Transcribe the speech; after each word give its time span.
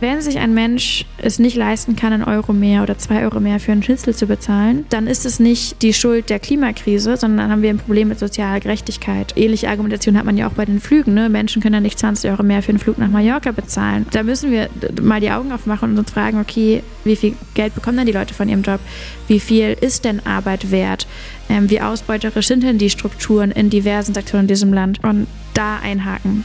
Wenn 0.00 0.22
sich 0.22 0.38
ein 0.38 0.54
Mensch 0.54 1.04
es 1.18 1.38
nicht 1.38 1.56
leisten 1.56 1.94
kann, 1.94 2.14
einen 2.14 2.24
Euro 2.24 2.54
mehr 2.54 2.82
oder 2.82 2.96
zwei 2.96 3.22
Euro 3.22 3.38
mehr 3.38 3.60
für 3.60 3.72
einen 3.72 3.82
Schnitzel 3.82 4.14
zu 4.14 4.26
bezahlen, 4.26 4.86
dann 4.88 5.06
ist 5.06 5.26
es 5.26 5.38
nicht 5.40 5.82
die 5.82 5.92
Schuld 5.92 6.30
der 6.30 6.38
Klimakrise, 6.38 7.18
sondern 7.18 7.38
dann 7.38 7.50
haben 7.50 7.62
wir 7.62 7.68
ein 7.68 7.76
Problem 7.76 8.08
mit 8.08 8.18
sozialer 8.18 8.60
Gerechtigkeit. 8.60 9.34
Ähnliche 9.36 9.68
Argumentation 9.68 10.16
hat 10.16 10.24
man 10.24 10.38
ja 10.38 10.48
auch 10.48 10.52
bei 10.52 10.64
den 10.64 10.80
Flügen. 10.80 11.12
Ne? 11.12 11.28
Menschen 11.28 11.60
können 11.60 11.74
ja 11.74 11.80
nicht 11.80 11.98
20 11.98 12.30
Euro 12.30 12.42
mehr 12.42 12.62
für 12.62 12.70
einen 12.70 12.78
Flug 12.78 12.96
nach 12.96 13.10
Mallorca 13.10 13.52
bezahlen. 13.52 14.06
Da 14.10 14.22
müssen 14.22 14.50
wir 14.50 14.70
mal 15.02 15.20
die 15.20 15.30
Augen 15.30 15.52
aufmachen 15.52 15.90
und 15.90 15.98
uns 15.98 16.10
fragen, 16.10 16.40
okay, 16.40 16.82
wie 17.04 17.16
viel 17.16 17.34
Geld 17.52 17.74
bekommen 17.74 17.98
denn 17.98 18.06
die 18.06 18.12
Leute 18.12 18.32
von 18.32 18.48
ihrem 18.48 18.62
Job? 18.62 18.80
Wie 19.28 19.38
viel 19.38 19.76
ist 19.78 20.06
denn 20.06 20.24
Arbeit 20.24 20.70
wert? 20.70 21.06
Ähm, 21.50 21.68
wie 21.68 21.82
ausbeuterisch 21.82 22.46
sind 22.46 22.62
denn 22.62 22.78
die 22.78 22.88
Strukturen 22.88 23.50
in 23.50 23.68
diversen 23.68 24.14
Sektoren 24.14 24.44
in 24.44 24.48
diesem 24.48 24.72
Land? 24.72 25.04
Und 25.04 25.26
da 25.52 25.78
einhaken. 25.82 26.44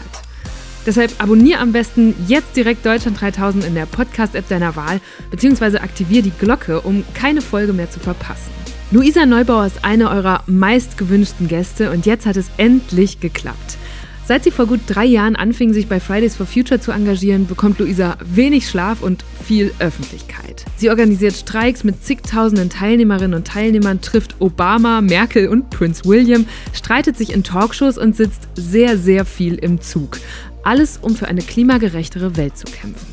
Deshalb 0.85 1.13
abonniere 1.19 1.59
am 1.59 1.71
besten 1.71 2.15
jetzt 2.27 2.55
direkt 2.55 2.85
Deutschland 2.85 3.21
3000 3.21 3.65
in 3.65 3.75
der 3.75 3.85
Podcast-App 3.85 4.47
deiner 4.47 4.75
Wahl, 4.75 4.99
beziehungsweise 5.29 5.81
aktiviere 5.81 6.23
die 6.23 6.31
Glocke, 6.31 6.81
um 6.81 7.03
keine 7.13 7.41
Folge 7.41 7.73
mehr 7.73 7.89
zu 7.89 7.99
verpassen. 7.99 8.51
Luisa 8.91 9.25
Neubauer 9.25 9.67
ist 9.67 9.85
eine 9.85 10.09
eurer 10.09 10.43
meist 10.47 10.97
gewünschten 10.97 11.47
Gäste 11.47 11.91
und 11.91 12.05
jetzt 12.05 12.25
hat 12.25 12.35
es 12.35 12.47
endlich 12.57 13.19
geklappt. 13.19 13.77
Seit 14.27 14.43
sie 14.43 14.51
vor 14.51 14.65
gut 14.65 14.81
drei 14.87 15.05
Jahren 15.05 15.35
anfing, 15.35 15.73
sich 15.73 15.87
bei 15.87 15.99
Fridays 15.99 16.35
for 16.35 16.45
Future 16.45 16.79
zu 16.79 16.91
engagieren, 16.91 17.47
bekommt 17.47 17.79
Luisa 17.79 18.17
wenig 18.23 18.69
Schlaf 18.69 19.01
und 19.01 19.25
viel 19.43 19.73
Öffentlichkeit. 19.79 20.65
Sie 20.77 20.89
organisiert 20.89 21.35
Streiks 21.35 21.83
mit 21.83 22.03
zigtausenden 22.03 22.69
Teilnehmerinnen 22.69 23.33
und 23.33 23.47
Teilnehmern, 23.47 23.99
trifft 24.01 24.35
Obama, 24.39 25.01
Merkel 25.01 25.47
und 25.47 25.69
Prince 25.69 26.05
William, 26.05 26.45
streitet 26.71 27.17
sich 27.17 27.33
in 27.33 27.43
Talkshows 27.43 27.97
und 27.97 28.15
sitzt 28.15 28.47
sehr, 28.55 28.97
sehr 28.97 29.25
viel 29.25 29.55
im 29.55 29.81
Zug. 29.81 30.17
Alles, 30.63 30.99
um 31.01 31.15
für 31.15 31.27
eine 31.27 31.41
klimagerechtere 31.41 32.37
Welt 32.37 32.55
zu 32.55 32.65
kämpfen. 32.65 33.07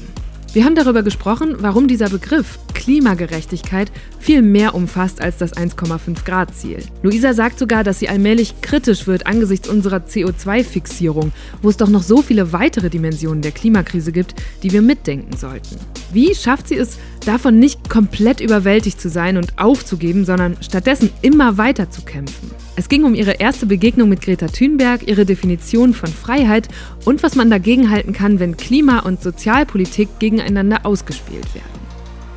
Wir 0.53 0.65
haben 0.65 0.75
darüber 0.75 1.03
gesprochen, 1.03 1.57
warum 1.61 1.89
dieser 1.89 2.09
Begriff 2.09 2.59
Klimagerechtigkeit 2.75 3.93
viel 4.19 4.41
mehr 4.43 4.75
umfasst 4.75 5.21
als 5.21 5.37
das 5.37 5.55
1,5 5.55 6.25
Grad 6.25 6.55
Ziel. 6.55 6.83
Luisa 7.03 7.35
sagt 7.35 7.59
sogar, 7.59 7.85
dass 7.85 7.99
sie 7.99 8.09
allmählich 8.09 8.61
kritisch 8.63 9.07
wird 9.07 9.27
angesichts 9.27 9.69
unserer 9.69 9.99
CO2-Fixierung, 9.99 11.33
wo 11.61 11.69
es 11.69 11.77
doch 11.77 11.89
noch 11.89 12.03
so 12.03 12.23
viele 12.23 12.53
weitere 12.53 12.89
Dimensionen 12.89 13.43
der 13.43 13.53
Klimakrise 13.53 14.11
gibt, 14.11 14.35
die 14.63 14.73
wir 14.73 14.81
mitdenken 14.81 15.37
sollten. 15.37 15.77
Wie 16.13 16.35
schafft 16.35 16.69
sie 16.69 16.77
es, 16.77 16.99
davon 17.29 17.59
nicht 17.59 17.91
komplett 17.91 18.41
überwältigt 18.41 19.01
zu 19.01 19.11
sein 19.11 19.37
und 19.37 19.59
aufzugeben, 19.59 20.25
sondern 20.25 20.57
stattdessen 20.63 21.11
immer 21.21 21.59
weiter 21.59 21.91
zu 21.91 22.03
kämpfen? 22.03 22.51
Es 22.75 22.89
ging 22.89 23.05
um 23.05 23.15
ihre 23.15 23.33
erste 23.33 23.67
Begegnung 23.67 24.09
mit 24.09 24.23
Greta 24.23 24.47
Thunberg, 24.47 25.07
ihre 25.07 25.27
Definition 25.27 25.93
von 25.93 26.09
Freiheit 26.09 26.69
und 27.05 27.23
was 27.23 27.35
man 27.35 27.51
dagegen 27.51 27.91
halten 27.91 28.13
kann, 28.13 28.41
wenn 28.41 28.57
Klima- 28.57 29.01
und 29.01 29.23
Sozialpolitik 29.23 30.09
gegeneinander 30.19 30.87
ausgespielt 30.87 31.55
werden. 31.55 31.79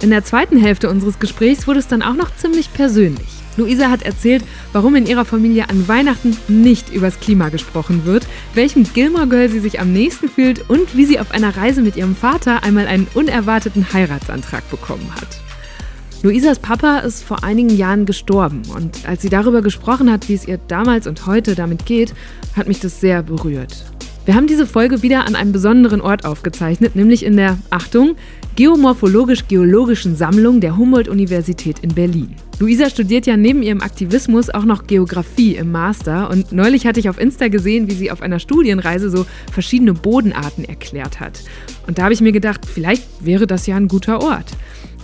In 0.01 0.09
der 0.09 0.25
zweiten 0.25 0.57
Hälfte 0.57 0.89
unseres 0.89 1.19
Gesprächs 1.19 1.67
wurde 1.67 1.79
es 1.79 1.87
dann 1.87 2.01
auch 2.01 2.15
noch 2.15 2.35
ziemlich 2.35 2.73
persönlich. 2.73 3.40
Luisa 3.57 3.89
hat 3.89 4.03
erzählt, 4.03 4.43
warum 4.71 4.95
in 4.95 5.05
ihrer 5.05 5.25
Familie 5.25 5.69
an 5.69 5.87
Weihnachten 5.87 6.37
nicht 6.47 6.93
übers 6.93 7.19
Klima 7.19 7.49
gesprochen 7.49 8.05
wird, 8.05 8.25
welchem 8.53 8.83
Gilmore 8.93 9.27
Girl 9.27 9.49
sie 9.49 9.59
sich 9.59 9.79
am 9.79 9.91
nächsten 9.91 10.29
fühlt 10.29 10.69
und 10.69 10.95
wie 10.95 11.05
sie 11.05 11.19
auf 11.19 11.31
einer 11.31 11.55
Reise 11.55 11.81
mit 11.81 11.95
ihrem 11.95 12.15
Vater 12.15 12.63
einmal 12.63 12.87
einen 12.87 13.07
unerwarteten 13.13 13.91
Heiratsantrag 13.93 14.69
bekommen 14.69 15.09
hat. 15.15 15.27
Luisas 16.23 16.59
Papa 16.59 16.99
ist 16.99 17.23
vor 17.23 17.43
einigen 17.43 17.75
Jahren 17.75 18.05
gestorben 18.05 18.61
und 18.75 19.07
als 19.07 19.23
sie 19.23 19.29
darüber 19.29 19.63
gesprochen 19.63 20.11
hat, 20.11 20.29
wie 20.29 20.35
es 20.35 20.47
ihr 20.47 20.59
damals 20.67 21.07
und 21.07 21.25
heute 21.25 21.55
damit 21.55 21.85
geht, 21.87 22.13
hat 22.55 22.67
mich 22.67 22.79
das 22.79 23.01
sehr 23.01 23.23
berührt. 23.23 23.85
Wir 24.25 24.35
haben 24.35 24.45
diese 24.45 24.67
Folge 24.67 25.01
wieder 25.01 25.25
an 25.25 25.35
einem 25.35 25.51
besonderen 25.51 25.99
Ort 25.99 26.25
aufgezeichnet, 26.25 26.95
nämlich 26.95 27.25
in 27.25 27.37
der, 27.37 27.57
Achtung, 27.71 28.15
Geomorphologisch-Geologischen 28.55 30.15
Sammlung 30.15 30.61
der 30.61 30.77
Humboldt-Universität 30.77 31.79
in 31.79 31.95
Berlin. 31.95 32.35
Luisa 32.61 32.91
studiert 32.91 33.25
ja 33.25 33.37
neben 33.37 33.63
ihrem 33.63 33.81
Aktivismus 33.81 34.51
auch 34.51 34.65
noch 34.65 34.85
Geografie 34.85 35.55
im 35.55 35.71
Master 35.71 36.29
und 36.29 36.51
neulich 36.51 36.85
hatte 36.85 36.99
ich 36.99 37.09
auf 37.09 37.19
Insta 37.19 37.47
gesehen, 37.47 37.89
wie 37.89 37.95
sie 37.95 38.11
auf 38.11 38.21
einer 38.21 38.37
Studienreise 38.37 39.09
so 39.09 39.25
verschiedene 39.51 39.95
Bodenarten 39.95 40.65
erklärt 40.65 41.19
hat. 41.19 41.41
Und 41.87 41.97
da 41.97 42.03
habe 42.03 42.13
ich 42.13 42.21
mir 42.21 42.31
gedacht, 42.31 42.67
vielleicht 42.71 43.03
wäre 43.19 43.47
das 43.47 43.65
ja 43.65 43.77
ein 43.77 43.87
guter 43.87 44.21
Ort. 44.21 44.45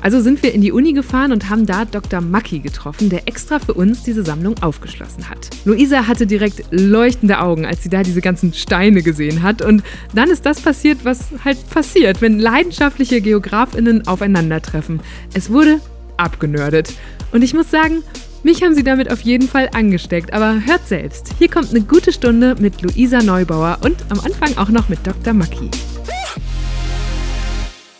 Also 0.01 0.21
sind 0.21 0.43
wir 0.43 0.53
in 0.53 0.61
die 0.61 0.71
Uni 0.71 0.93
gefahren 0.93 1.31
und 1.31 1.49
haben 1.49 1.65
da 1.65 1.85
Dr. 1.85 2.21
Macki 2.21 2.59
getroffen, 2.59 3.09
der 3.09 3.27
extra 3.27 3.57
für 3.57 3.73
uns 3.73 4.03
diese 4.03 4.23
Sammlung 4.23 4.53
aufgeschlossen 4.61 5.27
hat. 5.27 5.49
Luisa 5.65 6.05
hatte 6.05 6.27
direkt 6.27 6.61
leuchtende 6.69 7.39
Augen, 7.39 7.65
als 7.65 7.81
sie 7.81 7.89
da 7.89 8.03
diese 8.03 8.21
ganzen 8.21 8.53
Steine 8.53 9.01
gesehen 9.01 9.41
hat. 9.41 9.63
Und 9.63 9.81
dann 10.13 10.29
ist 10.29 10.45
das 10.45 10.61
passiert, 10.61 10.99
was 11.05 11.29
halt 11.43 11.67
passiert, 11.71 12.21
wenn 12.21 12.37
leidenschaftliche 12.37 13.19
Geografinnen 13.19 14.07
aufeinandertreffen. 14.07 14.99
Es 15.33 15.49
wurde 15.49 15.81
abgenördet. 16.17 16.93
Und 17.31 17.43
ich 17.43 17.53
muss 17.53 17.71
sagen, 17.71 18.03
mich 18.43 18.63
haben 18.63 18.75
sie 18.75 18.83
damit 18.83 19.11
auf 19.11 19.21
jeden 19.21 19.47
Fall 19.47 19.69
angesteckt, 19.73 20.33
aber 20.33 20.61
hört 20.65 20.87
selbst. 20.87 21.33
Hier 21.37 21.49
kommt 21.49 21.71
eine 21.71 21.81
gute 21.81 22.11
Stunde 22.13 22.55
mit 22.59 22.81
Luisa 22.81 23.21
Neubauer 23.21 23.79
und 23.81 23.97
am 24.09 24.19
Anfang 24.19 24.57
auch 24.57 24.69
noch 24.69 24.89
mit 24.89 24.99
Dr. 25.05 25.33
Macki. 25.33 25.69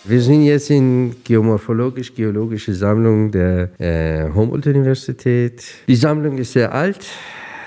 Wir 0.06 0.22
sind 0.22 0.44
jetzt 0.44 0.70
in 0.70 1.16
geomorphologisch-geologische 1.26 2.74
Sammlung 2.74 3.30
der 3.30 3.72
äh, 3.78 4.30
Humboldt-Universität. 4.34 5.66
Die 5.86 5.96
Sammlung 5.98 6.38
ist 6.38 6.54
sehr 6.54 6.74
alt 6.74 7.06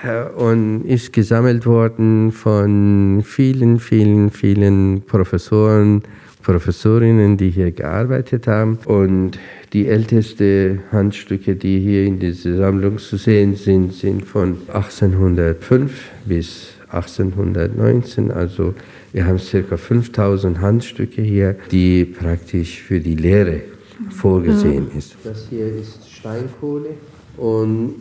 äh, 0.03 0.23
und 0.23 0.83
ist 0.85 1.13
gesammelt 1.13 1.67
worden 1.67 2.31
von 2.31 3.21
vielen, 3.23 3.79
vielen, 3.79 4.31
vielen 4.31 5.03
Professoren, 5.03 6.01
Professorinnen, 6.41 7.37
die 7.37 7.49
hier 7.49 7.71
gearbeitet 7.71 8.47
haben. 8.47 8.79
Und 8.85 9.39
die 9.73 9.87
ältesten 9.87 10.81
Handstücke, 10.91 11.55
die 11.55 11.79
hier 11.79 12.05
in 12.05 12.19
dieser 12.19 12.57
Sammlung 12.57 12.97
zu 12.97 13.17
sehen 13.17 13.55
sind, 13.55 13.93
sind 13.93 14.25
von 14.25 14.57
1805 14.67 15.91
bis 16.25 16.73
1819, 16.91 18.31
also 18.31 18.73
wir 19.13 19.25
haben 19.25 19.39
ca. 19.39 19.77
5000 19.77 20.59
Handstücke 20.59 21.21
hier, 21.21 21.55
die 21.71 22.05
praktisch 22.05 22.81
für 22.81 22.99
die 22.99 23.15
Lehre 23.15 23.61
vorgesehen 24.09 24.87
ja. 24.91 24.97
ist. 24.97 25.15
Das 25.23 25.47
hier 25.49 25.67
ist 25.67 26.09
Steinkohle 26.09 26.89
und 27.37 27.95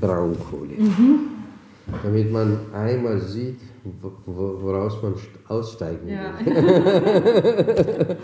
Braunkohle. 0.00 0.74
Mhm. 0.78 1.18
Damit 2.02 2.32
man 2.32 2.58
einmal 2.74 3.20
sieht, 3.20 3.60
woraus 4.26 5.02
man 5.02 5.14
aussteigen 5.48 6.08
ja. 6.08 6.34
will. 6.44 8.16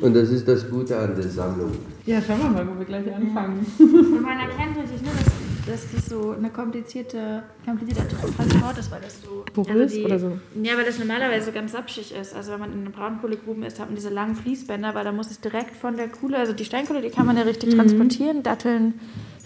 und 0.00 0.14
das 0.14 0.30
ist 0.30 0.46
das 0.46 0.68
Gute 0.68 0.96
an 0.98 1.14
der 1.14 1.28
Sammlung. 1.28 1.72
Ja, 2.06 2.20
schauen 2.20 2.38
wir 2.40 2.50
mal, 2.50 2.68
wo 2.68 2.78
wir 2.78 2.86
gleich 2.86 3.14
anfangen. 3.14 3.66
Und 3.78 4.22
man 4.22 4.38
erkennt 4.38 4.76
richtig, 4.78 5.02
ne, 5.02 5.08
dass 5.08 5.32
dass 5.68 5.92
das 5.92 6.06
so 6.06 6.32
eine 6.32 6.50
komplizierte, 6.50 7.42
komplizierter 7.64 8.08
Transport 8.08 8.78
ist, 8.78 8.90
weil 8.90 9.00
das 9.00 9.20
so 9.22 9.44
porös 9.52 9.92
also 9.92 10.04
oder 10.04 10.18
so. 10.18 10.38
Ja, 10.62 10.76
weil 10.76 10.84
das 10.84 10.98
normalerweise 10.98 11.46
so 11.46 11.52
ganz 11.52 11.72
sapschig 11.72 12.14
ist. 12.14 12.34
Also 12.34 12.52
wenn 12.52 12.60
man 12.60 12.72
in 12.72 12.90
Braunkohlegruben 12.90 13.62
ist, 13.62 13.78
hat 13.78 13.88
man 13.88 13.96
diese 13.96 14.08
langen 14.08 14.34
Fließbänder, 14.34 14.94
weil 14.94 15.04
da 15.04 15.12
muss 15.12 15.30
es 15.30 15.40
direkt 15.40 15.76
von 15.76 15.96
der 15.96 16.08
Kohle, 16.08 16.38
also 16.38 16.52
die 16.52 16.64
Steinkohle, 16.64 17.02
die 17.02 17.10
kann 17.10 17.26
man 17.26 17.36
ja 17.36 17.42
richtig 17.42 17.72
mhm. 17.74 17.78
transportieren. 17.78 18.42
Datteln 18.42 18.94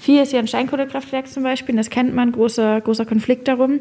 4 0.03 0.25
ist 0.25 0.33
ja 0.33 0.41
ein 0.41 0.49
Steinkohlekraftwerk 0.49 1.29
zum 1.29 1.45
Beispiel, 1.45 1.77
das 1.77 1.89
kennt 1.89 2.13
man, 2.13 2.33
großer, 2.33 2.81
großer 2.81 3.07
Konflikt 3.07 3.47
darum. 3.47 3.79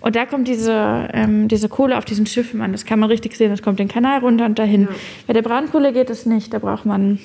Und 0.00 0.16
da 0.16 0.26
kommt 0.26 0.48
diese, 0.48 1.08
ähm, 1.12 1.46
diese 1.46 1.68
Kohle 1.68 1.96
auf 1.98 2.04
diesen 2.04 2.26
Schiffen 2.26 2.60
an. 2.60 2.72
Das 2.72 2.84
kann 2.84 2.98
man 2.98 3.08
richtig 3.08 3.36
sehen, 3.36 3.50
das 3.50 3.62
kommt 3.62 3.78
den 3.78 3.86
Kanal 3.86 4.20
runter 4.20 4.44
und 4.44 4.58
dahin. 4.58 4.82
Ja. 4.82 4.88
Bei 5.28 5.32
der 5.32 5.42
Braunkohle 5.42 5.92
geht 5.92 6.10
es 6.10 6.26
nicht, 6.26 6.52
da 6.52 6.58
braucht 6.58 6.84
man 6.84 7.20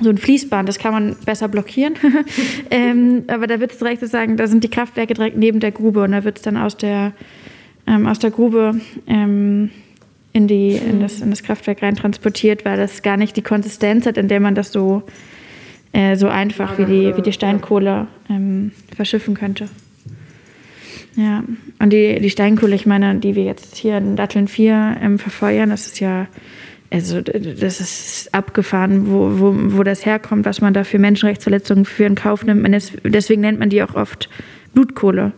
so 0.00 0.08
ein 0.08 0.16
Fließband, 0.16 0.66
das 0.66 0.78
kann 0.78 0.92
man 0.92 1.16
besser 1.26 1.48
blockieren. 1.48 1.94
ähm, 2.70 3.24
aber 3.26 3.46
da 3.46 3.60
wird 3.60 3.72
es 3.72 3.78
direkt 3.78 4.00
sozusagen, 4.00 4.38
da 4.38 4.46
sind 4.46 4.64
die 4.64 4.70
Kraftwerke 4.70 5.12
direkt 5.12 5.36
neben 5.36 5.60
der 5.60 5.70
Grube 5.70 6.02
und 6.02 6.12
da 6.12 6.24
wird 6.24 6.38
es 6.38 6.42
dann 6.42 6.56
aus 6.56 6.78
der, 6.78 7.12
ähm, 7.86 8.06
aus 8.06 8.18
der 8.18 8.30
Grube 8.30 8.80
ähm, 9.06 9.70
in, 10.32 10.48
die, 10.48 10.70
in, 10.70 11.00
das, 11.00 11.20
in 11.20 11.28
das 11.28 11.42
Kraftwerk 11.42 11.82
rein 11.82 11.96
transportiert, 11.96 12.64
weil 12.64 12.78
das 12.78 13.02
gar 13.02 13.18
nicht 13.18 13.36
die 13.36 13.42
Konsistenz 13.42 14.06
hat, 14.06 14.16
in 14.16 14.28
der 14.28 14.40
man 14.40 14.54
das 14.54 14.72
so, 14.72 15.02
äh, 15.94 16.16
so 16.16 16.28
einfach 16.28 16.76
wie 16.76 16.84
die, 16.84 17.16
wie 17.16 17.22
die 17.22 17.32
Steinkohle 17.32 18.08
ähm, 18.28 18.72
verschiffen 18.94 19.34
könnte. 19.34 19.68
Ja, 21.16 21.44
und 21.78 21.92
die, 21.92 22.18
die 22.20 22.30
Steinkohle, 22.30 22.74
ich 22.74 22.86
meine, 22.86 23.14
die 23.16 23.36
wir 23.36 23.44
jetzt 23.44 23.76
hier 23.76 23.96
in 23.98 24.16
Datteln 24.16 24.48
4 24.48 24.96
ähm, 25.00 25.18
verfeuern, 25.18 25.70
das 25.70 25.86
ist 25.86 26.00
ja 26.00 26.26
also 26.90 27.20
das 27.22 27.80
ist 27.80 28.28
abgefahren, 28.32 29.08
wo, 29.08 29.40
wo, 29.40 29.54
wo 29.78 29.82
das 29.82 30.06
herkommt, 30.06 30.44
was 30.44 30.60
man 30.60 30.74
da 30.74 30.84
für 30.84 31.00
Menschenrechtsverletzungen 31.00 31.86
für 31.86 32.04
in 32.04 32.14
Kauf 32.14 32.44
nimmt. 32.44 32.64
deswegen 33.02 33.40
nennt 33.40 33.58
man 33.58 33.70
die 33.70 33.82
auch 33.82 33.96
oft 33.96 34.28
Blutkohle, 34.74 35.32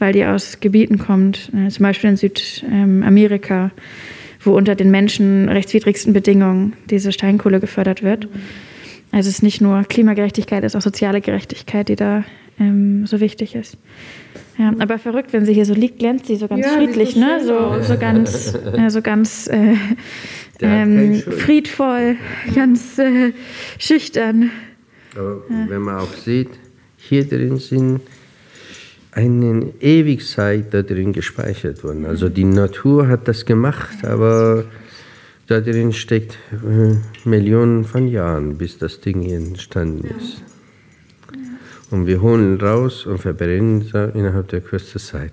weil 0.00 0.12
die 0.12 0.24
aus 0.24 0.58
Gebieten 0.58 0.98
kommt, 0.98 1.52
äh, 1.54 1.68
zum 1.68 1.82
Beispiel 1.84 2.10
in 2.10 2.16
Südamerika, 2.16 3.70
wo 4.40 4.56
unter 4.56 4.74
den 4.74 4.90
menschenrechtswidrigsten 4.90 6.12
Bedingungen 6.12 6.72
diese 6.90 7.12
Steinkohle 7.12 7.60
gefördert 7.60 8.02
wird. 8.02 8.28
Also 9.16 9.30
es 9.30 9.36
ist 9.36 9.42
nicht 9.42 9.62
nur 9.62 9.82
Klimagerechtigkeit, 9.84 10.62
es 10.62 10.74
ist 10.74 10.76
auch 10.76 10.82
soziale 10.82 11.22
Gerechtigkeit, 11.22 11.88
die 11.88 11.96
da 11.96 12.22
ähm, 12.60 13.06
so 13.06 13.18
wichtig 13.18 13.54
ist. 13.54 13.78
Ja, 14.58 14.74
aber 14.78 14.98
verrückt, 14.98 15.32
wenn 15.32 15.46
sie 15.46 15.54
hier 15.54 15.64
so 15.64 15.72
liegt, 15.72 16.00
glänzt 16.00 16.26
sie 16.26 16.36
so 16.36 16.48
ganz 16.48 16.66
ja, 16.66 16.72
friedlich, 16.72 17.14
so 17.14 17.20
ne? 17.20 17.40
So, 17.42 17.82
so 17.82 17.98
ganz, 17.98 18.54
äh, 18.54 18.90
so 18.90 19.00
ganz 19.00 19.46
äh, 19.46 19.74
ähm, 20.60 21.14
friedvoll, 21.14 22.16
ganz 22.54 22.98
äh, 22.98 23.32
schüchtern. 23.78 24.50
Aber 25.14 25.42
ja. 25.48 25.64
wenn 25.66 25.80
man 25.80 25.96
auch 25.96 26.12
sieht, 26.12 26.50
hier 26.98 27.26
drin 27.26 27.56
sind 27.56 28.02
eine 29.12 29.72
Ewigkeit 29.80 30.74
da 30.74 30.82
drin 30.82 31.14
gespeichert 31.14 31.82
worden. 31.84 32.04
Also 32.04 32.28
die 32.28 32.44
Natur 32.44 33.08
hat 33.08 33.28
das 33.28 33.46
gemacht, 33.46 34.04
aber 34.04 34.66
da 35.46 35.60
drin 35.60 35.92
steckt 35.92 36.38
äh, 36.52 36.96
Millionen 37.28 37.84
von 37.84 38.08
Jahren, 38.08 38.58
bis 38.58 38.78
das 38.78 39.00
Ding 39.00 39.22
hier 39.22 39.36
entstanden 39.36 40.06
ist. 40.18 40.42
Und 41.90 42.06
wir 42.06 42.20
holen 42.20 42.60
raus 42.60 43.06
und 43.06 43.18
verbrennen 43.18 43.82
es 43.82 44.14
innerhalb 44.14 44.48
der 44.48 44.60
kürzesten 44.60 45.00
Zeit. 45.00 45.32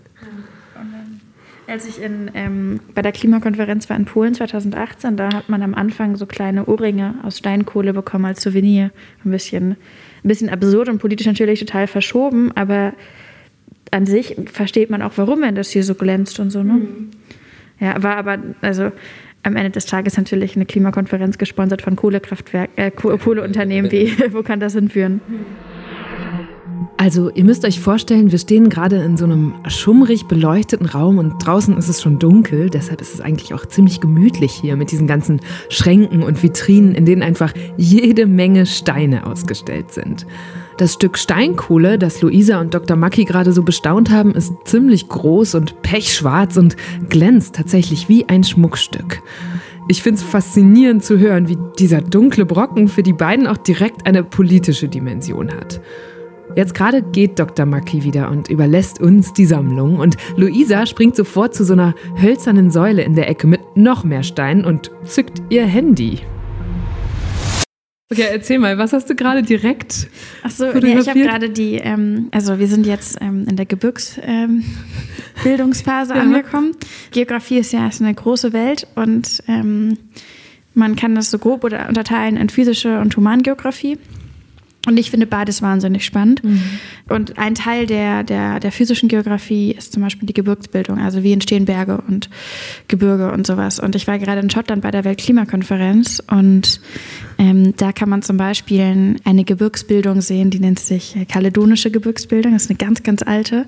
Als 1.66 1.88
ich 1.88 2.02
in, 2.02 2.30
ähm, 2.34 2.82
bei 2.94 3.02
der 3.02 3.14
Klimakonferenz 3.14 3.90
war 3.90 3.98
in 3.98 4.06
Polen 4.06 4.36
2018, 4.36 5.16
da 5.16 5.34
hat 5.34 5.50
man 5.50 5.64
am 5.64 5.74
Anfang 5.74 6.18
so 6.18 6.26
kleine 6.26 6.66
Ohrringe 6.66 7.16
aus 7.24 7.38
Steinkohle 7.38 7.94
bekommen 7.94 8.26
als 8.26 8.44
Souvenir. 8.44 8.92
Ein 9.24 9.32
bisschen, 9.32 9.72
ein 9.72 10.28
bisschen 10.28 10.50
absurd 10.50 10.90
und 10.90 11.00
politisch 11.00 11.26
natürlich 11.26 11.62
total 11.62 11.88
verschoben, 11.88 12.52
aber 12.56 12.94
an 13.92 14.06
sich 14.06 14.36
versteht 14.52 14.90
man 14.90 15.02
auch, 15.02 15.14
warum 15.16 15.42
wenn 15.42 15.56
das 15.56 15.70
hier 15.70 15.84
so 15.84 15.96
glänzt 15.96 16.40
und 16.40 16.50
so. 16.50 16.64
Ne? 16.64 16.74
Mhm. 16.74 17.12
Ja, 17.80 18.04
war 18.04 18.18
aber, 18.18 18.40
also 18.62 18.92
am 19.44 19.56
Ende 19.56 19.72
des 19.72 19.86
Tages 19.86 20.18
natürlich 20.18 20.56
eine 20.56 20.66
Klimakonferenz 20.66 21.38
gesponsert 21.38 21.82
von 21.82 21.96
Kohlekraftwerken, 21.96 22.78
äh, 22.78 22.92
Kohleunternehmen. 22.92 23.92
Wie, 23.92 24.14
wo 24.32 24.42
kann 24.42 24.60
das 24.60 24.74
hinführen? 24.74 25.22
Also 26.98 27.30
ihr 27.32 27.44
müsst 27.44 27.66
euch 27.66 27.80
vorstellen, 27.82 28.32
wir 28.32 28.40
stehen 28.40 28.70
gerade 28.70 28.98
in 29.04 29.18
so 29.18 29.26
einem 29.26 29.56
schummrig 29.68 30.28
beleuchteten 30.28 30.86
Raum 30.86 31.18
und 31.18 31.46
draußen 31.46 31.78
ist 31.78 31.90
es 31.90 32.02
schon 32.02 32.18
dunkel. 32.18 32.70
Deshalb 32.70 33.02
ist 33.02 33.14
es 33.14 33.20
eigentlich 33.20 33.54
auch 33.54 33.66
ziemlich 33.66 34.00
gemütlich 34.00 34.54
hier 34.54 34.78
mit 34.78 34.92
diesen 34.92 35.08
ganzen 35.08 35.42
Schränken 35.70 36.24
und 36.24 36.42
Vitrinen, 36.42 36.96
in 36.96 37.06
denen 37.06 37.22
einfach 37.22 37.54
jede 37.78 38.26
Menge 38.26 38.66
Steine 38.66 39.26
ausgestellt 39.26 39.92
sind. 39.92 40.26
Das 40.78 40.94
Stück 40.94 41.18
Steinkohle, 41.18 42.00
das 42.00 42.22
Luisa 42.22 42.60
und 42.60 42.74
Dr. 42.74 42.98
Macki 42.98 43.26
gerade 43.26 43.52
so 43.52 43.64
bestaunt 43.64 44.10
haben, 44.10 44.34
ist 44.34 44.54
ziemlich 44.66 45.08
groß 45.08 45.56
und 45.56 45.82
pechschwarz 45.82 46.58
und 46.58 46.76
glänzt 47.10 47.56
tatsächlich 47.56 48.10
wie 48.10 48.28
ein 48.28 48.44
Schmuckstück. 48.44 49.22
Ich 49.88 50.02
finde 50.02 50.22
es 50.22 50.24
faszinierend 50.24 51.04
zu 51.04 51.20
hören, 51.20 51.50
wie 51.50 51.58
dieser 51.78 52.02
dunkle 52.02 52.46
Brocken 52.46 52.88
für 52.88 53.04
die 53.04 53.14
beiden 53.14 53.48
auch 53.48 53.58
direkt 53.58 54.08
eine 54.08 54.24
politische 54.24 54.88
Dimension 54.88 55.52
hat. 55.52 55.82
Jetzt 56.56 56.76
gerade 56.76 57.02
geht 57.02 57.40
Dr. 57.40 57.66
Maki 57.66 58.04
wieder 58.04 58.30
und 58.30 58.48
überlässt 58.50 59.02
uns 59.02 59.34
die 59.34 59.46
Sammlung 59.46 60.00
und 60.00 60.18
Luisa 60.38 60.86
springt 60.86 61.16
sofort 61.16 61.56
zu 61.56 61.66
so 61.66 61.74
einer 61.74 61.96
hölzernen 62.22 62.70
Säule 62.70 63.02
in 63.04 63.16
der 63.16 63.28
Ecke 63.30 63.48
mit 63.48 63.62
noch 63.76 64.04
mehr 64.04 64.24
Steinen 64.24 64.64
und 64.64 64.92
zückt 65.04 65.42
ihr 65.50 65.66
Handy. 65.66 66.20
Okay, 68.14 68.28
erzähl 68.32 68.60
mal, 68.60 68.78
was 68.78 68.94
hast 68.94 69.10
du 69.10 69.16
gerade 69.16 69.42
direkt? 69.42 70.08
Ach 70.44 70.52
so, 70.52 70.72
nee, 70.72 71.00
ich 71.00 71.10
habe 71.10 71.20
gerade 71.20 71.50
die, 71.50 71.78
ähm, 71.78 72.28
also 72.30 72.60
wir 72.60 72.68
sind 72.68 72.86
jetzt 72.86 73.18
ähm, 73.22 73.48
in 73.50 73.56
der 73.56 73.66
Gebirgsbildungsphase 73.66 76.14
ähm, 76.14 76.20
angekommen. 76.22 76.74
Geografie 77.10 77.58
ist 77.58 77.74
ja 77.74 77.88
ist 77.88 78.04
eine 78.04 78.14
große 78.14 78.54
Welt 78.54 78.86
und 78.94 79.42
ähm, 79.48 79.98
man 80.76 80.96
kann 80.96 81.16
das 81.16 81.32
so 81.32 81.40
grob 81.40 81.64
oder 81.64 81.90
unterteilen 81.90 82.38
in 82.38 82.50
physische 82.50 83.00
und 83.00 83.18
Humangeografie. 83.18 83.98
Und 84.86 85.00
ich 85.00 85.12
finde 85.12 85.28
beides 85.28 85.62
wahnsinnig 85.62 86.04
spannend. 86.04 86.44
Mhm. 86.44 86.62
Und 87.08 87.38
ein 87.38 87.56
Teil 87.56 87.86
der, 87.86 88.24
der, 88.24 88.60
der 88.60 88.72
physischen 88.72 89.08
Geografie 89.08 89.72
ist 89.72 89.94
zum 89.94 90.04
Beispiel 90.04 90.28
die 90.28 90.34
Gebirgsbildung, 90.34 91.00
also 91.00 91.24
wie 91.24 91.32
entstehen 91.32 91.66
Berge 91.66 92.04
und 92.08 92.30
Gebirge 92.90 93.32
und 93.32 93.48
sowas. 93.48 93.80
Und 93.80 93.96
ich 93.96 94.08
war 94.08 94.20
gerade 94.20 94.42
in 94.42 94.50
Schottland 94.50 94.82
bei 94.82 94.92
der 94.92 95.06
Weltklimakonferenz 95.06 96.22
und 96.30 96.82
ähm, 97.38 97.76
da 97.78 97.92
kann 97.92 98.10
man 98.10 98.22
zum 98.22 98.38
Beispiel 98.38 99.16
eine 99.24 99.44
Gebirgsbildung 99.44 100.22
sehen, 100.22 100.50
die 100.50 100.60
nennt 100.60 100.80
sich 100.80 101.16
kaledonische 101.30 101.92
Gebirgsbildung. 101.92 102.54
Das 102.54 102.64
ist 102.64 102.70
eine 102.70 102.78
ganz, 102.78 103.04
ganz 103.04 103.22
alte. 103.24 103.66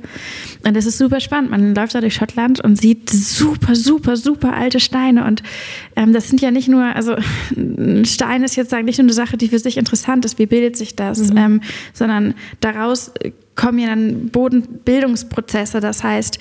Und 0.66 0.76
das 0.76 0.86
ist 0.86 0.98
super 0.98 1.20
spannend. 1.20 1.52
Man 1.52 1.76
läuft 1.76 1.96
da 1.96 2.02
durch 2.02 2.16
Schottland 2.16 2.60
und 2.62 2.78
sieht 2.78 3.10
super, 3.10 3.76
super, 3.76 4.18
super 4.18 4.54
alte 4.54 4.80
Steine. 4.80 5.26
Und 5.26 5.44
ähm, 5.96 6.14
das 6.14 6.30
sind 6.30 6.42
ja 6.42 6.52
nicht 6.52 6.68
nur, 6.68 6.84
also 6.84 7.16
ein 7.56 8.06
Stein 8.06 8.44
ist 8.44 8.56
jetzt 8.56 8.70
sagen, 8.70 8.86
nicht 8.86 8.98
nur 8.98 9.06
eine 9.06 9.14
Sache, 9.14 9.38
die 9.38 9.48
für 9.48 9.60
sich 9.60 9.78
interessant 9.78 10.26
ist, 10.26 10.40
wie 10.40 10.46
bildet 10.46 10.78
sich 10.78 10.96
das, 10.96 11.05
mhm. 11.14 11.38
ähm, 11.38 11.62
sondern 11.94 12.34
daraus 12.60 13.12
kommen 13.56 13.80
ja 13.80 13.88
dann 13.88 14.30
Bodenbildungsprozesse. 14.30 15.80
Das 15.80 16.04
heißt, 16.04 16.40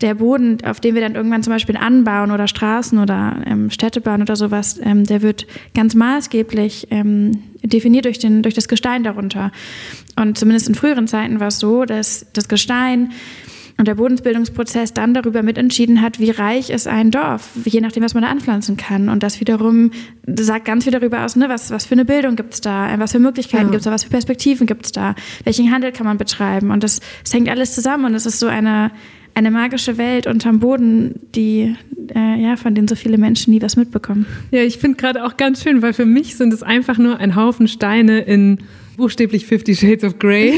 der 0.00 0.14
Boden, 0.14 0.58
auf 0.64 0.80
dem 0.80 0.94
wir 0.94 1.02
dann 1.02 1.14
irgendwann 1.14 1.42
zum 1.42 1.52
Beispiel 1.52 1.76
anbauen 1.76 2.30
oder 2.30 2.48
Straßen 2.48 2.98
oder 2.98 3.40
ähm, 3.46 3.70
Städte 3.70 4.00
bauen 4.00 4.22
oder 4.22 4.36
sowas, 4.36 4.78
ähm, 4.82 5.04
der 5.04 5.22
wird 5.22 5.46
ganz 5.74 5.94
maßgeblich 5.94 6.88
ähm, 6.90 7.42
definiert 7.62 8.04
durch, 8.04 8.18
den, 8.18 8.42
durch 8.42 8.54
das 8.54 8.68
Gestein 8.68 9.04
darunter. 9.04 9.52
Und 10.16 10.36
zumindest 10.36 10.68
in 10.68 10.74
früheren 10.74 11.06
Zeiten 11.06 11.40
war 11.40 11.48
es 11.48 11.58
so, 11.58 11.84
dass 11.84 12.26
das 12.32 12.48
Gestein 12.48 13.12
und 13.78 13.86
der 13.88 13.94
Bodensbildungsprozess 13.94 14.94
dann 14.94 15.12
darüber 15.12 15.42
mitentschieden 15.42 16.00
hat, 16.00 16.18
wie 16.18 16.30
reich 16.30 16.70
ist 16.70 16.88
ein 16.88 17.10
Dorf, 17.10 17.50
je 17.64 17.80
nachdem, 17.80 18.02
was 18.02 18.14
man 18.14 18.22
da 18.22 18.30
anpflanzen 18.30 18.76
kann. 18.76 19.08
Und 19.08 19.22
das 19.22 19.38
wiederum 19.40 19.90
sagt 20.26 20.64
ganz 20.64 20.84
viel 20.84 20.92
darüber 20.92 21.24
aus, 21.24 21.36
ne, 21.36 21.48
was, 21.48 21.70
was 21.70 21.84
für 21.84 21.92
eine 21.92 22.06
Bildung 22.06 22.36
gibt 22.36 22.54
es 22.54 22.60
da, 22.62 22.88
was 22.98 23.12
für 23.12 23.18
Möglichkeiten 23.18 23.66
ja. 23.66 23.70
gibt 23.70 23.80
es 23.80 23.84
da, 23.84 23.90
was 23.90 24.04
für 24.04 24.10
Perspektiven 24.10 24.66
gibt 24.66 24.86
es 24.86 24.92
da, 24.92 25.14
welchen 25.44 25.70
Handel 25.70 25.92
kann 25.92 26.06
man 26.06 26.16
betreiben. 26.16 26.70
Und 26.70 26.82
das, 26.82 27.00
das 27.22 27.34
hängt 27.34 27.50
alles 27.50 27.74
zusammen 27.74 28.06
und 28.06 28.14
es 28.14 28.24
ist 28.24 28.38
so 28.38 28.46
eine, 28.46 28.92
eine 29.34 29.50
magische 29.50 29.98
Welt 29.98 30.26
unterm 30.26 30.58
Boden, 30.58 31.20
die 31.34 31.76
äh, 32.14 32.42
ja 32.42 32.56
von 32.56 32.74
denen 32.74 32.88
so 32.88 32.94
viele 32.94 33.18
Menschen 33.18 33.52
nie 33.52 33.60
was 33.60 33.76
mitbekommen. 33.76 34.24
Ja, 34.52 34.62
ich 34.62 34.78
finde 34.78 34.96
gerade 34.96 35.22
auch 35.24 35.36
ganz 35.36 35.62
schön, 35.62 35.82
weil 35.82 35.92
für 35.92 36.06
mich 36.06 36.36
sind 36.36 36.54
es 36.54 36.62
einfach 36.62 36.96
nur 36.96 37.18
ein 37.18 37.36
Haufen 37.36 37.68
Steine 37.68 38.20
in 38.20 38.58
buchstäblich 38.96 39.46
Fifty 39.46 39.74
Shades 39.74 40.04
of 40.04 40.18
Grey. 40.18 40.54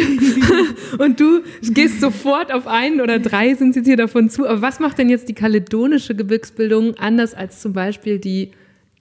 und 0.98 1.20
du 1.20 1.42
gehst 1.62 2.00
sofort 2.00 2.52
auf 2.52 2.66
einen 2.66 3.00
oder 3.00 3.18
drei 3.18 3.54
sind 3.54 3.74
sie 3.74 3.82
dir 3.82 3.96
davon 3.96 4.30
zu. 4.30 4.46
Aber 4.46 4.62
was 4.62 4.80
macht 4.80 4.98
denn 4.98 5.08
jetzt 5.08 5.28
die 5.28 5.34
kaledonische 5.34 6.14
Gebirgsbildung 6.14 6.94
anders 6.94 7.34
als 7.34 7.60
zum 7.60 7.72
Beispiel 7.72 8.18
die 8.18 8.50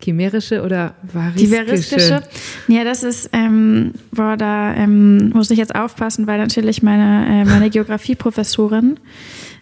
chimärische 0.03 0.63
oder 0.63 0.95
variskische? 1.01 1.45
Die 1.45 1.51
variskische. 1.51 2.21
Ja, 2.67 2.83
das 2.83 3.03
ist, 3.03 3.29
ähm, 3.33 3.93
boah, 4.11 4.37
da 4.37 4.75
ähm, 4.75 5.29
muss 5.29 5.49
ich 5.51 5.57
jetzt 5.57 5.75
aufpassen, 5.75 6.27
weil 6.27 6.37
natürlich 6.37 6.83
meine, 6.83 7.41
äh, 7.41 7.45
meine 7.45 7.69
Geografieprofessorin 7.71 8.99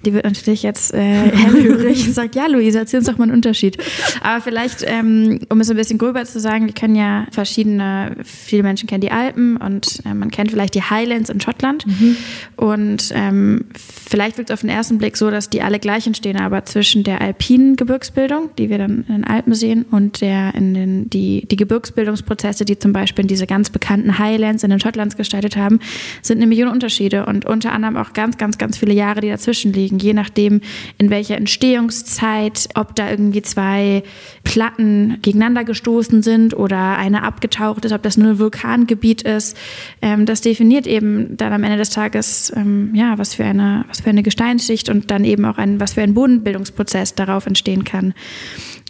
die 0.06 0.14
wird 0.14 0.26
natürlich 0.26 0.64
jetzt 0.64 0.94
äh, 0.94 1.00
hellhörig 1.32 2.08
und 2.08 2.14
sagt, 2.14 2.36
ja, 2.36 2.48
Luisa, 2.48 2.80
erzähl 2.80 3.00
uns 3.00 3.08
doch 3.08 3.18
mal 3.18 3.24
einen 3.24 3.34
Unterschied. 3.34 3.78
Aber 4.22 4.42
vielleicht, 4.42 4.84
ähm, 4.88 5.40
um 5.50 5.60
es 5.60 5.70
ein 5.70 5.78
bisschen 5.78 5.98
gröber 5.98 6.24
zu 6.26 6.40
sagen, 6.40 6.66
wir 6.68 6.74
kennen 6.74 6.96
ja 6.96 7.28
verschiedene, 7.32 8.16
viele 8.24 8.64
Menschen 8.64 8.88
kennen 8.88 9.02
die 9.02 9.12
Alpen 9.12 9.58
und 9.58 10.00
äh, 10.06 10.14
man 10.14 10.32
kennt 10.32 10.52
vielleicht 10.52 10.76
die 10.76 10.84
Highlands 10.84 11.30
in 11.30 11.42
Schottland. 11.42 11.86
Mhm. 11.88 12.18
Und 12.56 13.12
ähm, 13.14 13.66
vielleicht 13.76 14.38
wirkt 14.38 14.50
es 14.50 14.54
auf 14.54 14.62
den 14.62 14.70
ersten 14.70 14.98
Blick 14.98 15.18
so, 15.18 15.30
dass 15.30 15.50
die 15.50 15.62
alle 15.62 15.80
gleich 15.80 16.08
entstehen, 16.08 16.40
aber 16.40 16.66
zwischen 16.66 17.04
der 17.04 17.22
alpinen 17.22 17.76
Gebirgsbildung, 17.76 18.50
die 18.58 18.70
wir 18.70 18.78
dann 18.78 19.06
in 19.08 19.16
den 19.16 19.24
Alpen 19.24 19.54
sehen, 19.54 19.86
und 19.92 20.22
der 20.22 20.54
in 20.56 20.74
den, 20.74 21.10
die, 21.10 21.46
die 21.50 21.56
Gebirgsbildungsprozesse, 21.56 22.66
die 22.66 22.78
zum 22.80 22.94
Beispiel 22.94 23.24
in 23.24 23.28
diese 23.28 23.48
ganz 23.48 23.70
bekannten 23.70 24.18
Highlands 24.20 24.64
in 24.64 24.70
den 24.70 24.80
Schottlands 24.80 25.18
gestaltet 25.18 25.58
haben, 25.58 25.80
sind 26.22 26.38
eine 26.38 26.48
Million 26.48 26.70
Unterschiede 26.70 27.26
und 27.26 27.46
unter 27.46 27.72
anderem 27.72 27.98
auch 27.98 28.14
ganz, 28.14 28.38
ganz, 28.38 28.58
ganz 28.58 28.78
viele 28.78 28.94
Jahre, 28.94 29.22
die 29.22 29.30
dazwischen 29.30 29.74
liegen 29.74 29.95
liegen, 29.96 30.00
je 30.00 30.14
nachdem, 30.14 30.62
in 30.98 31.10
welcher 31.10 31.38
Entstehungszeit, 31.38 32.70
ob 32.76 32.96
da 32.96 33.10
irgendwie 33.10 33.42
zwei 33.42 34.04
Platten 34.44 35.18
gegeneinander 35.22 35.64
gestoßen 35.64 36.22
sind 36.22 36.56
oder 36.56 36.98
eine 36.98 37.24
abgetaucht 37.24 37.86
ist, 37.86 37.92
ob 37.92 38.04
das 38.04 38.18
nur 38.18 38.32
ein 38.32 38.40
Vulkangebiet 38.40 39.24
ist. 39.24 39.58
Ähm, 40.02 40.26
das 40.26 40.42
definiert 40.42 40.88
eben 40.88 41.38
dann 41.38 41.54
am 41.54 41.64
Ende 41.64 41.78
des 41.78 41.90
Tages, 41.90 42.52
ähm, 42.56 42.94
ja, 42.94 43.18
was 43.18 43.36
für 43.36 43.46
eine, 43.46 43.86
was 43.88 44.02
für 44.02 44.10
eine 44.10 44.24
Gesteinsschicht 44.24 44.90
und 44.90 45.12
dann 45.12 45.24
eben 45.24 45.46
auch 45.46 45.58
ein, 45.58 45.80
was 45.80 45.94
für 45.94 46.02
ein 46.02 46.14
Bodenbildungsprozess 46.14 47.16
darauf 47.16 47.46
entstehen 47.46 47.84
kann. 47.84 48.14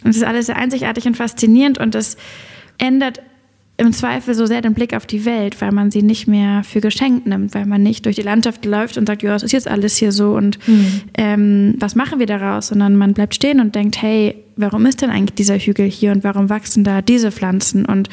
Und 0.04 0.08
das 0.08 0.16
ist 0.16 0.24
alles 0.24 0.46
sehr 0.46 0.56
einzigartig 0.56 1.06
und 1.06 1.16
faszinierend 1.16 1.78
und 1.78 1.94
das 1.94 2.16
ändert 2.78 3.22
im 3.78 3.92
Zweifel 3.92 4.34
so 4.34 4.46
sehr 4.46 4.62
den 4.62 4.74
Blick 4.74 4.94
auf 4.94 5.06
die 5.06 5.24
Welt, 5.24 5.60
weil 5.60 5.72
man 5.72 5.90
sie 5.90 6.02
nicht 6.02 6.26
mehr 6.26 6.64
für 6.64 6.80
geschenkt 6.80 7.26
nimmt, 7.26 7.54
weil 7.54 7.66
man 7.66 7.82
nicht 7.82 8.06
durch 8.06 8.16
die 8.16 8.22
Landschaft 8.22 8.64
läuft 8.64 8.96
und 8.96 9.06
sagt, 9.06 9.22
ja, 9.22 9.34
es 9.34 9.42
ist 9.42 9.52
jetzt 9.52 9.68
alles 9.68 9.96
hier 9.96 10.12
so 10.12 10.34
und 10.34 10.58
mhm. 10.66 11.02
ähm, 11.16 11.74
was 11.78 11.94
machen 11.94 12.18
wir 12.18 12.26
daraus, 12.26 12.68
sondern 12.68 12.96
man 12.96 13.12
bleibt 13.12 13.34
stehen 13.34 13.60
und 13.60 13.74
denkt, 13.74 14.00
hey, 14.00 14.45
warum 14.56 14.86
ist 14.86 15.02
denn 15.02 15.10
eigentlich 15.10 15.34
dieser 15.34 15.58
Hügel 15.58 15.86
hier 15.86 16.12
und 16.12 16.24
warum 16.24 16.48
wachsen 16.48 16.82
da 16.82 17.02
diese 17.02 17.30
Pflanzen 17.30 17.84
und 17.84 18.08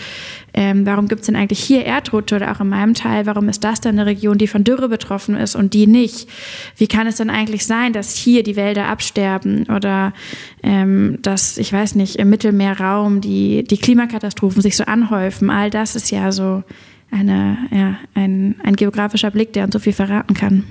ähm, 0.54 0.86
warum 0.86 1.08
gibt 1.08 1.22
es 1.22 1.28
denn 1.28 1.36
eigentlich 1.36 1.64
hier 1.64 1.86
Erdrutsche 1.86 2.36
oder 2.36 2.52
auch 2.52 2.60
in 2.60 2.70
meinem 2.70 2.94
Teil, 2.94 3.26
warum 3.26 3.50
ist 3.50 3.64
das 3.64 3.82
dann 3.82 3.98
eine 3.98 4.06
Region, 4.06 4.38
die 4.38 4.48
von 4.48 4.64
Dürre 4.64 4.90
betroffen 4.90 5.36
ist 5.36 5.56
und 5.56 5.74
die 5.74 5.88
nicht? 5.88 6.30
Wie 6.78 6.88
kann 6.88 7.08
es 7.08 7.16
denn 7.16 7.30
eigentlich 7.30 7.66
sein, 7.66 7.94
dass 7.94 8.16
hier 8.16 8.44
die 8.44 8.56
Wälder 8.56 8.88
absterben 8.88 9.66
oder 9.70 10.14
ähm, 10.62 11.18
dass, 11.22 11.58
ich 11.58 11.72
weiß 11.72 11.96
nicht, 11.96 12.18
im 12.18 12.30
Mittelmeerraum 12.30 13.22
die, 13.22 13.64
die 13.64 13.78
Klimakatastrophen 13.78 14.62
sich 14.62 14.76
so 14.76 14.84
anhäufen? 14.84 15.50
All 15.50 15.70
das 15.70 15.96
ist 15.96 16.12
ja 16.12 16.32
so 16.32 16.64
eine, 17.10 17.58
ja, 17.72 17.98
ein, 18.14 18.56
ein 18.64 18.76
geografischer 18.76 19.32
Blick, 19.32 19.54
der 19.54 19.66
uns 19.66 19.74
so 19.74 19.80
viel 19.80 19.94
verraten 19.94 20.34
kann. 20.34 20.64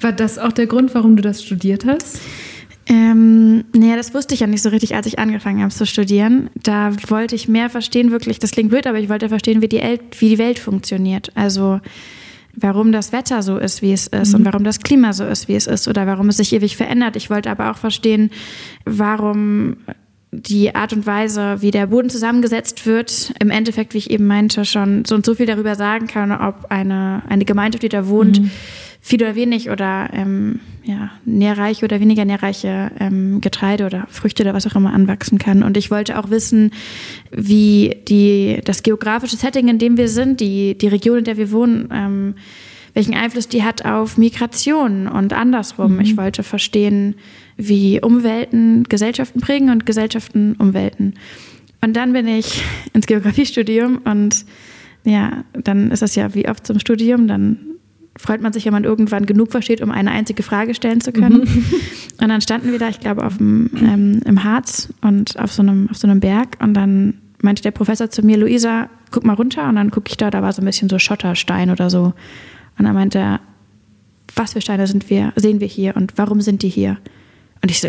War 0.00 0.12
das 0.12 0.38
auch 0.38 0.52
der 0.52 0.66
Grund, 0.66 0.94
warum 0.94 1.16
du 1.16 1.22
das 1.22 1.42
studiert 1.42 1.86
hast? 1.86 2.20
Ähm, 2.88 3.64
naja, 3.74 3.96
das 3.96 4.14
wusste 4.14 4.34
ich 4.34 4.40
ja 4.40 4.46
nicht 4.46 4.62
so 4.62 4.68
richtig, 4.68 4.94
als 4.94 5.06
ich 5.06 5.18
angefangen 5.18 5.60
habe 5.60 5.74
zu 5.74 5.86
studieren. 5.86 6.50
Da 6.54 6.92
wollte 7.08 7.34
ich 7.34 7.48
mehr 7.48 7.68
verstehen, 7.68 8.12
wirklich, 8.12 8.38
das 8.38 8.52
klingt 8.52 8.70
blöd, 8.70 8.86
aber 8.86 8.98
ich 8.98 9.08
wollte 9.08 9.28
verstehen, 9.28 9.60
wie 9.60 9.68
die, 9.68 9.80
El 9.80 9.98
wie 10.18 10.28
die 10.28 10.38
Welt 10.38 10.58
funktioniert. 10.58 11.32
Also 11.34 11.80
warum 12.54 12.92
das 12.92 13.12
Wetter 13.12 13.42
so 13.42 13.58
ist, 13.58 13.82
wie 13.82 13.92
es 13.92 14.06
ist 14.06 14.32
mhm. 14.32 14.40
und 14.40 14.44
warum 14.46 14.64
das 14.64 14.80
Klima 14.80 15.12
so 15.12 15.24
ist, 15.24 15.48
wie 15.48 15.56
es 15.56 15.66
ist 15.66 15.88
oder 15.88 16.06
warum 16.06 16.28
es 16.28 16.36
sich 16.36 16.52
ewig 16.52 16.76
verändert. 16.76 17.16
Ich 17.16 17.28
wollte 17.28 17.50
aber 17.50 17.70
auch 17.72 17.76
verstehen, 17.76 18.30
warum 18.84 19.78
die 20.30 20.74
Art 20.74 20.92
und 20.92 21.06
Weise, 21.06 21.62
wie 21.62 21.70
der 21.70 21.86
Boden 21.88 22.10
zusammengesetzt 22.10 22.86
wird, 22.86 23.32
im 23.40 23.50
Endeffekt, 23.50 23.94
wie 23.94 23.98
ich 23.98 24.10
eben 24.10 24.26
meinte, 24.26 24.64
schon 24.64 25.04
so 25.04 25.14
und 25.14 25.24
so 25.24 25.34
viel 25.34 25.46
darüber 25.46 25.74
sagen 25.74 26.06
kann, 26.06 26.30
ob 26.30 26.66
eine, 26.68 27.22
eine 27.28 27.44
Gemeinschaft, 27.44 27.82
die 27.82 27.88
da 27.88 28.06
wohnt, 28.06 28.40
mhm 28.40 28.50
viel 29.00 29.22
oder 29.22 29.34
wenig 29.34 29.70
oder 29.70 30.10
ähm, 30.12 30.60
ja, 30.84 31.10
nährreiche 31.24 31.84
oder 31.84 32.00
weniger 32.00 32.24
nährreiche 32.24 32.90
ähm, 32.98 33.40
Getreide 33.40 33.86
oder 33.86 34.06
Früchte 34.10 34.42
oder 34.42 34.54
was 34.54 34.66
auch 34.66 34.76
immer 34.76 34.92
anwachsen 34.92 35.38
kann. 35.38 35.62
Und 35.62 35.76
ich 35.76 35.90
wollte 35.90 36.18
auch 36.18 36.30
wissen, 36.30 36.72
wie 37.30 37.96
die, 38.08 38.60
das 38.64 38.82
geografische 38.82 39.36
Setting, 39.36 39.68
in 39.68 39.78
dem 39.78 39.96
wir 39.96 40.08
sind, 40.08 40.40
die, 40.40 40.76
die 40.76 40.88
Region, 40.88 41.18
in 41.18 41.24
der 41.24 41.36
wir 41.36 41.50
wohnen, 41.50 41.88
ähm, 41.92 42.34
welchen 42.94 43.14
Einfluss 43.14 43.48
die 43.48 43.62
hat 43.62 43.84
auf 43.84 44.16
Migration 44.16 45.06
und 45.06 45.32
andersrum. 45.34 45.94
Mhm. 45.94 46.00
Ich 46.00 46.16
wollte 46.16 46.42
verstehen, 46.42 47.14
wie 47.56 48.00
Umwelten 48.00 48.84
Gesellschaften 48.84 49.40
prägen 49.40 49.70
und 49.70 49.86
Gesellschaften 49.86 50.54
Umwelten. 50.54 51.14
Und 51.82 51.94
dann 51.94 52.12
bin 52.12 52.26
ich 52.26 52.64
ins 52.94 53.06
Geografiestudium 53.06 53.98
und 54.04 54.46
ja, 55.04 55.44
dann 55.52 55.90
ist 55.90 56.02
das 56.02 56.14
ja 56.14 56.34
wie 56.34 56.48
oft 56.48 56.66
zum 56.66 56.78
Studium, 56.80 57.28
dann 57.28 57.58
freut 58.18 58.40
man 58.40 58.52
sich, 58.52 58.64
wenn 58.64 58.72
man 58.72 58.84
irgendwann 58.84 59.26
genug 59.26 59.50
versteht, 59.50 59.80
um 59.80 59.90
eine 59.90 60.10
einzige 60.10 60.42
Frage 60.42 60.74
stellen 60.74 61.00
zu 61.00 61.12
können. 61.12 61.40
Mhm. 61.40 61.64
Und 62.20 62.28
dann 62.28 62.40
standen 62.40 62.72
wir 62.72 62.78
da, 62.78 62.88
ich 62.88 63.00
glaube, 63.00 63.24
auf 63.24 63.36
dem, 63.36 63.70
ähm, 63.76 64.20
im 64.24 64.42
Harz 64.42 64.88
und 65.02 65.38
auf 65.38 65.52
so, 65.52 65.60
einem, 65.60 65.90
auf 65.90 65.98
so 65.98 66.08
einem 66.08 66.20
Berg. 66.20 66.56
Und 66.60 66.72
dann 66.72 67.14
meinte 67.42 67.62
der 67.62 67.72
Professor 67.72 68.08
zu 68.08 68.22
mir, 68.22 68.38
Luisa, 68.38 68.88
guck 69.10 69.24
mal 69.24 69.34
runter. 69.34 69.68
Und 69.68 69.76
dann 69.76 69.90
gucke 69.90 70.08
ich 70.08 70.16
da, 70.16 70.30
da 70.30 70.40
war 70.40 70.50
so 70.52 70.62
ein 70.62 70.64
bisschen 70.64 70.88
so 70.88 70.98
Schotterstein 70.98 71.68
oder 71.70 71.90
so. 71.90 72.14
Und 72.78 72.84
dann 72.84 72.94
meinte 72.94 73.18
er, 73.18 73.40
was 74.34 74.54
für 74.54 74.60
Steine 74.60 74.86
sind 74.86 75.10
wir, 75.10 75.32
sehen 75.36 75.60
wir 75.60 75.66
hier 75.66 75.96
und 75.96 76.14
warum 76.16 76.40
sind 76.40 76.62
die 76.62 76.68
hier? 76.68 76.98
Und 77.66 77.72
ich 77.72 77.80
so, 77.80 77.88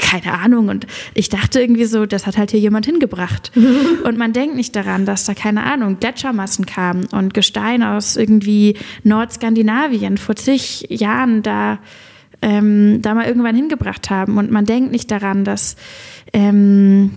keine 0.00 0.32
Ahnung. 0.32 0.68
Und 0.68 0.86
ich 1.12 1.28
dachte 1.28 1.60
irgendwie 1.60 1.84
so, 1.84 2.06
das 2.06 2.26
hat 2.26 2.38
halt 2.38 2.52
hier 2.52 2.60
jemand 2.60 2.86
hingebracht. 2.86 3.52
und 4.04 4.16
man 4.16 4.32
denkt 4.32 4.56
nicht 4.56 4.74
daran, 4.74 5.04
dass 5.04 5.26
da, 5.26 5.34
keine 5.34 5.64
Ahnung, 5.64 5.98
Gletschermassen 6.00 6.64
kamen 6.64 7.04
und 7.12 7.34
Gestein 7.34 7.82
aus 7.82 8.16
irgendwie 8.16 8.78
Nordskandinavien 9.04 10.16
vor 10.16 10.36
zig 10.36 10.86
Jahren 10.88 11.42
da, 11.42 11.80
ähm, 12.40 13.02
da 13.02 13.12
mal 13.12 13.26
irgendwann 13.26 13.54
hingebracht 13.54 14.08
haben. 14.08 14.38
Und 14.38 14.50
man 14.50 14.64
denkt 14.64 14.90
nicht 14.90 15.10
daran, 15.10 15.44
dass 15.44 15.76
ähm, 16.32 17.10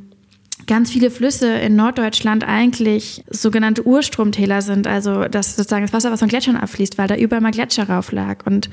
ganz 0.67 0.91
viele 0.91 1.09
Flüsse 1.09 1.53
in 1.53 1.77
Norddeutschland 1.77 2.45
eigentlich 2.45 3.23
sogenannte 3.29 3.87
Urstromtäler 3.87 4.61
sind. 4.61 4.87
Also 4.87 5.29
das 5.29 5.55
sozusagen 5.55 5.85
das 5.85 5.93
Wasser, 5.93 6.11
was 6.11 6.19
von 6.19 6.27
Gletschern 6.27 6.57
abfließt, 6.57 6.97
weil 6.97 7.07
da 7.07 7.15
überall 7.15 7.41
mal 7.41 7.51
Gletscher 7.51 7.87
rauf 7.87 8.11
lag. 8.11 8.45
Und 8.45 8.69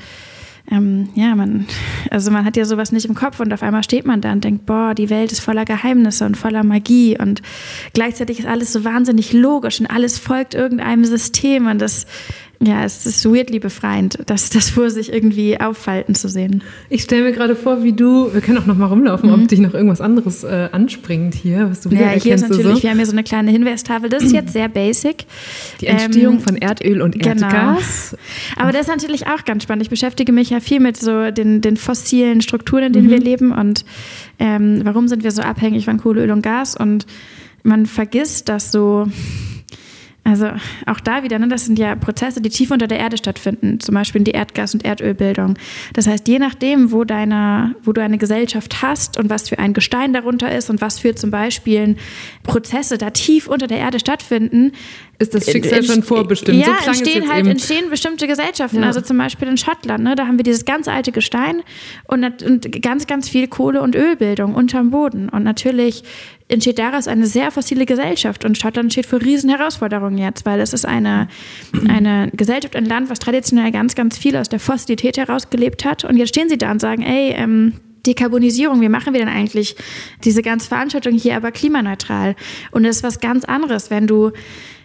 ähm, 0.70 1.08
ja, 1.14 1.34
man, 1.34 1.66
also 2.10 2.30
man 2.30 2.44
hat 2.44 2.56
ja 2.56 2.64
sowas 2.64 2.92
nicht 2.92 3.06
im 3.06 3.14
Kopf 3.14 3.40
und 3.40 3.52
auf 3.52 3.62
einmal 3.62 3.84
steht 3.84 4.06
man 4.06 4.20
da 4.20 4.32
und 4.32 4.44
denkt, 4.44 4.66
boah, 4.66 4.94
die 4.94 5.10
Welt 5.10 5.32
ist 5.32 5.40
voller 5.40 5.64
Geheimnisse 5.64 6.26
und 6.26 6.36
voller 6.36 6.64
Magie 6.64 7.18
und 7.18 7.42
gleichzeitig 7.92 8.40
ist 8.40 8.48
alles 8.48 8.72
so 8.72 8.84
wahnsinnig 8.84 9.32
logisch 9.32 9.80
und 9.80 9.86
alles 9.86 10.18
folgt 10.18 10.54
irgendeinem 10.54 11.04
System 11.04 11.66
und 11.66 11.80
das 11.80 12.06
ja, 12.62 12.84
es 12.84 13.06
ist 13.06 13.24
weirdly 13.24 13.58
befreiend, 13.58 14.18
das, 14.26 14.50
das 14.50 14.68
vor 14.68 14.90
sich 14.90 15.10
irgendwie 15.10 15.58
auffalten 15.58 16.14
zu 16.14 16.28
sehen. 16.28 16.62
Ich 16.90 17.02
stelle 17.02 17.22
mir 17.22 17.32
gerade 17.32 17.56
vor, 17.56 17.82
wie 17.82 17.94
du, 17.94 18.34
wir 18.34 18.42
können 18.42 18.58
auch 18.58 18.66
noch 18.66 18.76
mal 18.76 18.86
rumlaufen, 18.86 19.30
mhm. 19.30 19.34
ob 19.42 19.48
dich 19.48 19.60
noch 19.60 19.72
irgendwas 19.72 20.02
anderes 20.02 20.44
äh, 20.44 20.68
anspringt 20.70 21.34
hier, 21.34 21.70
was 21.70 21.80
du 21.80 21.90
wieder 21.90 22.02
Ja, 22.02 22.20
hier 22.20 22.34
ist 22.34 22.42
natürlich, 22.42 22.76
so. 22.76 22.82
wir 22.82 22.90
haben 22.90 22.98
hier 22.98 23.06
so 23.06 23.12
eine 23.12 23.24
kleine 23.24 23.50
Hinweistafel, 23.50 24.10
das 24.10 24.24
ist 24.24 24.32
jetzt 24.32 24.52
sehr 24.52 24.68
basic. 24.68 25.24
Die 25.80 25.86
Entstehung 25.86 26.34
ähm, 26.34 26.40
von 26.40 26.56
Erdöl 26.56 27.00
und 27.00 27.18
genau. 27.18 27.46
Erdgas. 27.46 28.14
Aber 28.56 28.72
das 28.72 28.82
ist 28.82 28.88
natürlich 28.88 29.26
auch 29.26 29.46
ganz 29.46 29.62
spannend. 29.62 29.84
Ich 29.84 29.90
beschäftige 29.90 30.30
mich 30.30 30.50
ja 30.50 30.60
viel 30.60 30.80
mit 30.80 30.98
so 30.98 31.30
den, 31.30 31.62
den 31.62 31.78
fossilen 31.78 32.42
Strukturen, 32.42 32.84
in 32.84 32.92
denen 32.92 33.06
mhm. 33.06 33.10
wir 33.10 33.20
leben 33.20 33.52
und 33.52 33.86
ähm, 34.38 34.82
warum 34.84 35.08
sind 35.08 35.24
wir 35.24 35.30
so 35.30 35.40
abhängig 35.40 35.86
von 35.86 35.96
Kohle, 35.96 36.24
Öl 36.24 36.30
und 36.30 36.42
Gas 36.42 36.76
und 36.76 37.06
man 37.62 37.86
vergisst, 37.86 38.50
dass 38.50 38.70
so 38.70 39.06
also 40.22 40.50
auch 40.86 41.00
da 41.00 41.22
wieder, 41.22 41.38
ne, 41.38 41.48
das 41.48 41.64
sind 41.64 41.78
ja 41.78 41.94
Prozesse, 41.94 42.40
die 42.40 42.50
tief 42.50 42.70
unter 42.70 42.86
der 42.86 42.98
Erde 42.98 43.16
stattfinden, 43.16 43.80
zum 43.80 43.94
Beispiel 43.94 44.22
die 44.22 44.32
Erdgas- 44.32 44.74
und 44.74 44.84
Erdölbildung. 44.84 45.54
Das 45.94 46.06
heißt, 46.06 46.28
je 46.28 46.38
nachdem, 46.38 46.92
wo, 46.92 47.04
deine, 47.04 47.74
wo 47.82 47.92
du 47.92 48.02
eine 48.02 48.18
Gesellschaft 48.18 48.82
hast 48.82 49.18
und 49.18 49.30
was 49.30 49.48
für 49.48 49.58
ein 49.58 49.72
Gestein 49.72 50.12
darunter 50.12 50.54
ist 50.54 50.68
und 50.68 50.80
was 50.80 50.98
für 50.98 51.14
zum 51.14 51.30
Beispiel 51.30 51.96
Prozesse 52.50 52.98
da 52.98 53.10
tief 53.10 53.46
unter 53.46 53.66
der 53.66 53.78
Erde 53.78 54.00
stattfinden, 54.00 54.72
ist 55.20 55.34
das 55.34 55.50
Schicksal 55.50 55.84
schon 55.84 56.02
vorbestimmt. 56.02 56.58
Ja, 56.58 56.78
so 56.82 56.88
entstehen 56.88 57.30
halt 57.30 57.46
entstehen 57.46 57.90
bestimmte 57.90 58.26
Gesellschaften. 58.26 58.80
Ja. 58.80 58.86
Also 58.86 59.00
zum 59.00 59.18
Beispiel 59.18 59.46
in 59.48 59.56
Schottland, 59.56 60.02
ne, 60.02 60.16
da 60.16 60.26
haben 60.26 60.38
wir 60.38 60.42
dieses 60.42 60.64
ganz 60.64 60.88
alte 60.88 61.12
Gestein 61.12 61.62
und, 62.08 62.42
und 62.42 62.82
ganz, 62.82 63.06
ganz 63.06 63.28
viel 63.28 63.46
Kohle- 63.46 63.82
und 63.82 63.94
Ölbildung 63.94 64.54
unterm 64.54 64.90
Boden. 64.90 65.28
Und 65.28 65.44
natürlich 65.44 66.02
entsteht 66.48 66.78
daraus 66.78 67.06
eine 67.06 67.26
sehr 67.26 67.50
fossile 67.50 67.86
Gesellschaft. 67.86 68.44
Und 68.44 68.58
Schottland 68.58 68.92
steht 68.92 69.06
vor 69.06 69.20
riesen 69.20 69.50
Herausforderungen 69.50 70.18
jetzt, 70.18 70.44
weil 70.44 70.60
es 70.60 70.72
ist 70.72 70.86
eine, 70.86 71.28
eine 71.88 72.30
Gesellschaft, 72.34 72.74
ein 72.74 72.86
Land, 72.86 73.10
was 73.10 73.20
traditionell 73.20 73.70
ganz, 73.70 73.94
ganz 73.94 74.18
viel 74.18 74.36
aus 74.36 74.48
der 74.48 74.58
Fossilität 74.58 75.18
herausgelebt 75.18 75.84
hat. 75.84 76.04
Und 76.04 76.16
jetzt 76.16 76.30
stehen 76.30 76.48
sie 76.48 76.58
da 76.58 76.72
und 76.72 76.80
sagen, 76.80 77.02
ey, 77.02 77.32
ähm, 77.36 77.74
Dekarbonisierung, 78.06 78.80
wie 78.80 78.88
machen 78.88 79.12
wir 79.12 79.20
denn 79.20 79.28
eigentlich 79.28 79.76
diese 80.24 80.42
ganze 80.42 80.68
Veranstaltung 80.68 81.14
hier 81.14 81.36
aber 81.36 81.52
klimaneutral? 81.52 82.36
Und 82.70 82.84
das 82.84 82.96
ist 82.96 83.02
was 83.02 83.20
ganz 83.20 83.44
anderes, 83.44 83.90
wenn 83.90 84.06
du 84.06 84.32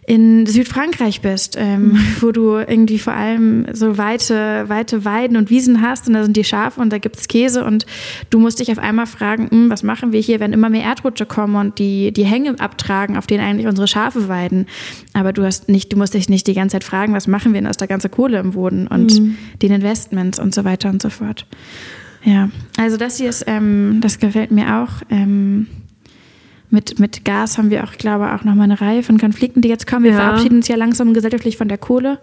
in 0.07 0.45
Südfrankreich 0.45 1.22
bist, 1.22 1.55
ähm, 1.60 1.88
mhm. 1.88 2.00
wo 2.19 2.31
du 2.31 2.57
irgendwie 2.57 3.00
vor 3.00 3.13
allem 3.13 3.65
so 3.74 3.98
weite, 3.98 4.65
weite 4.67 5.03
Weiden 5.03 5.36
und 5.36 5.50
Wiesen 5.50 5.81
hast 5.81 6.07
und 6.07 6.13
da 6.13 6.24
sind 6.24 6.38
die 6.38 6.43
Schafe 6.43 6.79
und 6.79 6.93
da 6.93 7.00
gibt 7.00 7.17
es 7.17 7.27
Käse 7.27 7.65
und 7.65 7.88
du 8.29 8.39
musst 8.39 8.60
dich 8.60 8.72
auf 8.72 8.77
einmal 8.77 9.07
fragen, 9.07 9.50
hm, 9.50 9.69
was 9.69 9.81
machen 9.81 10.12
wir 10.12 10.19
hier, 10.19 10.39
wenn 10.39 10.53
immer 10.53 10.69
mehr 10.69 10.84
Erdrutsche 10.84 11.25
kommen 11.25 11.55
und 11.55 11.79
die, 11.79 12.12
die 12.12 12.25
Hänge 12.25 12.60
abtragen, 12.60 13.17
auf 13.17 13.25
denen 13.25 13.43
eigentlich 13.43 13.67
unsere 13.67 13.88
Schafe 13.88 14.27
weiden. 14.27 14.67
Aber 15.13 15.34
du 15.34 15.43
hast 15.43 15.69
nicht, 15.69 15.91
du 15.91 15.98
musst 15.98 16.13
dich 16.13 16.29
nicht 16.29 16.45
die 16.45 16.53
ganze 16.53 16.75
Zeit 16.75 16.84
fragen, 16.84 17.13
was 17.13 17.25
machen 17.25 17.53
wir 17.53 17.62
denn 17.62 17.69
aus 17.69 17.77
der 17.77 17.88
ganzen 17.88 18.12
Kohle 18.12 18.38
im 18.39 18.51
Boden 18.51 18.88
und 18.88 19.19
mhm. 19.19 19.38
den 19.62 19.72
Investments 19.72 20.39
und 20.39 20.53
so 20.53 20.63
weiter 20.65 20.89
und 20.89 21.01
so 21.01 21.10
fort. 21.10 21.48
Ja, 22.25 22.50
also 22.77 22.98
das 22.98 23.17
hier 23.17 23.29
ist, 23.29 23.46
ähm, 23.48 24.00
das 24.01 24.20
gefällt 24.20 24.51
mir 24.51 24.82
auch. 24.82 25.03
Ähm, 25.10 25.67
mit, 26.72 27.00
mit 27.00 27.24
Gas 27.24 27.58
haben 27.58 27.70
wir 27.70 27.84
auch, 27.84 27.94
glaube 27.94 28.25
ich, 28.25 28.32
auch 28.32 28.44
nochmal 28.44 28.65
eine 28.65 28.82
Reihe 28.82 29.03
von 29.03 29.17
Konflikten, 29.17 29.62
die 29.62 29.70
jetzt 29.70 29.88
kommen. 29.88 30.03
Wir 30.03 30.12
ja. 30.12 30.17
verabschieden 30.17 30.58
uns 30.58 30.67
ja 30.67 30.75
langsam 30.75 31.13
gesellschaftlich 31.13 31.55
von 31.55 31.67
der 31.67 31.77
Kohle. 31.77 32.20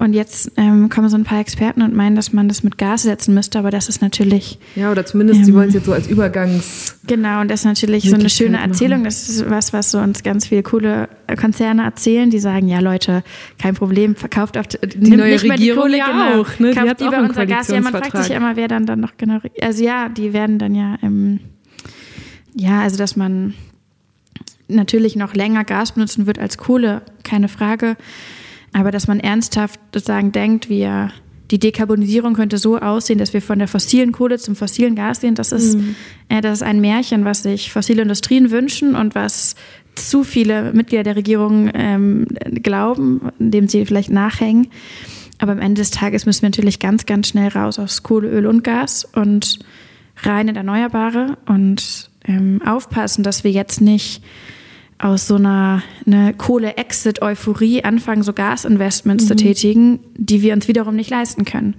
Und 0.00 0.14
jetzt 0.14 0.52
ähm, 0.56 0.88
kommen 0.88 1.10
so 1.10 1.16
ein 1.18 1.24
paar 1.24 1.40
Experten 1.40 1.82
und 1.82 1.94
meinen, 1.94 2.16
dass 2.16 2.32
man 2.32 2.48
das 2.48 2.62
mit 2.62 2.78
Gas 2.78 3.02
setzen 3.02 3.34
müsste, 3.34 3.58
aber 3.58 3.70
das 3.70 3.86
ist 3.90 4.00
natürlich. 4.00 4.58
Ja, 4.74 4.90
oder 4.90 5.04
zumindest, 5.04 5.40
ähm, 5.40 5.44
sie 5.44 5.52
wollen 5.52 5.68
es 5.68 5.74
jetzt 5.74 5.84
so 5.84 5.92
als 5.92 6.06
Übergangs. 6.06 6.96
Genau, 7.06 7.42
und 7.42 7.50
das 7.50 7.60
ist 7.60 7.66
natürlich 7.66 8.08
so 8.08 8.14
eine 8.14 8.30
schöne 8.30 8.60
Erzählung. 8.60 9.04
Das 9.04 9.28
ist 9.28 9.50
was, 9.50 9.74
was 9.74 9.90
so 9.90 9.98
uns 9.98 10.22
ganz 10.22 10.46
viele 10.46 10.62
coole 10.62 11.10
Konzerne 11.38 11.84
erzählen, 11.84 12.30
die 12.30 12.38
sagen: 12.38 12.66
Ja, 12.66 12.80
Leute, 12.80 13.22
kein 13.58 13.74
Problem, 13.74 14.16
verkauft 14.16 14.56
auf 14.56 14.68
die 14.68 15.10
neue 15.10 15.32
nicht 15.32 15.44
Regierung 15.44 15.58
die 15.58 15.72
Kohle, 15.74 15.98
ja 15.98 16.06
genau. 16.06 16.40
auch. 16.40 16.58
Ne? 16.58 16.70
Die 16.72 16.80
hat 16.80 16.98
lieber 17.02 17.20
unser 17.20 17.44
Gas. 17.44 17.68
Ja, 17.68 17.82
man 17.82 17.92
fragt 17.92 18.16
sich 18.16 18.28
ja 18.28 18.36
immer, 18.38 18.56
wer 18.56 18.68
dann, 18.68 18.86
dann 18.86 19.00
noch 19.00 19.18
genau. 19.18 19.40
Also 19.60 19.84
ja, 19.84 20.08
die 20.08 20.32
werden 20.32 20.58
dann 20.58 20.74
ja. 20.74 20.96
Ähm, 21.02 21.40
ja, 22.54 22.80
also 22.80 22.96
dass 22.96 23.16
man 23.16 23.52
natürlich 24.66 25.14
noch 25.14 25.34
länger 25.34 25.64
Gas 25.64 25.92
benutzen 25.92 26.26
wird 26.26 26.38
als 26.38 26.56
Kohle, 26.56 27.02
keine 27.22 27.48
Frage. 27.48 27.98
Aber 28.72 28.90
dass 28.90 29.08
man 29.08 29.20
ernsthaft 29.20 29.80
sozusagen 29.92 30.32
denkt, 30.32 30.68
wir, 30.68 31.10
die 31.50 31.58
Dekarbonisierung 31.58 32.34
könnte 32.34 32.58
so 32.58 32.78
aussehen, 32.78 33.18
dass 33.18 33.32
wir 33.32 33.42
von 33.42 33.58
der 33.58 33.68
fossilen 33.68 34.12
Kohle 34.12 34.38
zum 34.38 34.54
fossilen 34.54 34.94
Gas 34.94 35.20
gehen, 35.20 35.34
das 35.34 35.52
ist, 35.52 35.76
mhm. 35.76 35.96
äh, 36.28 36.40
das 36.40 36.58
ist 36.58 36.62
ein 36.62 36.80
Märchen, 36.80 37.24
was 37.24 37.42
sich 37.42 37.72
fossile 37.72 38.02
Industrien 38.02 38.50
wünschen 38.50 38.94
und 38.94 39.14
was 39.14 39.56
zu 39.96 40.24
viele 40.24 40.72
Mitglieder 40.72 41.02
der 41.02 41.16
Regierung 41.16 41.70
ähm, 41.74 42.26
glauben, 42.62 43.30
indem 43.38 43.68
sie 43.68 43.84
vielleicht 43.86 44.10
nachhängen. 44.10 44.68
Aber 45.38 45.52
am 45.52 45.58
Ende 45.58 45.80
des 45.80 45.90
Tages 45.90 46.26
müssen 46.26 46.42
wir 46.42 46.50
natürlich 46.50 46.78
ganz, 46.78 47.06
ganz 47.06 47.28
schnell 47.28 47.48
raus 47.48 47.78
aus 47.78 48.02
Kohle, 48.02 48.28
Öl 48.28 48.46
und 48.46 48.62
Gas 48.62 49.08
und 49.14 49.58
rein 50.22 50.48
in 50.48 50.56
Erneuerbare. 50.56 51.38
Und 51.46 52.10
ähm, 52.26 52.60
aufpassen, 52.64 53.22
dass 53.22 53.42
wir 53.42 53.50
jetzt 53.50 53.80
nicht 53.80 54.22
aus 55.00 55.26
so 55.26 55.36
einer 55.36 55.82
eine 56.06 56.34
Kohle-Exit-Euphorie 56.34 57.84
anfangen, 57.84 58.22
so 58.22 58.32
Gasinvestments 58.32 59.24
mhm. 59.24 59.28
zu 59.28 59.36
tätigen, 59.36 60.00
die 60.16 60.42
wir 60.42 60.52
uns 60.52 60.68
wiederum 60.68 60.96
nicht 60.96 61.10
leisten 61.10 61.44
können. 61.44 61.74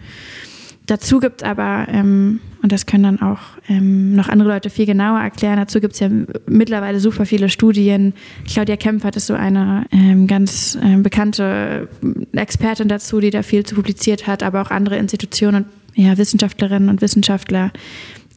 Dazu 0.87 1.19
gibt 1.19 1.41
es 1.41 1.47
aber, 1.47 1.87
ähm, 1.89 2.41
und 2.63 2.71
das 2.71 2.85
können 2.85 3.03
dann 3.03 3.21
auch 3.21 3.39
ähm, 3.69 4.15
noch 4.15 4.27
andere 4.27 4.49
Leute 4.49 4.69
viel 4.69 4.85
genauer 4.85 5.19
erklären, 5.19 5.57
dazu 5.57 5.79
gibt 5.79 5.93
es 5.93 5.99
ja 5.99 6.09
mittlerweile 6.47 6.99
super 6.99 7.25
viele 7.25 7.49
Studien. 7.49 8.13
Claudia 8.47 8.75
Kempfert 8.75 9.15
ist 9.15 9.27
so 9.27 9.33
eine 9.33 9.85
ähm, 9.91 10.27
ganz 10.27 10.77
ähm, 10.81 11.03
bekannte 11.03 11.87
Expertin 12.33 12.87
dazu, 12.87 13.19
die 13.19 13.29
da 13.29 13.43
viel 13.43 13.65
zu 13.65 13.75
publiziert 13.75 14.27
hat, 14.27 14.43
aber 14.43 14.61
auch 14.61 14.71
andere 14.71 14.97
Institutionen 14.97 15.63
und 15.63 15.81
ja, 15.95 16.17
Wissenschaftlerinnen 16.17 16.89
und 16.89 17.01
Wissenschaftler, 17.01 17.71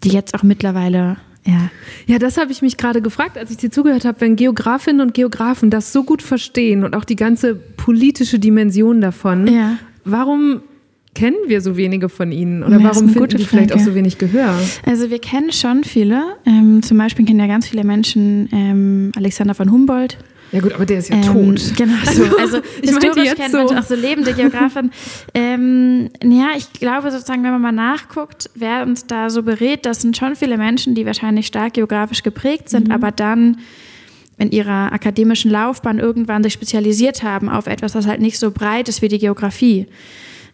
die 0.03 0.11
jetzt 0.11 0.35
auch 0.35 0.43
mittlerweile 0.43 1.17
ja. 1.47 1.71
Ja, 2.07 2.19
das 2.19 2.37
habe 2.37 2.53
ich 2.53 2.63
mich 2.63 2.77
gerade 2.77 3.01
gefragt, 3.01 3.39
als 3.39 3.51
ich 3.51 3.57
dir 3.57 3.71
zugehört 3.71 4.05
habe, 4.05 4.21
wenn 4.21 4.37
Geografinnen 4.37 5.01
und 5.01 5.15
Geografen 5.15 5.71
das 5.71 5.93
so 5.93 6.05
gut 6.05 6.23
verstehen 6.23 6.85
und 6.85 6.95
auch 6.95 7.05
die 7.05 7.17
ganze 7.17 7.55
politische 7.55 8.39
Dimension 8.39 9.01
davon, 9.01 9.47
ja. 9.47 9.79
warum 10.05 10.61
kennen 11.15 11.37
wir 11.47 11.61
so 11.61 11.77
wenige 11.77 12.09
von 12.09 12.33
ihnen? 12.33 12.63
Oder 12.63 12.79
ja, 12.79 12.85
warum 12.85 13.09
finden 13.09 13.37
die 13.37 13.45
vielleicht 13.45 13.73
auch 13.73 13.79
so 13.79 13.95
wenig 13.95 14.19
Gehör? 14.19 14.59
Also 14.85 15.11
wir 15.11 15.21
kennen 15.21 15.53
schon 15.53 15.85
viele. 15.85 16.23
Ähm, 16.45 16.83
zum 16.83 16.99
Beispiel 16.99 17.25
kennen 17.25 17.41
ja 17.41 17.47
ganz 17.47 17.69
viele 17.69 17.85
Menschen 17.85 18.49
ähm, 18.53 19.13
Alexander 19.17 19.55
von 19.55 19.71
Humboldt. 19.71 20.19
Ja 20.55 20.61
gut, 20.61 20.73
aber 20.73 20.87
der 20.87 20.99
ist 20.99 21.09
ja 21.09 21.17
ähm, 21.17 21.23
tot. 21.23 21.77
Genau, 21.77 21.97
so. 22.13 22.39
also 22.39 22.59
ich 22.81 22.91
historisch 22.91 23.35
kennt 23.35 23.51
so. 23.51 23.65
man 23.65 23.77
auch 23.77 23.83
so 23.83 23.97
lebende 23.97 24.33
Geografen. 24.35 24.93
ähm, 25.35 26.11
ja, 26.23 26.51
ich 26.57 26.73
glaube 26.75 27.11
sozusagen, 27.11 27.43
wenn 27.43 27.51
man 27.51 27.61
mal 27.61 27.73
nachguckt, 27.73 28.49
wer 28.55 28.85
uns 28.85 29.05
da 29.05 29.31
so 29.31 29.43
berät, 29.43 29.85
das 29.85 30.03
sind 30.03 30.17
schon 30.17 30.37
viele 30.37 30.57
Menschen, 30.57 30.95
die 30.95 31.07
wahrscheinlich 31.07 31.49
stark 31.49 31.75
geografisch 31.75 32.23
geprägt 32.23 32.69
sind, 32.69 32.87
mhm. 32.87 32.95
aber 32.95 33.11
dann 33.11 33.57
in 34.39 34.53
ihrer 34.53 34.93
akademischen 34.93 35.51
Laufbahn 35.51 35.99
irgendwann 35.99 36.45
sich 36.45 36.53
spezialisiert 36.53 37.25
haben 37.25 37.49
auf 37.49 37.67
etwas, 37.67 37.97
was 37.97 38.07
halt 38.07 38.21
nicht 38.21 38.39
so 38.39 38.53
breit 38.53 38.89
ist 38.89 39.03
wie 39.03 39.09
die 39.09 39.19
Geografie. 39.19 39.89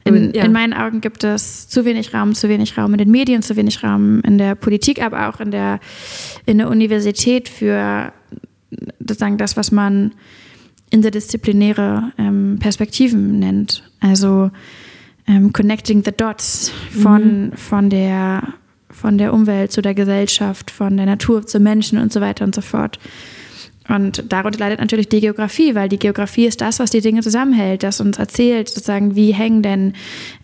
In, 0.04 0.32
ja. 0.32 0.44
in, 0.44 0.52
meinen 0.52 0.72
Augen 0.72 1.02
gibt 1.02 1.24
es 1.24 1.68
zu 1.68 1.84
wenig 1.84 2.14
Raum, 2.14 2.34
zu 2.34 2.48
wenig 2.48 2.78
Raum 2.78 2.92
in 2.94 2.98
den 2.98 3.10
Medien, 3.10 3.42
zu 3.42 3.54
wenig 3.56 3.84
Raum 3.84 4.22
in 4.22 4.38
der 4.38 4.54
Politik, 4.54 5.02
aber 5.02 5.28
auch 5.28 5.40
in 5.40 5.50
der, 5.50 5.78
in 6.46 6.56
der 6.56 6.70
Universität 6.70 7.50
für 7.50 8.14
sozusagen 8.98 9.38
das, 9.38 9.56
was 9.56 9.72
man 9.72 10.12
interdisziplinäre 10.90 12.12
ähm, 12.18 12.58
Perspektiven 12.60 13.38
nennt. 13.38 13.88
Also 14.00 14.50
ähm, 15.26 15.52
connecting 15.52 16.02
the 16.04 16.12
dots 16.12 16.72
von, 16.90 17.46
mhm. 17.46 17.52
von, 17.52 17.90
der, 17.90 18.42
von 18.90 19.18
der 19.18 19.32
Umwelt 19.32 19.72
zu 19.72 19.82
der 19.82 19.94
Gesellschaft, 19.94 20.70
von 20.70 20.96
der 20.96 21.06
Natur 21.06 21.46
zu 21.46 21.60
Menschen 21.60 21.98
und 21.98 22.12
so 22.12 22.20
weiter 22.20 22.44
und 22.44 22.54
so 22.54 22.60
fort. 22.60 22.98
Und 23.88 24.32
darunter 24.32 24.58
leidet 24.58 24.78
natürlich 24.78 25.08
die 25.08 25.20
Geografie, 25.20 25.74
weil 25.74 25.88
die 25.88 25.98
Geografie 25.98 26.46
ist 26.46 26.60
das, 26.60 26.78
was 26.78 26.90
die 26.90 27.00
Dinge 27.00 27.22
zusammenhält, 27.22 27.82
das 27.82 28.00
uns 28.00 28.18
erzählt, 28.18 28.68
sozusagen, 28.68 29.16
wie 29.16 29.32
hängen 29.32 29.62
denn 29.62 29.94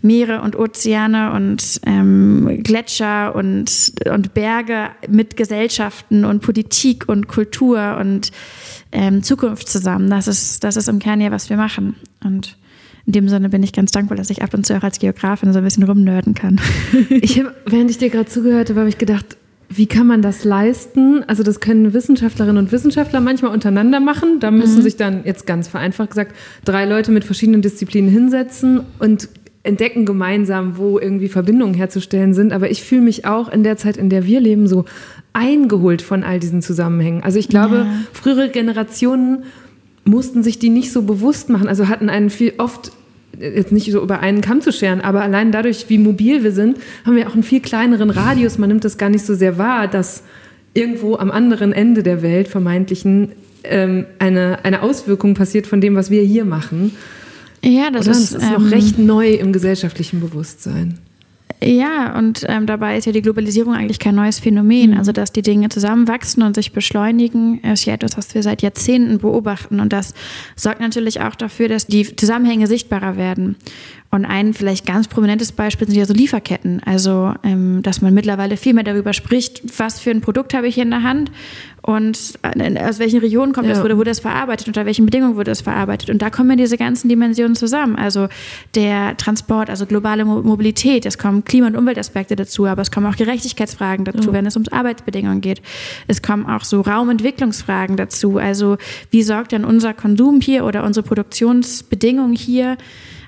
Meere 0.02 0.40
und 0.40 0.56
Ozeane 0.56 1.32
und 1.32 1.80
ähm, 1.86 2.60
Gletscher 2.64 3.34
und, 3.36 3.92
und 4.10 4.34
Berge 4.34 4.88
mit 5.08 5.36
Gesellschaften 5.36 6.24
und 6.24 6.40
Politik 6.40 7.08
und 7.08 7.28
Kultur 7.28 7.98
und 8.00 8.32
ähm, 8.90 9.22
Zukunft 9.22 9.68
zusammen. 9.68 10.10
Das 10.10 10.26
ist, 10.26 10.64
das 10.64 10.76
ist 10.76 10.88
im 10.88 10.98
Kern 10.98 11.20
ja, 11.20 11.30
was 11.30 11.48
wir 11.48 11.56
machen. 11.56 11.94
Und 12.24 12.56
in 13.06 13.12
dem 13.12 13.28
Sinne 13.28 13.48
bin 13.48 13.62
ich 13.62 13.72
ganz 13.72 13.92
dankbar, 13.92 14.16
dass 14.16 14.30
ich 14.30 14.42
ab 14.42 14.54
und 14.54 14.66
zu 14.66 14.76
auch 14.76 14.82
als 14.82 14.98
Geografin 14.98 15.52
so 15.52 15.58
ein 15.58 15.64
bisschen 15.64 15.84
rumnörden 15.84 16.34
kann. 16.34 16.60
ich 17.10 17.38
hab, 17.38 17.54
während 17.66 17.90
ich 17.90 17.98
dir 17.98 18.10
gerade 18.10 18.28
zugehört 18.28 18.70
habe, 18.70 18.80
habe 18.80 18.88
ich 18.88 18.98
gedacht, 18.98 19.36
wie 19.68 19.86
kann 19.86 20.06
man 20.06 20.22
das 20.22 20.44
leisten? 20.44 21.24
Also 21.26 21.42
das 21.42 21.60
können 21.60 21.92
Wissenschaftlerinnen 21.92 22.58
und 22.58 22.72
Wissenschaftler 22.72 23.20
manchmal 23.20 23.52
untereinander 23.52 24.00
machen. 24.00 24.38
Da 24.40 24.50
müssen 24.50 24.78
mhm. 24.78 24.82
sich 24.82 24.96
dann 24.96 25.24
jetzt 25.24 25.46
ganz 25.46 25.68
vereinfacht 25.68 26.10
gesagt 26.10 26.34
drei 26.64 26.84
Leute 26.84 27.10
mit 27.10 27.24
verschiedenen 27.24 27.62
Disziplinen 27.62 28.10
hinsetzen 28.10 28.82
und 28.98 29.28
entdecken 29.64 30.04
gemeinsam, 30.06 30.78
wo 30.78 30.98
irgendwie 30.98 31.28
Verbindungen 31.28 31.74
herzustellen 31.74 32.32
sind. 32.32 32.52
Aber 32.52 32.70
ich 32.70 32.84
fühle 32.84 33.02
mich 33.02 33.24
auch 33.26 33.48
in 33.48 33.64
der 33.64 33.76
Zeit, 33.76 33.96
in 33.96 34.08
der 34.08 34.24
wir 34.24 34.40
leben, 34.40 34.68
so 34.68 34.84
eingeholt 35.32 36.00
von 36.00 36.22
all 36.22 36.38
diesen 36.38 36.62
Zusammenhängen. 36.62 37.24
Also 37.24 37.38
ich 37.38 37.48
glaube, 37.48 37.78
ja. 37.78 37.86
frühere 38.12 38.48
Generationen 38.48 39.44
mussten 40.04 40.44
sich 40.44 40.60
die 40.60 40.70
nicht 40.70 40.92
so 40.92 41.02
bewusst 41.02 41.50
machen. 41.50 41.66
Also 41.66 41.88
hatten 41.88 42.08
einen 42.08 42.30
viel 42.30 42.54
oft 42.58 42.92
jetzt 43.38 43.72
nicht 43.72 43.90
so 43.90 44.02
über 44.02 44.20
einen 44.20 44.40
Kamm 44.40 44.60
zu 44.60 44.72
scheren, 44.72 45.00
aber 45.00 45.22
allein 45.22 45.52
dadurch, 45.52 45.88
wie 45.88 45.98
mobil 45.98 46.42
wir 46.42 46.52
sind, 46.52 46.78
haben 47.04 47.16
wir 47.16 47.28
auch 47.28 47.34
einen 47.34 47.42
viel 47.42 47.60
kleineren 47.60 48.10
Radius. 48.10 48.58
Man 48.58 48.68
nimmt 48.68 48.84
das 48.84 48.98
gar 48.98 49.08
nicht 49.08 49.24
so 49.24 49.34
sehr 49.34 49.58
wahr, 49.58 49.88
dass 49.88 50.22
irgendwo 50.74 51.16
am 51.16 51.30
anderen 51.30 51.72
Ende 51.72 52.02
der 52.02 52.22
Welt 52.22 52.48
vermeintlichen 52.48 53.32
ähm, 53.64 54.06
eine, 54.18 54.64
eine 54.64 54.82
Auswirkung 54.82 55.34
passiert 55.34 55.66
von 55.66 55.80
dem, 55.80 55.94
was 55.94 56.10
wir 56.10 56.22
hier 56.22 56.44
machen. 56.44 56.92
Ja, 57.62 57.90
das, 57.90 58.06
ist, 58.06 58.34
das 58.34 58.42
ist 58.42 58.50
noch 58.50 58.60
ähm, 58.60 58.68
recht 58.68 58.98
neu 58.98 59.30
im 59.30 59.52
gesellschaftlichen 59.52 60.20
Bewusstsein. 60.20 60.98
Ja, 61.62 62.16
und 62.18 62.44
ähm, 62.48 62.66
dabei 62.66 62.98
ist 62.98 63.06
ja 63.06 63.12
die 63.12 63.22
Globalisierung 63.22 63.74
eigentlich 63.74 63.98
kein 63.98 64.14
neues 64.14 64.38
Phänomen. 64.38 64.90
Mhm. 64.90 64.98
Also, 64.98 65.12
dass 65.12 65.32
die 65.32 65.42
Dinge 65.42 65.68
zusammenwachsen 65.68 66.42
und 66.42 66.54
sich 66.54 66.72
beschleunigen, 66.72 67.60
ist 67.60 67.86
ja 67.86 67.94
etwas, 67.94 68.16
was 68.16 68.34
wir 68.34 68.42
seit 68.42 68.62
Jahrzehnten 68.62 69.18
beobachten. 69.18 69.80
Und 69.80 69.92
das 69.92 70.12
sorgt 70.54 70.80
natürlich 70.80 71.20
auch 71.20 71.34
dafür, 71.34 71.68
dass 71.68 71.86
die 71.86 72.14
Zusammenhänge 72.14 72.66
sichtbarer 72.66 73.16
werden. 73.16 73.56
Und 74.16 74.24
ein 74.24 74.54
vielleicht 74.54 74.86
ganz 74.86 75.08
prominentes 75.08 75.52
Beispiel 75.52 75.86
sind 75.86 75.96
ja 75.96 76.06
so 76.06 76.14
Lieferketten. 76.14 76.80
Also, 76.84 77.34
ähm, 77.44 77.82
dass 77.82 78.00
man 78.00 78.14
mittlerweile 78.14 78.56
viel 78.56 78.72
mehr 78.72 78.82
darüber 78.82 79.12
spricht, 79.12 79.78
was 79.78 80.00
für 80.00 80.10
ein 80.10 80.22
Produkt 80.22 80.54
habe 80.54 80.66
ich 80.66 80.74
hier 80.74 80.84
in 80.84 80.90
der 80.90 81.02
Hand 81.02 81.30
und 81.86 82.38
äh, 82.42 82.82
aus 82.82 82.98
welchen 82.98 83.20
Regionen 83.20 83.52
kommt 83.52 83.68
ja. 83.68 83.74
das, 83.74 83.82
wurde, 83.82 83.96
wurde 83.96 84.10
das 84.10 84.20
verarbeitet, 84.20 84.66
unter 84.66 84.86
welchen 84.86 85.04
Bedingungen 85.04 85.36
wurde 85.36 85.52
das 85.52 85.60
verarbeitet. 85.60 86.08
Und 86.10 86.20
da 86.20 86.30
kommen 86.30 86.50
ja 86.50 86.56
diese 86.56 86.78
ganzen 86.78 87.08
Dimensionen 87.08 87.54
zusammen. 87.54 87.94
Also 87.94 88.28
der 88.74 89.16
Transport, 89.18 89.68
also 89.68 89.84
globale 89.84 90.24
Mobilität, 90.24 91.06
es 91.06 91.16
kommen 91.16 91.44
Klima- 91.44 91.68
und 91.68 91.76
Umweltaspekte 91.76 92.34
dazu, 92.34 92.66
aber 92.66 92.82
es 92.82 92.90
kommen 92.90 93.06
auch 93.06 93.16
Gerechtigkeitsfragen 93.16 94.04
dazu, 94.04 94.30
ja. 94.30 94.32
wenn 94.32 94.46
es 94.46 94.56
ums 94.56 94.70
Arbeitsbedingungen 94.70 95.42
geht. 95.42 95.62
Es 96.08 96.22
kommen 96.22 96.46
auch 96.46 96.64
so 96.64 96.80
Raumentwicklungsfragen 96.80 97.96
dazu. 97.96 98.38
Also 98.38 98.78
wie 99.10 99.22
sorgt 99.22 99.52
denn 99.52 99.64
unser 99.64 99.94
Konsum 99.94 100.40
hier 100.40 100.64
oder 100.64 100.82
unsere 100.82 101.06
Produktionsbedingungen 101.06 102.34
hier 102.34 102.78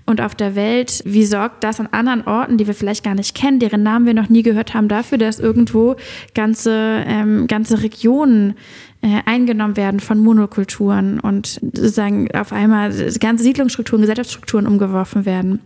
und 0.08 0.22
auf 0.22 0.34
der 0.34 0.54
Welt, 0.54 1.02
wie 1.04 1.26
sorgt 1.26 1.62
das 1.62 1.80
an 1.80 1.88
anderen 1.92 2.26
Orten, 2.26 2.56
die 2.56 2.66
wir 2.66 2.72
vielleicht 2.72 3.04
gar 3.04 3.14
nicht 3.14 3.36
kennen, 3.36 3.58
deren 3.58 3.82
Namen 3.82 4.06
wir 4.06 4.14
noch 4.14 4.30
nie 4.30 4.42
gehört 4.42 4.72
haben, 4.72 4.88
dafür, 4.88 5.18
dass 5.18 5.38
irgendwo 5.38 5.96
ganze, 6.34 7.04
ähm, 7.06 7.46
ganze 7.46 7.82
Regionen 7.82 8.54
äh, 9.02 9.20
eingenommen 9.26 9.76
werden 9.76 10.00
von 10.00 10.18
Monokulturen 10.18 11.20
und 11.20 11.60
sozusagen 11.60 12.34
auf 12.34 12.54
einmal 12.54 12.90
ganze 13.20 13.44
Siedlungsstrukturen, 13.44 14.00
Gesellschaftsstrukturen 14.00 14.66
umgeworfen 14.66 15.26
werden. 15.26 15.60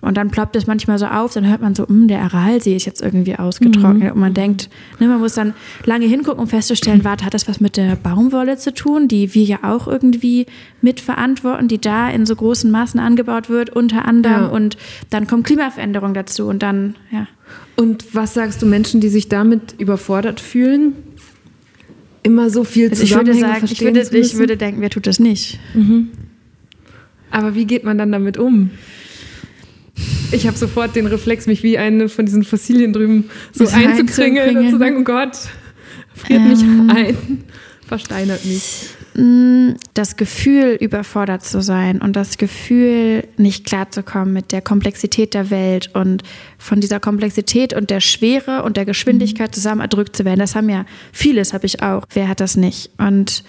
Und 0.00 0.16
dann 0.16 0.30
ploppt 0.30 0.54
es 0.54 0.68
manchmal 0.68 0.96
so 0.98 1.06
auf, 1.06 1.34
dann 1.34 1.48
hört 1.48 1.60
man 1.60 1.74
so, 1.74 1.86
hm, 1.86 2.06
der 2.06 2.20
Aralsee 2.20 2.76
ist 2.76 2.86
jetzt 2.86 3.02
irgendwie 3.02 3.36
ausgetrocknet. 3.36 4.10
Mhm. 4.10 4.12
Und 4.12 4.20
man 4.20 4.32
denkt, 4.32 4.70
ne, 5.00 5.08
man 5.08 5.18
muss 5.18 5.34
dann 5.34 5.54
lange 5.84 6.06
hingucken, 6.06 6.40
um 6.40 6.46
festzustellen, 6.46 7.02
warte, 7.02 7.24
hat 7.24 7.34
das 7.34 7.48
was 7.48 7.60
mit 7.60 7.76
der 7.76 7.96
Baumwolle 7.96 8.56
zu 8.56 8.72
tun, 8.72 9.08
die 9.08 9.34
wir 9.34 9.42
ja 9.42 9.58
auch 9.62 9.88
irgendwie 9.88 10.46
mitverantworten, 10.82 11.66
die 11.66 11.80
da 11.80 12.08
in 12.10 12.26
so 12.26 12.36
großen 12.36 12.70
Massen 12.70 13.00
angebaut 13.00 13.48
wird, 13.48 13.70
unter 13.70 14.04
anderem. 14.04 14.42
Ja. 14.42 14.48
Und 14.48 14.76
dann 15.10 15.26
kommt 15.26 15.44
Klimaveränderung 15.46 16.14
dazu 16.14 16.46
und 16.46 16.62
dann, 16.62 16.94
ja. 17.10 17.26
Und 17.74 18.14
was 18.14 18.34
sagst 18.34 18.62
du 18.62 18.66
Menschen, 18.66 19.00
die 19.00 19.08
sich 19.08 19.28
damit 19.28 19.74
überfordert 19.78 20.38
fühlen? 20.38 20.94
Immer 22.22 22.50
so 22.50 22.62
viel 22.62 22.90
also 22.90 23.02
ich 23.02 23.14
würde 23.14 23.34
sagen, 23.34 23.64
ich 23.64 23.80
würde, 23.80 24.00
ich 24.00 24.36
würde 24.36 24.56
denken, 24.56 24.80
wer 24.80 24.90
tut 24.90 25.06
das 25.08 25.18
nicht? 25.18 25.58
Mhm. 25.74 26.10
Aber 27.30 27.54
wie 27.54 27.64
geht 27.64 27.84
man 27.84 27.98
dann 27.98 28.12
damit 28.12 28.36
um? 28.36 28.70
Ich 30.30 30.46
habe 30.46 30.56
sofort 30.56 30.94
den 30.94 31.06
Reflex, 31.06 31.46
mich 31.46 31.62
wie 31.62 31.78
eine 31.78 32.08
von 32.08 32.26
diesen 32.26 32.44
Fossilien 32.44 32.92
drüben 32.92 33.30
so 33.52 33.66
einzukringeln 33.66 34.56
und 34.58 34.70
zu 34.70 34.78
sagen, 34.78 34.98
oh 34.98 35.04
Gott, 35.04 35.36
friert 36.14 36.40
ähm, 36.40 36.48
mich 36.48 36.94
ein, 36.94 37.44
versteinert 37.86 38.44
mich. 38.44 38.90
Mm, 39.14 39.70
das 39.94 40.16
Gefühl, 40.16 40.76
überfordert 40.78 41.44
zu 41.44 41.62
sein 41.62 42.00
und 42.00 42.14
das 42.14 42.36
Gefühl, 42.38 43.24
nicht 43.36 43.66
klarzukommen 43.66 44.32
mit 44.32 44.52
der 44.52 44.60
Komplexität 44.60 45.34
der 45.34 45.50
Welt 45.50 45.90
und 45.94 46.22
von 46.58 46.80
dieser 46.80 47.00
Komplexität 47.00 47.72
und 47.74 47.90
der 47.90 48.00
Schwere 48.00 48.62
und 48.62 48.76
der 48.76 48.84
Geschwindigkeit 48.84 49.54
zusammen 49.54 49.80
erdrückt 49.80 50.14
zu 50.14 50.24
werden. 50.24 50.40
Das 50.40 50.54
haben 50.54 50.68
ja 50.68 50.84
vieles, 51.12 51.52
habe 51.52 51.66
ich 51.66 51.82
auch. 51.82 52.04
Wer 52.12 52.28
hat 52.28 52.40
das 52.40 52.56
nicht? 52.56 52.90
Und 52.98 53.42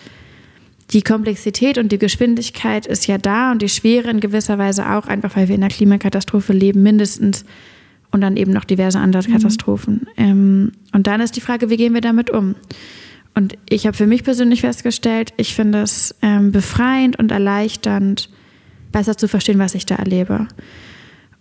die 0.91 1.01
Komplexität 1.01 1.77
und 1.77 1.91
die 1.91 1.99
Geschwindigkeit 1.99 2.87
ist 2.87 3.05
ja 3.07 3.17
da 3.17 3.51
und 3.51 3.61
die 3.61 3.69
Schwere 3.69 4.09
in 4.09 4.19
gewisser 4.19 4.57
Weise 4.57 4.89
auch, 4.89 5.07
einfach 5.07 5.35
weil 5.35 5.47
wir 5.47 5.55
in 5.55 5.63
einer 5.63 5.73
Klimakatastrophe 5.73 6.53
leben, 6.53 6.83
mindestens. 6.83 7.45
Und 8.11 8.21
dann 8.21 8.37
eben 8.37 8.51
noch 8.51 8.63
diverse 8.63 8.97
andere 8.97 9.27
mhm. 9.27 9.33
Katastrophen. 9.33 10.07
Ähm, 10.17 10.71
und 10.93 11.05
dann 11.05 11.21
ist 11.21 11.35
die 11.35 11.41
Frage, 11.41 11.69
wie 11.69 11.77
gehen 11.77 11.93
wir 11.93 12.01
damit 12.01 12.31
um? 12.31 12.55
Und 13.35 13.55
ich 13.69 13.85
habe 13.85 13.95
für 13.95 14.07
mich 14.07 14.23
persönlich 14.23 14.61
festgestellt, 14.61 15.31
ich 15.37 15.53
finde 15.53 15.83
es 15.83 16.15
ähm, 16.23 16.51
befreiend 16.51 17.19
und 17.19 17.31
erleichternd, 17.31 18.29
besser 18.91 19.15
zu 19.15 19.27
verstehen, 19.27 19.59
was 19.59 19.75
ich 19.75 19.85
da 19.85 19.95
erlebe. 19.95 20.47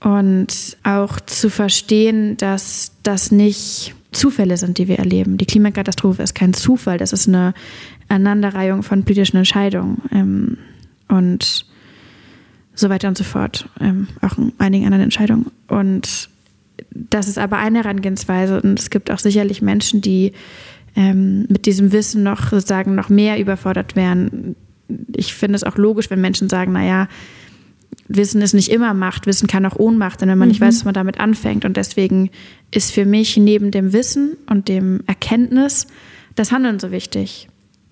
Und 0.00 0.76
auch 0.82 1.20
zu 1.20 1.48
verstehen, 1.48 2.36
dass 2.36 2.92
das 3.02 3.32
nicht 3.32 3.94
Zufälle 4.12 4.56
sind, 4.56 4.78
die 4.78 4.88
wir 4.88 4.98
erleben. 4.98 5.38
Die 5.38 5.46
Klimakatastrophe 5.46 6.22
ist 6.22 6.34
kein 6.34 6.52
Zufall, 6.54 6.98
das 6.98 7.12
ist 7.12 7.28
eine 7.28 7.54
Aneinanderreihung 8.08 8.82
von 8.82 9.04
politischen 9.04 9.36
Entscheidungen. 9.36 10.02
Ähm, 10.12 10.58
und 11.08 11.66
so 12.74 12.88
weiter 12.88 13.08
und 13.08 13.18
so 13.18 13.24
fort. 13.24 13.68
Ähm, 13.80 14.08
auch 14.20 14.38
in 14.38 14.52
einigen 14.58 14.84
anderen 14.84 15.04
Entscheidungen. 15.04 15.50
Und 15.66 16.28
das 16.90 17.28
ist 17.28 17.38
aber 17.38 17.58
eine 17.58 17.78
Herangehensweise. 17.78 18.60
Und 18.60 18.78
es 18.78 18.90
gibt 18.90 19.10
auch 19.10 19.18
sicherlich 19.18 19.62
Menschen, 19.62 20.00
die 20.00 20.32
ähm, 20.94 21.46
mit 21.48 21.66
diesem 21.66 21.92
Wissen 21.92 22.22
noch 22.22 22.50
sozusagen 22.50 22.94
noch 22.94 23.08
mehr 23.08 23.40
überfordert 23.40 23.96
wären. 23.96 24.54
Ich 25.16 25.34
finde 25.34 25.56
es 25.56 25.64
auch 25.64 25.76
logisch, 25.76 26.10
wenn 26.10 26.20
Menschen 26.20 26.48
sagen, 26.48 26.72
naja, 26.72 27.08
Wissen 28.06 28.40
ist 28.40 28.54
nicht 28.54 28.70
immer 28.70 28.94
Macht, 28.94 29.26
Wissen 29.26 29.48
kann 29.48 29.66
auch 29.66 29.76
Ohnmacht 29.76 30.20
sein, 30.20 30.30
wenn 30.30 30.38
man 30.38 30.48
mhm. 30.48 30.52
nicht 30.52 30.60
weiß, 30.60 30.76
was 30.76 30.84
man 30.84 30.94
damit 30.94 31.20
anfängt. 31.20 31.64
Und 31.64 31.76
deswegen 31.76 32.30
ist 32.70 32.92
für 32.92 33.04
mich 33.04 33.36
neben 33.36 33.70
dem 33.70 33.92
Wissen 33.92 34.36
und 34.48 34.68
dem 34.68 35.00
Erkenntnis 35.06 35.86
das 36.34 36.52
Handeln 36.52 36.78
so 36.78 36.90
wichtig. 36.90 37.48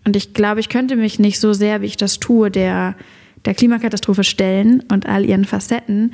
Und 0.06 0.14
ich 0.14 0.34
glaube, 0.34 0.60
ich 0.60 0.68
könnte 0.68 0.94
mich 0.94 1.18
nicht 1.18 1.40
so 1.40 1.52
sehr, 1.52 1.82
wie 1.82 1.86
ich 1.86 1.96
das 1.96 2.20
tue, 2.20 2.48
der, 2.48 2.94
der 3.44 3.54
Klimakatastrophe 3.54 4.22
stellen 4.22 4.84
und 4.88 5.06
all 5.06 5.24
ihren 5.24 5.44
Facetten, 5.44 6.12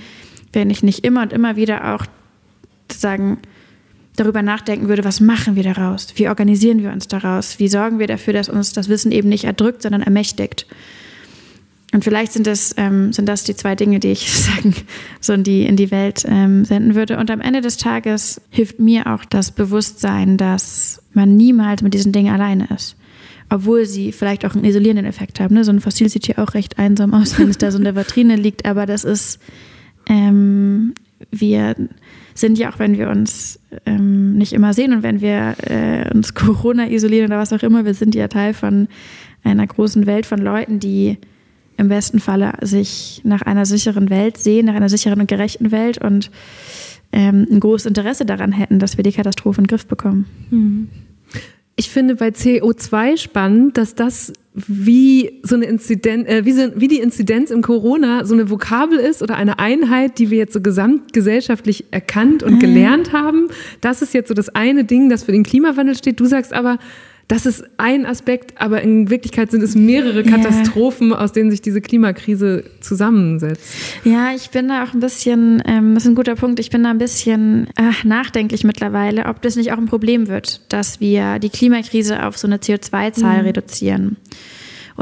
wenn 0.54 0.70
ich 0.70 0.82
nicht 0.82 1.04
immer 1.04 1.20
und 1.20 1.32
immer 1.32 1.56
wieder 1.56 1.94
auch 1.94 2.06
sagen, 2.90 3.38
darüber 4.16 4.40
nachdenken 4.40 4.88
würde, 4.88 5.04
was 5.04 5.20
machen 5.20 5.56
wir 5.56 5.62
daraus? 5.62 6.08
Wie 6.14 6.28
organisieren 6.28 6.82
wir 6.82 6.90
uns 6.90 7.06
daraus? 7.06 7.58
Wie 7.58 7.68
sorgen 7.68 7.98
wir 7.98 8.06
dafür, 8.06 8.32
dass 8.32 8.48
uns 8.48 8.72
das 8.72 8.88
Wissen 8.88 9.12
eben 9.12 9.28
nicht 9.28 9.44
erdrückt, 9.44 9.82
sondern 9.82 10.00
ermächtigt? 10.00 10.66
Und 11.92 12.02
vielleicht 12.02 12.32
sind 12.32 12.46
das, 12.46 12.74
ähm, 12.78 13.12
sind 13.12 13.28
das 13.28 13.44
die 13.44 13.54
zwei 13.54 13.74
Dinge, 13.74 14.00
die 14.00 14.12
ich 14.12 14.32
sagen, 14.32 14.74
so 15.20 15.34
in 15.34 15.44
die, 15.44 15.66
in 15.66 15.76
die 15.76 15.90
Welt 15.90 16.24
ähm, 16.26 16.64
senden 16.64 16.94
würde. 16.94 17.18
Und 17.18 17.30
am 17.30 17.42
Ende 17.42 17.60
des 17.60 17.76
Tages 17.76 18.40
hilft 18.48 18.80
mir 18.80 19.06
auch 19.06 19.26
das 19.26 19.50
Bewusstsein, 19.50 20.38
dass 20.38 21.02
man 21.12 21.36
niemals 21.36 21.82
mit 21.82 21.92
diesen 21.92 22.12
Dingen 22.12 22.32
alleine 22.32 22.68
ist. 22.74 22.96
Obwohl 23.52 23.84
sie 23.84 24.12
vielleicht 24.12 24.46
auch 24.46 24.54
einen 24.54 24.64
isolierenden 24.64 25.04
Effekt 25.04 25.38
haben. 25.38 25.54
Ne? 25.54 25.62
So 25.62 25.72
ein 25.72 25.80
Fossil 25.80 26.08
sieht 26.08 26.24
hier 26.24 26.38
auch 26.38 26.54
recht 26.54 26.78
einsam 26.78 27.12
aus, 27.12 27.38
wenn 27.38 27.50
es 27.50 27.58
da 27.58 27.70
so 27.70 27.76
in 27.76 27.84
der 27.84 27.94
Vitrine 27.94 28.34
liegt. 28.34 28.64
Aber 28.64 28.86
das 28.86 29.04
ist, 29.04 29.38
ähm, 30.06 30.94
wir 31.30 31.76
sind 32.34 32.56
ja 32.56 32.72
auch, 32.72 32.78
wenn 32.78 32.96
wir 32.96 33.10
uns 33.10 33.60
ähm, 33.84 34.38
nicht 34.38 34.54
immer 34.54 34.72
sehen 34.72 34.94
und 34.94 35.02
wenn 35.02 35.20
wir 35.20 35.54
äh, 35.66 36.10
uns 36.14 36.32
Corona 36.32 36.88
isolieren 36.88 37.26
oder 37.26 37.38
was 37.38 37.52
auch 37.52 37.62
immer, 37.62 37.84
wir 37.84 37.92
sind 37.92 38.14
ja 38.14 38.26
Teil 38.28 38.54
von 38.54 38.88
einer 39.44 39.66
großen 39.66 40.06
Welt 40.06 40.24
von 40.24 40.38
Leuten, 40.38 40.80
die 40.80 41.18
im 41.76 41.88
besten 41.88 42.20
Falle 42.20 42.54
sich 42.62 43.20
nach 43.22 43.42
einer 43.42 43.66
sicheren 43.66 44.08
Welt 44.08 44.38
sehen, 44.38 44.64
nach 44.64 44.74
einer 44.74 44.88
sicheren 44.88 45.20
und 45.20 45.28
gerechten 45.28 45.72
Welt 45.72 45.98
und 45.98 46.30
ähm, 47.12 47.46
ein 47.50 47.60
großes 47.60 47.84
Interesse 47.84 48.24
daran 48.24 48.52
hätten, 48.52 48.78
dass 48.78 48.96
wir 48.96 49.04
die 49.04 49.12
Katastrophe 49.12 49.60
in 49.60 49.64
den 49.64 49.68
Griff 49.68 49.86
bekommen. 49.86 50.24
Mhm. 50.50 50.88
Ich 51.76 51.90
finde 51.90 52.16
bei 52.16 52.28
CO2 52.28 53.16
spannend, 53.16 53.78
dass 53.78 53.94
das 53.94 54.32
wie 54.54 55.40
so 55.42 55.54
eine 55.54 55.64
Inzidenz, 55.64 56.28
äh, 56.28 56.44
wie, 56.44 56.52
so, 56.52 56.68
wie 56.76 56.88
die 56.88 56.98
Inzidenz 57.00 57.50
im 57.50 57.62
Corona 57.62 58.26
so 58.26 58.34
eine 58.34 58.50
Vokabel 58.50 58.98
ist 58.98 59.22
oder 59.22 59.36
eine 59.36 59.58
Einheit, 59.58 60.18
die 60.18 60.30
wir 60.30 60.38
jetzt 60.38 60.52
so 60.52 60.60
gesamtgesellschaftlich 60.60 61.86
erkannt 61.90 62.42
und 62.42 62.54
mhm. 62.54 62.58
gelernt 62.58 63.12
haben. 63.12 63.48
Das 63.80 64.02
ist 64.02 64.12
jetzt 64.12 64.28
so 64.28 64.34
das 64.34 64.50
eine 64.50 64.84
Ding, 64.84 65.08
das 65.08 65.24
für 65.24 65.32
den 65.32 65.42
Klimawandel 65.42 65.96
steht. 65.96 66.20
Du 66.20 66.26
sagst 66.26 66.52
aber, 66.52 66.78
das 67.32 67.46
ist 67.46 67.64
ein 67.78 68.04
Aspekt, 68.04 68.60
aber 68.60 68.82
in 68.82 69.08
Wirklichkeit 69.08 69.50
sind 69.50 69.62
es 69.62 69.74
mehrere 69.74 70.22
Katastrophen, 70.22 71.08
yeah. 71.08 71.18
aus 71.18 71.32
denen 71.32 71.50
sich 71.50 71.62
diese 71.62 71.80
Klimakrise 71.80 72.64
zusammensetzt. 72.80 73.74
Ja, 74.04 74.34
ich 74.34 74.50
bin 74.50 74.68
da 74.68 74.84
auch 74.84 74.92
ein 74.92 75.00
bisschen, 75.00 75.62
ähm, 75.66 75.94
das 75.94 76.02
ist 76.02 76.10
ein 76.10 76.14
guter 76.14 76.34
Punkt, 76.34 76.60
ich 76.60 76.68
bin 76.68 76.82
da 76.82 76.90
ein 76.90 76.98
bisschen 76.98 77.68
äh, 77.76 78.06
nachdenklich 78.06 78.64
mittlerweile, 78.64 79.24
ob 79.24 79.40
das 79.40 79.56
nicht 79.56 79.72
auch 79.72 79.78
ein 79.78 79.86
Problem 79.86 80.28
wird, 80.28 80.60
dass 80.68 81.00
wir 81.00 81.38
die 81.38 81.48
Klimakrise 81.48 82.22
auf 82.26 82.36
so 82.36 82.46
eine 82.46 82.58
CO2-Zahl 82.58 83.38
mhm. 83.38 83.46
reduzieren. 83.46 84.16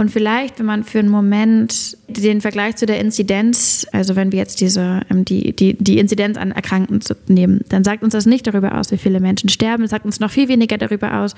Und 0.01 0.11
vielleicht, 0.11 0.59
wenn 0.59 0.65
man 0.65 0.83
für 0.83 0.99
einen 0.99 1.11
Moment 1.11 1.99
den 2.09 2.41
Vergleich 2.41 2.77
zu 2.77 2.87
der 2.87 2.99
Inzidenz, 3.01 3.87
also 3.93 4.17
wenn 4.17 4.33
wir 4.33 4.39
jetzt 4.39 4.63
diese, 4.63 5.03
ähm, 5.11 5.27
die, 5.27 5.53
die, 5.55 5.77
die 5.79 5.99
Inzidenz 5.99 6.39
an 6.39 6.53
Erkrankten 6.53 7.01
nehmen, 7.29 7.61
dann 7.69 7.85
sagt 7.85 8.03
uns 8.03 8.15
das 8.15 8.25
nicht 8.25 8.47
darüber 8.47 8.79
aus, 8.79 8.91
wie 8.93 8.97
viele 8.97 9.21
Menschen 9.21 9.51
sterben. 9.51 9.85
Es 9.85 9.91
sagt 9.91 10.07
uns 10.07 10.19
noch 10.19 10.31
viel 10.31 10.49
weniger 10.49 10.79
darüber 10.79 11.21
aus, 11.21 11.35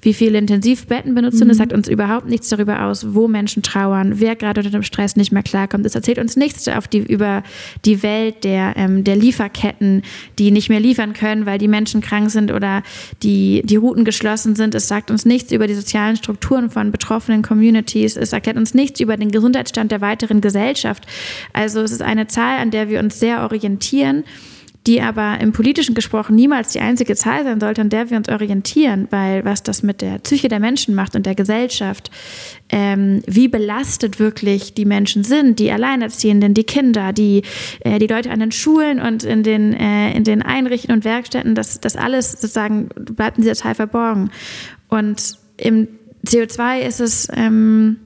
wie 0.00 0.14
viele 0.14 0.38
Intensivbetten 0.38 1.14
benutzt 1.14 1.36
sind. 1.36 1.48
Mhm. 1.48 1.50
Es 1.50 1.58
sagt 1.58 1.74
uns 1.74 1.88
überhaupt 1.88 2.26
nichts 2.26 2.48
darüber 2.48 2.86
aus, 2.86 3.12
wo 3.12 3.28
Menschen 3.28 3.62
trauern, 3.62 4.14
wer 4.18 4.34
gerade 4.34 4.60
unter 4.60 4.70
dem 4.70 4.82
Stress 4.82 5.16
nicht 5.16 5.30
mehr 5.30 5.42
klarkommt. 5.42 5.84
Es 5.84 5.94
erzählt 5.94 6.16
uns 6.16 6.36
nichts 6.36 6.66
auf 6.68 6.88
die, 6.88 7.00
über 7.00 7.42
die 7.84 8.02
Welt 8.02 8.44
der, 8.44 8.72
ähm, 8.78 9.04
der 9.04 9.16
Lieferketten, 9.16 10.00
die 10.38 10.52
nicht 10.52 10.70
mehr 10.70 10.80
liefern 10.80 11.12
können, 11.12 11.44
weil 11.44 11.58
die 11.58 11.68
Menschen 11.68 12.00
krank 12.00 12.30
sind 12.30 12.50
oder 12.50 12.82
die, 13.22 13.60
die 13.62 13.76
Routen 13.76 14.06
geschlossen 14.06 14.56
sind. 14.56 14.74
Es 14.74 14.88
sagt 14.88 15.10
uns 15.10 15.26
nichts 15.26 15.52
über 15.52 15.66
die 15.66 15.74
sozialen 15.74 16.16
Strukturen 16.16 16.70
von 16.70 16.90
betroffenen 16.90 17.42
Communities 17.42 18.05
Es 18.14 18.32
erklärt 18.32 18.56
uns 18.56 18.74
nichts 18.74 19.00
über 19.00 19.16
den 19.16 19.30
Gesundheitsstand 19.30 19.90
der 19.90 20.00
weiteren 20.00 20.40
Gesellschaft. 20.40 21.06
Also 21.52 21.80
es 21.80 21.90
ist 21.90 22.02
eine 22.02 22.26
Zahl, 22.26 22.58
an 22.58 22.70
der 22.70 22.88
wir 22.88 23.00
uns 23.00 23.18
sehr 23.18 23.42
orientieren 23.42 24.24
die 24.86 25.02
aber 25.02 25.40
im 25.40 25.52
politischen 25.52 25.94
gesprochen 25.94 26.36
niemals 26.36 26.72
die 26.72 26.80
einzige 26.80 27.16
Zahl 27.16 27.44
sein 27.44 27.60
sollte, 27.60 27.80
an 27.80 27.88
der 27.88 28.10
wir 28.10 28.16
uns 28.16 28.28
orientieren, 28.28 29.08
weil 29.10 29.44
was 29.44 29.62
das 29.62 29.82
mit 29.82 30.00
der 30.00 30.18
Psyche 30.20 30.48
der 30.48 30.60
Menschen 30.60 30.94
macht 30.94 31.16
und 31.16 31.26
der 31.26 31.34
Gesellschaft, 31.34 32.10
ähm, 32.68 33.22
wie 33.26 33.48
belastet 33.48 34.20
wirklich 34.20 34.74
die 34.74 34.84
Menschen 34.84 35.24
sind, 35.24 35.58
die 35.58 35.72
Alleinerziehenden, 35.72 36.54
die 36.54 36.64
Kinder, 36.64 37.12
die, 37.12 37.42
äh, 37.80 37.98
die 37.98 38.06
Leute 38.06 38.30
an 38.30 38.40
den 38.40 38.52
Schulen 38.52 39.00
und 39.00 39.24
in 39.24 39.42
den, 39.42 39.74
äh, 39.74 40.12
in 40.12 40.24
den 40.24 40.42
Einrichtungen 40.42 40.98
und 40.98 41.04
Werkstätten, 41.04 41.54
das, 41.54 41.80
das 41.80 41.96
alles 41.96 42.32
sozusagen 42.32 42.88
bleibt 42.94 43.38
in 43.38 43.42
dieser 43.42 43.56
Zahl 43.56 43.74
verborgen. 43.74 44.30
Und 44.88 45.38
im 45.56 45.88
CO2 46.26 46.80
ist 46.80 47.00
es 47.00 47.28
ähm, 47.32 47.98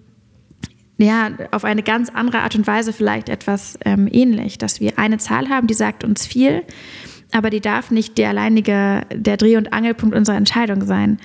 ja 0.99 1.31
auf 1.51 1.65
eine 1.65 1.83
ganz 1.83 2.11
andere 2.11 2.41
Art 2.41 2.55
und 2.55 2.67
Weise 2.67 2.93
vielleicht 2.93 3.29
etwas 3.29 3.79
ähm, 3.85 4.09
ähnlich, 4.11 4.59
dass 4.59 4.81
wir 4.81 4.99
eine 4.99 5.19
Zahl 5.19 5.49
haben, 5.49 5.67
die 5.67 5.75
sagt 5.75 6.05
uns 6.05 6.27
viel, 6.27 6.63
aber 7.33 7.51
die 7.51 7.61
darf 7.61 7.91
nicht 7.91 8.19
der 8.19 8.31
alleinige, 8.31 9.03
der 9.13 9.37
Dreh- 9.37 9.57
und 9.57 9.73
Angelpunkt 9.73 10.15
unserer 10.15 10.37
Entscheidung 10.37 10.85
sein. 10.85 11.19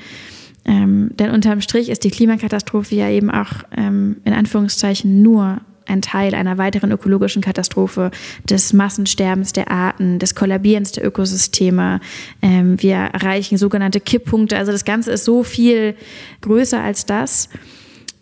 Ähm, 0.66 1.12
denn 1.14 1.30
unterm 1.30 1.62
Strich 1.62 1.90
ist 1.90 2.04
die 2.04 2.10
Klimakatastrophe 2.10 2.96
ja 2.96 3.10
eben 3.10 3.30
auch 3.30 3.52
ähm, 3.76 4.18
in 4.26 4.34
Anführungszeichen 4.34 5.22
nur 5.22 5.62
ein 5.88 6.02
Teil 6.02 6.34
einer 6.36 6.58
weiteren 6.58 6.92
ökologischen 6.92 7.42
Katastrophe, 7.42 8.12
des 8.50 8.74
Massensterbens 8.74 9.54
der 9.54 9.72
Arten, 9.72 10.20
des 10.20 10.36
Kollabierens 10.36 10.92
der 10.92 11.06
Ökosysteme. 11.06 12.00
Ähm, 12.42 12.82
wir 12.82 12.96
erreichen 12.96 13.58
sogenannte 13.58 14.00
Kipppunkte. 14.00 14.58
Also 14.58 14.72
das 14.72 14.86
Ganze 14.86 15.12
ist 15.12 15.26
so 15.26 15.44
viel 15.44 15.96
größer 16.42 16.82
als 16.82 17.06
das. 17.06 17.50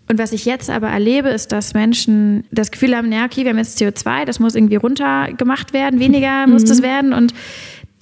Und 0.10 0.20
was 0.20 0.34
ich 0.34 0.46
jetzt 0.46 0.70
aber 0.70 0.90
erlebe, 0.90 1.30
ist, 1.30 1.52
dass 1.52 1.74
Menschen 1.74 2.44
das 2.52 2.72
Gefühl 2.72 2.96
haben, 2.96 3.12
ja, 3.12 3.26
okay, 3.26 3.44
wir 3.44 3.52
haben 3.52 3.58
jetzt 3.58 3.82
CO2, 3.82 4.26
das 4.26 4.40
muss 4.40 4.54
irgendwie 4.54 4.76
runtergemacht 4.76 5.74
werden, 5.74 6.00
weniger 6.00 6.46
muss 6.46 6.66
das 6.66 6.80
mhm. 6.80 6.84
werden. 6.84 7.14
Und 7.14 7.34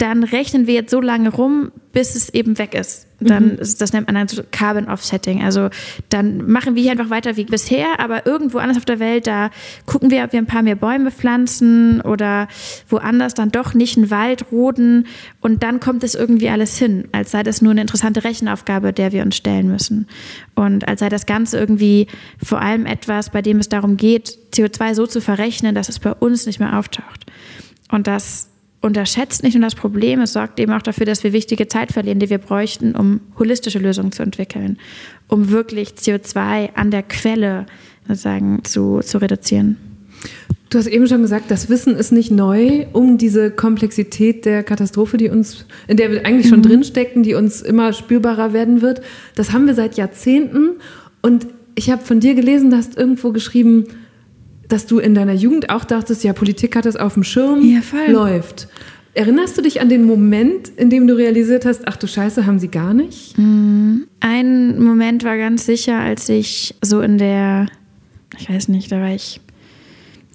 dann 0.02 0.24
rechnen 0.24 0.66
wir 0.66 0.74
jetzt 0.74 0.90
so 0.90 1.00
lange 1.00 1.28
rum, 1.28 1.70
bis 1.92 2.16
es 2.16 2.28
eben 2.34 2.58
weg 2.58 2.74
ist. 2.74 3.06
Dann, 3.20 3.52
mhm. 3.52 3.56
das 3.58 3.92
nennt 3.92 4.08
man 4.08 4.16
dann 4.16 4.26
so 4.26 4.42
Carbon 4.50 4.88
Offsetting. 4.88 5.44
Also 5.44 5.70
dann 6.08 6.50
machen 6.50 6.74
wir 6.74 6.82
hier 6.82 6.90
einfach 6.90 7.08
weiter 7.08 7.36
wie 7.36 7.44
bisher, 7.44 8.00
aber 8.00 8.26
irgendwo 8.26 8.58
anders 8.58 8.78
auf 8.78 8.84
der 8.84 8.98
Welt, 8.98 9.28
da 9.28 9.50
gucken 9.86 10.10
wir, 10.10 10.24
ob 10.24 10.32
wir 10.32 10.40
ein 10.40 10.46
paar 10.46 10.64
mehr 10.64 10.74
Bäume 10.74 11.12
pflanzen 11.12 12.00
oder 12.00 12.48
woanders 12.88 13.34
dann 13.34 13.52
doch 13.52 13.74
nicht 13.74 13.96
einen 13.96 14.10
Wald 14.10 14.50
roden 14.50 15.06
und 15.40 15.62
dann 15.62 15.78
kommt 15.78 16.02
es 16.02 16.16
irgendwie 16.16 16.48
alles 16.48 16.76
hin, 16.76 17.06
als 17.12 17.30
sei 17.30 17.44
das 17.44 17.62
nur 17.62 17.70
eine 17.70 17.82
interessante 17.82 18.24
Rechenaufgabe, 18.24 18.92
der 18.92 19.12
wir 19.12 19.22
uns 19.22 19.36
stellen 19.36 19.70
müssen. 19.70 20.08
Und 20.56 20.88
als 20.88 20.98
sei 20.98 21.10
das 21.10 21.26
Ganze 21.26 21.58
irgendwie 21.58 22.08
vor 22.42 22.60
allem 22.60 22.86
etwas, 22.86 23.30
bei 23.30 23.40
dem 23.40 23.58
es 23.58 23.68
darum 23.68 23.96
geht, 23.96 24.36
CO2 24.52 24.94
so 24.94 25.06
zu 25.06 25.20
verrechnen, 25.20 25.76
dass 25.76 25.88
es 25.88 26.00
bei 26.00 26.12
uns 26.12 26.46
nicht 26.46 26.58
mehr 26.58 26.76
auftaucht. 26.76 27.26
Und 27.88 28.08
das 28.08 28.51
unterschätzt 28.82 29.42
nicht 29.42 29.54
nur 29.54 29.62
das 29.62 29.74
Problem, 29.74 30.20
es 30.20 30.34
sorgt 30.34 30.60
eben 30.60 30.72
auch 30.72 30.82
dafür, 30.82 31.06
dass 31.06 31.24
wir 31.24 31.32
wichtige 31.32 31.68
Zeit 31.68 31.92
verlieren, 31.92 32.18
die 32.18 32.28
wir 32.28 32.38
bräuchten, 32.38 32.94
um 32.94 33.20
holistische 33.38 33.78
Lösungen 33.78 34.12
zu 34.12 34.22
entwickeln, 34.22 34.78
um 35.28 35.50
wirklich 35.50 35.90
CO2 35.90 36.74
an 36.74 36.90
der 36.90 37.04
Quelle 37.04 37.66
sozusagen 38.06 38.64
zu, 38.64 39.00
zu 39.00 39.18
reduzieren. 39.18 39.76
Du 40.70 40.78
hast 40.78 40.86
eben 40.86 41.06
schon 41.06 41.20
gesagt, 41.20 41.50
das 41.50 41.68
Wissen 41.68 41.96
ist 41.96 42.12
nicht 42.12 42.30
neu, 42.30 42.86
um 42.92 43.18
diese 43.18 43.50
Komplexität 43.50 44.46
der 44.46 44.62
Katastrophe, 44.62 45.18
die 45.18 45.28
uns, 45.28 45.66
in 45.86 45.98
der 45.98 46.10
wir 46.10 46.24
eigentlich 46.24 46.48
schon 46.48 46.60
mhm. 46.60 46.64
drinstecken, 46.64 47.22
die 47.22 47.34
uns 47.34 47.60
immer 47.60 47.92
spürbarer 47.92 48.52
werden 48.52 48.80
wird. 48.80 49.02
Das 49.34 49.52
haben 49.52 49.66
wir 49.66 49.74
seit 49.74 49.96
Jahrzehnten. 49.96 50.76
Und 51.20 51.46
ich 51.74 51.90
habe 51.90 52.02
von 52.02 52.20
dir 52.20 52.34
gelesen, 52.34 52.70
du 52.70 52.76
hast 52.78 52.96
irgendwo 52.96 53.32
geschrieben, 53.32 53.84
dass 54.68 54.86
du 54.86 54.98
in 54.98 55.14
deiner 55.14 55.34
Jugend 55.34 55.70
auch 55.70 55.84
dachtest, 55.84 56.24
ja, 56.24 56.32
Politik 56.32 56.76
hat 56.76 56.86
das 56.86 56.96
auf 56.96 57.14
dem 57.14 57.24
Schirm, 57.24 57.62
ja, 57.62 57.80
läuft. 58.08 58.68
Erinnerst 59.14 59.58
du 59.58 59.62
dich 59.62 59.80
an 59.80 59.90
den 59.90 60.04
Moment, 60.04 60.68
in 60.76 60.88
dem 60.88 61.06
du 61.06 61.14
realisiert 61.14 61.66
hast, 61.66 61.86
ach 61.86 61.96
du 61.96 62.06
Scheiße, 62.06 62.46
haben 62.46 62.58
sie 62.58 62.68
gar 62.68 62.94
nicht? 62.94 63.36
Mm, 63.36 64.04
ein 64.20 64.82
Moment 64.82 65.22
war 65.24 65.36
ganz 65.36 65.66
sicher, 65.66 65.98
als 65.98 66.28
ich 66.30 66.74
so 66.80 67.02
in 67.02 67.18
der, 67.18 67.66
ich 68.38 68.48
weiß 68.48 68.68
nicht, 68.68 68.90
da 68.90 69.00
war 69.00 69.14
ich 69.14 69.40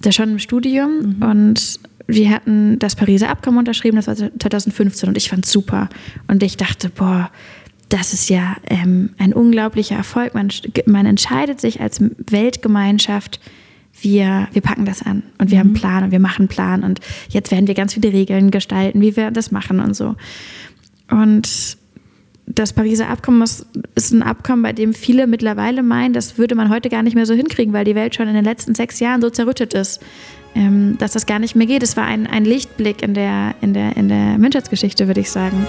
da 0.00 0.12
schon 0.12 0.30
im 0.30 0.38
Studium 0.38 1.16
mhm. 1.18 1.22
und 1.28 1.80
wir 2.06 2.30
hatten 2.30 2.78
das 2.78 2.94
Pariser 2.94 3.28
Abkommen 3.28 3.58
unterschrieben, 3.58 3.96
das 3.96 4.06
war 4.06 4.14
2015 4.14 5.08
und 5.08 5.16
ich 5.16 5.28
fand 5.28 5.44
es 5.44 5.52
super. 5.52 5.88
Und 6.28 6.42
ich 6.42 6.56
dachte, 6.56 6.88
boah, 6.88 7.30
das 7.88 8.12
ist 8.12 8.28
ja 8.30 8.56
ähm, 8.68 9.10
ein 9.18 9.32
unglaublicher 9.32 9.96
Erfolg. 9.96 10.34
Man, 10.34 10.48
man 10.86 11.06
entscheidet 11.06 11.60
sich 11.60 11.80
als 11.80 12.00
Weltgemeinschaft, 12.00 13.40
wir, 14.00 14.48
wir 14.52 14.62
packen 14.62 14.84
das 14.84 15.02
an 15.02 15.22
und 15.38 15.50
wir 15.50 15.56
mhm. 15.56 15.60
haben 15.60 15.66
einen 15.68 15.74
Plan 15.74 16.04
und 16.04 16.10
wir 16.10 16.20
machen 16.20 16.42
einen 16.42 16.48
Plan 16.48 16.84
und 16.84 17.00
jetzt 17.28 17.50
werden 17.50 17.66
wir 17.66 17.74
ganz 17.74 17.94
viele 17.94 18.12
Regeln 18.12 18.50
gestalten, 18.50 19.00
wie 19.00 19.16
wir 19.16 19.30
das 19.30 19.50
machen 19.50 19.80
und 19.80 19.94
so. 19.94 20.14
Und 21.10 21.78
das 22.46 22.72
Pariser 22.72 23.08
Abkommen 23.08 23.42
ist, 23.42 23.66
ist, 23.94 24.12
ein 24.12 24.22
Abkommen, 24.22 24.62
bei 24.62 24.72
dem 24.72 24.94
viele 24.94 25.26
mittlerweile 25.26 25.82
meinen, 25.82 26.14
das 26.14 26.38
würde 26.38 26.54
man 26.54 26.70
heute 26.70 26.88
gar 26.88 27.02
nicht 27.02 27.14
mehr 27.14 27.26
so 27.26 27.34
hinkriegen, 27.34 27.74
weil 27.74 27.84
die 27.84 27.94
Welt 27.94 28.14
schon 28.14 28.28
in 28.28 28.34
den 28.34 28.44
letzten 28.44 28.74
sechs 28.74 29.00
Jahren 29.00 29.20
so 29.20 29.28
zerrüttet 29.30 29.74
ist, 29.74 30.00
ähm, 30.54 30.96
dass 30.98 31.12
das 31.12 31.26
gar 31.26 31.38
nicht 31.38 31.56
mehr 31.56 31.66
geht. 31.66 31.82
Es 31.82 31.96
war 31.96 32.04
ein, 32.04 32.26
ein 32.26 32.44
Lichtblick 32.44 33.02
in 33.02 33.14
der, 33.14 33.54
in, 33.60 33.74
der, 33.74 33.96
in 33.96 34.08
der 34.08 34.38
Menschheitsgeschichte, 34.38 35.06
würde 35.06 35.20
ich 35.20 35.30
sagen. 35.30 35.66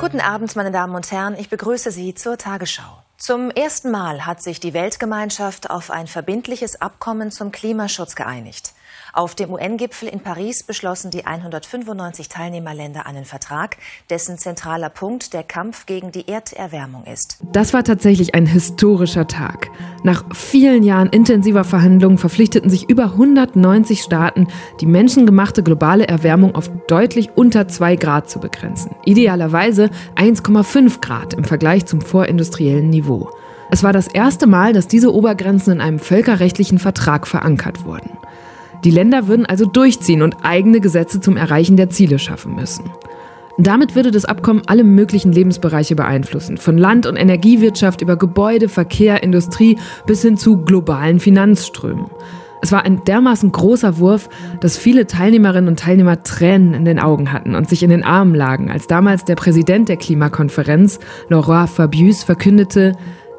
Guten 0.00 0.20
Abend, 0.20 0.54
meine 0.56 0.70
Damen 0.70 0.94
und 0.94 1.10
Herren. 1.10 1.34
Ich 1.38 1.48
begrüße 1.48 1.90
Sie 1.90 2.14
zur 2.14 2.36
Tagesschau. 2.36 3.03
Zum 3.16 3.50
ersten 3.50 3.92
Mal 3.92 4.26
hat 4.26 4.42
sich 4.42 4.58
die 4.58 4.74
Weltgemeinschaft 4.74 5.70
auf 5.70 5.90
ein 5.90 6.08
verbindliches 6.08 6.80
Abkommen 6.80 7.30
zum 7.30 7.52
Klimaschutz 7.52 8.16
geeinigt. 8.16 8.74
Auf 9.14 9.36
dem 9.36 9.52
UN-Gipfel 9.52 10.08
in 10.08 10.18
Paris 10.18 10.64
beschlossen 10.64 11.12
die 11.12 11.24
195 11.24 12.28
Teilnehmerländer 12.28 13.06
einen 13.06 13.24
Vertrag, 13.24 13.76
dessen 14.10 14.38
zentraler 14.38 14.88
Punkt 14.88 15.32
der 15.32 15.44
Kampf 15.44 15.86
gegen 15.86 16.10
die 16.10 16.26
Erderwärmung 16.26 17.04
ist. 17.04 17.38
Das 17.52 17.72
war 17.72 17.84
tatsächlich 17.84 18.34
ein 18.34 18.44
historischer 18.44 19.28
Tag. 19.28 19.70
Nach 20.02 20.24
vielen 20.34 20.82
Jahren 20.82 21.10
intensiver 21.10 21.62
Verhandlungen 21.62 22.18
verpflichteten 22.18 22.70
sich 22.70 22.90
über 22.90 23.04
190 23.04 24.02
Staaten, 24.02 24.48
die 24.80 24.86
menschengemachte 24.86 25.62
globale 25.62 26.08
Erwärmung 26.08 26.56
auf 26.56 26.68
deutlich 26.88 27.30
unter 27.36 27.68
2 27.68 27.94
Grad 27.94 28.28
zu 28.28 28.40
begrenzen. 28.40 28.96
Idealerweise 29.04 29.90
1,5 30.16 31.00
Grad 31.00 31.34
im 31.34 31.44
Vergleich 31.44 31.86
zum 31.86 32.00
vorindustriellen 32.00 32.90
Niveau. 32.90 33.30
Es 33.70 33.84
war 33.84 33.92
das 33.92 34.08
erste 34.08 34.48
Mal, 34.48 34.72
dass 34.72 34.88
diese 34.88 35.14
Obergrenzen 35.14 35.74
in 35.74 35.80
einem 35.80 35.98
völkerrechtlichen 36.00 36.80
Vertrag 36.80 37.28
verankert 37.28 37.84
wurden. 37.84 38.10
Die 38.84 38.90
Länder 38.90 39.28
würden 39.28 39.46
also 39.46 39.64
durchziehen 39.64 40.22
und 40.22 40.36
eigene 40.42 40.80
Gesetze 40.80 41.20
zum 41.20 41.36
Erreichen 41.36 41.76
der 41.76 41.90
Ziele 41.90 42.18
schaffen 42.18 42.54
müssen. 42.54 42.90
Damit 43.56 43.94
würde 43.94 44.10
das 44.10 44.24
Abkommen 44.24 44.62
alle 44.66 44.84
möglichen 44.84 45.32
Lebensbereiche 45.32 45.94
beeinflussen, 45.94 46.58
von 46.58 46.76
Land- 46.76 47.06
und 47.06 47.16
Energiewirtschaft 47.16 48.02
über 48.02 48.16
Gebäude, 48.16 48.68
Verkehr, 48.68 49.22
Industrie 49.22 49.78
bis 50.06 50.22
hin 50.22 50.36
zu 50.36 50.58
globalen 50.58 51.20
Finanzströmen. 51.20 52.06
Es 52.62 52.72
war 52.72 52.84
ein 52.84 53.04
dermaßen 53.04 53.52
großer 53.52 53.98
Wurf, 53.98 54.28
dass 54.60 54.78
viele 54.78 55.06
Teilnehmerinnen 55.06 55.68
und 55.68 55.78
Teilnehmer 55.78 56.22
Tränen 56.22 56.74
in 56.74 56.84
den 56.84 56.98
Augen 56.98 57.30
hatten 57.30 57.54
und 57.54 57.68
sich 57.68 57.82
in 57.82 57.90
den 57.90 58.02
Armen 58.02 58.34
lagen, 58.34 58.70
als 58.70 58.86
damals 58.86 59.24
der 59.24 59.34
Präsident 59.34 59.88
der 59.88 59.98
Klimakonferenz, 59.98 60.98
Laurent 61.28 61.68
Fabius, 61.68 62.24
verkündete, 62.24 62.96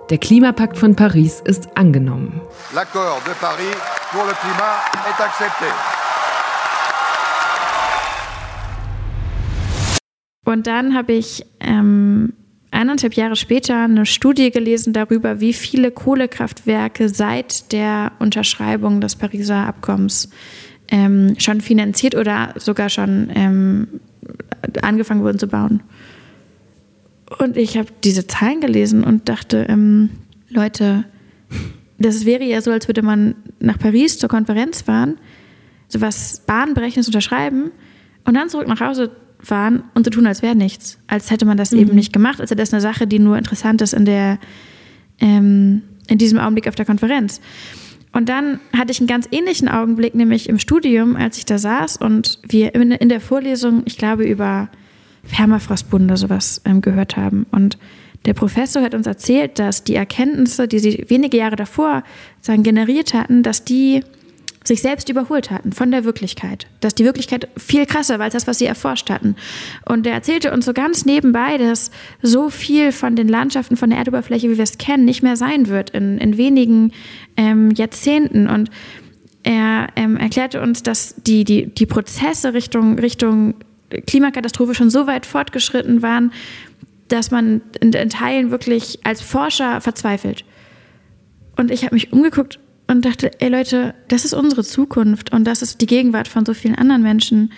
der 0.09 0.17
Klimapakt 0.19 0.77
von 0.77 0.95
Paris 0.95 1.41
ist 1.45 1.75
angenommen. 1.75 2.41
L'accord 2.73 3.21
de 3.25 3.33
Paris 3.39 3.75
pour 4.11 4.25
le 4.25 4.33
climat 4.33 4.83
est 5.09 5.19
accepté. 5.21 5.65
Und 10.45 10.67
dann 10.67 10.95
habe 10.95 11.13
ich 11.13 11.43
ähm, 11.59 12.33
eineinhalb 12.69 13.15
Jahre 13.15 13.35
später 13.35 13.83
eine 13.83 14.05
Studie 14.05 14.51
gelesen 14.51 14.93
darüber, 14.93 15.39
wie 15.39 15.53
viele 15.53 15.89
Kohlekraftwerke 15.89 17.09
seit 17.09 17.71
der 17.71 18.11
Unterschreibung 18.19 19.01
des 19.01 19.15
Pariser 19.15 19.65
Abkommens 19.65 20.29
ähm, 20.89 21.33
schon 21.39 21.61
finanziert 21.61 22.13
oder 22.13 22.53
sogar 22.57 22.89
schon 22.89 23.31
ähm, 23.33 23.87
angefangen 24.83 25.23
wurden 25.23 25.39
zu 25.39 25.47
bauen. 25.47 25.81
Und 27.39 27.57
ich 27.57 27.77
habe 27.77 27.89
diese 28.03 28.27
Zahlen 28.27 28.61
gelesen 28.61 29.03
und 29.03 29.27
dachte, 29.29 29.65
ähm, 29.67 30.09
Leute, 30.49 31.05
das 31.97 32.25
wäre 32.25 32.43
ja 32.43 32.61
so, 32.61 32.71
als 32.71 32.87
würde 32.87 33.01
man 33.01 33.35
nach 33.59 33.79
Paris 33.79 34.19
zur 34.19 34.29
Konferenz 34.29 34.81
fahren, 34.81 35.17
so 35.87 36.01
was 36.01 36.41
Bahnbrechendes 36.45 37.07
unterschreiben 37.07 37.71
und 38.25 38.33
dann 38.33 38.49
zurück 38.49 38.67
nach 38.67 38.79
Hause 38.79 39.11
fahren 39.39 39.83
und 39.93 40.05
so 40.05 40.09
tun, 40.09 40.27
als 40.27 40.41
wäre 40.41 40.55
nichts. 40.55 40.99
Als 41.07 41.31
hätte 41.31 41.45
man 41.45 41.57
das 41.57 41.71
mhm. 41.71 41.79
eben 41.79 41.95
nicht 41.95 42.13
gemacht, 42.13 42.41
als 42.41 42.49
wäre 42.49 42.59
das 42.59 42.73
eine 42.73 42.81
Sache, 42.81 43.07
die 43.07 43.19
nur 43.19 43.37
interessant 43.37 43.81
ist 43.81 43.93
in, 43.93 44.05
der, 44.05 44.39
ähm, 45.19 45.83
in 46.07 46.17
diesem 46.17 46.39
Augenblick 46.39 46.67
auf 46.67 46.75
der 46.75 46.85
Konferenz. 46.85 47.41
Und 48.11 48.29
dann 48.29 48.59
hatte 48.75 48.91
ich 48.91 48.99
einen 48.99 49.07
ganz 49.07 49.27
ähnlichen 49.31 49.67
Augenblick, 49.67 50.15
nämlich 50.15 50.47
im 50.47 50.57
Studium, 50.57 51.15
als 51.15 51.37
ich 51.37 51.45
da 51.45 51.57
saß 51.57 51.97
und 51.97 52.39
wir 52.47 52.73
in 52.73 53.09
der 53.09 53.19
Vorlesung, 53.19 53.83
ich 53.85 53.97
glaube, 53.97 54.23
über 54.23 54.69
Permafrostbund 55.29 56.05
oder 56.05 56.17
sowas 56.17 56.61
ähm, 56.65 56.81
gehört 56.81 57.17
haben. 57.17 57.45
Und 57.51 57.77
der 58.25 58.33
Professor 58.33 58.81
hat 58.81 58.95
uns 58.95 59.07
erzählt, 59.07 59.59
dass 59.59 59.83
die 59.83 59.95
Erkenntnisse, 59.95 60.67
die 60.67 60.79
sie 60.79 61.05
wenige 61.07 61.37
Jahre 61.37 61.55
davor 61.55 62.03
sagen, 62.41 62.63
generiert 62.63 63.13
hatten, 63.13 63.43
dass 63.43 63.63
die 63.63 64.01
sich 64.67 64.81
selbst 64.81 65.09
überholt 65.09 65.51
hatten 65.51 65.71
von 65.73 65.91
der 65.91 66.05
Wirklichkeit. 66.05 66.67
Dass 66.79 66.95
die 66.95 67.05
Wirklichkeit 67.05 67.47
viel 67.55 67.85
krasser 67.85 68.17
war 68.17 68.25
als 68.25 68.33
das, 68.33 68.47
was 68.47 68.57
sie 68.57 68.65
erforscht 68.65 69.09
hatten. 69.09 69.35
Und 69.85 70.07
er 70.07 70.13
erzählte 70.13 70.51
uns 70.51 70.65
so 70.65 70.73
ganz 70.73 71.05
nebenbei, 71.05 71.57
dass 71.57 71.91
so 72.23 72.49
viel 72.49 72.91
von 72.91 73.15
den 73.15 73.27
Landschaften, 73.27 73.77
von 73.77 73.91
der 73.91 73.99
Erdoberfläche, 73.99 74.49
wie 74.49 74.57
wir 74.57 74.63
es 74.63 74.79
kennen, 74.79 75.05
nicht 75.05 75.21
mehr 75.21 75.35
sein 75.35 75.67
wird 75.67 75.91
in, 75.91 76.17
in 76.17 76.37
wenigen 76.37 76.91
ähm, 77.37 77.71
Jahrzehnten. 77.71 78.49
Und 78.49 78.71
er 79.43 79.89
ähm, 79.95 80.17
erklärte 80.17 80.59
uns, 80.61 80.81
dass 80.81 81.13
die, 81.15 81.43
die, 81.43 81.67
die 81.67 81.85
Prozesse 81.85 82.55
Richtung, 82.55 82.97
Richtung 82.97 83.53
Klimakatastrophe 83.89 84.75
schon 84.75 84.89
so 84.89 85.07
weit 85.07 85.25
fortgeschritten 85.25 86.01
waren, 86.01 86.31
dass 87.07 87.31
man 87.31 87.61
in, 87.79 87.93
in 87.93 88.09
Teilen 88.09 88.51
wirklich 88.51 88.99
als 89.03 89.21
Forscher 89.21 89.81
verzweifelt. 89.81 90.43
Und 91.55 91.71
ich 91.71 91.83
habe 91.83 91.95
mich 91.95 92.11
umgeguckt 92.11 92.59
und 92.87 93.05
dachte, 93.05 93.31
ey 93.39 93.49
Leute, 93.49 93.95
das 94.07 94.25
ist 94.25 94.33
unsere 94.33 94.63
Zukunft 94.63 95.31
und 95.31 95.45
das 95.45 95.61
ist 95.61 95.81
die 95.81 95.85
Gegenwart 95.85 96.27
von 96.27 96.45
so 96.45 96.53
vielen 96.53 96.75
anderen 96.75 97.01
Menschen. 97.01 97.51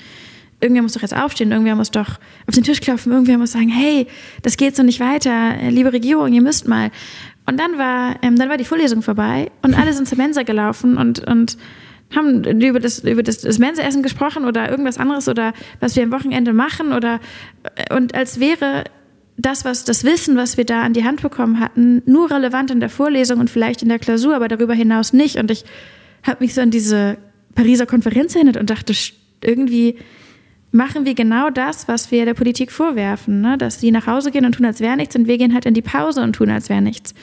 Irgendwer 0.59 0.81
muss 0.81 0.93
doch 0.93 1.01
jetzt 1.01 1.15
aufstehen, 1.15 1.51
irgendwer 1.51 1.75
muss 1.75 1.91
doch 1.91 2.19
auf 2.47 2.55
den 2.55 2.63
Tisch 2.63 2.81
klopfen, 2.81 3.11
irgendwer 3.11 3.37
muss 3.37 3.51
sagen, 3.51 3.69
hey, 3.69 4.07
das 4.41 4.57
geht 4.57 4.75
so 4.75 4.83
nicht 4.83 4.99
weiter, 4.99 5.55
liebe 5.69 5.93
Regierung, 5.93 6.33
ihr 6.33 6.41
müsst 6.41 6.67
mal. 6.67 6.91
Und 7.45 7.59
dann 7.59 7.77
war, 7.77 8.15
ähm, 8.23 8.37
dann 8.37 8.49
war 8.49 8.57
die 8.57 8.65
Vorlesung 8.65 9.01
vorbei 9.01 9.51
und 9.61 9.75
alle 9.75 9.93
sind 9.93 10.07
zur 10.07 10.17
Mensa 10.17 10.43
gelaufen 10.43 10.97
und, 10.97 11.19
und 11.27 11.57
haben 12.15 12.43
über 12.61 12.79
das, 12.79 12.99
über 12.99 13.23
das, 13.23 13.39
das 13.41 13.59
Mensaessen 13.59 14.01
gesprochen 14.01 14.45
oder 14.45 14.69
irgendwas 14.69 14.97
anderes 14.97 15.27
oder 15.27 15.53
was 15.79 15.95
wir 15.95 16.03
am 16.03 16.11
Wochenende 16.11 16.53
machen 16.53 16.93
oder 16.93 17.19
und 17.91 18.15
als 18.15 18.39
wäre 18.39 18.85
das, 19.37 19.65
was 19.65 19.83
das 19.83 20.03
Wissen, 20.03 20.35
was 20.35 20.57
wir 20.57 20.65
da 20.65 20.81
an 20.81 20.93
die 20.93 21.03
Hand 21.03 21.21
bekommen 21.21 21.59
hatten, 21.59 22.01
nur 22.05 22.31
relevant 22.31 22.71
in 22.71 22.79
der 22.79 22.89
Vorlesung 22.89 23.39
und 23.39 23.49
vielleicht 23.49 23.83
in 23.83 23.89
der 23.89 23.99
Klausur, 23.99 24.35
aber 24.35 24.47
darüber 24.47 24.73
hinaus 24.73 25.13
nicht. 25.13 25.37
Und 25.37 25.51
ich 25.51 25.63
habe 26.23 26.43
mich 26.43 26.55
so 26.55 26.61
an 26.61 26.71
diese 26.71 27.17
Pariser 27.53 27.85
Konferenz 27.85 28.35
erinnert 28.35 28.57
und 28.57 28.69
dachte, 28.69 28.93
irgendwie 29.43 29.97
machen 30.71 31.05
wir 31.05 31.13
genau 31.13 31.49
das, 31.49 31.87
was 31.87 32.11
wir 32.11 32.25
der 32.25 32.33
Politik 32.33 32.71
vorwerfen, 32.71 33.41
ne? 33.41 33.57
dass 33.57 33.77
die 33.77 33.91
nach 33.91 34.07
Hause 34.07 34.31
gehen 34.31 34.45
und 34.45 34.53
tun, 34.53 34.65
als 34.65 34.79
wäre 34.79 34.97
nichts 34.97 35.15
und 35.15 35.27
wir 35.27 35.37
gehen 35.37 35.53
halt 35.53 35.65
in 35.65 35.73
die 35.75 35.81
Pause 35.81 36.21
und 36.21 36.33
tun, 36.33 36.49
als 36.49 36.69
wäre 36.69 36.81
nichts. 36.81 37.13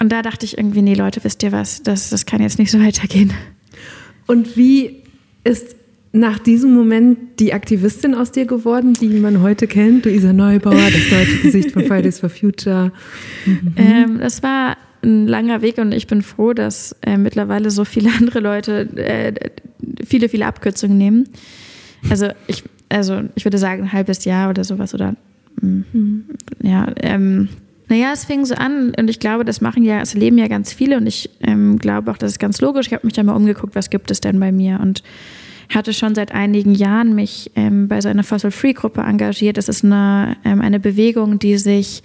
Und 0.00 0.10
da 0.10 0.22
dachte 0.22 0.44
ich 0.44 0.58
irgendwie, 0.58 0.82
nee, 0.82 0.94
Leute, 0.94 1.22
wisst 1.24 1.42
ihr 1.42 1.52
was, 1.52 1.82
das, 1.82 2.10
das 2.10 2.26
kann 2.26 2.40
jetzt 2.40 2.58
nicht 2.58 2.70
so 2.70 2.80
weitergehen. 2.80 3.32
Und 4.28 4.56
wie 4.56 5.02
ist 5.42 5.74
nach 6.12 6.38
diesem 6.38 6.74
Moment 6.74 7.40
die 7.40 7.52
Aktivistin 7.52 8.14
aus 8.14 8.30
dir 8.30 8.44
geworden, 8.44 8.92
die 8.92 9.08
man 9.08 9.40
heute 9.42 9.66
kennt? 9.66 10.04
Luisa 10.04 10.32
Neubauer, 10.32 10.74
das 10.74 11.08
deutsche 11.10 11.38
Gesicht 11.42 11.72
von 11.72 11.84
Fridays 11.84 12.20
for 12.20 12.28
Future. 12.28 12.92
Mhm. 13.46 13.74
Ähm, 13.76 14.18
das 14.20 14.42
war 14.42 14.76
ein 15.02 15.26
langer 15.26 15.62
Weg 15.62 15.78
und 15.78 15.92
ich 15.92 16.06
bin 16.06 16.22
froh, 16.22 16.52
dass 16.52 16.94
äh, 17.02 17.16
mittlerweile 17.16 17.70
so 17.70 17.84
viele 17.84 18.10
andere 18.18 18.40
Leute 18.40 18.88
äh, 18.96 19.32
viele, 20.04 20.28
viele 20.28 20.46
Abkürzungen 20.46 20.98
nehmen. 20.98 21.28
Also 22.10 22.28
ich, 22.46 22.64
also 22.90 23.22
ich 23.34 23.44
würde 23.44 23.58
sagen, 23.58 23.84
ein 23.84 23.92
halbes 23.92 24.24
Jahr 24.24 24.50
oder 24.50 24.64
sowas 24.64 24.92
oder 24.92 25.16
mhm. 25.60 26.24
ja, 26.62 26.86
ähm, 27.00 27.48
naja, 27.88 28.12
es 28.12 28.24
fing 28.24 28.44
so 28.44 28.54
an 28.54 28.92
und 28.98 29.08
ich 29.08 29.18
glaube, 29.18 29.44
das 29.44 29.60
machen 29.60 29.82
ja, 29.82 30.00
es 30.00 30.14
leben 30.14 30.38
ja 30.38 30.48
ganz 30.48 30.72
viele 30.72 30.96
und 30.98 31.06
ich 31.06 31.30
ähm, 31.40 31.78
glaube 31.78 32.10
auch, 32.10 32.18
das 32.18 32.32
ist 32.32 32.38
ganz 32.38 32.60
logisch. 32.60 32.88
Ich 32.88 32.92
habe 32.92 33.06
mich 33.06 33.14
da 33.14 33.22
mal 33.22 33.34
umgeguckt, 33.34 33.74
was 33.74 33.90
gibt 33.90 34.10
es 34.10 34.20
denn 34.20 34.38
bei 34.38 34.52
mir 34.52 34.80
und 34.80 35.02
hatte 35.74 35.92
schon 35.92 36.14
seit 36.14 36.32
einigen 36.32 36.74
Jahren 36.74 37.14
mich 37.14 37.50
ähm, 37.54 37.88
bei 37.88 38.00
so 38.00 38.08
einer 38.08 38.24
Fossil-Free-Gruppe 38.24 39.02
engagiert. 39.02 39.58
Das 39.58 39.68
ist 39.68 39.84
eine, 39.84 40.36
ähm, 40.44 40.60
eine 40.60 40.80
Bewegung, 40.80 41.38
die 41.38 41.58
sich 41.58 42.02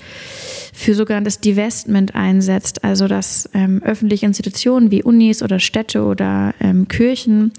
für 0.73 0.95
sogenanntes 0.95 1.39
Divestment 1.39 2.13
einsetzt, 2.13 2.83
also 2.83 3.07
dass 3.07 3.49
ähm, 3.53 3.81
öffentliche 3.83 4.25
Institutionen 4.25 4.91
wie 4.91 5.03
Unis 5.03 5.41
oder 5.41 5.59
Städte 5.59 6.03
oder 6.03 6.53
ähm, 6.59 6.87
Kirchen 6.87 7.53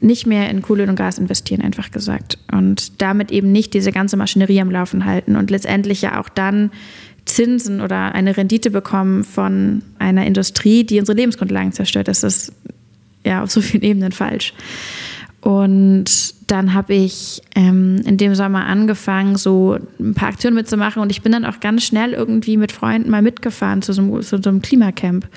nicht 0.00 0.26
mehr 0.26 0.50
in 0.50 0.62
Kohle 0.62 0.86
und 0.86 0.96
Gas 0.96 1.18
investieren, 1.18 1.62
einfach 1.62 1.90
gesagt. 1.90 2.38
Und 2.52 3.00
damit 3.00 3.32
eben 3.32 3.50
nicht 3.50 3.74
diese 3.74 3.90
ganze 3.90 4.16
Maschinerie 4.16 4.60
am 4.60 4.70
Laufen 4.70 5.04
halten 5.04 5.34
und 5.34 5.50
letztendlich 5.50 6.02
ja 6.02 6.20
auch 6.20 6.28
dann 6.28 6.70
Zinsen 7.26 7.80
oder 7.80 8.14
eine 8.14 8.36
Rendite 8.36 8.70
bekommen 8.70 9.24
von 9.24 9.82
einer 9.98 10.26
Industrie, 10.26 10.84
die 10.84 11.00
unsere 11.00 11.16
Lebensgrundlagen 11.16 11.72
zerstört. 11.72 12.08
Das 12.08 12.22
ist 12.22 12.52
ja 13.24 13.42
auf 13.42 13.50
so 13.50 13.60
vielen 13.60 13.82
Ebenen 13.82 14.12
falsch. 14.12 14.52
Und 15.40 16.34
dann 16.46 16.72
habe 16.72 16.94
ich 16.94 17.42
ähm, 17.54 18.00
in 18.06 18.16
dem 18.16 18.34
Sommer 18.34 18.64
angefangen, 18.66 19.36
so 19.36 19.78
ein 20.00 20.14
paar 20.14 20.28
Aktionen 20.28 20.56
mitzumachen. 20.56 21.02
Und 21.02 21.10
ich 21.10 21.20
bin 21.20 21.32
dann 21.32 21.44
auch 21.44 21.60
ganz 21.60 21.84
schnell 21.84 22.14
irgendwie 22.14 22.56
mit 22.56 22.72
Freunden 22.72 23.10
mal 23.10 23.20
mitgefahren 23.20 23.82
zu 23.82 23.92
so 23.92 24.00
einem, 24.00 24.22
zu 24.22 24.40
so 24.40 24.48
einem 24.48 24.62
Klimacamp 24.62 25.28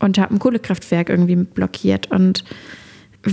und 0.00 0.18
habe 0.18 0.34
ein 0.34 0.40
Kohlekraftwerk 0.40 1.10
irgendwie 1.10 1.36
blockiert. 1.36 2.10
Und 2.10 2.44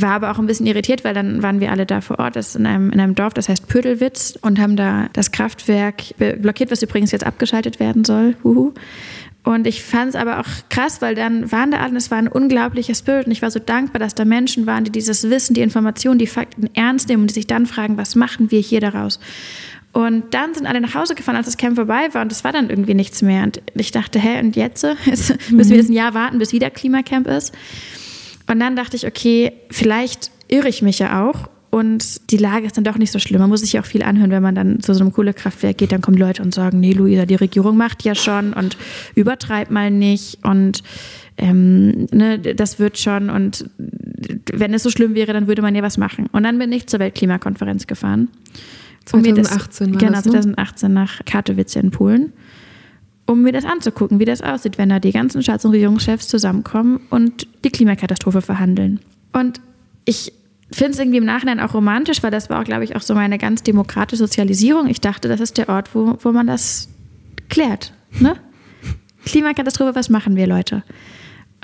war 0.01 0.11
aber 0.11 0.31
auch 0.31 0.39
ein 0.39 0.45
bisschen 0.45 0.65
irritiert, 0.65 1.03
weil 1.03 1.13
dann 1.13 1.43
waren 1.43 1.59
wir 1.59 1.71
alle 1.71 1.85
da 1.85 2.01
vor 2.01 2.19
Ort, 2.19 2.35
das 2.35 2.49
ist 2.49 2.55
in 2.55 2.65
einem, 2.65 2.89
in 2.91 2.99
einem 2.99 3.15
Dorf, 3.15 3.33
das 3.33 3.49
heißt 3.49 3.67
Pödelwitz, 3.67 4.37
und 4.41 4.59
haben 4.59 4.75
da 4.75 5.09
das 5.13 5.31
Kraftwerk 5.31 6.03
blockiert, 6.41 6.71
was 6.71 6.81
übrigens 6.81 7.11
jetzt 7.11 7.25
abgeschaltet 7.25 7.79
werden 7.79 8.03
soll. 8.03 8.35
Huhu. 8.43 8.73
Und 9.43 9.67
ich 9.67 9.83
fand 9.83 10.11
es 10.11 10.15
aber 10.15 10.39
auch 10.39 10.47
krass, 10.69 11.01
weil 11.01 11.15
dann 11.15 11.51
waren 11.51 11.71
da 11.71 11.79
alle 11.79 11.91
und 11.91 11.97
es 11.97 12.09
war 12.09 12.17
ein 12.17 12.29
unglaublicher 12.29 12.95
Spirit. 12.95 13.25
Und 13.25 13.33
ich 13.33 13.41
war 13.41 13.51
so 13.51 13.59
dankbar, 13.59 13.99
dass 13.99 14.15
da 14.15 14.23
Menschen 14.23 14.65
waren, 14.65 14.85
die 14.85 14.91
dieses 14.91 15.29
Wissen, 15.29 15.53
die 15.53 15.61
Informationen, 15.61 16.17
die 16.17 16.27
Fakten 16.27 16.69
ernst 16.73 17.09
nehmen 17.09 17.23
und 17.23 17.29
die 17.29 17.33
sich 17.33 17.47
dann 17.47 17.65
fragen, 17.65 17.97
was 17.97 18.15
machen 18.15 18.51
wir 18.51 18.61
hier 18.61 18.79
daraus? 18.79 19.19
Und 19.91 20.33
dann 20.33 20.55
sind 20.55 20.65
alle 20.65 20.81
nach 20.81 20.95
Hause 20.95 21.13
gefahren, 21.13 21.35
als 21.35 21.45
das 21.45 21.57
Camp 21.57 21.75
vorbei 21.75 22.07
war 22.13 22.23
und 22.23 22.31
es 22.31 22.43
war 22.43 22.51
dann 22.51 22.69
irgendwie 22.69 22.95
nichts 22.95 23.21
mehr. 23.21 23.43
Und 23.43 23.61
ich 23.75 23.91
dachte, 23.91 24.17
hä, 24.17 24.39
und 24.39 24.55
jetzt? 24.55 24.83
jetzt 25.05 25.51
müssen 25.51 25.71
wir 25.71 25.77
jetzt 25.77 25.89
ein 25.89 25.93
Jahr 25.93 26.13
warten, 26.13 26.39
bis 26.39 26.53
wieder 26.53 26.69
Klimacamp 26.69 27.27
ist? 27.27 27.53
Und 28.47 28.59
dann 28.59 28.75
dachte 28.75 28.95
ich, 28.95 29.07
okay, 29.07 29.53
vielleicht 29.69 30.31
irre 30.47 30.69
ich 30.69 30.81
mich 30.81 30.99
ja 30.99 31.27
auch 31.27 31.49
und 31.73 32.29
die 32.29 32.37
Lage 32.37 32.67
ist 32.67 32.77
dann 32.77 32.83
doch 32.83 32.97
nicht 32.99 33.11
so 33.11 33.17
schlimm. 33.17 33.41
Man 33.41 33.49
muss 33.49 33.61
sich 33.61 33.73
ja 33.73 33.81
auch 33.81 33.85
viel 33.85 34.03
anhören, 34.03 34.29
wenn 34.29 34.43
man 34.43 34.53
dann 34.53 34.79
zu 34.79 34.93
so 34.93 35.01
einem 35.01 35.11
Kohlekraftwerk 35.11 35.79
geht. 35.79 35.91
Dann 35.91 36.01
kommen 36.01 36.17
Leute 36.17 36.43
und 36.43 36.53
sagen, 36.53 36.79
nee, 36.79 36.93
Luisa, 36.93 37.25
die 37.25 37.33
Regierung 37.33 37.77
macht 37.77 38.03
ja 38.03 38.13
schon 38.13 38.53
und 38.53 38.77
übertreib 39.15 39.71
mal 39.71 39.89
nicht 39.89 40.37
und 40.43 40.83
ähm, 41.37 42.05
ne, 42.11 42.37
das 42.37 42.77
wird 42.77 42.99
schon 42.99 43.31
und 43.31 43.67
wenn 44.53 44.71
es 44.75 44.83
so 44.83 44.91
schlimm 44.91 45.15
wäre, 45.15 45.33
dann 45.33 45.47
würde 45.47 45.63
man 45.63 45.73
ja 45.73 45.81
was 45.81 45.97
machen. 45.97 46.27
Und 46.31 46.43
dann 46.43 46.59
bin 46.59 46.71
ich 46.71 46.85
zur 46.85 46.99
Weltklimakonferenz 46.99 47.87
gefahren. 47.87 48.27
2018 49.05 49.87
um 49.87 49.93
das, 49.93 49.99
Genau, 49.99 50.21
2018 50.21 50.93
nach 50.93 51.25
Katowice 51.25 51.77
in 51.77 51.89
Polen 51.89 52.33
um 53.25 53.41
mir 53.41 53.51
das 53.51 53.65
anzugucken, 53.65 54.19
wie 54.19 54.25
das 54.25 54.41
aussieht, 54.41 54.77
wenn 54.77 54.89
da 54.89 54.99
die 54.99 55.11
ganzen 55.11 55.41
Staats- 55.41 55.65
und 55.65 55.71
Regierungschefs 55.71 56.27
zusammenkommen 56.27 56.99
und 57.09 57.47
die 57.63 57.69
Klimakatastrophe 57.69 58.41
verhandeln. 58.41 58.99
Und 59.31 59.61
ich 60.05 60.33
finde 60.71 60.93
es 60.93 60.99
irgendwie 60.99 61.17
im 61.17 61.25
Nachhinein 61.25 61.59
auch 61.59 61.73
romantisch, 61.73 62.23
weil 62.23 62.31
das 62.31 62.49
war 62.49 62.59
auch, 62.59 62.65
glaube 62.65 62.83
ich, 62.83 62.95
auch 62.95 63.01
so 63.01 63.13
meine 63.13 63.37
ganz 63.37 63.63
demokratische 63.63 64.17
Sozialisierung. 64.17 64.87
Ich 64.87 65.01
dachte, 65.01 65.27
das 65.27 65.39
ist 65.39 65.57
der 65.57 65.69
Ort, 65.69 65.93
wo, 65.95 66.17
wo 66.19 66.31
man 66.31 66.47
das 66.47 66.89
klärt. 67.49 67.93
Ne? 68.19 68.35
Klimakatastrophe, 69.25 69.95
was 69.95 70.09
machen 70.09 70.35
wir, 70.35 70.47
Leute? 70.47 70.83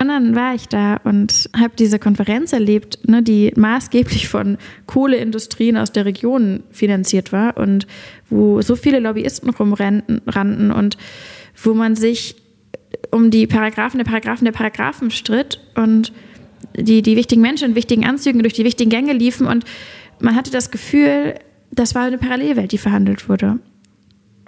Und 0.00 0.08
dann 0.08 0.34
war 0.34 0.54
ich 0.54 0.66
da 0.66 0.96
und 1.04 1.50
habe 1.54 1.74
diese 1.78 1.98
Konferenz 1.98 2.54
erlebt, 2.54 3.06
ne, 3.06 3.22
die 3.22 3.52
maßgeblich 3.54 4.28
von 4.28 4.56
Kohleindustrien 4.86 5.76
aus 5.76 5.92
der 5.92 6.06
Region 6.06 6.62
finanziert 6.70 7.32
war 7.32 7.58
und 7.58 7.86
wo 8.30 8.62
so 8.62 8.76
viele 8.76 8.98
Lobbyisten 8.98 9.50
rumrannten 9.50 10.72
und 10.72 10.96
wo 11.62 11.74
man 11.74 11.96
sich 11.96 12.36
um 13.10 13.30
die 13.30 13.46
Paragraphen 13.46 13.98
der 13.98 14.04
Paragraphen 14.04 14.44
der 14.44 14.52
Paragraphen 14.52 15.10
stritt 15.10 15.60
und 15.74 16.12
die, 16.76 17.02
die 17.02 17.16
wichtigen 17.16 17.40
Menschen 17.40 17.70
in 17.70 17.74
wichtigen 17.74 18.04
Anzügen 18.04 18.42
durch 18.42 18.54
die 18.54 18.64
wichtigen 18.64 18.90
Gänge 18.90 19.12
liefen 19.12 19.46
und 19.46 19.64
man 20.20 20.36
hatte 20.36 20.50
das 20.50 20.70
Gefühl, 20.70 21.34
das 21.70 21.94
war 21.94 22.02
eine 22.02 22.18
Parallelwelt, 22.18 22.72
die 22.72 22.78
verhandelt 22.78 23.28
wurde. 23.28 23.58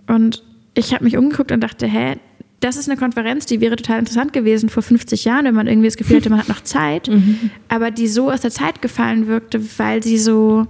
Und 0.06 0.42
ich 0.74 0.92
habe 0.92 1.04
mich 1.04 1.16
umgeguckt 1.16 1.52
und 1.52 1.60
dachte, 1.60 1.86
hä, 1.86 2.16
das 2.60 2.76
ist 2.76 2.88
eine 2.88 2.98
Konferenz, 2.98 3.46
die 3.46 3.60
wäre 3.60 3.76
total 3.76 3.98
interessant 3.98 4.32
gewesen 4.32 4.68
vor 4.68 4.82
50 4.82 5.24
Jahren, 5.24 5.46
wenn 5.46 5.54
man 5.54 5.66
irgendwie 5.66 5.88
das 5.88 5.96
Gefühl 5.96 6.16
hätte, 6.16 6.30
man 6.30 6.38
hat 6.38 6.48
noch 6.48 6.62
Zeit, 6.62 7.08
mhm. 7.10 7.50
aber 7.68 7.90
die 7.90 8.06
so 8.06 8.30
aus 8.30 8.42
der 8.42 8.50
Zeit 8.50 8.82
gefallen 8.82 9.26
wirkte, 9.26 9.60
weil 9.78 10.02
sie 10.02 10.18
so 10.18 10.66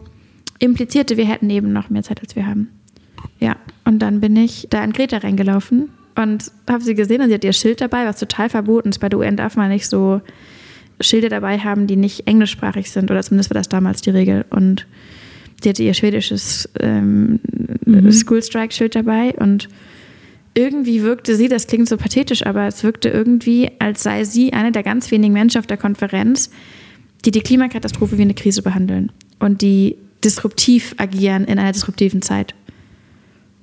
implizierte, 0.58 1.16
wir 1.16 1.26
hätten 1.26 1.50
eben 1.50 1.72
noch 1.72 1.90
mehr 1.90 2.02
Zeit, 2.02 2.20
als 2.20 2.36
wir 2.36 2.46
haben. 2.46 2.68
Ja, 3.40 3.56
und 3.84 3.98
dann 3.98 4.20
bin 4.20 4.36
ich 4.36 4.68
da 4.70 4.82
in 4.84 4.92
Greta 4.92 5.18
reingelaufen 5.18 5.90
und 6.14 6.50
habe 6.68 6.82
sie 6.82 6.94
gesehen 6.94 7.22
und 7.22 7.28
sie 7.28 7.34
hat 7.34 7.44
ihr 7.44 7.52
Schild 7.52 7.80
dabei, 7.80 8.06
was 8.06 8.18
total 8.18 8.48
verboten 8.48 8.90
ist. 8.90 8.98
Bei 8.98 9.08
der 9.08 9.18
UN 9.18 9.36
darf 9.36 9.56
man 9.56 9.70
nicht 9.70 9.86
so 9.86 10.20
Schilder 11.00 11.28
dabei 11.28 11.58
haben, 11.58 11.86
die 11.86 11.96
nicht 11.96 12.26
englischsprachig 12.26 12.90
sind, 12.90 13.10
oder 13.10 13.22
zumindest 13.22 13.50
war 13.50 13.54
das 13.54 13.68
damals 13.68 14.02
die 14.02 14.10
Regel. 14.10 14.44
Und 14.50 14.86
sie 15.62 15.70
hatte 15.70 15.82
ihr 15.82 15.94
schwedisches 15.94 16.68
ähm, 16.80 17.40
mhm. 17.84 18.12
School 18.12 18.42
Strike-Schild 18.42 18.94
dabei 18.94 19.34
und 19.38 19.68
irgendwie 20.54 21.02
wirkte 21.02 21.34
sie, 21.34 21.48
das 21.48 21.66
klingt 21.66 21.88
so 21.88 21.96
pathetisch, 21.96 22.44
aber 22.44 22.66
es 22.66 22.84
wirkte 22.84 23.08
irgendwie, 23.08 23.70
als 23.78 24.02
sei 24.02 24.24
sie 24.24 24.52
eine 24.52 24.70
der 24.70 24.82
ganz 24.82 25.10
wenigen 25.10 25.32
Menschen 25.32 25.58
auf 25.58 25.66
der 25.66 25.78
Konferenz, 25.78 26.50
die 27.24 27.30
die 27.30 27.40
Klimakatastrophe 27.40 28.18
wie 28.18 28.22
eine 28.22 28.34
Krise 28.34 28.62
behandeln 28.62 29.12
und 29.38 29.62
die 29.62 29.96
disruptiv 30.22 30.94
agieren 30.98 31.44
in 31.44 31.58
einer 31.58 31.72
disruptiven 31.72 32.20
Zeit. 32.20 32.54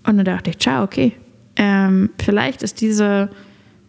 Und 0.04 0.18
dann 0.18 0.26
dachte 0.26 0.50
ich, 0.50 0.58
ciao, 0.58 0.84
okay, 0.84 1.14
ähm, 1.60 2.10
vielleicht 2.18 2.64
ist 2.64 2.80
diese, 2.80 3.30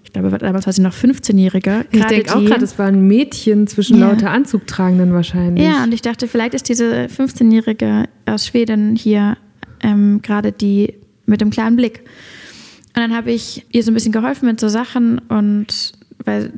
ich 0.03 0.13
glaube, 0.13 0.37
damals 0.37 0.67
war 0.67 0.73
sie 0.73 0.83
noch 0.83 0.93
15-Jährige. 0.93 1.87
Ich 1.93 2.05
denke 2.05 2.35
auch 2.35 2.45
gerade, 2.45 2.65
es 2.65 2.79
war 2.81 2.89
ein 2.89 3.07
Mädchen 3.07 3.69
zwischen 3.69 4.01
ja. 4.01 4.11
lauter 4.11 4.31
Anzugtragenden 4.31 5.13
wahrscheinlich. 5.15 5.65
Ja, 5.65 5.85
und 5.85 5.95
ich 5.95 6.03
dachte, 6.03 6.27
vielleicht 6.27 6.55
ist 6.55 6.69
diese 6.69 7.05
15-Jährige 7.07 8.09
aus 8.27 8.49
Schweden 8.49 8.97
hier 8.97 9.37
ähm, 9.83 10.21
gerade 10.21 10.51
die 10.51 10.95
mit 11.27 11.41
dem 11.41 11.51
klaren 11.51 11.77
Blick. 11.77 12.01
Und 12.97 13.03
dann 13.03 13.15
habe 13.15 13.31
ich 13.31 13.65
ihr 13.71 13.85
so 13.85 13.93
ein 13.93 13.95
bisschen 13.95 14.13
geholfen 14.13 14.47
mit 14.47 14.59
so 14.59 14.69
Sachen 14.69 15.21
und 15.29 15.93
weil 16.25 16.53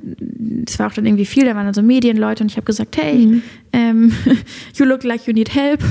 es 0.67 0.79
war 0.79 0.89
auch 0.89 0.93
dann 0.93 1.07
irgendwie 1.07 1.25
viel, 1.25 1.45
da 1.45 1.55
waren 1.55 1.65
dann 1.65 1.75
so 1.75 1.83
Medienleute 1.83 2.43
und 2.43 2.51
ich 2.51 2.57
habe 2.57 2.65
gesagt, 2.65 2.97
hey, 2.97 3.15
mhm. 3.15 3.43
ähm, 3.73 4.13
you 4.75 4.85
look 4.85 5.05
like 5.05 5.27
you 5.27 5.33
need 5.33 5.55
help. 5.55 5.83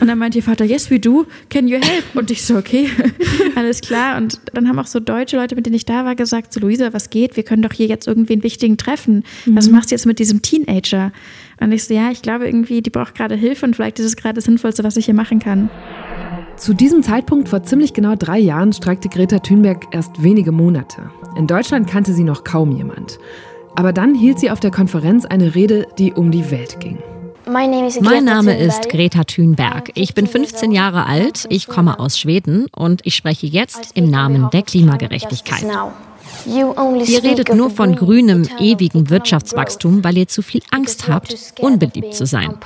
Und 0.00 0.08
dann 0.08 0.18
meinte 0.18 0.38
ihr 0.38 0.44
Vater, 0.44 0.64
yes 0.64 0.90
we 0.90 1.00
do, 1.00 1.26
can 1.48 1.68
you 1.68 1.76
help? 1.76 2.04
Und 2.14 2.30
ich 2.30 2.44
so, 2.44 2.56
okay, 2.56 2.88
alles 3.56 3.80
klar. 3.80 4.16
Und 4.16 4.40
dann 4.52 4.68
haben 4.68 4.78
auch 4.78 4.86
so 4.86 5.00
deutsche 5.00 5.36
Leute, 5.36 5.54
mit 5.54 5.66
denen 5.66 5.76
ich 5.76 5.84
da 5.84 6.04
war, 6.04 6.14
gesagt, 6.14 6.52
so 6.52 6.60
Luisa, 6.60 6.92
was 6.92 7.10
geht? 7.10 7.36
Wir 7.36 7.42
können 7.42 7.62
doch 7.62 7.72
hier 7.72 7.86
jetzt 7.86 8.06
irgendwie 8.06 8.34
einen 8.34 8.42
wichtigen 8.42 8.76
treffen. 8.76 9.24
Mhm. 9.46 9.56
Was 9.56 9.70
machst 9.70 9.90
du 9.90 9.94
jetzt 9.94 10.06
mit 10.06 10.18
diesem 10.18 10.42
Teenager? 10.42 11.12
Und 11.60 11.72
ich 11.72 11.84
so, 11.84 11.94
ja, 11.94 12.10
ich 12.10 12.22
glaube 12.22 12.46
irgendwie, 12.46 12.82
die 12.82 12.90
braucht 12.90 13.14
gerade 13.14 13.34
Hilfe 13.34 13.66
und 13.66 13.74
vielleicht 13.74 13.98
ist 13.98 14.06
es 14.06 14.16
gerade 14.16 14.34
das 14.34 14.44
Sinnvollste, 14.44 14.84
was 14.84 14.96
ich 14.96 15.06
hier 15.06 15.14
machen 15.14 15.40
kann. 15.40 15.70
Zu 16.58 16.74
diesem 16.74 17.04
Zeitpunkt 17.04 17.48
vor 17.48 17.62
ziemlich 17.62 17.94
genau 17.94 18.16
drei 18.16 18.38
Jahren 18.38 18.72
streikte 18.72 19.08
Greta 19.08 19.38
Thunberg 19.38 19.86
erst 19.92 20.22
wenige 20.22 20.50
Monate. 20.50 21.10
In 21.36 21.46
Deutschland 21.46 21.88
kannte 21.88 22.12
sie 22.12 22.24
noch 22.24 22.42
kaum 22.42 22.72
jemand. 22.72 23.20
Aber 23.76 23.92
dann 23.92 24.14
hielt 24.14 24.40
sie 24.40 24.50
auf 24.50 24.58
der 24.58 24.72
Konferenz 24.72 25.24
eine 25.24 25.54
Rede, 25.54 25.86
die 25.98 26.12
um 26.12 26.32
die 26.32 26.50
Welt 26.50 26.80
ging. 26.80 26.98
Mein 27.46 28.24
Name 28.24 28.58
ist 28.58 28.88
Greta 28.88 29.22
Thunberg. 29.22 29.92
Ich 29.94 30.14
bin 30.14 30.26
15 30.26 30.72
Jahre 30.72 31.06
alt, 31.06 31.46
ich 31.48 31.68
komme 31.68 32.00
aus 32.00 32.18
Schweden 32.18 32.66
und 32.74 33.02
ich 33.04 33.14
spreche 33.14 33.46
jetzt 33.46 33.92
im 33.94 34.10
Namen 34.10 34.50
der 34.52 34.62
Klimagerechtigkeit. 34.62 35.64
Ihr 36.44 37.22
redet 37.22 37.54
nur 37.54 37.70
von 37.70 37.94
grünem, 37.94 38.48
ewigem 38.58 39.08
Wirtschaftswachstum, 39.08 40.02
weil 40.02 40.18
ihr 40.18 40.28
zu 40.28 40.42
viel 40.42 40.62
Angst 40.72 41.08
habt, 41.08 41.34
unbeliebt 41.60 42.14
zu 42.14 42.26
sein. 42.26 42.58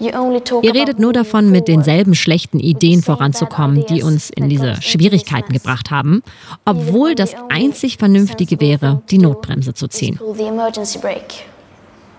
Ihr 0.00 0.74
redet 0.74 0.98
nur 0.98 1.12
davon, 1.12 1.50
mit 1.50 1.66
denselben 1.66 2.14
schlechten 2.14 2.60
Ideen 2.60 3.02
voranzukommen, 3.02 3.84
die 3.86 4.02
uns 4.02 4.30
in 4.30 4.48
diese 4.48 4.80
Schwierigkeiten 4.80 5.52
gebracht 5.52 5.90
haben, 5.90 6.22
obwohl 6.64 7.14
das 7.14 7.34
einzig 7.48 7.96
Vernünftige 7.96 8.60
wäre, 8.60 9.02
die 9.10 9.18
Notbremse 9.18 9.74
zu 9.74 9.88
ziehen. 9.88 10.20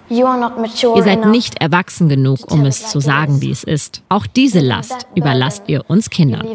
Ihr 0.09 1.03
seid 1.03 1.25
nicht 1.27 1.61
erwachsen 1.61 2.09
genug, 2.09 2.51
um 2.51 2.65
es 2.65 2.89
zu 2.89 2.99
sagen, 2.99 3.41
wie 3.41 3.51
es 3.51 3.63
ist. 3.63 4.01
Auch 4.09 4.25
diese 4.25 4.59
Last 4.59 5.05
überlasst 5.15 5.63
ihr 5.67 5.83
uns 5.87 6.09
Kindern. 6.09 6.47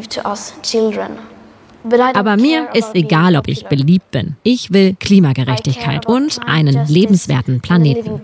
Aber 2.13 2.35
mir 2.35 2.69
ist 2.73 2.93
egal, 2.95 3.35
ob 3.35 3.47
ich 3.47 3.65
beliebt 3.67 4.11
bin. 4.11 4.35
Ich 4.43 4.73
will 4.73 4.95
Klimagerechtigkeit 4.99 6.05
und 6.07 6.39
einen 6.45 6.87
lebenswerten 6.87 7.61
Planeten. 7.61 8.21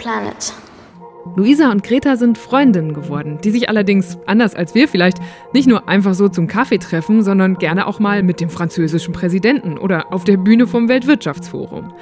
Luisa 1.35 1.71
und 1.71 1.83
Greta 1.83 2.17
sind 2.17 2.37
Freundinnen 2.37 2.93
geworden, 2.93 3.39
die 3.41 3.51
sich 3.51 3.69
allerdings, 3.69 4.17
anders 4.25 4.53
als 4.53 4.75
wir 4.75 4.89
vielleicht, 4.89 5.17
nicht 5.53 5.67
nur 5.67 5.87
einfach 5.87 6.13
so 6.13 6.27
zum 6.27 6.47
Kaffee 6.47 6.77
treffen, 6.77 7.23
sondern 7.23 7.55
gerne 7.55 7.87
auch 7.87 7.99
mal 7.99 8.21
mit 8.21 8.41
dem 8.41 8.49
französischen 8.49 9.13
Präsidenten 9.13 9.77
oder 9.77 10.11
auf 10.11 10.25
der 10.25 10.35
Bühne 10.35 10.67
vom 10.67 10.89
Weltwirtschaftsforum. 10.89 11.93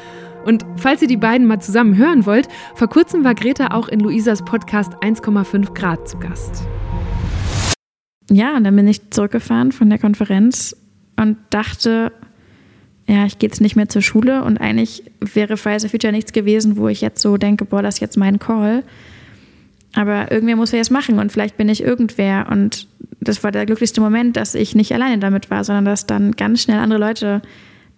Und 0.46 0.66
falls 0.78 1.04
ihr 1.04 1.08
die 1.08 1.18
beiden 1.18 1.46
mal 1.46 1.60
zusammen 1.60 1.96
hören 1.96 2.26
wollt, 2.26 2.48
vor 2.74 2.88
kurzem 2.88 3.24
war 3.24 3.36
Greta 3.36 3.68
auch 3.68 3.88
in 3.88 4.00
Luisas 4.00 4.44
Podcast 4.44 4.94
1,5 4.96 5.76
Grad 5.76 6.08
zu 6.08 6.18
Gast. 6.18 6.64
Ja, 8.32 8.58
und 8.58 8.64
dann 8.64 8.76
bin 8.76 8.88
ich 8.88 9.12
zurückgefahren 9.12 9.72
von 9.72 9.90
der 9.90 10.00
Konferenz 10.00 10.76
und 11.18 11.38
dachte, 11.52 12.12
ja, 13.08 13.26
ich 13.26 13.38
gehe 13.38 13.50
jetzt 13.50 13.62
nicht 13.62 13.76
mehr 13.76 13.90
zur 13.90 14.02
Schule 14.02 14.44
und 14.44 14.60
eigentlich 14.60 15.04
wäre 15.20 15.58
Fridays 15.58 15.84
for 15.84 15.90
Future 15.92 16.14
nichts 16.14 16.32
gewesen, 16.32 16.78
wo 16.78 16.88
ich 16.88 17.02
jetzt 17.02 17.22
so 17.22 17.38
denke, 17.38 17.66
boah, 17.66 17.84
das 17.84 17.96
ist 17.96 18.02
jetzt 18.02 18.18
mein 18.18 18.40
Call. 18.40 18.84
Aber 19.96 20.32
irgendwer 20.32 20.56
muss 20.56 20.72
ja 20.72 20.80
es 20.80 20.92
machen 20.92 21.20
und 21.20 21.32
vielleicht 21.32 21.58
bin 21.58 21.70
ich 21.70 21.84
irgendwer. 21.84 22.48
Und 22.50 22.88
das 23.22 23.44
war 23.44 23.52
der 23.52 23.66
glücklichste 23.66 24.02
Moment, 24.02 24.38
dass 24.38 24.56
ich 24.56 24.76
nicht 24.76 24.94
alleine 24.94 25.20
damit 25.20 25.50
war, 25.50 25.64
sondern 25.64 25.86
dass 25.86 26.06
dann 26.06 26.34
ganz 26.34 26.62
schnell 26.62 26.80
andere 26.80 27.00
Leute 27.00 27.42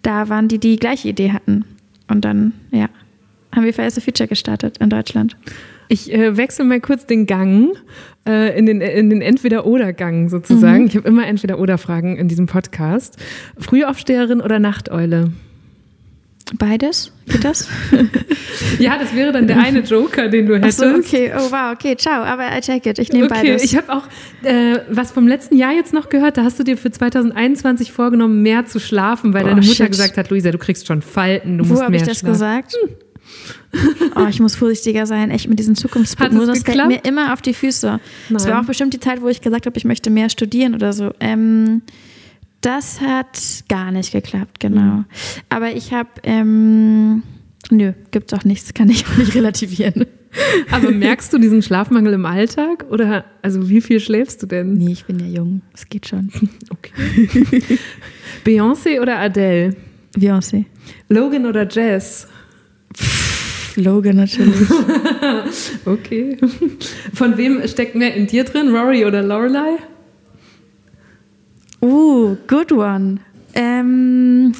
da 0.01 0.29
waren, 0.29 0.47
die 0.47 0.59
die 0.59 0.77
gleiche 0.77 1.09
Idee 1.09 1.31
hatten. 1.31 1.65
Und 2.07 2.25
dann, 2.25 2.53
ja, 2.71 2.89
haben 3.53 3.65
wir 3.65 3.73
for 3.73 3.89
Future 3.89 4.27
gestartet 4.27 4.77
in 4.77 4.89
Deutschland. 4.89 5.35
Ich 5.87 6.13
äh, 6.13 6.37
wechsle 6.37 6.63
mal 6.63 6.79
kurz 6.79 7.05
den 7.05 7.27
Gang 7.27 7.73
äh, 8.25 8.57
in 8.57 8.65
den, 8.65 8.79
in 8.79 9.09
den 9.09 9.21
Entweder-Oder-Gang 9.21 10.29
sozusagen. 10.29 10.83
Mhm. 10.83 10.87
Ich 10.87 10.95
habe 10.95 11.07
immer 11.07 11.27
Entweder-Oder-Fragen 11.27 12.15
in 12.15 12.29
diesem 12.29 12.45
Podcast. 12.45 13.17
Frühaufsteherin 13.57 14.39
oder 14.39 14.59
Nachteule? 14.59 15.31
Beides? 16.57 17.11
Geht 17.27 17.43
das? 17.43 17.67
ja, 18.79 18.97
das 18.97 19.15
wäre 19.15 19.31
dann 19.31 19.47
der 19.47 19.57
eine 19.57 19.79
Joker, 19.79 20.27
den 20.27 20.47
du 20.47 20.55
hättest. 20.55 20.81
Ach 20.81 20.91
so, 20.91 20.97
okay. 20.97 21.31
Oh, 21.35 21.51
wow, 21.51 21.73
okay, 21.73 21.95
ciao. 21.95 22.23
Aber 22.23 22.43
I 22.55 22.61
take 22.61 22.89
it. 22.89 22.99
Ich 22.99 23.11
nehme 23.11 23.25
okay, 23.25 23.41
beides. 23.41 23.63
Ich 23.63 23.75
habe 23.75 23.91
auch 23.93 24.03
äh, 24.43 24.79
was 24.89 25.11
vom 25.11 25.27
letzten 25.27 25.55
Jahr 25.55 25.71
jetzt 25.71 25.93
noch 25.93 26.09
gehört. 26.09 26.37
Da 26.37 26.43
hast 26.43 26.59
du 26.59 26.63
dir 26.63 26.77
für 26.77 26.91
2021 26.91 27.91
vorgenommen, 27.91 28.41
mehr 28.41 28.65
zu 28.65 28.79
schlafen, 28.79 29.33
weil 29.33 29.43
oh, 29.43 29.47
deine 29.47 29.61
Mutter 29.61 29.75
shit. 29.75 29.91
gesagt 29.91 30.17
hat, 30.17 30.29
Luisa, 30.29 30.51
du 30.51 30.57
kriegst 30.57 30.87
schon 30.87 31.01
Falten, 31.01 31.57
du 31.57 31.63
Wo 31.63 31.69
musst 31.69 31.81
mehr 31.81 31.89
Wo 31.89 31.93
habe 31.93 31.95
ich 31.95 32.03
das 32.03 32.23
gesagt? 32.23 32.73
Hm. 32.73 32.95
Oh, 34.15 34.27
ich 34.29 34.41
muss 34.41 34.55
vorsichtiger 34.55 35.05
sein, 35.05 35.31
echt 35.31 35.47
mit 35.47 35.57
diesen 35.57 35.75
Zukunftspunkten. 35.75 36.45
Das 36.45 36.63
fällt 36.63 36.87
mir 36.87 37.05
immer 37.05 37.31
auf 37.31 37.41
die 37.41 37.53
Füße. 37.53 37.99
Es 38.35 38.47
war 38.47 38.59
auch 38.59 38.65
bestimmt 38.65 38.93
die 38.93 38.99
Zeit, 38.99 39.21
wo 39.21 39.29
ich 39.29 39.39
gesagt 39.39 39.65
habe, 39.65 39.77
ich 39.77 39.85
möchte 39.85 40.09
mehr 40.09 40.29
studieren 40.29 40.75
oder 40.75 40.91
so. 40.91 41.11
Ähm, 41.21 41.81
das 42.61 43.01
hat 43.01 43.63
gar 43.67 43.91
nicht 43.91 44.11
geklappt, 44.11 44.59
genau. 44.59 44.81
Mhm. 44.81 45.05
Aber 45.49 45.71
ich 45.71 45.93
habe, 45.93 46.09
ähm, 46.23 47.23
nö, 47.69 47.93
gibt's 48.11 48.33
auch 48.33 48.43
nichts, 48.43 48.73
kann 48.73 48.89
ich 48.89 49.05
nicht 49.17 49.35
relativieren. 49.35 50.05
Aber 50.71 50.91
merkst 50.91 51.33
du 51.33 51.37
diesen 51.37 51.61
Schlafmangel 51.61 52.13
im 52.13 52.25
Alltag? 52.25 52.85
Oder 52.89 53.25
also 53.41 53.69
wie 53.69 53.81
viel 53.81 53.99
schläfst 53.99 54.41
du 54.41 54.47
denn? 54.47 54.73
Nee, 54.75 54.93
ich 54.93 55.05
bin 55.05 55.19
ja 55.19 55.25
jung. 55.25 55.61
Es 55.73 55.87
geht 55.89 56.07
schon. 56.07 56.29
Okay. 56.69 56.91
Beyoncé 58.45 59.01
oder 59.01 59.19
Adele? 59.19 59.75
Beyoncé. 60.17 60.65
Logan 61.09 61.45
oder 61.45 61.67
Jazz? 61.69 62.27
Logan 63.75 64.15
natürlich. 64.15 64.69
okay. 65.85 66.37
Von 67.13 67.37
wem 67.37 67.65
steckt 67.67 67.95
mehr 67.95 68.15
in 68.15 68.27
dir 68.27 68.45
drin? 68.45 68.69
Rory 68.69 69.05
oder 69.05 69.21
Lorelei? 69.21 69.77
Uh, 71.81 72.35
good 72.47 72.71
one. 72.71 73.19
Ähm, 73.53 74.53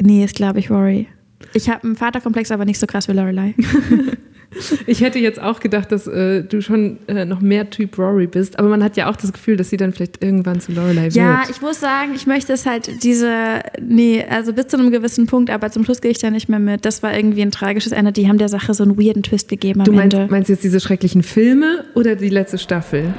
nee, 0.00 0.24
ist 0.24 0.36
glaube 0.36 0.60
ich 0.60 0.70
Rory. 0.70 1.08
Ich 1.52 1.68
habe 1.68 1.84
einen 1.84 1.96
Vaterkomplex, 1.96 2.50
aber 2.50 2.64
nicht 2.64 2.78
so 2.78 2.86
krass 2.86 3.08
wie 3.08 3.12
Lorelei. 3.12 3.54
Ich 4.86 5.00
hätte 5.00 5.18
jetzt 5.18 5.40
auch 5.40 5.60
gedacht, 5.60 5.90
dass 5.92 6.06
äh, 6.06 6.42
du 6.42 6.60
schon 6.60 6.98
äh, 7.06 7.24
noch 7.24 7.40
mehr 7.40 7.70
Typ 7.70 7.98
Rory 7.98 8.26
bist, 8.26 8.58
aber 8.58 8.68
man 8.68 8.82
hat 8.82 8.96
ja 8.96 9.10
auch 9.10 9.16
das 9.16 9.32
Gefühl, 9.32 9.56
dass 9.56 9.70
sie 9.70 9.76
dann 9.76 9.92
vielleicht 9.92 10.22
irgendwann 10.22 10.60
zu 10.60 10.72
Lorelei 10.72 11.04
wird. 11.04 11.14
Ja, 11.14 11.42
ich 11.50 11.60
muss 11.60 11.80
sagen, 11.80 12.12
ich 12.14 12.26
möchte 12.26 12.52
es 12.52 12.66
halt 12.66 13.02
diese, 13.02 13.60
nee, 13.80 14.24
also 14.28 14.52
bis 14.52 14.68
zu 14.68 14.78
einem 14.78 14.90
gewissen 14.90 15.26
Punkt, 15.26 15.50
aber 15.50 15.70
zum 15.70 15.84
Schluss 15.84 16.00
gehe 16.00 16.10
ich 16.10 16.18
da 16.18 16.30
nicht 16.30 16.48
mehr 16.48 16.58
mit. 16.58 16.84
Das 16.84 17.02
war 17.02 17.16
irgendwie 17.16 17.42
ein 17.42 17.50
tragisches 17.50 17.92
Ende. 17.92 18.12
Die 18.12 18.28
haben 18.28 18.38
der 18.38 18.48
Sache 18.48 18.74
so 18.74 18.84
einen 18.84 18.98
weirden 18.98 19.22
Twist 19.22 19.48
gegeben 19.48 19.80
am 19.80 19.84
du 19.84 19.92
meinst, 19.92 20.14
Ende. 20.16 20.30
meinst 20.30 20.50
jetzt 20.50 20.64
diese 20.64 20.80
schrecklichen 20.80 21.22
Filme 21.22 21.84
oder 21.94 22.16
die 22.16 22.28
letzte 22.28 22.58
Staffel? 22.58 23.14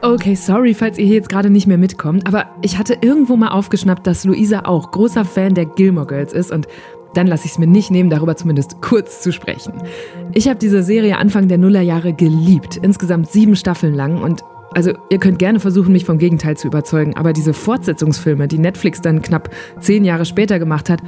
Okay, 0.00 0.36
sorry, 0.36 0.74
falls 0.74 0.96
ihr 0.96 1.06
hier 1.06 1.16
jetzt 1.16 1.28
gerade 1.28 1.50
nicht 1.50 1.66
mehr 1.66 1.76
mitkommt, 1.76 2.28
aber 2.28 2.46
ich 2.62 2.78
hatte 2.78 2.96
irgendwo 3.00 3.36
mal 3.36 3.48
aufgeschnappt, 3.48 4.06
dass 4.06 4.24
Luisa 4.24 4.60
auch 4.60 4.92
großer 4.92 5.24
Fan 5.24 5.54
der 5.54 5.66
Gilmore 5.66 6.06
Girls 6.06 6.32
ist 6.32 6.52
und 6.52 6.68
dann 7.14 7.26
lasse 7.26 7.46
ich 7.46 7.52
es 7.52 7.58
mir 7.58 7.66
nicht 7.66 7.90
nehmen, 7.90 8.10
darüber 8.10 8.36
zumindest 8.36 8.80
kurz 8.80 9.20
zu 9.22 9.32
sprechen. 9.32 9.72
Ich 10.34 10.48
habe 10.48 10.58
diese 10.58 10.82
Serie 10.82 11.18
Anfang 11.18 11.48
der 11.48 11.58
Nullerjahre 11.58 12.12
geliebt, 12.12 12.76
insgesamt 12.76 13.30
sieben 13.30 13.56
Staffeln 13.56 13.94
lang 13.94 14.22
und 14.22 14.42
also 14.74 14.92
ihr 15.10 15.18
könnt 15.18 15.38
gerne 15.38 15.60
versuchen, 15.60 15.92
mich 15.92 16.04
vom 16.04 16.18
Gegenteil 16.18 16.56
zu 16.56 16.66
überzeugen, 16.66 17.16
aber 17.16 17.32
diese 17.32 17.54
Fortsetzungsfilme, 17.54 18.48
die 18.48 18.58
Netflix 18.58 19.00
dann 19.00 19.22
knapp 19.22 19.50
zehn 19.80 20.04
Jahre 20.04 20.26
später 20.26 20.58
gemacht 20.58 20.90
hat, 20.90 21.00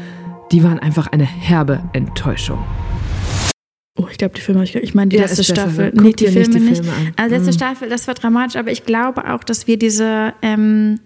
die 0.51 0.64
waren 0.64 0.78
einfach 0.78 1.09
eine 1.09 1.24
herbe 1.24 1.82
Enttäuschung. 1.92 2.59
Oh, 3.98 4.07
ich 4.11 4.18
glaube, 4.18 4.34
die 4.34 4.40
Filme, 4.40 4.64
ich 4.64 4.94
meine 4.94 5.11
die 5.11 5.16
ja, 5.16 5.22
letzte 5.22 5.44
Staffel. 5.44 5.92
Nee, 5.94 6.12
die 6.12 6.26
Filme 6.28 6.38
nicht. 6.38 6.55
Die 6.55 6.61
Filme 6.61 6.98
nicht. 7.01 7.18
Also 7.18 7.34
letzte 7.34 7.51
mhm. 7.51 7.55
Staffel, 7.55 7.88
das 7.88 8.09
war 8.09 8.14
dramatisch, 8.14 8.57
aber 8.57 8.70
ich 8.70 8.84
glaube 8.84 9.30
auch, 9.30 9.44
dass 9.44 9.66
wir 9.66 9.78
diese 9.78 10.32
ähm, 10.40 11.01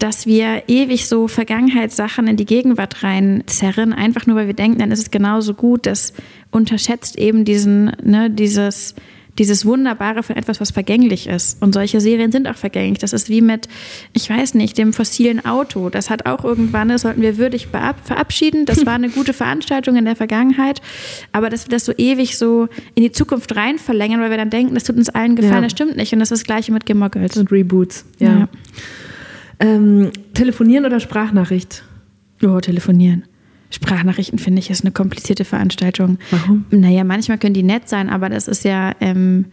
dass 0.00 0.26
wir 0.26 0.64
ewig 0.66 1.06
so 1.06 1.28
Vergangenheitssachen 1.28 2.26
in 2.26 2.36
die 2.36 2.46
Gegenwart 2.46 3.02
reinzerren, 3.02 3.92
einfach 3.92 4.26
nur 4.26 4.34
weil 4.34 4.46
wir 4.46 4.54
denken, 4.54 4.78
dann 4.78 4.90
ist 4.90 4.98
es 4.98 5.10
genauso 5.10 5.54
gut. 5.54 5.84
Das 5.84 6.14
unterschätzt 6.50 7.18
eben 7.18 7.44
diesen, 7.44 7.92
ne, 8.02 8.30
dieses, 8.30 8.94
dieses 9.38 9.66
Wunderbare 9.66 10.22
von 10.22 10.36
etwas, 10.36 10.58
was 10.58 10.70
vergänglich 10.70 11.26
ist. 11.26 11.62
Und 11.62 11.74
solche 11.74 12.00
Serien 12.00 12.32
sind 12.32 12.48
auch 12.48 12.56
vergänglich. 12.56 12.98
Das 12.98 13.12
ist 13.12 13.28
wie 13.28 13.42
mit, 13.42 13.68
ich 14.14 14.30
weiß 14.30 14.54
nicht, 14.54 14.78
dem 14.78 14.94
fossilen 14.94 15.44
Auto. 15.44 15.90
Das 15.90 16.08
hat 16.08 16.24
auch 16.24 16.44
irgendwann, 16.44 16.88
das 16.88 17.02
sollten 17.02 17.20
wir 17.20 17.36
würdig 17.36 17.68
verabschieden. 17.68 18.64
Das 18.64 18.86
war 18.86 18.94
eine 18.94 19.08
gute 19.10 19.34
Veranstaltung 19.34 19.96
in 19.96 20.06
der 20.06 20.16
Vergangenheit. 20.16 20.80
Aber 21.32 21.50
dass 21.50 21.66
wir 21.66 21.72
das 21.72 21.84
so 21.84 21.92
ewig 21.98 22.38
so 22.38 22.68
in 22.94 23.02
die 23.02 23.12
Zukunft 23.12 23.54
rein 23.54 23.78
verlängern, 23.78 24.22
weil 24.22 24.30
wir 24.30 24.38
dann 24.38 24.50
denken, 24.50 24.72
das 24.72 24.84
tut 24.84 24.96
uns 24.96 25.10
allen 25.10 25.36
gefallen, 25.36 25.56
ja. 25.56 25.62
das 25.62 25.72
stimmt 25.72 25.96
nicht. 25.96 26.14
Und 26.14 26.20
das 26.20 26.30
ist 26.30 26.40
das 26.40 26.46
Gleiche 26.46 26.72
mit 26.72 26.86
Gilmore 26.86 27.10
Girls. 27.10 27.36
Und 27.36 27.52
Reboots, 27.52 28.06
ja. 28.18 28.40
ja. 28.40 28.48
Ähm, 29.60 30.10
telefonieren 30.34 30.86
oder 30.86 31.00
Sprachnachricht? 31.00 31.84
Oh, 32.42 32.58
telefonieren. 32.60 33.24
Sprachnachrichten 33.70 34.38
finde 34.38 34.60
ich 34.60 34.70
ist 34.70 34.84
eine 34.84 34.90
komplizierte 34.90 35.44
Veranstaltung. 35.44 36.18
Warum? 36.30 36.64
Naja, 36.70 37.04
manchmal 37.04 37.38
können 37.38 37.54
die 37.54 37.62
nett 37.62 37.88
sein, 37.88 38.08
aber 38.08 38.28
das 38.28 38.48
ist 38.48 38.64
ja, 38.64 38.94
ähm, 39.00 39.46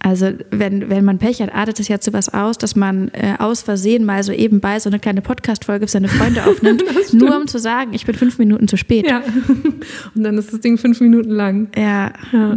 also 0.00 0.32
wenn, 0.50 0.90
wenn 0.90 1.04
man 1.04 1.18
Pech 1.18 1.40
hat, 1.40 1.54
artet 1.54 1.80
es 1.80 1.88
ja 1.88 1.98
zu 1.98 2.12
was 2.12 2.28
aus, 2.28 2.58
dass 2.58 2.76
man 2.76 3.08
äh, 3.08 3.34
aus 3.38 3.62
Versehen 3.62 4.04
mal 4.04 4.22
so 4.22 4.32
ebenbei 4.32 4.78
so 4.80 4.90
eine 4.90 4.98
kleine 4.98 5.22
Podcast-Folge 5.22 5.86
für 5.86 5.92
seine 5.92 6.08
Freunde 6.08 6.44
aufnimmt, 6.46 6.82
nur 7.14 7.36
um 7.36 7.46
zu 7.46 7.58
sagen, 7.58 7.94
ich 7.94 8.04
bin 8.04 8.14
fünf 8.14 8.38
Minuten 8.38 8.68
zu 8.68 8.76
spät. 8.76 9.06
Ja. 9.08 9.22
Und 10.14 10.22
dann 10.22 10.36
ist 10.36 10.52
das 10.52 10.60
Ding 10.60 10.76
fünf 10.76 11.00
Minuten 11.00 11.30
lang. 11.30 11.68
Ja. 11.76 12.12
ja. 12.32 12.54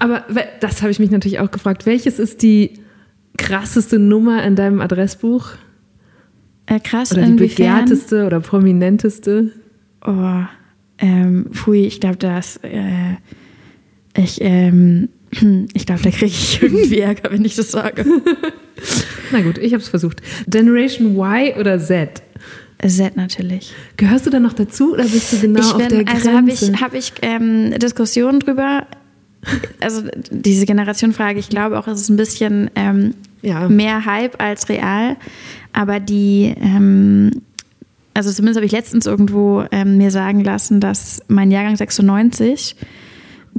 Aber 0.00 0.24
das 0.60 0.82
habe 0.82 0.90
ich 0.90 0.98
mich 0.98 1.10
natürlich 1.10 1.38
auch 1.38 1.50
gefragt. 1.50 1.86
Welches 1.86 2.18
ist 2.18 2.42
die 2.42 2.80
krasseste 3.38 3.98
Nummer 3.98 4.42
in 4.42 4.56
deinem 4.56 4.80
Adressbuch? 4.80 5.52
Äh, 6.72 6.80
krass. 6.80 7.12
Oder 7.12 7.22
die 7.22 7.32
inwiefern? 7.32 7.84
begehrteste 7.84 8.26
oder 8.26 8.40
prominenteste? 8.40 9.50
Oh, 10.06 10.42
ähm, 10.98 11.46
pfui, 11.52 11.86
ich 11.86 12.00
glaube, 12.00 12.16
das, 12.16 12.58
äh, 12.62 13.16
ich, 14.16 14.38
ähm, 14.40 15.10
ich 15.74 15.86
glaube, 15.86 16.02
da 16.02 16.10
kriege 16.10 16.26
ich 16.26 16.62
irgendwie 16.62 17.00
Ärger, 17.00 17.30
wenn 17.30 17.44
ich 17.44 17.56
das 17.56 17.70
sage. 17.70 18.04
Na 19.32 19.42
gut, 19.42 19.58
ich 19.58 19.74
habe 19.74 19.82
es 19.82 19.88
versucht. 19.88 20.22
Generation 20.48 21.14
Y 21.14 21.58
oder 21.58 21.78
Z? 21.78 22.22
Z 22.84 23.16
natürlich. 23.16 23.74
Gehörst 23.96 24.26
du 24.26 24.30
da 24.30 24.40
noch 24.40 24.54
dazu 24.54 24.94
oder 24.94 25.04
bist 25.04 25.32
du 25.32 25.40
genau 25.40 25.60
ich 25.60 25.72
bin, 25.74 25.82
auf 25.82 25.88
der 25.88 26.04
Grenze? 26.04 26.28
Also 26.28 26.32
habe 26.32 26.50
ich, 26.50 26.80
hab 26.80 26.94
ich 26.94 27.12
ähm, 27.22 27.78
Diskussionen 27.78 28.40
drüber. 28.40 28.86
Also 29.80 30.02
diese 30.30 30.66
Generationenfrage, 30.66 31.38
ich 31.38 31.48
glaube 31.48 31.78
auch, 31.78 31.86
es 31.86 32.00
ist 32.00 32.08
ein 32.08 32.16
bisschen 32.16 32.70
ähm, 32.74 33.14
ja. 33.42 33.68
mehr 33.68 34.04
Hype 34.04 34.40
als 34.40 34.68
real. 34.68 35.16
Aber 35.72 36.00
die, 36.00 36.54
ähm, 36.60 37.30
also 38.14 38.30
zumindest 38.30 38.56
habe 38.56 38.66
ich 38.66 38.72
letztens 38.72 39.06
irgendwo 39.06 39.64
ähm, 39.70 39.98
mir 39.98 40.10
sagen 40.10 40.42
lassen, 40.42 40.80
dass 40.80 41.22
mein 41.28 41.50
Jahrgang 41.50 41.76
96 41.76 42.76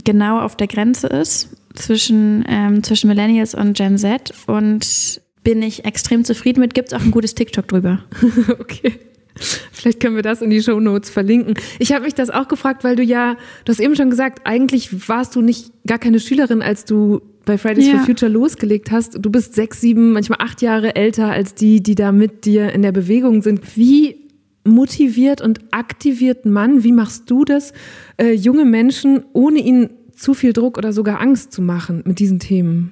genau 0.04 0.40
auf 0.40 0.56
der 0.56 0.68
Grenze 0.68 1.08
ist 1.08 1.50
zwischen, 1.74 2.46
ähm, 2.48 2.84
zwischen 2.84 3.08
Millennials 3.08 3.56
und 3.56 3.76
Gen 3.76 3.98
Z 3.98 4.34
und 4.48 5.22
bin 5.44 5.62
ich 5.62 5.86
extrem 5.86 6.24
zufrieden 6.24 6.62
mit. 6.62 6.74
Gibt 6.74 6.90
es 6.90 6.94
auch 6.94 7.04
ein 7.04 7.12
gutes 7.12 7.36
TikTok 7.36 7.68
drüber. 7.68 8.04
okay. 8.60 9.00
Vielleicht 9.36 10.00
können 10.00 10.16
wir 10.16 10.22
das 10.22 10.42
in 10.42 10.52
die 10.52 10.62
Show 10.62 10.80
Notes 10.80 11.10
verlinken. 11.10 11.56
Ich 11.80 11.92
habe 11.92 12.06
mich 12.06 12.14
das 12.14 12.30
auch 12.30 12.48
gefragt, 12.48 12.84
weil 12.84 12.96
du 12.96 13.04
ja, 13.04 13.36
du 13.66 13.72
hast 13.72 13.80
eben 13.80 13.96
schon 13.96 14.12
gesagt, 14.12 14.46
eigentlich 14.46 15.10
warst 15.10 15.36
du 15.36 15.42
nicht 15.42 15.72
gar 15.88 15.98
keine 15.98 16.20
Schülerin, 16.20 16.62
als 16.62 16.86
du 16.86 17.22
bei 17.46 17.58
Fridays 17.58 17.88
ja. 17.88 17.98
for 17.98 18.06
Future 18.06 18.32
losgelegt 18.32 18.92
hast. 18.92 19.18
Du 19.20 19.30
bist 19.30 19.56
sechs, 19.56 19.82
sieben, 19.82 20.14
manchmal 20.14 20.40
acht 20.42 20.62
Jahre 20.62 20.96
älter 20.96 21.32
als 21.32 21.56
die, 21.56 21.82
die 21.82 21.96
da 21.96 22.12
mit 22.12 22.46
dir 22.46 22.72
in 22.72 22.82
der 22.82 22.92
Bewegung 22.92 23.42
sind. 23.42 23.78
Wie 23.78 24.18
motiviert 24.64 25.42
und 25.42 25.60
aktiviert 25.72 26.46
man, 26.46 26.84
wie 26.84 26.94
machst 26.94 27.30
du 27.30 27.44
das, 27.44 27.74
äh, 28.18 28.32
junge 28.32 28.66
Menschen, 28.66 29.24
ohne 29.34 29.60
ihnen 29.60 29.90
zu 30.16 30.34
viel 30.34 30.54
Druck 30.54 30.78
oder 30.78 30.94
sogar 30.94 31.20
Angst 31.20 31.52
zu 31.52 31.62
machen 31.62 32.04
mit 32.06 32.20
diesen 32.20 32.40
Themen? 32.40 32.92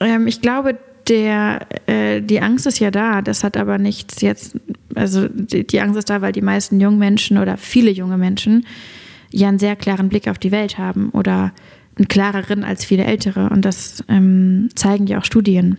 Ähm, 0.00 0.26
ich 0.26 0.42
glaube, 0.42 0.76
der, 1.08 1.66
äh, 1.86 2.20
die 2.20 2.40
Angst 2.40 2.66
ist 2.66 2.78
ja 2.78 2.90
da. 2.90 3.22
Das 3.22 3.44
hat 3.44 3.56
aber 3.56 3.78
nichts 3.78 4.20
jetzt, 4.20 4.56
also 4.94 5.28
die, 5.28 5.66
die 5.66 5.80
Angst 5.80 5.96
ist 5.96 6.10
da, 6.10 6.20
weil 6.20 6.32
die 6.32 6.42
meisten 6.42 6.80
jungen 6.80 6.98
Menschen 6.98 7.38
oder 7.38 7.56
viele 7.56 7.90
junge 7.90 8.18
Menschen 8.18 8.66
ja 9.30 9.48
einen 9.48 9.58
sehr 9.58 9.76
klaren 9.76 10.08
Blick 10.08 10.28
auf 10.28 10.38
die 10.38 10.52
Welt 10.52 10.78
haben 10.78 11.10
oder 11.10 11.52
einen 11.96 12.08
klareren 12.08 12.64
als 12.64 12.84
viele 12.84 13.04
ältere. 13.04 13.50
Und 13.50 13.64
das 13.64 14.04
ähm, 14.08 14.68
zeigen 14.74 15.06
ja 15.06 15.18
auch 15.18 15.24
Studien. 15.24 15.78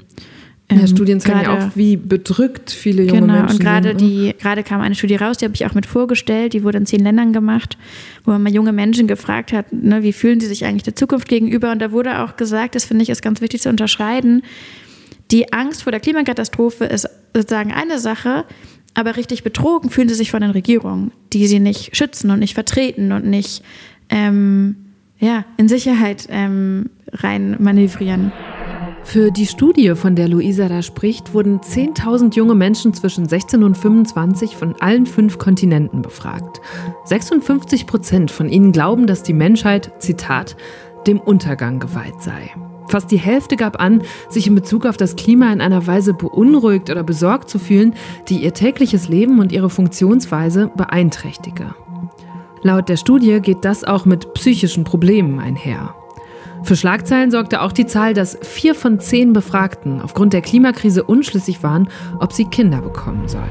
Ähm, 0.70 0.82
ja, 0.82 0.88
Studien 0.88 1.20
zeigen 1.20 1.44
grade, 1.44 1.60
ja 1.60 1.68
auch, 1.68 1.76
wie 1.76 1.96
bedrückt 1.96 2.72
viele 2.72 3.04
junge 3.04 3.22
genau, 3.22 3.34
Menschen 3.34 3.58
und 3.58 3.64
gerade 3.64 3.90
sind. 3.90 4.02
Die, 4.02 4.36
gerade 4.38 4.64
kam 4.64 4.82
eine 4.82 4.96
Studie 4.96 5.16
raus, 5.16 5.38
die 5.38 5.46
habe 5.46 5.56
ich 5.56 5.66
auch 5.66 5.74
mit 5.74 5.86
vorgestellt, 5.86 6.54
die 6.54 6.64
wurde 6.64 6.78
in 6.80 6.86
zehn 6.86 7.00
Ländern 7.00 7.32
gemacht, 7.32 7.78
wo 8.26 8.32
man 8.32 8.44
mal 8.44 8.54
junge 8.54 8.74
Menschen 8.74 9.08
gefragt 9.08 9.54
hat, 9.54 9.72
ne, 9.72 10.04
wie 10.04 10.12
fühlen 10.12 10.42
sie 10.42 10.48
sich 10.48 10.66
eigentlich 10.66 10.84
der 10.84 10.96
Zukunft 10.96 11.30
gegenüber. 11.30 11.72
Und 11.72 11.80
da 11.80 11.92
wurde 11.92 12.22
auch 12.22 12.36
gesagt, 12.36 12.76
das 12.76 12.84
finde 12.84 13.04
ich 13.04 13.10
ist 13.10 13.22
ganz 13.22 13.40
wichtig 13.40 13.62
zu 13.62 13.70
unterscheiden, 13.70 14.42
die 15.32 15.52
Angst 15.54 15.84
vor 15.84 15.92
der 15.92 16.00
Klimakatastrophe 16.00 16.86
ist 16.86 17.08
sozusagen 17.34 17.72
eine 17.72 18.00
Sache, 18.00 18.46
aber 18.94 19.16
richtig 19.16 19.44
betrogen 19.44 19.90
fühlen 19.90 20.10
sie 20.10 20.16
sich 20.16 20.32
von 20.32 20.42
den 20.42 20.52
Regierungen, 20.52 21.12
die 21.34 21.48
sie 21.48 21.60
nicht 21.60 21.96
schützen 21.96 22.32
und 22.32 22.40
nicht 22.40 22.56
vertreten 22.56 23.12
und 23.12 23.26
nicht 23.26 23.62
ähm, 24.10 24.87
ja, 25.20 25.46
in 25.58 25.68
Sicherheit 25.68 26.28
ähm, 26.30 26.90
rein 27.12 27.56
manövrieren. 27.60 28.32
Für 29.04 29.32
die 29.32 29.46
Studie, 29.46 29.96
von 29.96 30.16
der 30.16 30.28
Luisa 30.28 30.68
da 30.68 30.82
spricht, 30.82 31.34
wurden 31.34 31.62
10.000 31.62 32.36
junge 32.36 32.56
Menschen 32.56 32.94
zwischen 32.94 33.28
16 33.28 33.64
und 33.64 33.78
25 33.78 34.58
von 34.58 34.76
allen 34.82 35.06
fünf 35.06 35.38
Kontinenten 35.38 36.02
befragt. 36.02 36.60
56 37.06 37.88
Prozent 37.88 38.32
von 38.32 38.50
ihnen 38.50 38.74
glauben, 38.74 39.08
dass 39.08 39.24
die 39.24 39.34
Menschheit, 39.34 39.94
Zitat, 40.00 40.58
dem 41.08 41.22
Untergang 41.22 41.80
geweiht 41.80 42.22
sei. 42.22 42.52
Fast 42.90 43.10
die 43.10 43.18
Hälfte 43.18 43.56
gab 43.56 43.80
an, 43.80 44.02
sich 44.30 44.48
in 44.48 44.56
Bezug 44.56 44.86
auf 44.86 44.98
das 44.98 45.16
Klima 45.16 45.54
in 45.54 45.62
einer 45.62 45.88
Weise 45.88 46.14
beunruhigt 46.14 46.90
oder 46.90 47.04
besorgt 47.04 47.50
zu 47.50 47.60
fühlen, 47.60 47.94
die 48.28 48.44
ihr 48.44 48.54
tägliches 48.54 49.08
Leben 49.08 49.40
und 49.40 49.54
ihre 49.54 49.70
Funktionsweise 49.70 50.70
beeinträchtige. 50.76 51.76
Laut 52.64 52.90
der 52.90 52.98
Studie 52.98 53.40
geht 53.42 53.64
das 53.64 53.84
auch 53.84 54.06
mit 54.06 54.34
psychischen 54.34 54.84
Problemen 54.84 55.40
einher. 55.40 55.96
Für 56.64 56.76
Schlagzeilen 56.76 57.32
sorgte 57.32 57.62
auch 57.62 57.72
die 57.72 57.86
Zahl, 57.86 58.14
dass 58.14 58.38
vier 58.42 58.76
von 58.76 59.00
zehn 59.00 59.32
Befragten 59.32 60.02
aufgrund 60.02 60.34
der 60.34 60.42
Klimakrise 60.42 61.04
unschlüssig 61.04 61.64
waren, 61.64 61.90
ob 62.20 62.34
sie 62.34 62.46
Kinder 62.46 62.82
bekommen 62.82 63.28
sollen. 63.28 63.46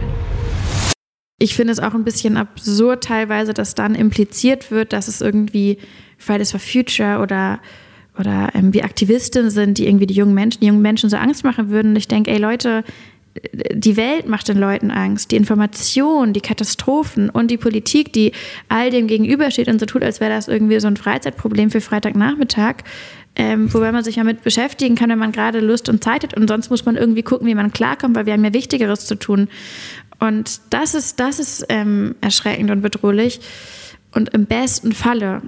Ich 1.39 1.55
finde 1.55 1.73
es 1.73 1.79
auch 1.79 1.95
ein 1.95 2.05
bisschen 2.05 2.37
absurd 2.37 3.05
teilweise, 3.05 3.55
dass 3.55 3.75
dann 3.75 3.95
impliziert 3.95 4.71
wird, 4.71 4.93
dass 4.93 5.07
es 5.07 5.21
irgendwie 5.21 5.79
Fridays 6.19 6.51
for 6.51 6.61
Future 6.61 7.21
oder, 7.21 7.61
oder 8.19 8.51
ähm, 8.55 8.73
wie 8.75 8.83
Aktivistinnen 8.83 9.51
sind, 9.51 9.79
die 9.79 9.87
irgendwie 9.87 10.07
die 10.07 10.15
jungen 10.15 10.35
Menschen, 10.35 10.61
die 10.61 10.67
jungen 10.67 10.83
Menschen 10.83 11.11
so 11.11 11.17
Angst 11.17 11.45
machen 11.45 11.69
würden. 11.69 11.91
Und 11.91 11.97
ich 11.97 12.09
denke, 12.09 12.31
ey 12.31 12.39
Leute, 12.39 12.85
die 13.73 13.97
Welt 13.97 14.29
macht 14.29 14.49
den 14.49 14.59
Leuten 14.59 14.91
Angst, 14.91 15.31
die 15.31 15.37
Information, 15.37 16.33
die 16.33 16.41
Katastrophen 16.41 17.31
und 17.31 17.51
die 17.51 17.57
Politik, 17.57 18.13
die 18.13 18.33
all 18.69 18.91
dem 18.91 19.07
gegenübersteht 19.07 19.69
und 19.69 19.81
so 19.81 19.87
tut, 19.87 20.03
als 20.03 20.21
wäre 20.21 20.31
das 20.31 20.49
irgendwie 20.49 20.79
so 20.81 20.87
ein 20.87 20.97
Freizeitproblem 20.97 21.71
für 21.71 21.81
Freitagnachmittag. 21.81 22.77
Ähm, 23.39 23.73
wobei 23.73 23.93
man 23.93 24.03
sich 24.03 24.15
damit 24.15 24.43
beschäftigen 24.43 24.95
kann, 24.95 25.11
wenn 25.11 25.19
man 25.19 25.31
gerade 25.31 25.61
Lust 25.61 25.91
und 25.91 26.03
Zeit 26.03 26.23
hat. 26.23 26.35
Und 26.35 26.49
sonst 26.49 26.71
muss 26.71 26.87
man 26.87 26.97
irgendwie 26.97 27.23
gucken, 27.23 27.47
wie 27.47 27.55
man 27.55 27.71
klarkommt, 27.71 28.17
weil 28.17 28.25
wir 28.25 28.33
haben 28.33 28.45
ja 28.45 28.55
Wichtigeres 28.55 29.05
zu 29.05 29.15
tun. 29.15 29.49
Und 30.19 30.61
das 30.71 30.95
ist, 30.95 31.21
das 31.21 31.39
ist 31.39 31.67
ähm, 31.69 32.15
erschreckend 32.23 32.71
und 32.71 32.81
bedrohlich. 32.81 33.41
Und 34.13 34.31
im 34.31 34.47
besten 34.47 34.93
Falle 34.93 35.43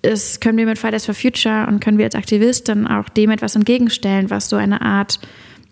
ist, 0.00 0.40
können 0.40 0.56
wir 0.56 0.64
mit 0.64 0.78
Fridays 0.78 1.04
for 1.04 1.14
Future 1.14 1.66
und 1.68 1.80
können 1.80 1.98
wir 1.98 2.06
als 2.06 2.14
Aktivisten 2.14 2.86
auch 2.86 3.10
dem 3.10 3.30
etwas 3.30 3.54
entgegenstellen, 3.54 4.30
was 4.30 4.48
so 4.48 4.56
eine 4.56 4.80
Art 4.80 5.20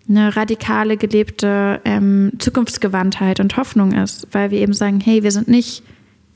eine 0.07 0.35
radikale 0.35 0.97
gelebte 0.97 1.81
ähm, 1.85 2.33
Zukunftsgewandtheit 2.39 3.39
und 3.39 3.57
Hoffnung 3.57 3.91
ist, 3.93 4.27
weil 4.31 4.51
wir 4.51 4.59
eben 4.59 4.73
sagen, 4.73 4.99
hey, 4.99 5.23
wir 5.23 5.31
sind 5.31 5.47
nicht, 5.47 5.83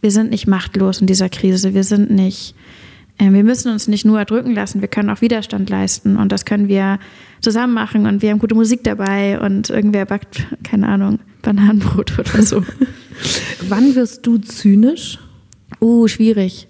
wir 0.01 0.11
sind 0.11 0.31
nicht 0.31 0.47
machtlos 0.47 1.01
in 1.01 1.07
dieser 1.07 1.29
Krise, 1.29 1.73
wir 1.73 1.83
sind 1.83 2.09
nicht, 2.09 2.55
äh, 3.17 3.31
wir 3.31 3.43
müssen 3.43 3.71
uns 3.71 3.87
nicht 3.87 4.05
nur 4.05 4.17
erdrücken 4.17 4.53
lassen, 4.53 4.81
wir 4.81 4.87
können 4.87 5.09
auch 5.09 5.21
Widerstand 5.21 5.69
leisten 5.69 6.17
und 6.17 6.31
das 6.31 6.45
können 6.45 6.67
wir 6.67 6.99
zusammen 7.41 7.73
machen 7.73 8.07
und 8.07 8.21
wir 8.21 8.31
haben 8.31 8.39
gute 8.39 8.55
Musik 8.55 8.83
dabei 8.83 9.39
und 9.39 9.69
irgendwer 9.69 10.05
backt, 10.05 10.47
keine 10.63 10.87
Ahnung, 10.87 11.19
Bananenbrot 11.41 12.17
oder 12.17 12.41
so. 12.41 12.65
Wann 13.67 13.95
wirst 13.95 14.25
du 14.25 14.37
zynisch? 14.37 15.19
Uh, 15.79 16.07
schwierig. 16.07 16.67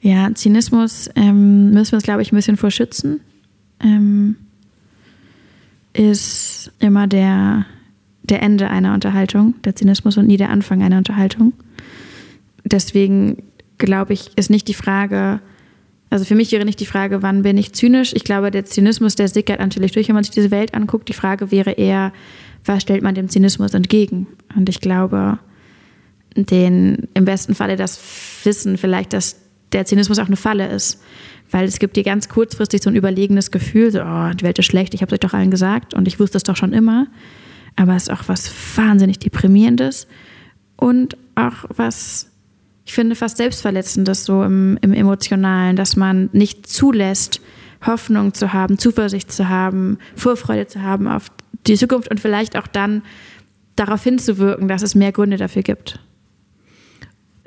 Ja, 0.00 0.32
Zynismus 0.34 1.10
ähm, 1.14 1.70
müssen 1.70 1.92
wir 1.92 1.96
uns, 1.96 2.04
glaube 2.04 2.22
ich, 2.22 2.32
ein 2.32 2.36
bisschen 2.36 2.56
vor 2.56 2.70
schützen. 2.70 3.20
Ähm, 3.80 4.36
ist 5.98 6.70
immer 6.78 7.08
der, 7.08 7.66
der 8.22 8.40
Ende 8.42 8.68
einer 8.68 8.94
Unterhaltung, 8.94 9.54
der 9.64 9.74
Zynismus 9.74 10.16
und 10.16 10.28
nie 10.28 10.36
der 10.36 10.50
Anfang 10.50 10.82
einer 10.82 10.98
Unterhaltung. 10.98 11.52
Deswegen 12.64 13.42
glaube 13.78 14.12
ich, 14.12 14.30
ist 14.36 14.48
nicht 14.48 14.68
die 14.68 14.74
Frage, 14.74 15.40
also 16.08 16.24
für 16.24 16.36
mich 16.36 16.52
wäre 16.52 16.64
nicht 16.64 16.78
die 16.78 16.86
Frage, 16.86 17.22
wann 17.22 17.42
bin 17.42 17.58
ich 17.58 17.72
zynisch. 17.72 18.12
Ich 18.14 18.24
glaube, 18.24 18.50
der 18.50 18.64
Zynismus, 18.64 19.16
der 19.16 19.28
sickert 19.28 19.58
natürlich 19.58 19.92
durch, 19.92 20.08
wenn 20.08 20.14
man 20.14 20.24
sich 20.24 20.34
diese 20.34 20.52
Welt 20.52 20.72
anguckt. 20.72 21.08
Die 21.08 21.14
Frage 21.14 21.50
wäre 21.50 21.72
eher, 21.72 22.12
was 22.64 22.82
stellt 22.82 23.02
man 23.02 23.14
dem 23.14 23.28
Zynismus 23.28 23.74
entgegen? 23.74 24.28
Und 24.54 24.68
ich 24.68 24.80
glaube, 24.80 25.38
den 26.36 27.08
im 27.14 27.24
besten 27.24 27.56
Falle 27.56 27.76
das 27.76 28.00
Wissen 28.44 28.78
vielleicht, 28.78 29.12
dass 29.12 29.36
der 29.72 29.84
Zynismus 29.84 30.18
auch 30.20 30.26
eine 30.26 30.36
Falle 30.36 30.68
ist. 30.68 31.02
Weil 31.50 31.64
es 31.64 31.78
gibt 31.78 31.96
dir 31.96 32.02
ganz 32.02 32.28
kurzfristig 32.28 32.82
so 32.82 32.90
ein 32.90 32.96
überlegenes 32.96 33.50
Gefühl, 33.50 33.90
so, 33.90 34.00
oh, 34.02 34.30
die 34.34 34.44
Welt 34.44 34.58
ist 34.58 34.66
schlecht, 34.66 34.94
ich 34.94 35.02
habe 35.02 35.10
es 35.10 35.14
euch 35.14 35.20
doch 35.20 35.34
allen 35.34 35.50
gesagt 35.50 35.94
und 35.94 36.06
ich 36.06 36.20
wusste 36.20 36.36
es 36.36 36.42
doch 36.42 36.56
schon 36.56 36.72
immer. 36.72 37.06
Aber 37.76 37.94
es 37.94 38.04
ist 38.04 38.10
auch 38.10 38.24
was 38.26 38.50
wahnsinnig 38.76 39.18
Deprimierendes 39.18 40.06
und 40.76 41.16
auch 41.36 41.64
was, 41.68 42.30
ich 42.84 42.92
finde, 42.92 43.14
fast 43.14 43.36
Selbstverletzendes 43.36 44.24
so 44.24 44.42
im, 44.42 44.78
im 44.82 44.92
Emotionalen, 44.92 45.76
dass 45.76 45.96
man 45.96 46.28
nicht 46.32 46.66
zulässt, 46.66 47.40
Hoffnung 47.86 48.34
zu 48.34 48.52
haben, 48.52 48.78
Zuversicht 48.78 49.30
zu 49.30 49.48
haben, 49.48 49.98
Vorfreude 50.16 50.66
zu 50.66 50.82
haben 50.82 51.06
auf 51.06 51.30
die 51.66 51.76
Zukunft 51.76 52.10
und 52.10 52.20
vielleicht 52.20 52.56
auch 52.56 52.66
dann 52.66 53.02
darauf 53.76 54.02
hinzuwirken, 54.02 54.68
dass 54.68 54.82
es 54.82 54.94
mehr 54.94 55.12
Gründe 55.12 55.36
dafür 55.36 55.62
gibt. 55.62 56.00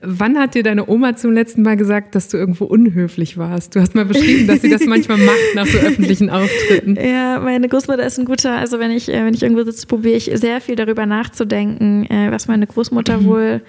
Wann 0.04 0.39
hat 0.39 0.56
dir 0.56 0.64
deine 0.64 0.89
Oma 0.89 1.16
zum 1.16 1.32
letzten 1.32 1.62
Mal 1.62 1.78
gesagt, 1.78 2.16
dass 2.16 2.28
du 2.28 2.38
irgendwo 2.38 2.66
unhöflich 2.66 3.38
warst? 3.38 3.76
Du 3.76 3.82
hast 3.82 3.93
mal 3.93 4.06
beschrieben, 4.06 4.47
dass 4.47 4.62
sie 4.62 4.70
das 4.70 4.84
manchmal 4.86 5.20
macht 5.20 5.38
nach 5.54 5.68
so 5.68 5.78
öffentlichen 5.78 6.30
Auftritten. 6.30 6.97
Ja, 7.02 7.39
meine 7.39 7.68
Großmutter 7.68 8.04
ist 8.06 8.18
ein 8.20 8.26
guter, 8.26 8.58
also 8.58 8.80
wenn 8.80 8.89
ich, 8.89 9.10
äh, 9.10 9.24
wenn 9.24 9.34
ich 9.34 9.43
irgendwo 9.43 9.64
sitze, 9.64 9.86
probiere 9.86 10.16
ich 10.16 10.32
sehr 10.34 10.60
viel 10.60 10.76
darüber 10.76 11.06
nachzudenken, 11.06 12.06
äh, 12.10 12.32
was 12.32 12.47
meine 12.47 12.66
Großmutter 12.66 13.20
mhm. 13.20 13.26
wohl, 13.26 13.62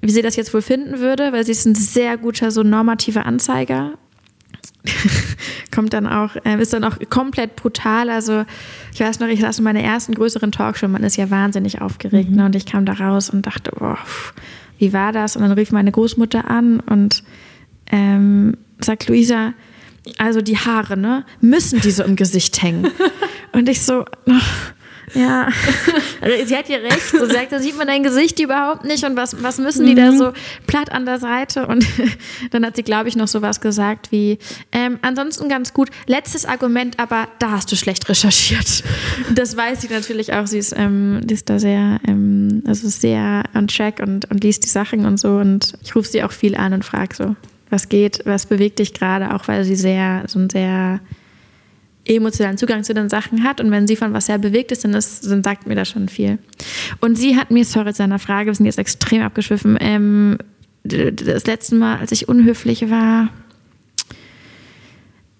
wie 0.00 0.10
sie 0.10 0.22
das 0.22 0.36
jetzt 0.36 0.52
wohl 0.52 0.62
finden 0.62 0.98
würde, 0.98 1.32
weil 1.32 1.44
sie 1.44 1.52
ist 1.52 1.64
ein 1.64 1.74
sehr 1.74 2.16
guter, 2.16 2.50
so 2.50 2.62
normativer 2.62 3.24
Anzeiger. 3.24 3.92
Kommt 5.74 5.92
dann 5.92 6.06
auch, 6.06 6.36
äh, 6.44 6.60
ist 6.60 6.72
dann 6.72 6.84
auch 6.84 6.98
komplett 7.08 7.54
brutal. 7.54 8.10
Also 8.10 8.44
ich 8.92 9.00
weiß 9.00 9.20
noch, 9.20 9.28
ich 9.28 9.40
saß 9.40 9.58
in 9.58 9.64
meiner 9.64 9.82
ersten 9.82 10.14
größeren 10.14 10.50
Talkshow, 10.50 10.88
man 10.88 11.04
ist 11.04 11.16
ja 11.16 11.30
wahnsinnig 11.30 11.80
aufgeregt, 11.80 12.30
mhm. 12.30 12.36
ne? 12.36 12.46
Und 12.46 12.56
ich 12.56 12.66
kam 12.66 12.84
da 12.84 12.94
raus 12.94 13.30
und 13.30 13.46
dachte, 13.46 13.70
boah, 13.72 13.98
pff, 14.04 14.34
wie 14.78 14.92
war 14.92 15.12
das? 15.12 15.36
Und 15.36 15.42
dann 15.42 15.52
rief 15.52 15.72
meine 15.72 15.92
Großmutter 15.92 16.50
an 16.50 16.80
und 16.80 17.22
ähm, 17.90 18.56
sagt, 18.80 19.08
Luisa, 19.08 19.54
also 20.18 20.40
die 20.40 20.58
Haare, 20.58 20.96
ne, 20.96 21.24
müssen 21.40 21.80
die 21.80 21.90
so 21.90 22.04
im 22.04 22.16
Gesicht 22.16 22.62
hängen. 22.62 22.88
Und 23.52 23.68
ich 23.68 23.82
so, 23.82 24.04
ja, 25.14 25.48
also 26.20 26.46
sie 26.46 26.56
hat 26.56 26.68
ja 26.68 26.78
recht. 26.78 27.10
So 27.10 27.26
sagt, 27.26 27.52
da 27.52 27.60
sieht 27.60 27.76
man 27.76 27.86
dein 27.86 28.02
Gesicht 28.02 28.40
überhaupt 28.40 28.84
nicht 28.84 29.04
und 29.04 29.16
was, 29.16 29.42
was 29.42 29.58
müssen 29.58 29.86
die 29.86 29.92
mhm. 29.92 29.96
da 29.96 30.12
so 30.12 30.32
platt 30.66 30.90
an 30.90 31.06
der 31.06 31.18
Seite? 31.18 31.66
Und 31.66 31.86
dann 32.50 32.66
hat 32.66 32.76
sie, 32.76 32.82
glaube 32.82 33.08
ich, 33.08 33.16
noch 33.16 33.28
so 33.28 33.42
was 33.42 33.60
gesagt 33.60 34.10
wie, 34.10 34.38
ähm, 34.72 34.98
ansonsten 35.02 35.48
ganz 35.48 35.72
gut. 35.72 35.90
Letztes 36.06 36.44
Argument, 36.44 36.98
aber 36.98 37.28
da 37.38 37.52
hast 37.52 37.70
du 37.70 37.76
schlecht 37.76 38.08
recherchiert. 38.08 38.82
Das 39.34 39.56
weiß 39.56 39.82
sie 39.82 39.88
natürlich 39.88 40.32
auch. 40.32 40.46
Sie 40.46 40.58
ist, 40.58 40.74
ähm, 40.76 41.20
die 41.24 41.34
ist 41.34 41.48
da 41.48 41.58
sehr, 41.58 42.00
ähm, 42.06 42.62
also 42.66 42.88
sehr 42.88 43.44
on 43.54 43.68
track 43.68 44.00
und, 44.00 44.30
und 44.30 44.42
liest 44.42 44.64
die 44.64 44.68
Sachen 44.68 45.06
und 45.06 45.18
so. 45.18 45.36
Und 45.36 45.74
ich 45.82 45.94
rufe 45.94 46.08
sie 46.08 46.22
auch 46.22 46.32
viel 46.32 46.56
an 46.56 46.72
und 46.72 46.84
frage 46.84 47.14
so, 47.14 47.36
was 47.70 47.88
geht, 47.88 48.22
was 48.24 48.46
bewegt 48.46 48.78
dich 48.78 48.94
gerade, 48.94 49.34
auch 49.34 49.48
weil 49.48 49.64
sie 49.64 49.76
sehr, 49.76 50.24
so 50.26 50.38
ein 50.38 50.50
sehr 50.50 51.00
emotionalen 52.06 52.56
Zugang 52.56 52.84
zu 52.84 52.94
den 52.94 53.08
Sachen 53.08 53.42
hat 53.42 53.60
und 53.60 53.70
wenn 53.70 53.86
sie 53.86 53.96
von 53.96 54.12
was 54.12 54.26
sehr 54.26 54.38
bewegt 54.38 54.72
ist, 54.72 54.84
dann, 54.84 54.94
ist, 54.94 55.28
dann 55.28 55.42
sagt 55.42 55.66
mir 55.66 55.74
das 55.74 55.88
schon 55.88 56.08
viel. 56.08 56.38
Und 57.00 57.16
sie 57.16 57.36
hat 57.36 57.50
mir, 57.50 57.64
sorry 57.64 57.92
zu 57.92 58.02
einer 58.02 58.18
Frage, 58.18 58.48
wir 58.48 58.54
sind 58.54 58.66
jetzt 58.66 58.78
extrem 58.78 59.22
abgeschwiffen, 59.22 59.76
ähm, 59.80 60.38
das 60.84 61.46
letzte 61.46 61.74
Mal, 61.74 61.98
als 61.98 62.12
ich 62.12 62.28
unhöflich 62.28 62.90
war, 62.90 63.30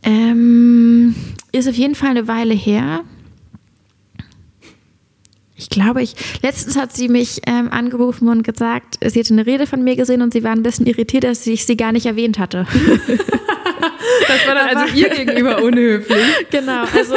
ähm, 0.03 1.14
ist 1.53 1.69
auf 1.69 1.75
jeden 1.75 1.95
Fall 1.95 2.11
eine 2.11 2.29
Weile 2.29 2.55
her. 2.55 3.03
Ich 5.59 5.71
glaube, 5.71 6.03
ich 6.03 6.15
letztens 6.43 6.77
hat 6.77 6.93
sie 6.93 7.09
mich 7.09 7.41
ähm, 7.47 7.71
angerufen 7.71 8.29
und 8.29 8.43
gesagt, 8.43 8.99
sie 9.03 9.19
hätte 9.19 9.33
eine 9.33 9.47
Rede 9.47 9.67
von 9.67 9.83
mir 9.83 9.97
gesehen 9.97 10.21
und 10.21 10.35
sie 10.35 10.45
war 10.45 10.53
ein 10.53 10.63
bisschen 10.63 10.87
irritiert, 10.87 11.25
dass 11.25 11.47
ich 11.47 11.65
sie 11.65 11.77
gar 11.77 11.93
nicht 11.93 12.07
erwähnt 12.07 12.39
hatte. 12.39 12.67
Das 14.29 14.47
war 14.47 14.55
dann 14.55 14.77
also 14.77 14.95
ihr 14.95 15.09
gegenüber 15.09 15.63
unhöflich. 15.63 16.19
Genau, 16.51 16.85
also 16.95 17.17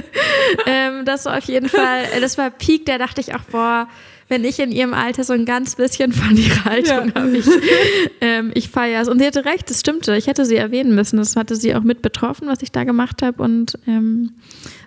ähm, 0.66 1.04
das 1.04 1.24
war 1.24 1.38
auf 1.38 1.44
jeden 1.44 1.68
Fall, 1.68 2.04
das 2.20 2.36
war 2.36 2.50
Peak, 2.50 2.86
da 2.86 2.98
dachte 2.98 3.20
ich 3.20 3.34
auch, 3.34 3.42
boah, 3.50 3.88
wenn 4.28 4.44
ich 4.44 4.58
in 4.58 4.72
ihrem 4.72 4.92
Alter 4.92 5.24
so 5.24 5.32
ein 5.32 5.44
ganz 5.44 5.76
bisschen 5.76 6.12
von 6.12 6.36
ihrer 6.36 6.64
Haltung 6.64 7.08
ja. 7.08 7.14
habe. 7.14 7.36
Ich, 7.36 7.46
ähm, 8.20 8.50
ich 8.54 8.68
feiere 8.68 9.02
es. 9.02 9.08
Und 9.08 9.20
sie 9.20 9.26
hatte 9.26 9.44
recht, 9.44 9.70
das 9.70 9.80
stimmte. 9.80 10.16
Ich 10.16 10.26
hätte 10.26 10.44
sie 10.44 10.56
erwähnen 10.56 10.94
müssen. 10.94 11.16
Das 11.16 11.36
hatte 11.36 11.54
sie 11.54 11.74
auch 11.74 11.82
mit 11.82 12.02
betroffen, 12.02 12.48
was 12.48 12.62
ich 12.62 12.72
da 12.72 12.84
gemacht 12.84 13.22
habe. 13.22 13.42
Und 13.42 13.78
ähm, 13.86 14.32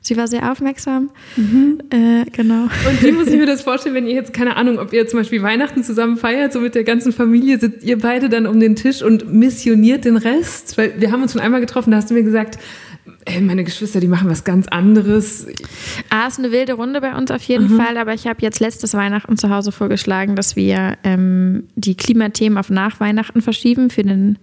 sie 0.01 0.17
war 0.17 0.27
sehr 0.27 0.51
aufmerksam. 0.51 1.11
Mhm. 1.37 1.79
Äh, 1.89 2.25
genau. 2.31 2.63
Und 2.63 3.03
wie 3.03 3.11
muss 3.11 3.27
ich 3.27 3.37
mir 3.37 3.45
das 3.45 3.61
vorstellen, 3.61 3.95
wenn 3.95 4.07
ihr 4.07 4.13
jetzt, 4.13 4.33
keine 4.33 4.57
Ahnung, 4.57 4.77
ob 4.77 4.91
ihr 4.91 5.07
zum 5.07 5.19
Beispiel 5.19 5.41
Weihnachten 5.41 5.83
zusammen 5.83 6.17
feiert, 6.17 6.51
so 6.51 6.59
mit 6.59 6.75
der 6.75 6.83
ganzen 6.83 7.13
Familie, 7.13 7.59
sitzt 7.59 7.83
ihr 7.83 7.97
beide 7.97 8.27
dann 8.27 8.45
um 8.45 8.59
den 8.59 8.75
Tisch 8.75 9.01
und 9.01 9.31
missioniert 9.31 10.03
den 10.03 10.17
Rest? 10.17 10.77
Weil 10.77 10.99
wir 10.99 11.11
haben 11.11 11.21
uns 11.21 11.31
schon 11.31 11.41
einmal 11.41 11.61
getroffen, 11.61 11.91
da 11.91 11.97
hast 11.97 12.09
du 12.09 12.13
mir 12.13 12.23
gesagt, 12.23 12.59
ey, 13.25 13.41
meine 13.41 13.63
Geschwister, 13.63 13.99
die 13.99 14.07
machen 14.07 14.29
was 14.29 14.43
ganz 14.43 14.67
anderes. 14.67 15.47
Ah, 16.09 16.27
ist 16.27 16.39
eine 16.39 16.51
wilde 16.51 16.73
Runde 16.73 17.01
bei 17.01 17.15
uns 17.15 17.31
auf 17.31 17.43
jeden 17.43 17.73
mhm. 17.73 17.77
Fall, 17.77 17.97
aber 17.97 18.13
ich 18.13 18.27
habe 18.27 18.41
jetzt 18.41 18.59
letztes 18.59 18.93
Weihnachten 18.93 19.37
zu 19.37 19.49
Hause 19.49 19.71
vorgeschlagen, 19.71 20.35
dass 20.35 20.55
wir 20.55 20.97
ähm, 21.03 21.67
die 21.75 21.95
Klimathemen 21.95 22.57
auf 22.57 22.69
nach 22.69 22.99
Weihnachten 22.99 23.41
verschieben 23.41 23.89
für 23.89 24.03
den 24.03 24.37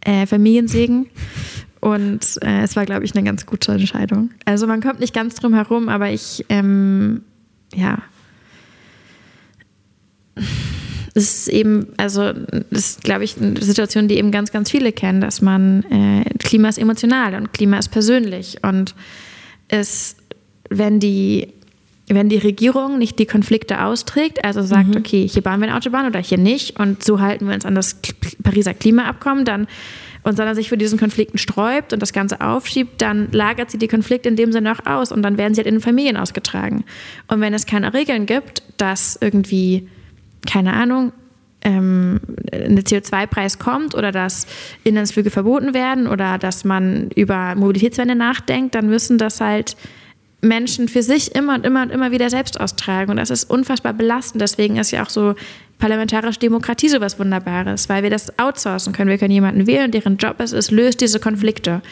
äh, 0.00 0.26
Familiensegen. 0.26 1.06
Und 1.80 2.38
äh, 2.42 2.62
es 2.62 2.74
war, 2.74 2.86
glaube 2.86 3.04
ich, 3.04 3.14
eine 3.14 3.22
ganz 3.22 3.46
gute 3.46 3.70
Entscheidung. 3.70 4.30
Also 4.44 4.66
man 4.66 4.80
kommt 4.80 4.98
nicht 4.98 5.14
ganz 5.14 5.36
drum 5.36 5.54
herum, 5.54 5.88
aber 5.88 6.10
ich, 6.10 6.44
ähm, 6.48 7.22
ja, 7.72 7.98
das 11.18 11.24
ist 11.24 11.48
eben, 11.48 11.88
also 11.96 12.32
das 12.70 12.90
ist, 12.90 13.02
glaube 13.02 13.24
ich, 13.24 13.36
eine 13.36 13.60
Situation, 13.60 14.06
die 14.06 14.18
eben 14.18 14.30
ganz, 14.30 14.52
ganz 14.52 14.70
viele 14.70 14.92
kennen, 14.92 15.20
dass 15.20 15.42
man, 15.42 15.82
äh, 15.90 16.24
Klima 16.38 16.68
ist 16.68 16.78
emotional 16.78 17.34
und 17.34 17.52
Klima 17.52 17.76
ist 17.76 17.88
persönlich. 17.88 18.58
Und 18.62 18.94
es, 19.66 20.14
wenn 20.70 21.00
die, 21.00 21.48
wenn 22.06 22.28
die 22.28 22.38
Regierung 22.38 22.98
nicht 22.98 23.18
die 23.18 23.26
Konflikte 23.26 23.82
austrägt, 23.82 24.44
also 24.44 24.62
sagt, 24.62 24.90
mhm. 24.90 24.98
okay, 24.98 25.26
hier 25.26 25.42
bauen 25.42 25.58
wir 25.58 25.66
eine 25.66 25.76
Autobahn 25.76 26.06
oder 26.06 26.20
hier 26.20 26.38
nicht 26.38 26.78
und 26.78 27.02
so 27.02 27.18
halten 27.18 27.48
wir 27.48 27.54
uns 27.54 27.66
an 27.66 27.74
das 27.74 27.96
Pariser 28.44 28.72
Klimaabkommen, 28.72 29.44
dann 29.44 29.66
und 30.22 30.36
sondern 30.36 30.54
sich 30.54 30.68
für 30.68 30.78
diesen 30.78 31.00
Konflikten 31.00 31.38
sträubt 31.38 31.92
und 31.92 32.00
das 32.00 32.12
Ganze 32.12 32.40
aufschiebt, 32.40 33.02
dann 33.02 33.32
lagert 33.32 33.72
sie 33.72 33.78
die 33.78 33.88
Konflikte 33.88 34.28
in 34.28 34.36
dem 34.36 34.52
Sinne 34.52 34.72
auch 34.72 34.86
aus 34.86 35.10
und 35.10 35.22
dann 35.22 35.36
werden 35.36 35.54
sie 35.54 35.60
halt 35.60 35.66
in 35.66 35.76
den 35.76 35.80
Familien 35.80 36.16
ausgetragen. 36.16 36.84
Und 37.26 37.40
wenn 37.40 37.54
es 37.54 37.66
keine 37.66 37.92
Regeln 37.92 38.26
gibt, 38.26 38.62
dass 38.76 39.18
irgendwie 39.20 39.88
keine 40.46 40.72
Ahnung, 40.74 41.12
ähm, 41.62 42.20
ein 42.52 42.78
CO2-Preis 42.78 43.58
kommt 43.58 43.94
oder 43.94 44.12
dass 44.12 44.46
Inlandsflüge 44.84 45.30
verboten 45.30 45.74
werden 45.74 46.06
oder 46.06 46.38
dass 46.38 46.64
man 46.64 47.10
über 47.16 47.54
Mobilitätswende 47.56 48.14
nachdenkt, 48.14 48.74
dann 48.74 48.88
müssen 48.88 49.18
das 49.18 49.40
halt 49.40 49.76
Menschen 50.40 50.86
für 50.86 51.02
sich 51.02 51.34
immer 51.34 51.54
und 51.54 51.66
immer 51.66 51.82
und 51.82 51.90
immer 51.90 52.12
wieder 52.12 52.30
selbst 52.30 52.60
austragen. 52.60 53.10
Und 53.10 53.16
das 53.16 53.30
ist 53.30 53.50
unfassbar 53.50 53.92
belastend. 53.92 54.40
Deswegen 54.40 54.76
ist 54.76 54.92
ja 54.92 55.02
auch 55.02 55.10
so 55.10 55.34
parlamentarische 55.78 56.38
Demokratie 56.38 56.88
so 56.88 57.00
was 57.00 57.18
Wunderbares, 57.18 57.88
weil 57.88 58.02
wir 58.02 58.10
das 58.10 58.38
outsourcen 58.38 58.92
können. 58.92 59.10
Wir 59.10 59.18
können 59.18 59.32
jemanden 59.32 59.66
wählen, 59.66 59.90
deren 59.90 60.16
Job 60.16 60.36
es 60.38 60.52
ist, 60.52 60.70
löst 60.70 61.00
diese 61.00 61.18
Konflikte. 61.18 61.82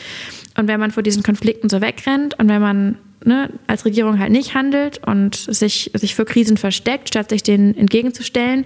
Und 0.56 0.68
wenn 0.68 0.78
man 0.78 0.92
vor 0.92 1.02
diesen 1.02 1.22
Konflikten 1.22 1.68
so 1.68 1.80
wegrennt 1.80 2.38
und 2.38 2.48
wenn 2.48 2.62
man 2.62 2.98
ne, 3.24 3.50
als 3.66 3.84
Regierung 3.84 4.18
halt 4.18 4.32
nicht 4.32 4.54
handelt 4.54 5.06
und 5.06 5.34
sich, 5.34 5.90
sich 5.94 6.14
für 6.14 6.24
Krisen 6.24 6.56
versteckt, 6.56 7.08
statt 7.08 7.30
sich 7.30 7.42
denen 7.42 7.76
entgegenzustellen, 7.76 8.64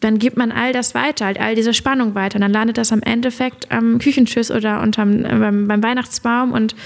dann 0.00 0.18
gibt 0.18 0.36
man 0.36 0.52
all 0.52 0.72
das 0.72 0.94
weiter, 0.94 1.24
halt 1.24 1.40
all 1.40 1.54
diese 1.54 1.72
Spannung 1.72 2.14
weiter. 2.14 2.36
Und 2.36 2.42
dann 2.42 2.52
landet 2.52 2.76
das 2.76 2.92
am 2.92 3.00
Endeffekt 3.00 3.72
am 3.72 3.98
Küchenschiss 3.98 4.50
oder 4.50 4.82
unterm, 4.82 5.24
äh, 5.24 5.34
beim, 5.36 5.66
beim 5.66 5.82
Weihnachtsbaum 5.82 6.52
und 6.52 6.76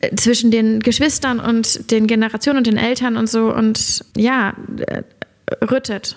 äh, 0.00 0.14
zwischen 0.16 0.50
den 0.50 0.80
Geschwistern 0.80 1.38
und 1.38 1.90
den 1.92 2.08
Generationen 2.08 2.58
und 2.58 2.66
den 2.66 2.76
Eltern 2.76 3.16
und 3.16 3.28
so 3.28 3.54
und 3.54 4.04
ja, 4.16 4.54
äh, 4.86 5.02
rüttet. 5.64 6.16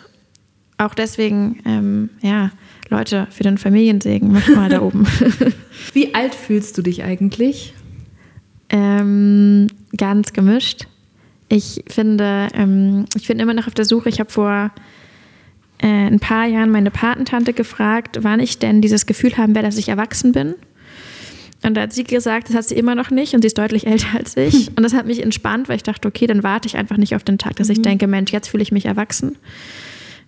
Auch 0.79 0.95
deswegen, 0.95 1.59
ähm, 1.65 2.09
ja, 2.21 2.49
Leute, 2.89 3.27
für 3.29 3.43
den 3.43 3.59
Familiensegen, 3.59 4.31
mach 4.31 4.47
mal 4.49 4.69
da 4.69 4.81
oben. 4.81 5.05
Wie 5.93 6.15
alt 6.15 6.33
fühlst 6.33 6.77
du 6.77 6.81
dich 6.81 7.03
eigentlich? 7.03 7.73
Ähm, 8.73 9.67
ganz 9.95 10.33
gemischt. 10.33 10.87
Ich 11.47 11.83
finde, 11.87 12.47
ähm, 12.55 13.05
ich 13.15 13.27
bin 13.27 13.39
immer 13.39 13.53
noch 13.53 13.67
auf 13.67 13.75
der 13.75 13.85
Suche. 13.85 14.09
Ich 14.09 14.19
habe 14.19 14.31
vor 14.31 14.71
äh, 15.77 15.87
ein 15.87 16.19
paar 16.19 16.47
Jahren 16.47 16.71
meine 16.71 16.89
Patentante 16.89 17.53
gefragt, 17.53 18.19
wann 18.23 18.39
ich 18.39 18.57
denn 18.57 18.81
dieses 18.81 19.05
Gefühl 19.05 19.37
haben 19.37 19.53
werde, 19.53 19.67
dass 19.67 19.77
ich 19.77 19.89
erwachsen 19.89 20.31
bin. 20.31 20.55
Und 21.61 21.75
da 21.75 21.81
hat 21.81 21.93
sie 21.93 22.03
gesagt, 22.03 22.49
das 22.49 22.55
hat 22.55 22.65
sie 22.65 22.75
immer 22.75 22.95
noch 22.95 23.11
nicht 23.11 23.35
und 23.35 23.41
sie 23.43 23.47
ist 23.47 23.59
deutlich 23.59 23.85
älter 23.85 24.07
als 24.17 24.35
ich. 24.35 24.67
Und 24.75 24.81
das 24.83 24.93
hat 24.93 25.05
mich 25.05 25.23
entspannt, 25.23 25.69
weil 25.69 25.77
ich 25.77 25.83
dachte, 25.83 26.07
okay, 26.07 26.25
dann 26.25 26.43
warte 26.43 26.67
ich 26.67 26.75
einfach 26.75 26.97
nicht 26.97 27.15
auf 27.15 27.23
den 27.23 27.37
Tag, 27.37 27.55
dass 27.55 27.69
ich 27.69 27.77
mhm. 27.77 27.83
denke, 27.83 28.07
Mensch, 28.07 28.33
jetzt 28.33 28.49
fühle 28.49 28.63
ich 28.63 28.71
mich 28.71 28.85
erwachsen. 28.85 29.37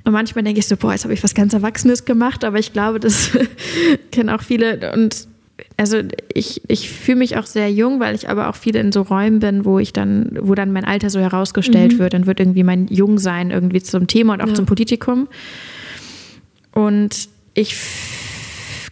Und 0.05 0.13
manchmal 0.13 0.43
denke 0.43 0.59
ich 0.59 0.67
so, 0.67 0.77
boah, 0.77 0.91
jetzt 0.91 1.03
habe 1.03 1.13
ich 1.13 1.23
was 1.23 1.33
ganz 1.33 1.53
Erwachsenes 1.53 2.05
gemacht, 2.05 2.45
aber 2.45 2.59
ich 2.59 2.71
glaube, 2.71 2.99
das 2.99 3.31
kennen 4.11 4.29
auch 4.29 4.43
viele. 4.43 4.93
Und 4.93 5.27
also 5.77 6.01
ich, 6.33 6.61
ich 6.67 6.89
fühle 6.89 7.17
mich 7.17 7.37
auch 7.37 7.45
sehr 7.45 7.71
jung, 7.71 7.99
weil 7.99 8.15
ich 8.15 8.29
aber 8.29 8.49
auch 8.49 8.55
viel 8.55 8.75
in 8.75 8.91
so 8.91 9.01
Räumen 9.01 9.39
bin, 9.39 9.65
wo 9.65 9.79
ich 9.79 9.91
dann, 9.91 10.37
wo 10.39 10.55
dann 10.55 10.71
mein 10.71 10.85
Alter 10.85 11.09
so 11.09 11.19
herausgestellt 11.19 11.93
mhm. 11.93 11.99
wird. 11.99 12.13
Dann 12.13 12.25
wird 12.27 12.39
irgendwie 12.39 12.63
mein 12.63 12.87
Jungsein 12.87 13.51
irgendwie 13.51 13.81
zum 13.81 14.07
Thema 14.07 14.33
und 14.33 14.41
auch 14.41 14.47
ja. 14.47 14.53
zum 14.53 14.65
Politikum. 14.65 15.27
Und 16.73 17.29
ich 17.53 17.75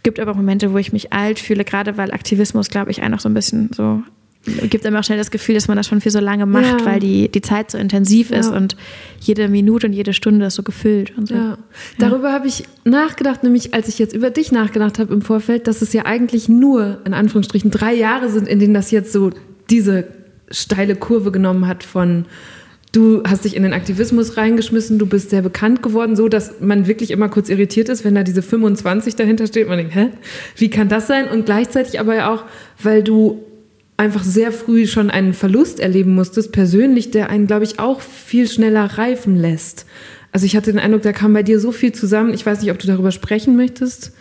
gibt 0.02 0.20
aber 0.20 0.32
auch 0.32 0.36
Momente, 0.36 0.72
wo 0.72 0.78
ich 0.78 0.92
mich 0.92 1.12
alt 1.12 1.38
fühle, 1.38 1.64
gerade 1.64 1.96
weil 1.96 2.12
Aktivismus, 2.12 2.68
glaube 2.68 2.90
ich, 2.90 3.02
einfach 3.02 3.20
so 3.20 3.28
ein 3.28 3.34
bisschen 3.34 3.70
so 3.72 4.02
gibt 4.44 4.84
einem 4.84 4.96
auch 4.96 5.04
schnell 5.04 5.18
das 5.18 5.30
Gefühl, 5.30 5.54
dass 5.54 5.68
man 5.68 5.76
das 5.76 5.86
schon 5.86 6.00
für 6.00 6.10
so 6.10 6.20
lange 6.20 6.46
macht, 6.46 6.80
ja. 6.80 6.86
weil 6.86 7.00
die, 7.00 7.28
die 7.28 7.40
Zeit 7.40 7.70
so 7.70 7.78
intensiv 7.78 8.30
ja. 8.30 8.38
ist 8.38 8.50
und 8.50 8.76
jede 9.20 9.48
Minute 9.48 9.86
und 9.86 9.92
jede 9.92 10.12
Stunde 10.12 10.46
ist 10.46 10.54
so 10.54 10.62
gefüllt 10.62 11.16
und 11.16 11.28
so. 11.28 11.34
Ja. 11.34 11.58
Darüber 11.98 12.32
habe 12.32 12.46
ich 12.46 12.64
nachgedacht, 12.84 13.42
nämlich 13.42 13.74
als 13.74 13.88
ich 13.88 13.98
jetzt 13.98 14.14
über 14.14 14.30
dich 14.30 14.52
nachgedacht 14.52 14.98
habe 14.98 15.12
im 15.14 15.22
Vorfeld, 15.22 15.66
dass 15.66 15.82
es 15.82 15.92
ja 15.92 16.04
eigentlich 16.04 16.48
nur 16.48 17.00
in 17.04 17.14
Anführungsstrichen 17.14 17.70
drei 17.70 17.94
Jahre 17.94 18.28
sind, 18.28 18.46
in 18.46 18.58
denen 18.58 18.74
das 18.74 18.90
jetzt 18.90 19.12
so 19.12 19.30
diese 19.70 20.08
steile 20.50 20.94
Kurve 20.94 21.32
genommen 21.32 21.66
hat 21.66 21.82
von 21.82 22.26
du 22.92 23.22
hast 23.26 23.44
dich 23.44 23.56
in 23.56 23.62
den 23.62 23.72
Aktivismus 23.72 24.36
reingeschmissen, 24.36 24.98
du 24.98 25.06
bist 25.06 25.30
sehr 25.30 25.42
bekannt 25.42 25.82
geworden, 25.82 26.16
so 26.16 26.28
dass 26.28 26.60
man 26.60 26.86
wirklich 26.86 27.10
immer 27.10 27.28
kurz 27.28 27.48
irritiert 27.48 27.88
ist, 27.88 28.04
wenn 28.04 28.14
da 28.14 28.22
diese 28.22 28.42
25 28.42 29.16
dahinter 29.16 29.46
steht. 29.46 29.68
Man 29.68 29.78
denkt, 29.78 29.94
hä, 29.94 30.10
wie 30.56 30.70
kann 30.70 30.88
das 30.88 31.06
sein? 31.06 31.28
Und 31.28 31.46
gleichzeitig 31.46 31.98
aber 31.98 32.14
ja 32.14 32.32
auch, 32.32 32.44
weil 32.80 33.02
du 33.02 33.42
einfach 33.96 34.24
sehr 34.24 34.52
früh 34.52 34.86
schon 34.86 35.10
einen 35.10 35.34
Verlust 35.34 35.80
erleben 35.80 36.14
musstest, 36.14 36.52
persönlich, 36.52 37.10
der 37.10 37.30
einen, 37.30 37.46
glaube 37.46 37.64
ich, 37.64 37.78
auch 37.78 38.00
viel 38.00 38.48
schneller 38.48 38.84
reifen 38.84 39.36
lässt. 39.36 39.86
Also 40.32 40.46
ich 40.46 40.56
hatte 40.56 40.72
den 40.72 40.80
Eindruck, 40.80 41.02
da 41.02 41.12
kam 41.12 41.32
bei 41.32 41.44
dir 41.44 41.60
so 41.60 41.70
viel 41.70 41.92
zusammen. 41.92 42.34
Ich 42.34 42.44
weiß 42.44 42.60
nicht, 42.60 42.72
ob 42.72 42.78
du 42.78 42.88
darüber 42.88 43.12
sprechen 43.12 43.56
möchtest. 43.56 44.12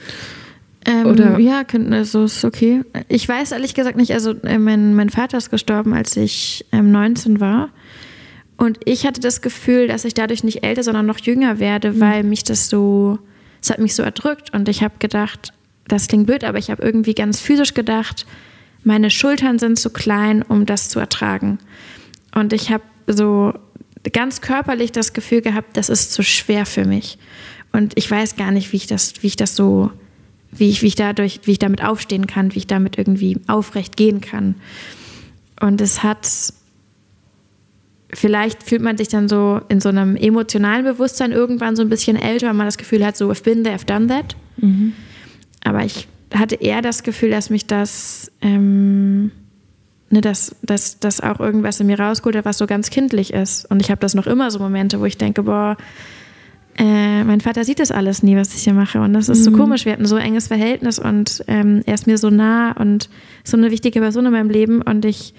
Ähm, 0.85 1.07
Oder? 1.07 1.39
Ja, 1.39 1.63
könnten, 1.63 1.93
also 1.93 2.25
ist 2.25 2.45
okay. 2.45 2.81
Ich 3.07 3.27
weiß 3.27 3.51
ehrlich 3.51 3.73
gesagt 3.73 3.97
nicht, 3.97 4.13
also 4.13 4.31
äh, 4.43 4.59
mein, 4.59 4.93
mein 4.95 5.09
Vater 5.09 5.37
ist 5.37 5.49
gestorben, 5.49 5.93
als 5.93 6.15
ich 6.17 6.65
ähm, 6.71 6.91
19 6.91 7.39
war. 7.39 7.69
Und 8.57 8.77
ich 8.85 9.07
hatte 9.07 9.21
das 9.21 9.41
Gefühl, 9.41 9.87
dass 9.87 10.05
ich 10.05 10.13
dadurch 10.13 10.43
nicht 10.43 10.63
älter, 10.63 10.83
sondern 10.83 11.05
noch 11.05 11.19
jünger 11.19 11.59
werde, 11.59 11.93
mhm. 11.93 11.99
weil 11.99 12.23
mich 12.23 12.43
das 12.43 12.69
so, 12.69 13.17
es 13.61 13.71
hat 13.71 13.79
mich 13.79 13.95
so 13.95 14.03
erdrückt. 14.03 14.53
Und 14.53 14.69
ich 14.69 14.83
habe 14.83 14.95
gedacht, 14.99 15.53
das 15.87 16.07
klingt 16.07 16.27
blöd, 16.27 16.43
aber 16.43 16.59
ich 16.59 16.69
habe 16.69 16.83
irgendwie 16.83 17.15
ganz 17.15 17.39
physisch 17.39 17.73
gedacht, 17.73 18.25
meine 18.83 19.09
Schultern 19.09 19.59
sind 19.59 19.79
zu 19.79 19.89
klein, 19.89 20.41
um 20.41 20.65
das 20.65 20.89
zu 20.89 20.99
ertragen. 20.99 21.59
Und 22.35 22.53
ich 22.53 22.71
habe 22.71 22.83
so 23.07 23.53
ganz 24.11 24.41
körperlich 24.41 24.91
das 24.91 25.13
Gefühl 25.13 25.41
gehabt, 25.41 25.77
das 25.77 25.89
ist 25.89 26.11
zu 26.11 26.23
schwer 26.23 26.65
für 26.65 26.85
mich. 26.85 27.17
Und 27.71 27.93
ich 27.95 28.09
weiß 28.09 28.35
gar 28.35 28.51
nicht, 28.51 28.71
wie 28.71 28.77
ich 28.77 28.87
das, 28.87 29.13
wie 29.21 29.27
ich 29.27 29.35
das 29.35 29.55
so, 29.55 29.91
wie 30.51 30.69
ich, 30.69 30.81
wie 30.81 30.87
ich 30.87 30.95
dadurch, 30.95 31.41
wie 31.45 31.51
ich 31.51 31.59
damit 31.59 31.83
aufstehen 31.83 32.27
kann, 32.27 32.53
wie 32.53 32.59
ich 32.59 32.67
damit 32.67 32.97
irgendwie 32.97 33.39
aufrecht 33.47 33.97
gehen 33.97 34.21
kann. 34.21 34.55
Und 35.59 35.81
es 35.81 36.03
hat, 36.03 36.27
vielleicht 38.13 38.63
fühlt 38.63 38.81
man 38.81 38.97
sich 38.97 39.07
dann 39.07 39.29
so 39.29 39.61
in 39.69 39.79
so 39.79 39.89
einem 39.89 40.15
emotionalen 40.15 40.83
Bewusstsein 40.83 41.31
irgendwann 41.31 41.75
so 41.75 41.81
ein 41.81 41.89
bisschen 41.89 42.17
älter, 42.17 42.47
weil 42.47 42.53
man 42.53 42.67
das 42.67 42.77
Gefühl 42.77 43.05
hat, 43.05 43.17
so, 43.17 43.31
I've 43.31 43.43
been 43.43 43.63
there, 43.63 43.75
I've 43.75 43.85
done 43.85 44.07
that. 44.07 44.35
Mhm. 44.57 44.93
Aber 45.63 45.83
ich 45.85 46.07
hatte 46.33 46.55
eher 46.55 46.81
das 46.81 47.03
Gefühl, 47.03 47.29
dass 47.29 47.49
mich 47.49 47.67
das, 47.67 48.31
ähm, 48.41 49.31
ne, 50.09 50.21
dass, 50.21 50.55
dass, 50.61 50.99
dass 50.99 51.21
auch 51.21 51.39
irgendwas 51.39 51.79
in 51.79 51.87
mir 51.87 51.99
rausgeholt 51.99 52.35
hat, 52.35 52.45
was 52.45 52.57
so 52.57 52.67
ganz 52.67 52.89
kindlich 52.89 53.33
ist. 53.33 53.69
Und 53.69 53.81
ich 53.81 53.91
habe 53.91 53.99
das 53.99 54.15
noch 54.15 54.27
immer 54.27 54.51
so 54.51 54.59
Momente, 54.59 54.99
wo 54.99 55.05
ich 55.05 55.17
denke, 55.17 55.43
boah, 55.43 55.77
äh, 56.77 57.23
mein 57.23 57.41
Vater 57.41 57.63
sieht 57.63 57.79
das 57.79 57.91
alles 57.91 58.23
nie, 58.23 58.35
was 58.35 58.55
ich 58.55 58.63
hier 58.63 58.73
mache. 58.73 58.99
Und 58.99 59.13
das 59.13 59.29
ist 59.29 59.39
mhm. 59.39 59.43
so 59.43 59.51
komisch. 59.51 59.85
Wir 59.85 59.93
hatten 59.93 60.05
so 60.05 60.15
ein 60.15 60.25
enges 60.25 60.47
Verhältnis 60.47 60.97
und 60.97 61.43
ähm, 61.47 61.83
er 61.85 61.93
ist 61.93 62.07
mir 62.07 62.17
so 62.17 62.29
nah 62.29 62.71
und 62.71 63.09
so 63.43 63.57
eine 63.57 63.69
wichtige 63.69 63.99
Person 63.99 64.25
in 64.25 64.31
meinem 64.31 64.49
Leben. 64.49 64.81
Und 64.81 65.05
ich 65.05 65.33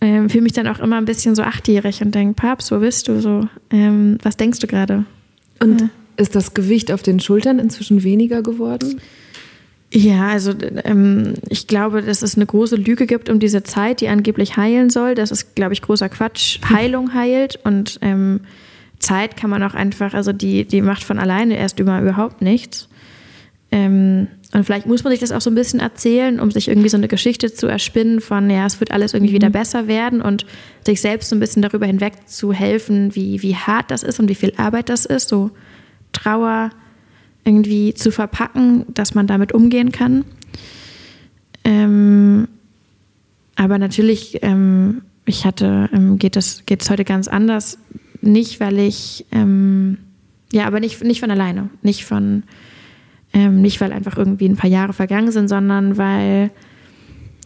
ähm, 0.00 0.30
fühle 0.30 0.42
mich 0.42 0.52
dann 0.52 0.68
auch 0.68 0.78
immer 0.78 0.96
ein 0.96 1.06
bisschen 1.06 1.34
so 1.34 1.42
achtjährig 1.42 2.02
und 2.02 2.14
denke, 2.14 2.34
Papst, 2.34 2.70
wo 2.70 2.78
bist 2.78 3.08
du 3.08 3.20
so? 3.20 3.48
Ähm, 3.70 4.18
was 4.22 4.36
denkst 4.36 4.60
du 4.60 4.68
gerade? 4.68 5.04
Und 5.60 5.80
ja. 5.80 5.88
ist 6.16 6.36
das 6.36 6.54
Gewicht 6.54 6.92
auf 6.92 7.02
den 7.02 7.18
Schultern 7.18 7.58
inzwischen 7.58 8.04
weniger 8.04 8.42
geworden? 8.42 9.00
Ja, 9.92 10.28
also 10.28 10.52
ähm, 10.84 11.34
ich 11.48 11.66
glaube, 11.66 12.02
dass 12.02 12.22
es 12.22 12.36
eine 12.36 12.44
große 12.44 12.76
Lüge 12.76 13.06
gibt 13.06 13.30
um 13.30 13.38
diese 13.38 13.62
Zeit, 13.62 14.02
die 14.02 14.08
angeblich 14.08 14.56
heilen 14.56 14.90
soll. 14.90 15.14
Das 15.14 15.30
ist, 15.30 15.54
glaube 15.54 15.72
ich, 15.72 15.80
großer 15.80 16.10
Quatsch. 16.10 16.58
Heilung 16.68 17.14
heilt 17.14 17.58
und 17.64 17.98
ähm, 18.02 18.40
Zeit 18.98 19.36
kann 19.36 19.48
man 19.48 19.62
auch 19.62 19.74
einfach, 19.74 20.12
also 20.12 20.32
die, 20.32 20.66
die 20.66 20.82
macht 20.82 21.04
von 21.04 21.18
alleine 21.18 21.56
erst 21.56 21.78
über, 21.78 22.00
überhaupt 22.00 22.42
nichts. 22.42 22.88
Ähm, 23.70 24.28
und 24.52 24.64
vielleicht 24.64 24.86
muss 24.86 25.04
man 25.04 25.10
sich 25.10 25.20
das 25.20 25.32
auch 25.32 25.40
so 25.40 25.50
ein 25.50 25.54
bisschen 25.54 25.80
erzählen, 25.80 26.40
um 26.40 26.50
sich 26.50 26.68
irgendwie 26.68 26.88
so 26.88 26.96
eine 26.96 27.08
Geschichte 27.08 27.52
zu 27.52 27.66
erspinnen 27.66 28.20
von, 28.20 28.48
ja, 28.48 28.66
es 28.66 28.80
wird 28.80 28.92
alles 28.92 29.12
irgendwie 29.12 29.32
mhm. 29.32 29.36
wieder 29.36 29.50
besser 29.50 29.86
werden 29.88 30.22
und 30.22 30.46
sich 30.86 31.00
selbst 31.00 31.28
so 31.28 31.36
ein 31.36 31.40
bisschen 31.40 31.62
darüber 31.62 31.86
hinweg 31.86 32.14
zu 32.26 32.52
helfen, 32.52 33.14
wie, 33.14 33.42
wie 33.42 33.56
hart 33.56 33.90
das 33.90 34.02
ist 34.02 34.20
und 34.20 34.28
wie 34.28 34.34
viel 34.34 34.54
Arbeit 34.56 34.88
das 34.88 35.04
ist. 35.04 35.28
So 35.28 35.50
Trauer, 36.12 36.70
irgendwie 37.48 37.94
zu 37.94 38.12
verpacken, 38.12 38.84
dass 38.92 39.14
man 39.14 39.26
damit 39.26 39.52
umgehen 39.52 39.90
kann. 39.90 40.24
Ähm, 41.64 42.46
aber 43.56 43.78
natürlich, 43.78 44.38
ähm, 44.42 45.02
ich 45.24 45.46
hatte, 45.46 45.88
ähm, 45.92 46.18
geht 46.18 46.36
es 46.36 46.62
heute 46.90 47.04
ganz 47.04 47.26
anders. 47.26 47.78
Nicht, 48.20 48.60
weil 48.60 48.78
ich, 48.78 49.24
ähm, 49.32 49.98
ja, 50.52 50.66
aber 50.66 50.78
nicht, 50.78 51.02
nicht 51.02 51.20
von 51.20 51.30
alleine. 51.30 51.70
Nicht 51.82 52.04
von, 52.04 52.42
ähm, 53.32 53.62
nicht, 53.62 53.80
weil 53.80 53.92
einfach 53.92 54.16
irgendwie 54.16 54.48
ein 54.48 54.56
paar 54.56 54.70
Jahre 54.70 54.92
vergangen 54.92 55.32
sind, 55.32 55.48
sondern 55.48 55.96
weil 55.96 56.50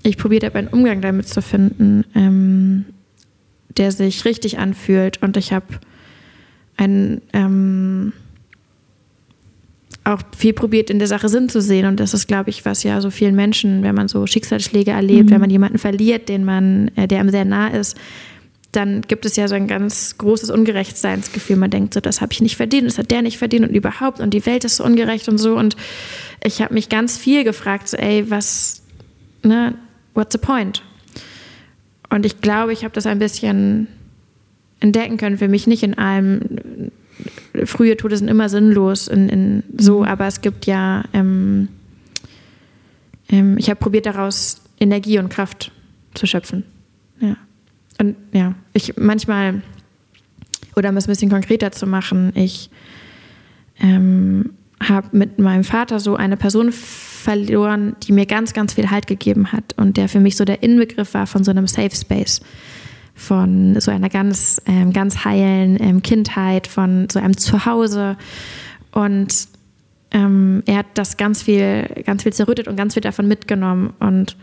ich 0.03 0.16
probiert 0.18 0.44
habe, 0.44 0.59
einen 0.59 0.68
Umgang 0.68 1.00
damit 1.00 1.28
zu 1.28 1.40
finden, 1.40 2.05
ähm, 2.14 2.86
der 3.76 3.92
sich 3.92 4.24
richtig 4.24 4.59
anfühlt. 4.59 5.22
Und 5.22 5.36
ich 5.36 5.53
habe 5.53 5.66
ein 6.76 7.22
auch 10.05 10.20
viel 10.36 10.53
probiert, 10.53 10.90
in 10.90 10.98
der 10.98 11.09
Sache 11.09 11.28
Sinn 11.28 11.48
zu 11.48 11.61
sehen. 11.61 11.86
Und 11.86 12.00
das 12.00 12.14
ist, 12.14 12.26
glaube 12.26 12.50
ich, 12.50 12.64
was 12.64 12.82
ja 12.82 13.00
so 13.00 13.11
vielen 13.11 13.36
Menschen, 13.36 13.82
wenn 13.82 13.94
man 13.94 14.09
so 14.09 14.26
Schicksalsschläge 14.26 14.90
erlebt, 14.90 15.30
mhm. 15.30 15.34
wenn 15.34 15.40
man 15.40 15.50
jemanden 15.50 15.78
verliert, 15.78 16.28
den 16.28 16.44
man, 16.44 16.90
äh, 16.96 17.07
der 17.07 17.20
einem 17.20 17.30
sehr 17.30 17.44
nah 17.44 17.68
ist, 17.68 17.96
dann 18.72 19.03
gibt 19.03 19.26
es 19.26 19.36
ja 19.36 19.46
so 19.48 19.55
ein 19.55 19.68
ganz 19.68 20.16
großes 20.16 20.50
Ungerechtseinsgefühl. 20.50 21.57
Man 21.57 21.70
denkt 21.70 21.92
so, 21.94 22.00
das 22.00 22.20
habe 22.20 22.32
ich 22.32 22.40
nicht 22.40 22.57
verdient, 22.57 22.86
das 22.86 22.98
hat 22.98 23.11
der 23.11 23.22
nicht 23.22 23.36
verdient 23.36 23.68
und 23.68 23.74
überhaupt 23.74 24.18
und 24.18 24.32
die 24.32 24.44
Welt 24.46 24.64
ist 24.64 24.76
so 24.76 24.84
ungerecht 24.84 25.28
und 25.28 25.36
so. 25.38 25.57
Und 25.57 25.76
ich 26.42 26.62
habe 26.62 26.72
mich 26.72 26.88
ganz 26.88 27.18
viel 27.18 27.44
gefragt, 27.44 27.88
so, 27.88 27.98
ey, 27.98 28.30
was, 28.30 28.82
ne, 29.42 29.74
what's 30.14 30.32
the 30.32 30.38
point? 30.38 30.82
Und 32.09 32.24
ich 32.24 32.40
glaube, 32.40 32.72
ich 32.72 32.82
habe 32.82 32.94
das 32.94 33.07
ein 33.07 33.18
bisschen 33.18 33.88
entdecken 34.80 35.18
können 35.18 35.38
für 35.38 35.48
mich, 35.48 35.66
nicht 35.66 35.82
in 35.82 35.98
allem 35.98 36.90
frühe 37.65 37.97
Tode 37.97 38.17
sind 38.17 38.29
immer 38.29 38.49
sinnlos 38.49 39.09
in, 39.09 39.29
in 39.29 39.63
so, 39.77 40.01
mhm. 40.01 40.05
aber 40.05 40.27
es 40.27 40.41
gibt 40.41 40.67
ja, 40.67 41.05
ähm, 41.13 41.69
ähm, 43.29 43.57
ich 43.59 43.69
habe 43.69 43.79
probiert 43.79 44.07
daraus 44.07 44.63
Energie 44.81 45.19
und 45.19 45.29
Kraft 45.29 45.73
zu 46.15 46.27
schöpfen. 46.27 46.65
Ja. 47.21 47.37
Und 48.01 48.17
ja, 48.33 48.55
ich 48.73 48.97
manchmal, 48.97 49.63
oder 50.75 50.91
um 50.91 50.97
es 50.97 51.07
ein 51.07 51.13
bisschen 51.13 51.31
konkreter 51.31 51.73
zu 51.73 51.87
machen, 51.87 52.33
ich 52.35 52.71
ähm, 53.81 54.51
habe 54.83 55.17
mit 55.17 55.39
meinem 55.39 55.65
Vater 55.65 56.01
so 56.01 56.17
eine 56.17 56.37
Person 56.37 56.73
verloren, 56.73 57.95
die 58.03 58.13
mir 58.13 58.27
ganz, 58.27 58.53
ganz 58.53 58.75
viel 58.75 58.91
Halt 58.91 59.07
gegeben 59.07 59.53
hat 59.53 59.75
und 59.77 59.97
der 59.97 60.09
für 60.09 60.21
mich 60.21 60.37
so 60.37 60.45
der 60.45 60.63
Inbegriff 60.63 61.15
war 61.15 61.27
von 61.27 61.45
so 61.45 61.51
einem 61.51 61.67
Safe 61.67 61.95
Space 61.95 62.41
von 63.15 63.79
so 63.81 63.91
einer 63.91 64.09
ganz, 64.09 64.61
ähm, 64.67 64.93
ganz 64.93 65.25
heilen 65.25 65.77
ähm, 65.81 66.03
Kindheit, 66.03 66.67
von 66.67 67.09
so 67.11 67.19
einem 67.19 67.37
Zuhause. 67.37 68.17
Und 68.91 69.49
ähm, 70.11 70.63
er 70.67 70.79
hat 70.79 70.87
das 70.95 71.17
ganz 71.17 71.43
viel, 71.43 71.89
ganz 72.05 72.23
viel 72.23 72.33
zerrüttet 72.33 72.69
und 72.69 72.77
ganz 72.77 72.95
viel 72.95 73.03
davon 73.03 73.29
mitgenommen. 73.29 73.93
Und 74.01 74.37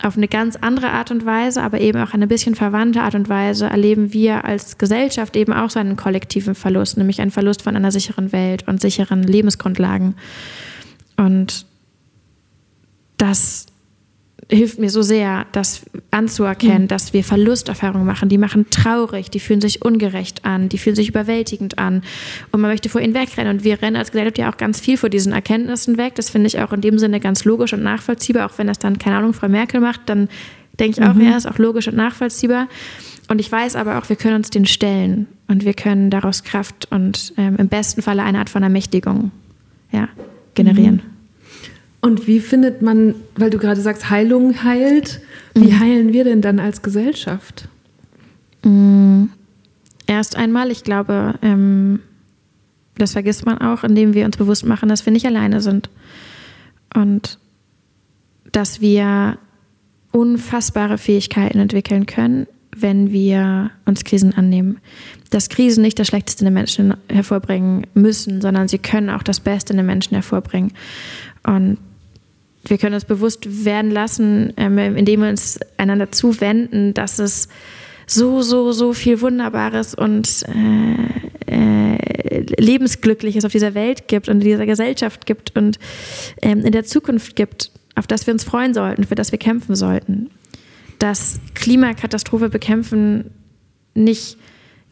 auf 0.00 0.16
eine 0.16 0.28
ganz 0.28 0.56
andere 0.56 0.90
Art 0.90 1.10
und 1.10 1.26
Weise, 1.26 1.62
aber 1.62 1.80
eben 1.80 2.00
auch 2.00 2.14
eine 2.14 2.28
bisschen 2.28 2.54
verwandte 2.54 3.02
Art 3.02 3.14
und 3.14 3.28
Weise 3.28 3.66
erleben 3.66 4.12
wir 4.12 4.44
als 4.44 4.78
Gesellschaft 4.78 5.34
eben 5.36 5.52
auch 5.52 5.70
so 5.70 5.80
einen 5.80 5.96
kollektiven 5.96 6.54
Verlust, 6.54 6.98
nämlich 6.98 7.20
einen 7.20 7.32
Verlust 7.32 7.62
von 7.62 7.74
einer 7.74 7.90
sicheren 7.90 8.30
Welt 8.32 8.66
und 8.68 8.80
sicheren 8.80 9.24
Lebensgrundlagen. 9.24 10.14
Und 11.16 11.66
das 13.16 13.66
hilft 14.50 14.78
mir 14.78 14.88
so 14.88 15.02
sehr, 15.02 15.46
das 15.52 15.82
anzuerkennen, 16.10 16.82
mhm. 16.82 16.88
dass 16.88 17.12
wir 17.12 17.22
Verlusterfahrungen 17.22 18.06
machen. 18.06 18.28
Die 18.28 18.38
machen 18.38 18.70
traurig, 18.70 19.30
die 19.30 19.40
fühlen 19.40 19.60
sich 19.60 19.82
ungerecht 19.84 20.44
an, 20.44 20.68
die 20.68 20.78
fühlen 20.78 20.96
sich 20.96 21.08
überwältigend 21.08 21.78
an. 21.78 22.02
Und 22.52 22.60
man 22.60 22.70
möchte 22.70 22.88
vor 22.88 23.00
ihnen 23.00 23.14
wegrennen. 23.14 23.58
Und 23.58 23.64
wir 23.64 23.82
rennen 23.82 23.96
als 23.96 24.10
Gesellschaft 24.10 24.38
ja 24.38 24.50
auch 24.50 24.56
ganz 24.56 24.80
viel 24.80 24.96
vor 24.96 25.10
diesen 25.10 25.32
Erkenntnissen 25.32 25.98
weg. 25.98 26.14
Das 26.14 26.30
finde 26.30 26.46
ich 26.46 26.60
auch 26.60 26.72
in 26.72 26.80
dem 26.80 26.98
Sinne 26.98 27.20
ganz 27.20 27.44
logisch 27.44 27.72
und 27.72 27.82
nachvollziehbar. 27.82 28.46
Auch 28.46 28.56
wenn 28.58 28.66
das 28.66 28.78
dann, 28.78 28.98
keine 28.98 29.16
Ahnung, 29.16 29.34
Frau 29.34 29.48
Merkel 29.48 29.80
macht, 29.80 30.02
dann 30.06 30.28
denke 30.80 31.00
ich 31.00 31.06
auch, 31.06 31.14
mhm. 31.14 31.22
ja, 31.22 31.36
ist 31.36 31.46
auch 31.46 31.58
logisch 31.58 31.88
und 31.88 31.96
nachvollziehbar. 31.96 32.68
Und 33.28 33.40
ich 33.40 33.52
weiß 33.52 33.76
aber 33.76 33.98
auch, 33.98 34.08
wir 34.08 34.16
können 34.16 34.36
uns 34.36 34.48
den 34.48 34.64
stellen 34.64 35.26
und 35.48 35.64
wir 35.64 35.74
können 35.74 36.08
daraus 36.08 36.44
Kraft 36.44 36.88
und 36.90 37.34
ähm, 37.36 37.56
im 37.56 37.68
besten 37.68 38.00
Falle 38.00 38.22
eine 38.22 38.38
Art 38.38 38.48
von 38.48 38.62
Ermächtigung 38.62 39.30
ja, 39.92 40.08
generieren. 40.54 41.02
Mhm. 41.04 41.17
Und 42.00 42.26
wie 42.26 42.40
findet 42.40 42.80
man, 42.80 43.14
weil 43.36 43.50
du 43.50 43.58
gerade 43.58 43.80
sagst, 43.80 44.08
Heilung 44.08 44.62
heilt, 44.62 45.20
wie 45.54 45.72
mhm. 45.72 45.80
heilen 45.80 46.12
wir 46.12 46.24
denn 46.24 46.40
dann 46.40 46.60
als 46.60 46.82
Gesellschaft? 46.82 47.68
Mhm. 48.64 49.30
Erst 50.06 50.36
einmal, 50.36 50.70
ich 50.70 50.84
glaube, 50.84 51.34
ähm, 51.42 52.00
das 52.96 53.12
vergisst 53.12 53.46
man 53.46 53.58
auch, 53.58 53.84
indem 53.84 54.14
wir 54.14 54.24
uns 54.24 54.36
bewusst 54.36 54.64
machen, 54.64 54.88
dass 54.88 55.06
wir 55.06 55.12
nicht 55.12 55.26
alleine 55.26 55.60
sind. 55.60 55.90
Und 56.94 57.38
dass 58.52 58.80
wir 58.80 59.38
unfassbare 60.12 60.98
Fähigkeiten 60.98 61.58
entwickeln 61.58 62.06
können, 62.06 62.46
wenn 62.74 63.12
wir 63.12 63.70
uns 63.84 64.04
Krisen 64.04 64.34
annehmen. 64.34 64.78
Dass 65.30 65.48
Krisen 65.48 65.82
nicht 65.82 65.98
das 65.98 66.08
Schlechteste 66.08 66.42
in 66.42 66.46
den 66.46 66.54
Menschen 66.54 66.94
hervorbringen 67.08 67.86
müssen, 67.94 68.40
sondern 68.40 68.68
sie 68.68 68.78
können 68.78 69.10
auch 69.10 69.22
das 69.22 69.40
Beste 69.40 69.72
in 69.72 69.78
den 69.78 69.86
Menschen 69.86 70.14
hervorbringen. 70.14 70.72
Und 71.44 71.78
wir 72.70 72.78
können 72.78 72.94
uns 72.94 73.04
bewusst 73.04 73.64
werden 73.64 73.90
lassen, 73.90 74.52
ähm, 74.56 74.78
indem 74.78 75.22
wir 75.22 75.28
uns 75.28 75.58
einander 75.76 76.10
zuwenden, 76.12 76.94
dass 76.94 77.18
es 77.18 77.48
so, 78.06 78.40
so, 78.42 78.72
so 78.72 78.92
viel 78.92 79.20
Wunderbares 79.20 79.94
und 79.94 80.44
äh, 80.48 81.96
äh, 81.98 81.98
Lebensglückliches 82.58 83.44
auf 83.44 83.52
dieser 83.52 83.74
Welt 83.74 84.08
gibt 84.08 84.28
und 84.28 84.36
in 84.36 84.44
dieser 84.44 84.66
Gesellschaft 84.66 85.26
gibt 85.26 85.56
und 85.56 85.78
ähm, 86.42 86.60
in 86.60 86.72
der 86.72 86.84
Zukunft 86.84 87.36
gibt, 87.36 87.70
auf 87.94 88.06
das 88.06 88.26
wir 88.26 88.32
uns 88.32 88.44
freuen 88.44 88.72
sollten, 88.72 89.04
für 89.04 89.14
das 89.14 89.32
wir 89.32 89.38
kämpfen 89.38 89.74
sollten. 89.74 90.30
Dass 90.98 91.40
Klimakatastrophe 91.54 92.48
bekämpfen 92.48 93.30
nicht 93.94 94.38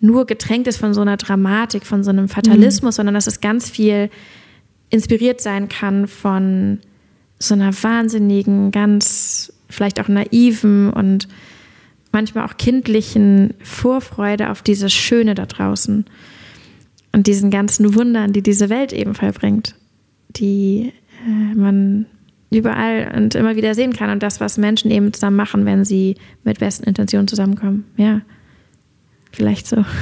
nur 0.00 0.26
getränkt 0.26 0.68
ist 0.68 0.76
von 0.76 0.92
so 0.92 1.00
einer 1.00 1.16
Dramatik, 1.16 1.86
von 1.86 2.04
so 2.04 2.10
einem 2.10 2.28
Fatalismus, 2.28 2.94
mhm. 2.94 2.96
sondern 2.96 3.14
dass 3.14 3.26
es 3.26 3.40
ganz 3.40 3.70
viel 3.70 4.10
inspiriert 4.90 5.40
sein 5.40 5.68
kann 5.68 6.06
von 6.06 6.80
so 7.38 7.54
einer 7.54 7.72
wahnsinnigen, 7.82 8.70
ganz 8.70 9.52
vielleicht 9.68 10.00
auch 10.00 10.08
naiven 10.08 10.90
und 10.90 11.28
manchmal 12.12 12.46
auch 12.46 12.56
kindlichen 12.56 13.54
Vorfreude 13.62 14.50
auf 14.50 14.62
dieses 14.62 14.92
Schöne 14.92 15.34
da 15.34 15.46
draußen 15.46 16.06
und 17.12 17.26
diesen 17.26 17.50
ganzen 17.50 17.94
Wundern, 17.94 18.32
die 18.32 18.42
diese 18.42 18.70
Welt 18.70 18.92
eben 18.92 19.14
vollbringt, 19.14 19.74
die 20.30 20.92
äh, 21.26 21.54
man 21.54 22.06
überall 22.50 23.12
und 23.16 23.34
immer 23.34 23.56
wieder 23.56 23.74
sehen 23.74 23.92
kann 23.92 24.10
und 24.10 24.22
das, 24.22 24.40
was 24.40 24.56
Menschen 24.56 24.90
eben 24.90 25.12
zusammen 25.12 25.36
machen, 25.36 25.66
wenn 25.66 25.84
sie 25.84 26.16
mit 26.44 26.60
besten 26.60 26.84
Intentionen 26.84 27.28
zusammenkommen. 27.28 27.84
Ja, 27.96 28.22
vielleicht 29.32 29.66
so. 29.66 29.84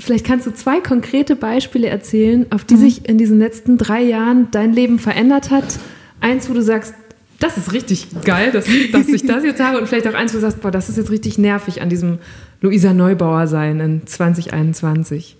Vielleicht 0.00 0.26
kannst 0.26 0.46
du 0.46 0.52
zwei 0.52 0.80
konkrete 0.80 1.34
Beispiele 1.34 1.88
erzählen, 1.88 2.46
auf 2.50 2.64
die 2.64 2.74
mhm. 2.74 2.78
sich 2.78 3.08
in 3.08 3.18
diesen 3.18 3.40
letzten 3.40 3.78
drei 3.78 4.00
Jahren 4.02 4.48
dein 4.52 4.72
Leben 4.72 5.00
verändert 5.00 5.50
hat 5.50 5.80
eins, 6.20 6.48
wo 6.48 6.54
du 6.54 6.62
sagst, 6.62 6.94
das 7.38 7.56
ist 7.56 7.72
richtig 7.72 8.08
geil, 8.24 8.50
dass, 8.50 8.66
dass 8.92 9.08
ich 9.08 9.24
das 9.24 9.44
jetzt 9.44 9.60
habe 9.60 9.78
und 9.78 9.86
vielleicht 9.86 10.08
auch 10.08 10.14
eins, 10.14 10.32
wo 10.32 10.38
du 10.38 10.42
sagst, 10.42 10.60
boah, 10.60 10.70
das 10.70 10.88
ist 10.88 10.96
jetzt 10.96 11.10
richtig 11.10 11.38
nervig 11.38 11.80
an 11.80 11.88
diesem 11.88 12.18
Luisa 12.60 12.92
Neubauer 12.92 13.46
sein 13.46 13.78
in 13.80 14.06
2021. 14.06 15.36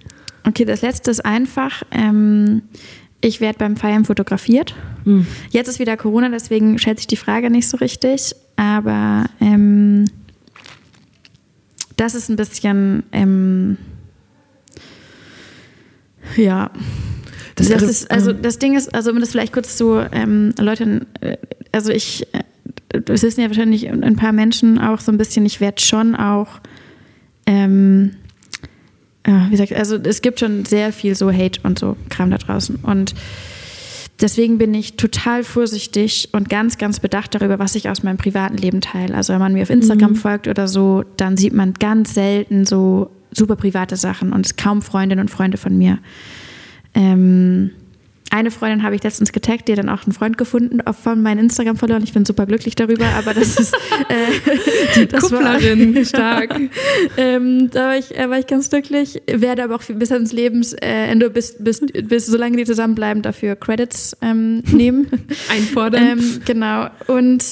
Okay, 0.47 0.64
das 0.64 0.83
letzte 0.83 1.11
ist 1.11 1.24
einfach. 1.24 1.83
Ähm, 1.91 2.62
ich 3.20 3.41
werde 3.41 3.59
beim 3.59 3.76
Feiern 3.76 4.05
fotografiert. 4.05 4.76
Hm. 5.05 5.26
Jetzt 5.51 5.68
ist 5.68 5.81
wieder 5.81 5.97
Corona, 5.97 6.29
deswegen 6.29 6.79
stellt 6.79 6.99
sich 6.99 7.09
die 7.09 7.16
Frage 7.16 7.51
nicht 7.51 7.68
so 7.68 7.76
richtig. 7.79 8.37
Aber 8.55 9.24
ähm, 9.41 10.05
das 11.97 12.14
ist 12.14 12.29
ein 12.29 12.37
bisschen, 12.37 13.03
ähm, 13.11 13.76
ja, 16.37 16.70
das, 17.59 17.69
das 17.69 17.83
ist, 17.83 18.11
also 18.11 18.33
das 18.33 18.59
Ding 18.59 18.77
ist, 18.77 18.95
also 18.95 19.11
um 19.11 19.21
das 19.21 19.31
vielleicht 19.31 19.53
kurz 19.53 19.77
zu 19.77 19.99
ähm, 20.13 20.55
erläutern, 20.57 21.07
äh, 21.21 21.37
also 21.73 21.91
ich, 21.93 22.27
äh, 22.33 23.01
das 23.01 23.23
wissen 23.23 23.41
ja 23.41 23.49
wahrscheinlich 23.49 23.89
ein 23.91 24.17
paar 24.17 24.33
Menschen 24.33 24.79
auch 24.79 25.01
so 25.01 25.13
ein 25.13 25.19
bisschen, 25.19 25.45
ich 25.45 25.61
werde 25.61 25.81
schon 25.81 26.15
auch, 26.15 26.61
ähm, 27.47 28.13
äh, 29.25 29.33
wie 29.47 29.51
gesagt, 29.51 29.73
also 29.73 29.97
es 29.97 30.23
gibt 30.23 30.41
schon 30.41 30.65
sehr 30.65 30.93
viel 30.93 31.15
so 31.15 31.33
Hate 31.33 31.61
und 31.63 31.79
so 31.79 31.97
Kram 32.09 32.31
da 32.31 32.39
draußen 32.39 32.77
und 32.77 33.15
deswegen 34.21 34.59
bin 34.59 34.75
ich 34.75 34.97
total 34.97 35.45
vorsichtig 35.45 36.31
und 36.33 36.49
ganz, 36.49 36.79
ganz 36.79 37.01
bedacht 37.01 37.35
darüber, 37.35 37.59
was 37.59 37.75
ich 37.75 37.89
aus 37.89 38.03
meinem 38.03 38.17
privaten 38.17 38.57
Leben 38.57 38.81
teile. 38.81 39.15
Also 39.15 39.33
wenn 39.33 39.41
man 39.41 39.53
mir 39.53 39.63
auf 39.63 39.71
Instagram 39.71 40.13
mhm. 40.13 40.17
folgt 40.17 40.49
oder 40.49 40.69
so, 40.69 41.05
dann 41.17 41.37
sieht 41.37 41.53
man 41.53 41.75
ganz 41.75 42.15
selten 42.15 42.67
so 42.67 43.11
super 43.31 43.57
private 43.57 43.97
Sachen 43.97 44.33
und 44.33 44.57
kaum 44.57 44.83
Freundinnen 44.83 45.21
und 45.21 45.31
Freunde 45.31 45.59
von 45.59 45.77
mir. 45.77 45.99
Ähm, 46.95 47.70
eine 48.30 48.51
Freundin 48.51 48.82
habe 48.82 48.95
ich 48.95 49.03
letztens 49.03 49.32
getaggt, 49.32 49.68
die 49.68 49.72
hat 49.72 49.78
dann 49.78 49.89
auch 49.89 50.05
einen 50.05 50.12
Freund 50.12 50.36
gefunden 50.36 50.80
von 50.93 51.22
meinem 51.22 51.41
Instagram 51.41 51.76
verloren. 51.76 52.03
Ich 52.03 52.12
bin 52.12 52.26
super 52.26 52.45
glücklich 52.45 52.74
darüber, 52.74 53.07
aber 53.16 53.32
das 53.32 53.59
ist 53.59 53.74
äh, 54.09 54.97
die 54.97 55.07
das 55.07 55.22
Kupplerin, 55.22 55.95
war, 55.95 56.05
stark. 56.05 56.61
ähm, 57.16 57.70
da 57.70 57.89
war 57.89 57.97
ich, 57.97 58.14
äh, 58.16 58.28
war 58.28 58.39
ich 58.39 58.47
ganz 58.47 58.68
glücklich. 58.68 59.22
Werde 59.26 59.64
aber 59.64 59.76
auch 59.76 59.82
bis 59.82 60.12
ans 60.12 60.32
Lebensende, 60.32 61.30
bis, 61.30 61.57
bis, 61.59 61.80
bis 61.80 62.26
solange 62.26 62.59
die 62.59 62.64
zusammenbleiben, 62.64 63.22
dafür 63.22 63.57
Credits 63.57 64.14
ähm, 64.20 64.62
nehmen. 64.72 65.09
Einfordern. 65.51 66.18
Ähm, 66.18 66.41
genau. 66.45 66.89
Und 67.07 67.43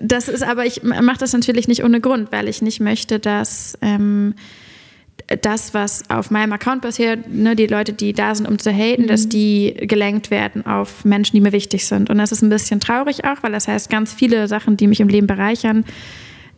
das 0.00 0.28
ist 0.28 0.44
aber, 0.44 0.66
ich 0.66 0.84
mache 0.84 1.18
das 1.18 1.32
natürlich 1.32 1.66
nicht 1.66 1.82
ohne 1.82 2.00
Grund, 2.00 2.30
weil 2.30 2.48
ich 2.48 2.62
nicht 2.62 2.80
möchte, 2.80 3.18
dass 3.18 3.76
ähm, 3.82 4.34
das, 5.40 5.74
was 5.74 6.08
auf 6.10 6.30
meinem 6.30 6.52
Account 6.52 6.82
passiert, 6.82 7.28
ne, 7.28 7.56
die 7.56 7.66
Leute, 7.66 7.92
die 7.92 8.12
da 8.12 8.34
sind, 8.34 8.46
um 8.46 8.58
zu 8.58 8.72
haten, 8.72 9.02
mhm. 9.02 9.06
dass 9.06 9.28
die 9.28 9.74
gelenkt 9.80 10.30
werden 10.30 10.66
auf 10.66 11.04
Menschen, 11.04 11.36
die 11.36 11.40
mir 11.40 11.52
wichtig 11.52 11.86
sind. 11.86 12.10
Und 12.10 12.18
das 12.18 12.32
ist 12.32 12.42
ein 12.42 12.48
bisschen 12.48 12.80
traurig 12.80 13.24
auch, 13.24 13.42
weil 13.42 13.52
das 13.52 13.68
heißt, 13.68 13.90
ganz 13.90 14.12
viele 14.12 14.48
Sachen, 14.48 14.76
die 14.76 14.86
mich 14.86 15.00
im 15.00 15.08
Leben 15.08 15.26
bereichern, 15.26 15.84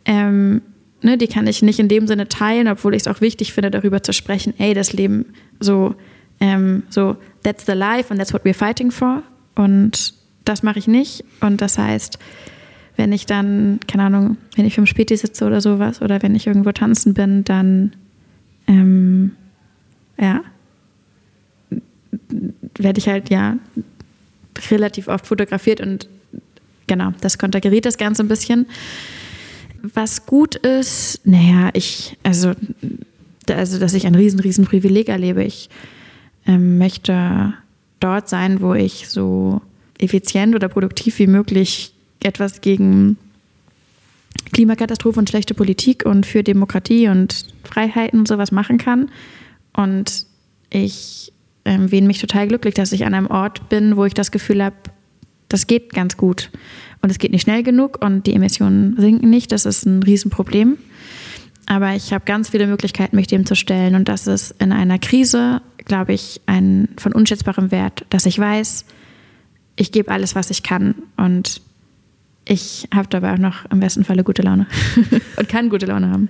ähm, 0.05 0.61
ne, 1.01 1.17
die 1.17 1.27
kann 1.27 1.47
ich 1.47 1.61
nicht 1.61 1.79
in 1.79 1.87
dem 1.87 2.07
Sinne 2.07 2.27
teilen, 2.27 2.67
obwohl 2.67 2.95
ich 2.95 3.03
es 3.03 3.07
auch 3.07 3.21
wichtig 3.21 3.53
finde, 3.53 3.71
darüber 3.71 4.03
zu 4.03 4.13
sprechen, 4.13 4.53
ey, 4.57 4.73
das 4.73 4.93
Leben 4.93 5.33
so, 5.59 5.95
ähm, 6.39 6.83
so, 6.89 7.15
that's 7.43 7.65
the 7.65 7.73
life 7.73 8.09
and 8.09 8.19
that's 8.19 8.33
what 8.33 8.43
we're 8.43 8.53
fighting 8.53 8.91
for. 8.91 9.23
Und 9.55 10.13
das 10.43 10.63
mache 10.63 10.79
ich 10.79 10.87
nicht. 10.87 11.23
Und 11.41 11.61
das 11.61 11.77
heißt, 11.77 12.19
wenn 12.97 13.11
ich 13.11 13.25
dann, 13.25 13.79
keine 13.87 14.03
Ahnung, 14.03 14.37
wenn 14.55 14.65
ich 14.65 14.75
vom 14.75 14.85
Späti 14.85 15.15
sitze 15.17 15.45
oder 15.45 15.61
sowas 15.61 16.01
oder 16.01 16.21
wenn 16.21 16.35
ich 16.35 16.47
irgendwo 16.47 16.71
tanzen 16.71 17.13
bin, 17.13 17.43
dann 17.43 17.95
ähm, 18.67 19.31
ja, 20.19 20.43
werde 22.77 22.99
ich 22.99 23.07
halt 23.07 23.29
ja 23.29 23.57
relativ 24.69 25.07
oft 25.07 25.27
fotografiert 25.27 25.81
und 25.81 26.07
genau, 26.87 27.11
das 27.21 27.37
konterkariert 27.37 27.85
das 27.85 27.97
Ganze 27.97 28.23
ein 28.23 28.27
bisschen. 28.27 28.67
Was 29.81 30.25
gut 30.25 30.55
ist, 30.55 31.21
naja, 31.25 31.69
ich, 31.73 32.17
also, 32.23 32.53
also 33.49 33.79
dass 33.79 33.93
ich 33.93 34.07
ein 34.07 34.15
riesen, 34.15 34.39
riesen 34.39 34.65
Privileg 34.65 35.09
erlebe. 35.09 35.43
Ich 35.43 35.69
ähm, 36.47 36.77
möchte 36.77 37.53
dort 37.99 38.29
sein, 38.29 38.61
wo 38.61 38.73
ich 38.73 39.09
so 39.09 39.61
effizient 39.99 40.55
oder 40.55 40.69
produktiv 40.69 41.19
wie 41.19 41.27
möglich 41.27 41.93
etwas 42.23 42.61
gegen 42.61 43.17
Klimakatastrophe 44.53 45.19
und 45.19 45.29
schlechte 45.29 45.53
Politik 45.53 46.05
und 46.05 46.25
für 46.25 46.43
Demokratie 46.43 47.07
und 47.07 47.47
Freiheiten 47.63 48.19
und 48.19 48.27
sowas 48.27 48.51
machen 48.51 48.77
kann. 48.77 49.09
Und 49.73 50.25
ich 50.69 51.33
ähm, 51.65 51.91
wähne 51.91 52.07
mich 52.07 52.19
total 52.19 52.47
glücklich, 52.47 52.73
dass 52.73 52.91
ich 52.91 53.05
an 53.05 53.13
einem 53.13 53.27
Ort 53.27 53.69
bin, 53.69 53.97
wo 53.97 54.05
ich 54.05 54.13
das 54.13 54.31
Gefühl 54.31 54.63
habe, 54.63 54.75
das 55.49 55.67
geht 55.67 55.93
ganz 55.93 56.17
gut. 56.17 56.51
Und 57.01 57.11
es 57.11 57.19
geht 57.19 57.31
nicht 57.31 57.43
schnell 57.43 57.63
genug 57.63 58.03
und 58.03 58.25
die 58.25 58.33
Emissionen 58.33 58.95
sinken 58.97 59.29
nicht. 59.29 59.51
Das 59.51 59.65
ist 59.65 59.85
ein 59.85 60.01
Riesenproblem. 60.03 60.77
Aber 61.67 61.95
ich 61.95 62.13
habe 62.13 62.25
ganz 62.25 62.49
viele 62.49 62.67
Möglichkeiten, 62.67 63.15
mich 63.15 63.27
dem 63.27 63.45
zu 63.45 63.55
stellen. 63.55 63.95
Und 63.95 64.07
das 64.07 64.27
ist 64.27 64.51
in 64.59 64.71
einer 64.71 64.99
Krise, 64.99 65.61
glaube 65.85 66.13
ich, 66.13 66.41
ein 66.45 66.89
von 66.97 67.13
unschätzbarem 67.13 67.71
Wert, 67.71 68.05
dass 68.09 68.25
ich 68.25 68.37
weiß, 68.37 68.85
ich 69.75 69.91
gebe 69.91 70.11
alles, 70.11 70.35
was 70.35 70.51
ich 70.51 70.63
kann. 70.63 70.95
Und 71.17 71.61
ich 72.47 72.87
habe 72.93 73.07
dabei 73.09 73.33
auch 73.33 73.37
noch 73.37 73.69
im 73.71 73.79
besten 73.79 74.03
Falle 74.03 74.23
gute 74.23 74.41
Laune 74.41 74.67
und 75.37 75.49
kann 75.49 75.69
gute 75.69 75.85
Laune 75.85 76.09
haben. 76.09 76.29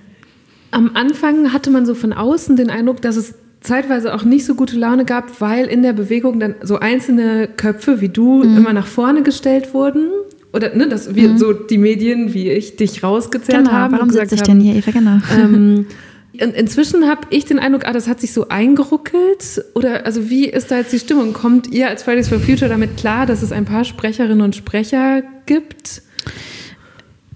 Am 0.70 0.90
Anfang 0.94 1.52
hatte 1.52 1.70
man 1.70 1.86
so 1.86 1.94
von 1.94 2.12
außen 2.12 2.56
den 2.56 2.70
Eindruck, 2.70 3.00
dass 3.02 3.16
es 3.16 3.34
zeitweise 3.60 4.14
auch 4.14 4.24
nicht 4.24 4.44
so 4.44 4.54
gute 4.54 4.76
Laune 4.76 5.04
gab, 5.04 5.40
weil 5.40 5.66
in 5.66 5.82
der 5.82 5.92
Bewegung 5.92 6.40
dann 6.40 6.54
so 6.62 6.78
einzelne 6.78 7.48
Köpfe 7.48 8.00
wie 8.00 8.08
du 8.08 8.44
mhm. 8.44 8.56
immer 8.56 8.72
nach 8.72 8.86
vorne 8.86 9.22
gestellt 9.22 9.74
wurden. 9.74 10.08
Oder 10.52 10.74
ne, 10.74 10.88
dass 10.88 11.14
wir 11.14 11.30
mhm. 11.30 11.38
so 11.38 11.52
die 11.52 11.78
Medien 11.78 12.32
wie 12.32 12.50
ich 12.50 12.76
dich 12.76 13.02
rausgezerrt 13.02 13.64
genau, 13.64 13.72
haben. 13.72 13.92
Warum 13.94 14.10
sitze 14.10 14.36
ich 14.36 14.42
denn 14.42 14.60
hier, 14.60 14.76
Eva? 14.76 14.90
Genau. 14.90 15.18
Ähm, 15.38 15.86
in, 16.40 16.52
inzwischen 16.52 17.08
habe 17.08 17.26
ich 17.30 17.44
den 17.44 17.58
Eindruck, 17.58 17.86
ah, 17.86 17.92
das 17.92 18.08
hat 18.08 18.20
sich 18.20 18.32
so 18.32 18.48
eingeruckelt. 18.48 19.64
Oder 19.74 20.06
also 20.06 20.30
wie 20.30 20.46
ist 20.46 20.70
da 20.70 20.78
jetzt 20.78 20.92
die 20.92 20.98
Stimmung? 20.98 21.32
Kommt 21.32 21.68
ihr 21.72 21.88
als 21.88 22.02
Fridays 22.02 22.28
for 22.28 22.38
Future 22.38 22.68
damit 22.68 22.96
klar, 22.96 23.26
dass 23.26 23.42
es 23.42 23.52
ein 23.52 23.64
paar 23.64 23.84
Sprecherinnen 23.84 24.40
und 24.40 24.56
Sprecher 24.56 25.22
gibt? 25.46 26.02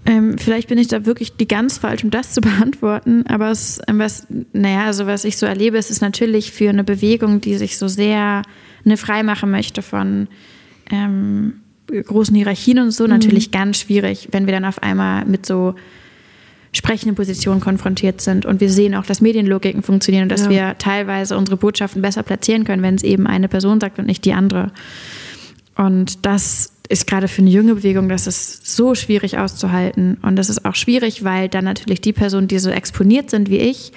Ähm, 0.05 0.37
vielleicht 0.37 0.67
bin 0.67 0.77
ich 0.77 0.87
da 0.87 1.05
wirklich 1.05 1.37
die 1.37 1.47
ganz 1.47 1.77
falsch, 1.77 2.03
um 2.03 2.09
das 2.09 2.33
zu 2.33 2.41
beantworten. 2.41 3.25
Aber 3.27 3.51
es, 3.51 3.79
ähm, 3.87 3.99
was, 3.99 4.27
naja, 4.53 4.85
also 4.85 5.05
was 5.05 5.25
ich 5.25 5.37
so 5.37 5.45
erlebe, 5.45 5.77
ist 5.77 5.91
es 5.91 6.01
natürlich 6.01 6.51
für 6.51 6.69
eine 6.69 6.83
Bewegung, 6.83 7.41
die 7.41 7.57
sich 7.57 7.77
so 7.77 7.87
sehr 7.87 8.41
eine 8.83 8.97
freimachen 8.97 9.51
möchte 9.51 9.81
von 9.81 10.27
ähm, 10.91 11.61
großen 11.87 12.35
Hierarchien 12.35 12.79
und 12.79 12.91
so, 12.91 13.03
mhm. 13.03 13.11
natürlich 13.11 13.51
ganz 13.51 13.79
schwierig, 13.79 14.29
wenn 14.31 14.45
wir 14.45 14.53
dann 14.53 14.65
auf 14.65 14.81
einmal 14.81 15.25
mit 15.25 15.45
so 15.45 15.75
sprechenden 16.73 17.15
Positionen 17.15 17.59
konfrontiert 17.59 18.21
sind 18.21 18.45
und 18.45 18.61
wir 18.61 18.69
sehen 18.69 18.95
auch, 18.95 19.05
dass 19.05 19.19
Medienlogiken 19.19 19.83
funktionieren 19.83 20.23
und 20.23 20.29
dass 20.29 20.43
ja. 20.43 20.49
wir 20.49 20.77
teilweise 20.77 21.37
unsere 21.37 21.57
Botschaften 21.57 22.01
besser 22.01 22.23
platzieren 22.23 22.63
können, 22.63 22.81
wenn 22.81 22.95
es 22.95 23.03
eben 23.03 23.27
eine 23.27 23.49
Person 23.49 23.81
sagt 23.81 23.99
und 23.99 24.05
nicht 24.05 24.23
die 24.23 24.33
andere. 24.33 24.71
Und 25.75 26.25
das 26.25 26.73
ist 26.87 27.07
gerade 27.07 27.27
für 27.27 27.41
eine 27.41 27.49
junge 27.49 27.75
Bewegung, 27.75 28.09
das 28.09 28.27
ist 28.27 28.67
so 28.67 28.95
schwierig 28.95 29.37
auszuhalten. 29.37 30.17
Und 30.21 30.35
das 30.35 30.49
ist 30.49 30.65
auch 30.65 30.75
schwierig, 30.75 31.23
weil 31.23 31.47
dann 31.47 31.63
natürlich 31.63 32.01
die 32.01 32.13
Personen, 32.13 32.47
die 32.47 32.59
so 32.59 32.69
exponiert 32.69 33.29
sind 33.29 33.49
wie 33.49 33.57
ich, 33.57 33.93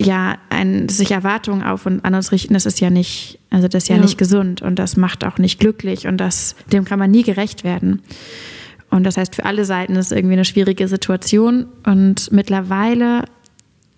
ja, 0.00 0.38
ein, 0.48 0.88
sich 0.88 1.10
Erwartungen 1.10 1.62
auf 1.62 1.86
und 1.86 2.04
an 2.04 2.14
uns 2.14 2.30
richten, 2.30 2.54
das 2.54 2.66
ist 2.66 2.80
ja 2.80 2.90
nicht, 2.90 3.40
also 3.50 3.66
das 3.66 3.84
ist 3.84 3.88
ja, 3.88 3.96
ja, 3.96 4.02
nicht 4.02 4.16
gesund 4.16 4.62
und 4.62 4.78
das 4.78 4.96
macht 4.96 5.24
auch 5.24 5.38
nicht 5.38 5.58
glücklich 5.58 6.06
und 6.06 6.18
das, 6.18 6.54
dem 6.72 6.84
kann 6.84 7.00
man 7.00 7.10
nie 7.10 7.24
gerecht 7.24 7.64
werden. 7.64 8.02
Und 8.90 9.04
das 9.04 9.16
heißt, 9.16 9.34
für 9.34 9.44
alle 9.44 9.64
Seiten 9.64 9.96
ist 9.96 10.06
es 10.06 10.12
irgendwie 10.12 10.34
eine 10.34 10.44
schwierige 10.44 10.88
Situation. 10.88 11.66
Und 11.84 12.32
mittlerweile 12.32 13.24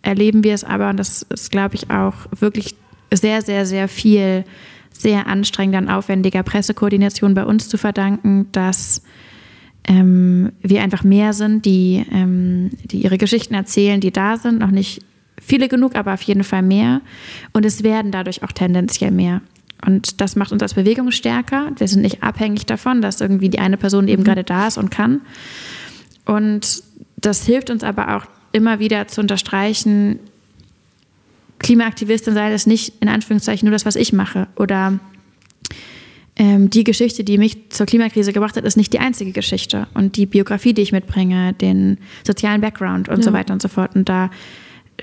erleben 0.02 0.42
wir 0.44 0.54
es 0.54 0.64
aber, 0.64 0.90
und 0.90 0.96
das 0.96 1.22
ist, 1.22 1.50
glaube 1.50 1.76
ich, 1.76 1.90
auch 1.90 2.14
wirklich 2.38 2.74
sehr, 3.12 3.42
sehr, 3.42 3.66
sehr 3.66 3.88
viel 3.88 4.44
sehr 4.92 5.26
anstrengender 5.26 5.78
und 5.78 5.88
aufwendiger 5.88 6.42
Pressekoordination 6.42 7.34
bei 7.34 7.44
uns 7.44 7.68
zu 7.68 7.78
verdanken, 7.78 8.48
dass 8.52 9.02
ähm, 9.84 10.52
wir 10.60 10.82
einfach 10.82 11.04
mehr 11.04 11.32
sind, 11.32 11.64
die, 11.64 12.04
ähm, 12.12 12.70
die 12.84 13.02
ihre 13.02 13.16
Geschichten 13.16 13.54
erzählen, 13.54 14.00
die 14.00 14.10
da 14.10 14.36
sind. 14.36 14.58
Noch 14.58 14.70
nicht 14.70 15.02
viele 15.40 15.68
genug, 15.68 15.96
aber 15.96 16.14
auf 16.14 16.22
jeden 16.22 16.44
Fall 16.44 16.62
mehr. 16.62 17.00
Und 17.52 17.64
es 17.64 17.82
werden 17.82 18.12
dadurch 18.12 18.42
auch 18.42 18.52
tendenziell 18.52 19.10
mehr. 19.10 19.40
Und 19.86 20.20
das 20.20 20.36
macht 20.36 20.52
uns 20.52 20.62
als 20.62 20.74
Bewegung 20.74 21.10
stärker. 21.10 21.72
Wir 21.76 21.88
sind 21.88 22.02
nicht 22.02 22.22
abhängig 22.22 22.66
davon, 22.66 23.00
dass 23.00 23.20
irgendwie 23.20 23.48
die 23.48 23.58
eine 23.58 23.76
Person 23.76 24.08
eben 24.08 24.22
mhm. 24.22 24.26
gerade 24.26 24.44
da 24.44 24.66
ist 24.66 24.78
und 24.78 24.90
kann. 24.90 25.22
Und 26.26 26.82
das 27.16 27.44
hilft 27.46 27.70
uns 27.70 27.82
aber 27.82 28.16
auch 28.16 28.26
immer 28.52 28.78
wieder 28.78 29.08
zu 29.08 29.20
unterstreichen, 29.20 30.18
Klimaaktivistin 31.60 32.34
sei 32.34 32.50
das 32.50 32.66
nicht 32.66 32.94
in 33.00 33.08
Anführungszeichen 33.08 33.66
nur 33.66 33.72
das, 33.72 33.84
was 33.84 33.94
ich 33.94 34.12
mache. 34.12 34.48
Oder 34.56 34.98
ähm, 36.36 36.70
die 36.70 36.84
Geschichte, 36.84 37.22
die 37.22 37.38
mich 37.38 37.70
zur 37.70 37.86
Klimakrise 37.86 38.32
gebracht 38.32 38.56
hat, 38.56 38.64
ist 38.64 38.76
nicht 38.76 38.92
die 38.92 38.98
einzige 38.98 39.32
Geschichte. 39.32 39.86
Und 39.92 40.16
die 40.16 40.26
Biografie, 40.26 40.72
die 40.72 40.82
ich 40.82 40.90
mitbringe, 40.90 41.52
den 41.52 41.98
sozialen 42.26 42.62
Background 42.62 43.08
und 43.08 43.18
ja. 43.18 43.22
so 43.22 43.32
weiter 43.32 43.52
und 43.52 43.60
so 43.60 43.68
fort. 43.68 43.94
Und 43.94 44.08
da 44.08 44.30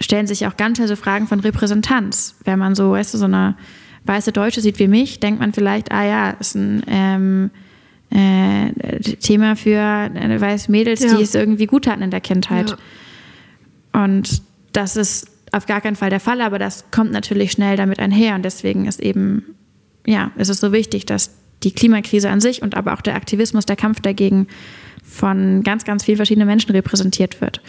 stellen 0.02 0.26
sich 0.26 0.48
auch 0.48 0.58
ganz 0.58 0.78
schnell 0.78 0.88
so 0.88 0.96
Fragen 0.96 1.28
von 1.28 1.40
Repräsentanz. 1.40 2.36
Wenn 2.44 2.58
man 2.58 2.74
so, 2.74 2.92
weißt 2.92 3.14
du, 3.14 3.20
so 3.20 3.26
eine 3.26 3.56
weiße 4.08 4.32
Deutsche 4.32 4.62
sieht 4.62 4.80
wie 4.80 4.88
mich, 4.88 5.20
denkt 5.20 5.40
man 5.40 5.54
vielleicht, 5.54 5.92
ah 5.92 6.06
ja, 6.06 6.30
ist 6.32 6.56
ein 6.56 6.84
ähm, 6.88 7.52
äh, 8.10 9.00
Thema 9.20 9.56
für 9.56 9.80
äh, 9.80 10.42
weiße 10.42 10.72
Mädels, 10.72 11.04
ja. 11.04 11.16
die 11.16 11.24
es 11.24 11.36
irgendwie 11.36 11.66
gut 11.66 11.88
hatten 11.88 12.02
in 12.02 12.12
der 12.12 12.22
Kindheit. 12.22 12.72
Ja. 13.94 14.04
Und 14.04 14.42
das 14.74 14.96
ist 14.96 15.28
auf 15.52 15.66
gar 15.66 15.82
keinen 15.82 15.96
Fall 15.96 16.10
der 16.10 16.20
Fall, 16.20 16.42
aber 16.42 16.60
das 16.60 16.86
kommt 16.92 17.12
natürlich 17.12 17.52
schnell 17.52 17.78
damit 17.78 18.00
einher 18.00 18.36
und 18.36 18.44
deswegen 18.44 18.86
ist 18.86 19.00
eben, 19.00 19.44
ja, 20.06 20.32
ist 20.38 20.50
es 20.50 20.60
so 20.60 20.72
wichtig, 20.72 21.06
dass 21.06 21.32
die 21.64 21.72
Klimakrise 21.72 22.30
an 22.30 22.42
sich 22.42 22.62
und 22.62 22.76
aber 22.76 22.94
auch 22.94 23.02
der 23.02 23.16
Aktivismus, 23.16 23.66
der 23.66 23.76
Kampf 23.76 24.02
dagegen 24.02 24.48
von 25.04 25.64
ganz, 25.64 25.86
ganz 25.86 26.04
vielen 26.04 26.18
verschiedenen 26.18 26.48
Menschen 26.48 26.72
repräsentiert 26.72 27.42
wird. 27.42 27.62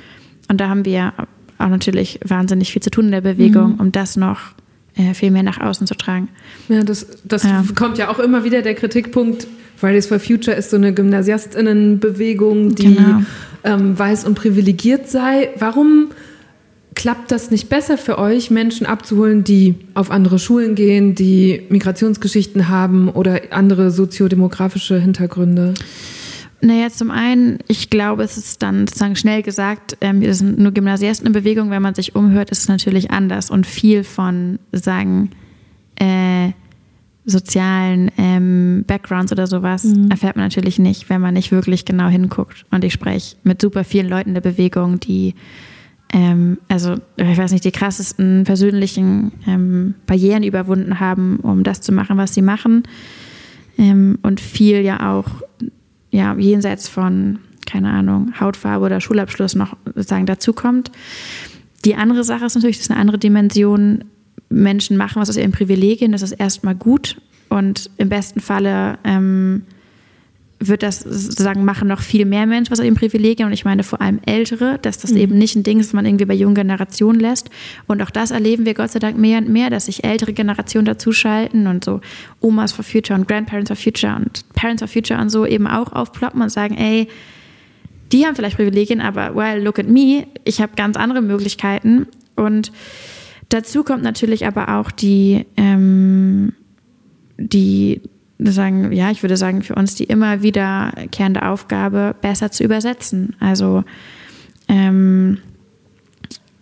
Und 0.48 0.60
da 0.60 0.68
haben 0.68 0.84
wir 0.84 1.12
auch 1.58 1.68
natürlich 1.68 2.20
wahnsinnig 2.24 2.72
viel 2.72 2.82
zu 2.82 2.90
tun 2.90 3.06
in 3.06 3.12
der 3.12 3.20
Bewegung, 3.20 3.74
mhm. 3.74 3.80
um 3.80 3.92
das 3.92 4.16
noch 4.16 4.38
viel 5.14 5.30
mehr 5.30 5.42
nach 5.42 5.60
außen 5.60 5.86
zu 5.86 5.94
tragen. 5.94 6.28
Ja, 6.68 6.82
das, 6.82 7.06
das 7.24 7.44
ja. 7.44 7.64
kommt 7.74 7.98
ja 7.98 8.10
auch 8.10 8.18
immer 8.18 8.44
wieder 8.44 8.62
der 8.62 8.74
Kritikpunkt. 8.74 9.46
Fridays 9.76 10.06
for 10.06 10.18
Future 10.18 10.56
ist 10.56 10.70
so 10.70 10.76
eine 10.76 10.92
Gymnasiastinnenbewegung, 10.92 12.74
die 12.74 12.96
genau. 12.96 13.22
ähm, 13.64 13.96
weiß 13.98 14.24
und 14.24 14.34
privilegiert 14.34 15.08
sei. 15.08 15.50
Warum 15.56 16.08
klappt 16.94 17.30
das 17.30 17.52
nicht 17.52 17.68
besser 17.68 17.96
für 17.96 18.18
euch, 18.18 18.50
Menschen 18.50 18.84
abzuholen, 18.84 19.44
die 19.44 19.76
auf 19.94 20.10
andere 20.10 20.40
Schulen 20.40 20.74
gehen, 20.74 21.14
die 21.14 21.62
Migrationsgeschichten 21.68 22.68
haben 22.68 23.08
oder 23.08 23.40
andere 23.50 23.92
soziodemografische 23.92 24.98
Hintergründe? 24.98 25.74
Naja, 26.60 26.90
zum 26.90 27.10
einen, 27.10 27.58
ich 27.68 27.88
glaube, 27.88 28.24
es 28.24 28.36
ist 28.36 28.62
dann 28.62 28.86
sozusagen 28.86 29.16
schnell 29.16 29.42
gesagt, 29.42 29.96
ähm, 30.00 30.20
wir 30.20 30.34
sind 30.34 30.58
nur 30.58 30.72
Gymnasiasten 30.72 31.26
in 31.26 31.32
Bewegung. 31.32 31.70
Wenn 31.70 31.82
man 31.82 31.94
sich 31.94 32.16
umhört, 32.16 32.50
ist 32.50 32.62
es 32.62 32.68
natürlich 32.68 33.10
anders. 33.10 33.50
Und 33.50 33.66
viel 33.66 34.02
von, 34.02 34.58
sagen, 34.72 35.30
äh, 35.96 36.50
sozialen 37.24 38.10
ähm, 38.16 38.84
Backgrounds 38.86 39.30
oder 39.32 39.46
sowas 39.46 39.84
mhm. 39.84 40.10
erfährt 40.10 40.36
man 40.36 40.46
natürlich 40.46 40.78
nicht, 40.78 41.10
wenn 41.10 41.20
man 41.20 41.34
nicht 41.34 41.52
wirklich 41.52 41.84
genau 41.84 42.08
hinguckt. 42.08 42.64
Und 42.70 42.84
ich 42.84 42.92
spreche 42.92 43.36
mit 43.44 43.60
super 43.60 43.84
vielen 43.84 44.08
Leuten 44.08 44.34
der 44.34 44.40
Bewegung, 44.40 44.98
die 44.98 45.34
ähm, 46.12 46.58
also 46.68 46.94
ich 47.16 47.38
weiß 47.38 47.52
nicht, 47.52 47.64
die 47.64 47.70
krassesten 47.70 48.44
persönlichen 48.44 49.32
ähm, 49.46 49.94
Barrieren 50.06 50.42
überwunden 50.42 51.00
haben, 51.00 51.38
um 51.40 51.64
das 51.64 51.82
zu 51.82 51.92
machen, 51.92 52.16
was 52.16 52.32
sie 52.32 52.42
machen. 52.42 52.84
Ähm, 53.76 54.18
und 54.22 54.40
viel 54.40 54.80
ja 54.80 55.14
auch 55.14 55.42
ja, 56.18 56.34
jenseits 56.36 56.88
von 56.88 57.38
keine 57.68 57.90
Ahnung, 57.90 58.32
Hautfarbe 58.40 58.86
oder 58.86 59.00
Schulabschluss 59.00 59.54
noch 59.54 59.76
sozusagen 59.84 60.24
dazukommt. 60.24 60.90
Die 61.84 61.94
andere 61.94 62.24
Sache 62.24 62.46
ist 62.46 62.54
natürlich, 62.54 62.78
das 62.78 62.86
ist 62.86 62.90
eine 62.90 63.00
andere 63.00 63.18
Dimension. 63.18 64.04
Menschen 64.48 64.96
machen 64.96 65.20
was 65.20 65.28
aus 65.28 65.36
ihren 65.36 65.52
Privilegien, 65.52 66.12
das 66.12 66.22
ist 66.22 66.32
erstmal 66.32 66.74
gut 66.74 67.20
und 67.50 67.90
im 67.98 68.08
besten 68.08 68.40
Falle 68.40 68.98
ähm, 69.04 69.64
wird 70.60 70.82
das 70.82 71.00
sozusagen 71.00 71.64
machen 71.64 71.86
noch 71.86 72.00
viel 72.00 72.24
mehr 72.24 72.46
Menschen 72.46 72.72
was 72.72 72.80
aus 72.80 72.84
ihren 72.84 72.96
Privilegien 72.96 73.46
und 73.46 73.52
ich 73.52 73.64
meine 73.64 73.84
vor 73.84 74.00
allem 74.00 74.20
Ältere, 74.26 74.78
dass 74.82 74.98
das 74.98 75.12
mhm. 75.12 75.18
eben 75.18 75.38
nicht 75.38 75.54
ein 75.54 75.62
Ding 75.62 75.78
ist, 75.78 75.88
das 75.88 75.92
man 75.94 76.04
irgendwie 76.04 76.24
bei 76.24 76.34
jungen 76.34 76.54
Generationen 76.54 77.20
lässt. 77.20 77.50
Und 77.86 78.02
auch 78.02 78.10
das 78.10 78.30
erleben 78.30 78.66
wir 78.66 78.74
Gott 78.74 78.90
sei 78.90 78.98
Dank 78.98 79.16
mehr 79.16 79.38
und 79.38 79.48
mehr, 79.48 79.70
dass 79.70 79.86
sich 79.86 80.04
ältere 80.04 80.32
Generationen 80.32 80.86
dazuschalten 80.86 81.66
und 81.66 81.84
so 81.84 82.00
Omas 82.40 82.72
for 82.72 82.84
Future 82.84 83.18
und 83.18 83.28
Grandparents 83.28 83.68
for 83.70 83.76
Future 83.76 84.16
und 84.16 84.44
Parents 84.54 84.82
for 84.82 84.88
Future 84.88 85.20
und 85.20 85.30
so 85.30 85.46
eben 85.46 85.66
auch 85.66 85.92
aufploppen 85.92 86.42
und 86.42 86.50
sagen, 86.50 86.76
ey, 86.76 87.08
die 88.12 88.26
haben 88.26 88.34
vielleicht 88.34 88.56
Privilegien, 88.56 89.00
aber 89.00 89.36
well, 89.36 89.62
look 89.62 89.78
at 89.78 89.86
me, 89.86 90.26
ich 90.44 90.60
habe 90.60 90.72
ganz 90.76 90.96
andere 90.96 91.20
Möglichkeiten. 91.20 92.06
Und 92.34 92.72
dazu 93.48 93.84
kommt 93.84 94.02
natürlich 94.02 94.46
aber 94.46 94.76
auch 94.78 94.90
die, 94.90 95.44
ähm, 95.56 96.52
die 97.36 98.00
sagen, 98.38 98.92
ja, 98.92 99.10
ich 99.10 99.22
würde 99.22 99.36
sagen, 99.36 99.62
für 99.62 99.74
uns 99.74 99.94
die 99.94 100.04
immer 100.04 100.42
wiederkehrende 100.42 101.46
Aufgabe, 101.46 102.14
besser 102.20 102.50
zu 102.50 102.64
übersetzen. 102.64 103.34
Also 103.40 103.84
ähm, 104.68 105.38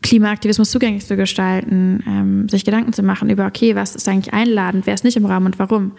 Klimaaktivismus 0.03 0.70
zugänglich 0.70 1.07
zu 1.07 1.16
gestalten, 1.16 2.03
ähm, 2.07 2.49
sich 2.49 2.64
Gedanken 2.64 2.93
zu 2.93 3.03
machen 3.03 3.29
über, 3.29 3.47
okay, 3.47 3.74
was 3.74 3.97
ist 3.97 4.09
eigentlich 4.09 4.33
einladend, 4.33 4.87
wer 4.87 4.95
ist 4.95 5.05
nicht 5.05 5.16
im 5.16 5.27
Raum 5.27 5.47
und 5.47 5.59
warum. 5.59 5.93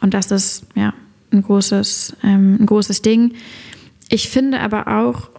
Und 0.00 0.14
das 0.14 0.30
ist 0.30 0.66
ja 0.74 0.94
ein 1.30 1.42
großes, 1.42 2.16
ähm, 2.22 2.58
ein 2.60 2.66
großes 2.66 3.02
Ding. 3.02 3.34
Ich 4.08 4.28
finde 4.28 4.60
aber 4.60 4.88
auch, 4.88 5.30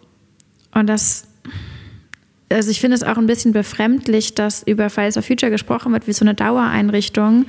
und 0.73 0.87
das, 0.87 1.27
also 2.49 2.69
ich 2.69 2.79
finde 2.79 2.95
es 2.95 3.03
auch 3.03 3.17
ein 3.17 3.27
bisschen 3.27 3.53
befremdlich, 3.53 4.35
dass 4.35 4.63
über 4.63 4.89
Fridays 4.89 5.15
for 5.15 5.23
Future 5.23 5.51
gesprochen 5.51 5.91
wird 5.91 6.07
wie 6.07 6.13
so 6.13 6.25
eine 6.25 6.33
Dauereinrichtung, 6.33 7.45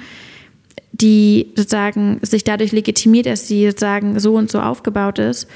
die 1.01 1.53
sozusagen 1.57 2.18
sich 2.22 2.44
dadurch 2.44 2.72
legitimiert, 2.72 3.26
dass 3.26 3.49
sie 3.49 3.66
sozusagen 3.66 4.18
so 4.18 4.34
und 4.34 4.51
so 4.51 4.61
aufgebaut 4.61 5.18
ist. 5.18 5.47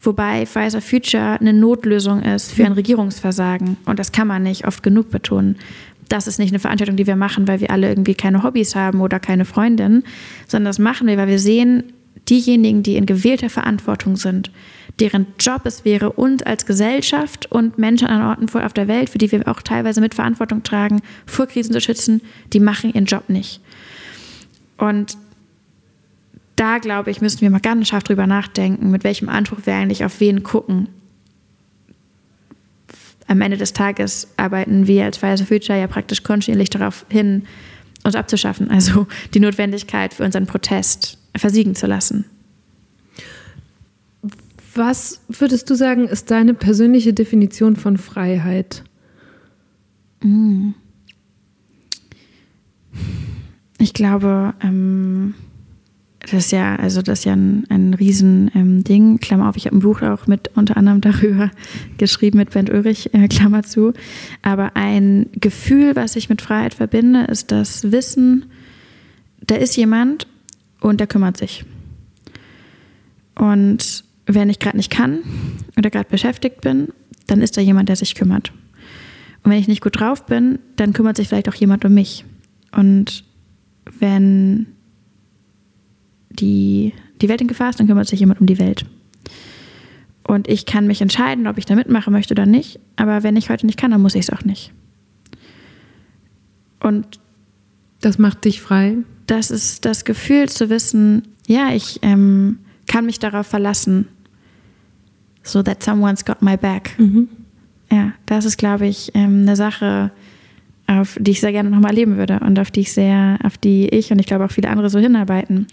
Wobei 0.00 0.46
for 0.46 0.62
Future 0.80 1.38
eine 1.40 1.52
Notlösung 1.52 2.22
ist 2.22 2.52
für 2.52 2.64
ein 2.64 2.72
Regierungsversagen. 2.72 3.76
Und 3.84 3.98
das 3.98 4.12
kann 4.12 4.28
man 4.28 4.44
nicht 4.44 4.66
oft 4.66 4.82
genug 4.82 5.10
betonen. 5.10 5.56
Das 6.08 6.26
ist 6.26 6.38
nicht 6.38 6.50
eine 6.50 6.60
Veranstaltung, 6.60 6.96
die 6.96 7.06
wir 7.06 7.16
machen, 7.16 7.48
weil 7.48 7.60
wir 7.60 7.70
alle 7.70 7.88
irgendwie 7.88 8.14
keine 8.14 8.42
Hobbys 8.42 8.74
haben 8.74 9.00
oder 9.00 9.20
keine 9.20 9.44
Freundin, 9.44 10.04
sondern 10.46 10.70
das 10.70 10.78
machen 10.78 11.06
wir, 11.06 11.18
weil 11.18 11.28
wir 11.28 11.38
sehen, 11.38 11.92
diejenigen, 12.30 12.82
die 12.82 12.96
in 12.96 13.06
gewählter 13.06 13.50
Verantwortung 13.50 14.16
sind, 14.16 14.50
deren 15.00 15.26
Job 15.38 15.62
es 15.64 15.84
wäre, 15.84 16.12
uns 16.12 16.42
als 16.42 16.64
Gesellschaft 16.64 17.50
und 17.50 17.78
Menschen 17.78 18.08
an 18.08 18.22
Orten 18.22 18.48
auf 18.58 18.72
der 18.72 18.88
Welt, 18.88 19.10
für 19.10 19.18
die 19.18 19.30
wir 19.30 19.46
auch 19.48 19.62
teilweise 19.62 20.00
mit 20.00 20.14
Verantwortung 20.14 20.62
tragen, 20.62 21.00
vor 21.26 21.46
Krisen 21.46 21.72
zu 21.72 21.80
schützen, 21.80 22.22
die 22.52 22.60
machen 22.60 22.92
ihren 22.92 23.04
Job 23.04 23.28
nicht. 23.28 23.60
Und 24.78 25.18
da, 26.56 26.78
glaube 26.78 27.10
ich, 27.10 27.20
müssen 27.20 27.40
wir 27.40 27.50
mal 27.50 27.60
ganz 27.60 27.88
scharf 27.88 28.02
drüber 28.02 28.26
nachdenken, 28.26 28.90
mit 28.90 29.04
welchem 29.04 29.28
Anspruch 29.28 29.60
wir 29.64 29.74
eigentlich 29.74 30.04
auf 30.04 30.20
wen 30.20 30.42
gucken. 30.42 30.88
Am 33.26 33.40
Ende 33.42 33.58
des 33.58 33.74
Tages 33.74 34.28
arbeiten 34.36 34.86
wir 34.86 35.04
als 35.04 35.18
Fridays 35.18 35.40
for 35.40 35.46
Future 35.46 35.78
ja 35.78 35.86
praktisch 35.86 36.22
kontinuierlich 36.22 36.70
darauf 36.70 37.04
hin, 37.10 37.44
uns 38.02 38.16
abzuschaffen, 38.16 38.70
also 38.70 39.06
die 39.34 39.40
Notwendigkeit 39.40 40.14
für 40.14 40.24
unseren 40.24 40.46
Protest 40.46 41.18
versiegen 41.36 41.74
zu 41.74 41.86
lassen. 41.86 42.24
Was 44.74 45.20
würdest 45.28 45.68
du 45.70 45.74
sagen, 45.74 46.08
ist 46.08 46.30
deine 46.30 46.54
persönliche 46.54 47.12
Definition 47.12 47.76
von 47.76 47.98
Freiheit? 47.98 48.84
Mm. 50.22 50.70
Ich 53.78 53.94
glaube, 53.94 54.54
ähm, 54.60 55.34
das 56.20 56.32
ist 56.32 56.52
ja, 56.52 56.76
also 56.76 57.00
das 57.00 57.20
ist 57.20 57.24
ja 57.24 57.32
ein, 57.32 57.64
ein 57.68 57.94
Riesending. 57.94 59.10
Ähm, 59.12 59.20
Klammer 59.20 59.48
auf, 59.48 59.56
ich 59.56 59.66
habe 59.66 59.76
ein 59.76 59.80
Buch 59.80 60.02
auch 60.02 60.26
mit 60.26 60.50
unter 60.56 60.76
anderem 60.76 61.00
darüber 61.00 61.50
geschrieben 61.96 62.38
mit 62.38 62.50
Bernd 62.50 62.70
Ulrich, 62.70 63.14
äh, 63.14 63.28
Klammer 63.28 63.62
zu. 63.62 63.92
Aber 64.42 64.76
ein 64.76 65.26
Gefühl, 65.32 65.96
was 65.96 66.16
ich 66.16 66.28
mit 66.28 66.42
Freiheit 66.42 66.74
verbinde, 66.74 67.24
ist 67.24 67.52
das 67.52 67.92
Wissen, 67.92 68.46
da 69.46 69.54
ist 69.54 69.76
jemand 69.76 70.26
und 70.80 70.98
der 70.98 71.06
kümmert 71.06 71.36
sich. 71.36 71.64
Und 73.36 74.04
wenn 74.26 74.50
ich 74.50 74.58
gerade 74.58 74.76
nicht 74.76 74.90
kann 74.90 75.20
oder 75.76 75.90
gerade 75.90 76.10
beschäftigt 76.10 76.60
bin, 76.60 76.88
dann 77.28 77.40
ist 77.40 77.56
da 77.56 77.60
jemand, 77.60 77.88
der 77.88 77.96
sich 77.96 78.14
kümmert. 78.14 78.52
Und 79.44 79.52
wenn 79.52 79.60
ich 79.60 79.68
nicht 79.68 79.82
gut 79.82 79.98
drauf 79.98 80.26
bin, 80.26 80.58
dann 80.76 80.92
kümmert 80.92 81.16
sich 81.16 81.28
vielleicht 81.28 81.48
auch 81.48 81.54
jemand 81.54 81.84
um 81.84 81.94
mich. 81.94 82.24
Und 82.72 83.24
wenn 83.98 84.66
die, 86.30 86.92
die 87.20 87.28
Welt 87.28 87.40
in 87.40 87.48
Gefahr 87.48 87.70
ist, 87.70 87.80
dann 87.80 87.86
kümmert 87.86 88.08
sich 88.08 88.20
jemand 88.20 88.40
um 88.40 88.46
die 88.46 88.58
Welt. 88.58 88.84
Und 90.24 90.46
ich 90.46 90.66
kann 90.66 90.86
mich 90.86 91.00
entscheiden, 91.00 91.46
ob 91.46 91.56
ich 91.56 91.64
da 91.64 91.74
mitmachen 91.74 92.12
möchte 92.12 92.34
oder 92.34 92.46
nicht. 92.46 92.78
Aber 92.96 93.22
wenn 93.22 93.36
ich 93.36 93.48
heute 93.48 93.64
nicht 93.64 93.78
kann, 93.78 93.90
dann 93.90 94.02
muss 94.02 94.14
ich 94.14 94.28
es 94.28 94.30
auch 94.30 94.44
nicht. 94.44 94.72
Und 96.80 97.18
das 98.00 98.18
macht 98.18 98.44
dich 98.44 98.60
frei. 98.60 98.98
Das 99.26 99.50
ist 99.50 99.84
das 99.84 100.04
Gefühl 100.04 100.48
zu 100.48 100.70
wissen, 100.70 101.22
ja, 101.46 101.72
ich 101.72 101.98
ähm, 102.02 102.58
kann 102.86 103.06
mich 103.06 103.18
darauf 103.18 103.46
verlassen, 103.46 104.06
so 105.42 105.62
that 105.62 105.82
someone's 105.82 106.24
got 106.24 106.42
my 106.42 106.56
back. 106.56 106.94
Mhm. 106.98 107.28
Ja, 107.90 108.12
das 108.26 108.44
ist, 108.44 108.58
glaube 108.58 108.86
ich, 108.86 109.12
ähm, 109.14 109.42
eine 109.42 109.56
Sache, 109.56 110.10
auf 110.88 111.16
die 111.20 111.32
ich 111.32 111.40
sehr 111.40 111.52
gerne 111.52 111.70
nochmal 111.70 111.94
leben 111.94 112.16
würde 112.16 112.40
und 112.40 112.58
auf 112.58 112.70
die 112.70 112.80
ich 112.80 112.92
sehr, 112.92 113.38
auf 113.44 113.58
die 113.58 113.88
ich 113.88 114.10
und 114.10 114.18
ich 114.18 114.26
glaube 114.26 114.44
auch 114.44 114.50
viele 114.50 114.70
andere 114.70 114.90
so 114.90 114.98
hinarbeiten. 114.98 115.66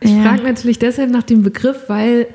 Ich 0.00 0.10
ja. 0.10 0.22
frage 0.22 0.42
natürlich 0.42 0.78
deshalb 0.78 1.10
nach 1.10 1.22
dem 1.22 1.42
Begriff, 1.42 1.84
weil 1.88 2.26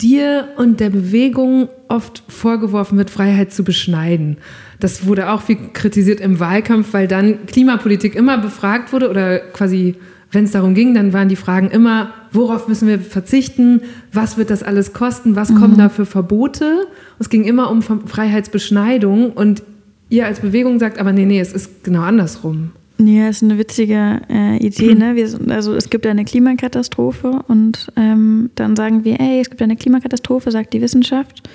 dir 0.00 0.48
und 0.56 0.80
der 0.80 0.90
Bewegung 0.90 1.68
oft 1.88 2.22
vorgeworfen 2.28 2.98
wird, 2.98 3.10
Freiheit 3.10 3.52
zu 3.52 3.64
beschneiden. 3.64 4.38
Das 4.80 5.06
wurde 5.06 5.30
auch 5.30 5.42
viel 5.42 5.58
kritisiert 5.72 6.20
im 6.20 6.40
Wahlkampf, 6.40 6.92
weil 6.92 7.08
dann 7.08 7.46
Klimapolitik 7.46 8.14
immer 8.14 8.38
befragt 8.38 8.92
wurde 8.92 9.10
oder 9.10 9.38
quasi, 9.38 9.96
wenn 10.30 10.44
es 10.44 10.52
darum 10.52 10.74
ging, 10.74 10.94
dann 10.94 11.12
waren 11.12 11.28
die 11.28 11.36
Fragen 11.36 11.70
immer, 11.70 12.14
worauf 12.32 12.68
müssen 12.68 12.86
wir 12.86 13.00
verzichten, 13.00 13.82
was 14.12 14.36
wird 14.36 14.50
das 14.50 14.62
alles 14.62 14.92
kosten, 14.92 15.36
was 15.36 15.50
mhm. 15.50 15.60
kommen 15.60 15.78
da 15.78 15.88
für 15.88 16.06
Verbote. 16.06 16.86
Es 17.18 17.28
ging 17.28 17.44
immer 17.44 17.70
um 17.70 17.82
Freiheitsbeschneidung 17.82 19.32
und 19.32 19.62
ihr 20.10 20.26
als 20.26 20.40
Bewegung 20.40 20.78
sagt, 20.78 20.98
aber 20.98 21.12
nee, 21.12 21.26
nee, 21.26 21.40
es 21.40 21.52
ist 21.52 21.84
genau 21.84 22.02
andersrum. 22.02 22.72
Ja, 23.00 23.28
ist 23.28 23.44
eine 23.44 23.58
witzige 23.58 24.20
äh, 24.28 24.56
Idee. 24.56 24.94
Ne? 24.94 25.14
Wir, 25.14 25.54
also 25.54 25.74
es 25.74 25.88
gibt 25.88 26.04
eine 26.04 26.24
Klimakatastrophe 26.24 27.44
und 27.46 27.92
ähm, 27.96 28.50
dann 28.56 28.74
sagen 28.74 29.04
wir, 29.04 29.20
ey, 29.20 29.40
es 29.40 29.50
gibt 29.50 29.62
eine 29.62 29.76
Klimakatastrophe, 29.76 30.50
sagt 30.50 30.72
die 30.72 30.80
Wissenschaft. 30.80 31.48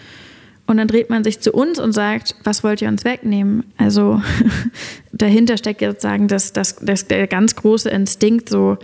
Und 0.66 0.78
dann 0.78 0.88
dreht 0.88 1.10
man 1.10 1.26
sich 1.26 1.42
zu 1.42 1.52
uns 1.52 1.80
und 1.80 1.92
sagt, 1.92 2.36
was 2.46 2.64
wollt 2.64 2.82
ihr 2.82 2.88
uns 2.88 3.04
wegnehmen? 3.04 3.66
Also 3.78 4.22
dahinter 5.12 5.58
steckt 5.58 5.82
jetzt 5.82 6.02
sagen, 6.02 6.30
dass, 6.30 6.54
dass, 6.54 6.78
dass 6.78 7.08
der 7.08 7.28
ganz 7.28 7.56
große 7.56 7.90
Instinkt 7.90 8.48
so 8.48 8.78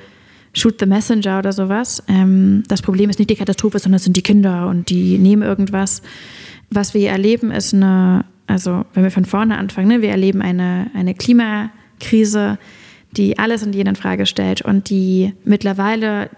shoot 0.52 0.80
the 0.80 0.86
messenger 0.86 1.40
oder 1.40 1.54
sowas. 1.54 2.04
Ähm, 2.10 2.64
das 2.68 2.82
Problem 2.82 3.10
ist 3.10 3.20
nicht 3.20 3.30
die 3.30 3.36
Katastrophe, 3.36 3.80
sondern 3.80 3.98
es 3.98 4.04
sind 4.04 4.18
die 4.18 4.22
Kinder 4.22 4.68
und 4.68 4.90
die 4.90 5.18
nehmen 5.18 5.44
irgendwas. 5.44 6.02
Was 6.70 6.94
wir 6.94 7.10
erleben, 7.10 7.52
ist 7.52 7.74
eine 7.74 8.26
also 8.50 8.84
wenn 8.94 9.04
wir 9.04 9.12
von 9.12 9.26
vorne 9.26 9.58
anfangen, 9.58 9.88
ne, 9.88 10.02
wir 10.02 10.10
erleben 10.10 10.42
eine, 10.42 10.90
eine 10.96 11.14
Klimakrise, 11.14 12.58
die 13.12 13.38
alles 13.38 13.64
und 13.64 13.76
jeden 13.76 13.90
in 13.90 13.96
Frage 13.96 14.26
stellt 14.26 14.62
und 14.62 14.90
die 14.90 15.34
mittlerweile 15.46 16.30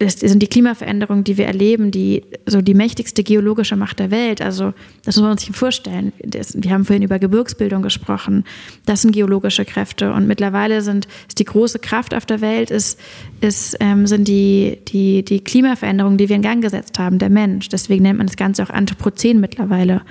das 0.00 0.14
sind 0.14 0.40
die 0.40 0.46
Klimaveränderungen, 0.46 1.24
die 1.24 1.38
wir 1.38 1.46
erleben, 1.46 1.90
die 1.90 2.22
so 2.46 2.62
die 2.62 2.74
mächtigste 2.74 3.24
geologische 3.24 3.74
Macht 3.74 3.98
der 3.98 4.12
Welt. 4.12 4.40
Also 4.40 4.72
das 5.04 5.16
muss 5.16 5.24
man 5.24 5.38
sich 5.38 5.50
vorstellen. 5.50 6.12
Das, 6.22 6.54
wir 6.56 6.70
haben 6.70 6.84
vorhin 6.84 7.02
über 7.02 7.18
Gebirgsbildung 7.18 7.82
gesprochen. 7.82 8.44
Das 8.86 9.02
sind 9.02 9.10
geologische 9.10 9.64
Kräfte 9.64 10.12
und 10.12 10.28
mittlerweile 10.28 10.82
sind 10.82 11.08
ist 11.26 11.40
die 11.40 11.44
große 11.44 11.80
Kraft 11.80 12.14
auf 12.14 12.26
der 12.26 12.40
Welt 12.40 12.70
ist, 12.70 13.00
ist 13.40 13.76
ähm, 13.80 14.06
sind 14.06 14.28
die 14.28 14.78
die 14.86 15.24
die 15.24 15.40
Klimaveränderungen, 15.40 16.16
die 16.16 16.28
wir 16.28 16.36
in 16.36 16.42
Gang 16.42 16.62
gesetzt 16.62 17.00
haben, 17.00 17.18
der 17.18 17.30
Mensch. 17.30 17.68
Deswegen 17.68 18.04
nennt 18.04 18.18
man 18.18 18.28
das 18.28 18.36
Ganze 18.36 18.62
auch 18.62 18.70
Anthropozän 18.70 19.40
mittlerweile. 19.40 20.02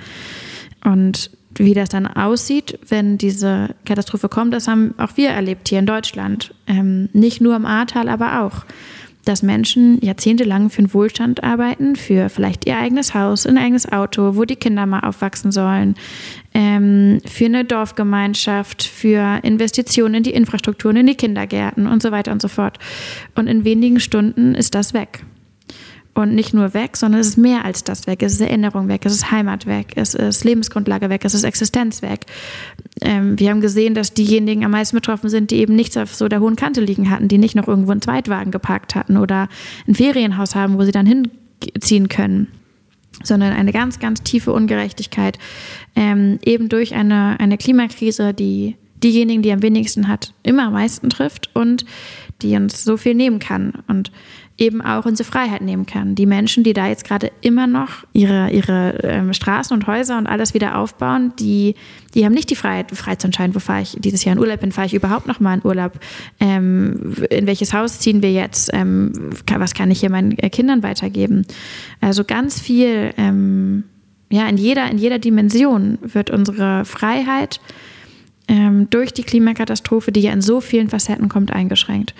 Und 0.88 1.30
wie 1.54 1.74
das 1.74 1.90
dann 1.90 2.06
aussieht, 2.06 2.78
wenn 2.88 3.18
diese 3.18 3.74
Katastrophe 3.84 4.28
kommt, 4.28 4.54
das 4.54 4.68
haben 4.68 4.94
auch 4.96 5.16
wir 5.16 5.30
erlebt 5.30 5.68
hier 5.68 5.80
in 5.80 5.86
Deutschland. 5.86 6.54
Ähm, 6.66 7.10
nicht 7.12 7.40
nur 7.40 7.56
im 7.56 7.66
Ahrtal, 7.66 8.08
aber 8.08 8.42
auch. 8.42 8.64
Dass 9.24 9.42
Menschen 9.42 10.00
jahrzehntelang 10.00 10.70
für 10.70 10.80
den 10.80 10.94
Wohlstand 10.94 11.44
arbeiten, 11.44 11.96
für 11.96 12.30
vielleicht 12.30 12.66
ihr 12.66 12.78
eigenes 12.78 13.12
Haus, 13.12 13.46
ein 13.46 13.58
eigenes 13.58 13.90
Auto, 13.90 14.36
wo 14.36 14.44
die 14.44 14.56
Kinder 14.56 14.86
mal 14.86 15.00
aufwachsen 15.00 15.52
sollen, 15.52 15.96
ähm, 16.54 17.20
für 17.26 17.44
eine 17.44 17.64
Dorfgemeinschaft, 17.66 18.82
für 18.84 19.40
Investitionen 19.42 20.14
in 20.14 20.22
die 20.22 20.32
Infrastrukturen, 20.32 20.96
in 20.96 21.06
die 21.06 21.16
Kindergärten 21.16 21.86
und 21.86 22.02
so 22.02 22.10
weiter 22.10 22.32
und 22.32 22.40
so 22.40 22.48
fort. 22.48 22.78
Und 23.34 23.48
in 23.48 23.64
wenigen 23.64 24.00
Stunden 24.00 24.54
ist 24.54 24.74
das 24.74 24.94
weg. 24.94 25.22
Und 26.18 26.34
nicht 26.34 26.52
nur 26.52 26.74
weg, 26.74 26.96
sondern 26.96 27.20
es 27.20 27.28
ist 27.28 27.36
mehr 27.36 27.64
als 27.64 27.84
das 27.84 28.08
weg. 28.08 28.24
Es 28.24 28.32
ist 28.32 28.40
Erinnerung 28.40 28.88
weg, 28.88 29.02
es 29.06 29.12
ist 29.12 29.30
Heimat 29.30 29.66
weg, 29.66 29.92
es 29.94 30.14
ist 30.16 30.42
Lebensgrundlage 30.42 31.10
weg, 31.10 31.24
es 31.24 31.32
ist 31.32 31.44
Existenz 31.44 32.02
weg. 32.02 32.26
Ähm, 33.00 33.38
wir 33.38 33.50
haben 33.50 33.60
gesehen, 33.60 33.94
dass 33.94 34.14
diejenigen 34.14 34.64
am 34.64 34.72
meisten 34.72 34.96
betroffen 34.96 35.30
sind, 35.30 35.52
die 35.52 35.58
eben 35.58 35.76
nichts 35.76 35.96
auf 35.96 36.12
so 36.12 36.26
der 36.26 36.40
hohen 36.40 36.56
Kante 36.56 36.80
liegen 36.80 37.08
hatten, 37.08 37.28
die 37.28 37.38
nicht 37.38 37.54
noch 37.54 37.68
irgendwo 37.68 37.92
einen 37.92 38.02
Zweitwagen 38.02 38.50
geparkt 38.50 38.96
hatten 38.96 39.16
oder 39.16 39.48
ein 39.86 39.94
Ferienhaus 39.94 40.56
haben, 40.56 40.76
wo 40.76 40.82
sie 40.82 40.90
dann 40.90 41.06
hinziehen 41.06 42.08
können 42.08 42.48
sondern 43.22 43.52
eine 43.52 43.72
ganz, 43.72 44.00
ganz 44.00 44.22
tiefe 44.22 44.52
Ungerechtigkeit, 44.52 45.38
ähm, 45.96 46.38
eben 46.44 46.68
durch 46.68 46.94
eine, 46.94 47.38
eine 47.38 47.58
Klimakrise, 47.58 48.34
die 48.34 48.76
diejenigen, 49.02 49.42
die 49.42 49.52
am 49.52 49.62
wenigsten 49.62 50.08
hat, 50.08 50.34
immer 50.42 50.66
am 50.66 50.72
meisten 50.72 51.10
trifft 51.10 51.50
und 51.54 51.84
die 52.42 52.54
uns 52.56 52.84
so 52.84 52.96
viel 52.96 53.14
nehmen 53.14 53.38
kann. 53.38 53.72
Und 53.88 54.12
eben 54.58 54.80
auch 54.80 55.06
unsere 55.06 55.26
Freiheit 55.26 55.62
nehmen 55.62 55.86
kann. 55.86 56.16
Die 56.16 56.26
Menschen, 56.26 56.64
die 56.64 56.72
da 56.72 56.88
jetzt 56.88 57.04
gerade 57.04 57.30
immer 57.40 57.68
noch 57.68 58.04
ihre, 58.12 58.50
ihre 58.50 58.98
ähm, 59.04 59.32
Straßen 59.32 59.72
und 59.72 59.86
Häuser 59.86 60.18
und 60.18 60.26
alles 60.26 60.52
wieder 60.52 60.76
aufbauen, 60.76 61.32
die, 61.38 61.76
die 62.14 62.24
haben 62.24 62.32
nicht 62.32 62.50
die 62.50 62.56
Freiheit, 62.56 62.90
frei 62.90 63.14
zu 63.14 63.28
entscheiden, 63.28 63.54
wo 63.54 63.60
fahre 63.60 63.82
ich 63.82 63.96
dieses 64.00 64.24
Jahr 64.24 64.34
in 64.34 64.40
Urlaub 64.40 64.60
bin, 64.60 64.72
fahre 64.72 64.88
ich 64.88 64.94
überhaupt 64.94 65.28
noch 65.28 65.38
mal 65.38 65.54
in 65.54 65.64
Urlaub, 65.64 66.00
ähm, 66.40 67.14
in 67.30 67.46
welches 67.46 67.72
Haus 67.72 68.00
ziehen 68.00 68.20
wir 68.20 68.32
jetzt, 68.32 68.70
ähm, 68.72 69.30
was 69.46 69.74
kann 69.74 69.92
ich 69.92 70.00
hier 70.00 70.10
meinen 70.10 70.36
äh, 70.38 70.50
Kindern 70.50 70.82
weitergeben. 70.82 71.46
Also 72.00 72.24
ganz 72.24 72.60
viel, 72.60 73.14
ähm, 73.16 73.84
ja, 74.28 74.48
in 74.48 74.56
jeder, 74.56 74.90
in 74.90 74.98
jeder 74.98 75.20
Dimension 75.20 75.98
wird 76.02 76.30
unsere 76.30 76.84
Freiheit 76.84 77.60
ähm, 78.48 78.90
durch 78.90 79.12
die 79.12 79.22
Klimakatastrophe, 79.22 80.10
die 80.10 80.20
ja 80.20 80.32
in 80.32 80.42
so 80.42 80.60
vielen 80.60 80.88
Facetten 80.88 81.28
kommt, 81.28 81.52
eingeschränkt. 81.52 82.12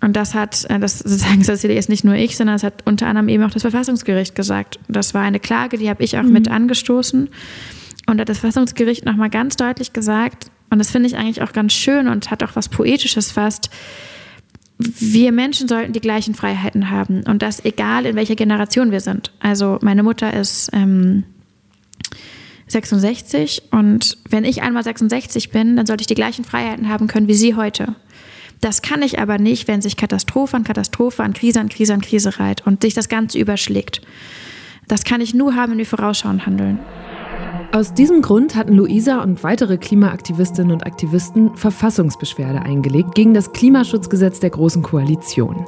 Und 0.00 0.14
das 0.14 0.34
hat, 0.34 0.64
äh, 0.68 0.78
das 0.78 1.00
sozusagen 1.00 1.38
das 1.38 1.48
erzähle 1.48 1.74
jetzt 1.74 1.88
nicht 1.88 2.04
nur 2.04 2.14
ich, 2.14 2.36
sondern 2.36 2.56
es 2.56 2.62
hat 2.62 2.86
unter 2.86 3.06
anderem 3.06 3.28
eben 3.28 3.42
auch 3.42 3.50
das 3.50 3.62
Verfassungsgericht 3.62 4.34
gesagt. 4.34 4.78
Das 4.88 5.14
war 5.14 5.22
eine 5.22 5.40
Klage, 5.40 5.78
die 5.78 5.88
habe 5.90 6.02
ich 6.02 6.18
auch 6.18 6.22
mhm. 6.22 6.32
mit 6.32 6.48
angestoßen. 6.48 7.28
Und 8.06 8.20
hat 8.20 8.28
das 8.28 8.38
Verfassungsgericht 8.38 9.04
nochmal 9.04 9.28
ganz 9.28 9.56
deutlich 9.56 9.92
gesagt, 9.92 10.50
und 10.70 10.78
das 10.78 10.90
finde 10.90 11.08
ich 11.08 11.16
eigentlich 11.16 11.42
auch 11.42 11.52
ganz 11.52 11.72
schön 11.72 12.08
und 12.08 12.30
hat 12.30 12.42
auch 12.42 12.56
was 12.56 12.68
Poetisches 12.68 13.32
fast, 13.32 13.70
wir 14.78 15.32
Menschen 15.32 15.66
sollten 15.68 15.92
die 15.92 16.00
gleichen 16.00 16.34
Freiheiten 16.34 16.90
haben. 16.90 17.24
Und 17.24 17.42
das 17.42 17.64
egal, 17.64 18.06
in 18.06 18.16
welcher 18.16 18.36
Generation 18.36 18.92
wir 18.92 19.00
sind. 19.00 19.32
Also 19.40 19.78
meine 19.82 20.02
Mutter 20.02 20.32
ist 20.32 20.70
ähm, 20.72 21.24
66 22.68 23.62
und 23.72 24.18
wenn 24.30 24.44
ich 24.44 24.62
einmal 24.62 24.84
66 24.84 25.50
bin, 25.50 25.76
dann 25.76 25.86
sollte 25.86 26.02
ich 26.02 26.06
die 26.06 26.14
gleichen 26.14 26.44
Freiheiten 26.44 26.88
haben 26.88 27.08
können 27.08 27.28
wie 27.28 27.34
sie 27.34 27.54
heute. 27.56 27.94
Das 28.60 28.82
kann 28.82 29.02
ich 29.02 29.18
aber 29.18 29.38
nicht, 29.38 29.68
wenn 29.68 29.82
sich 29.82 29.96
Katastrophe 29.96 30.56
an 30.56 30.64
Katastrophe 30.64 31.22
an 31.22 31.32
Krise 31.32 31.60
an 31.60 31.68
Krise 31.68 31.94
an 31.94 32.00
Krise 32.00 32.38
reiht 32.38 32.66
und 32.66 32.82
sich 32.82 32.94
das 32.94 33.08
Ganze 33.08 33.38
überschlägt. 33.38 34.00
Das 34.88 35.04
kann 35.04 35.20
ich 35.20 35.34
nur 35.34 35.54
haben, 35.54 35.72
wenn 35.72 35.78
wir 35.78 35.86
vorausschauend 35.86 36.46
handeln. 36.46 36.78
Aus 37.70 37.92
diesem 37.92 38.22
Grund 38.22 38.56
hatten 38.56 38.72
Luisa 38.72 39.22
und 39.22 39.44
weitere 39.44 39.76
Klimaaktivistinnen 39.76 40.72
und 40.72 40.86
Aktivisten 40.86 41.54
Verfassungsbeschwerde 41.54 42.62
eingelegt 42.62 43.14
gegen 43.14 43.34
das 43.34 43.52
Klimaschutzgesetz 43.52 44.40
der 44.40 44.50
Großen 44.50 44.82
Koalition. 44.82 45.66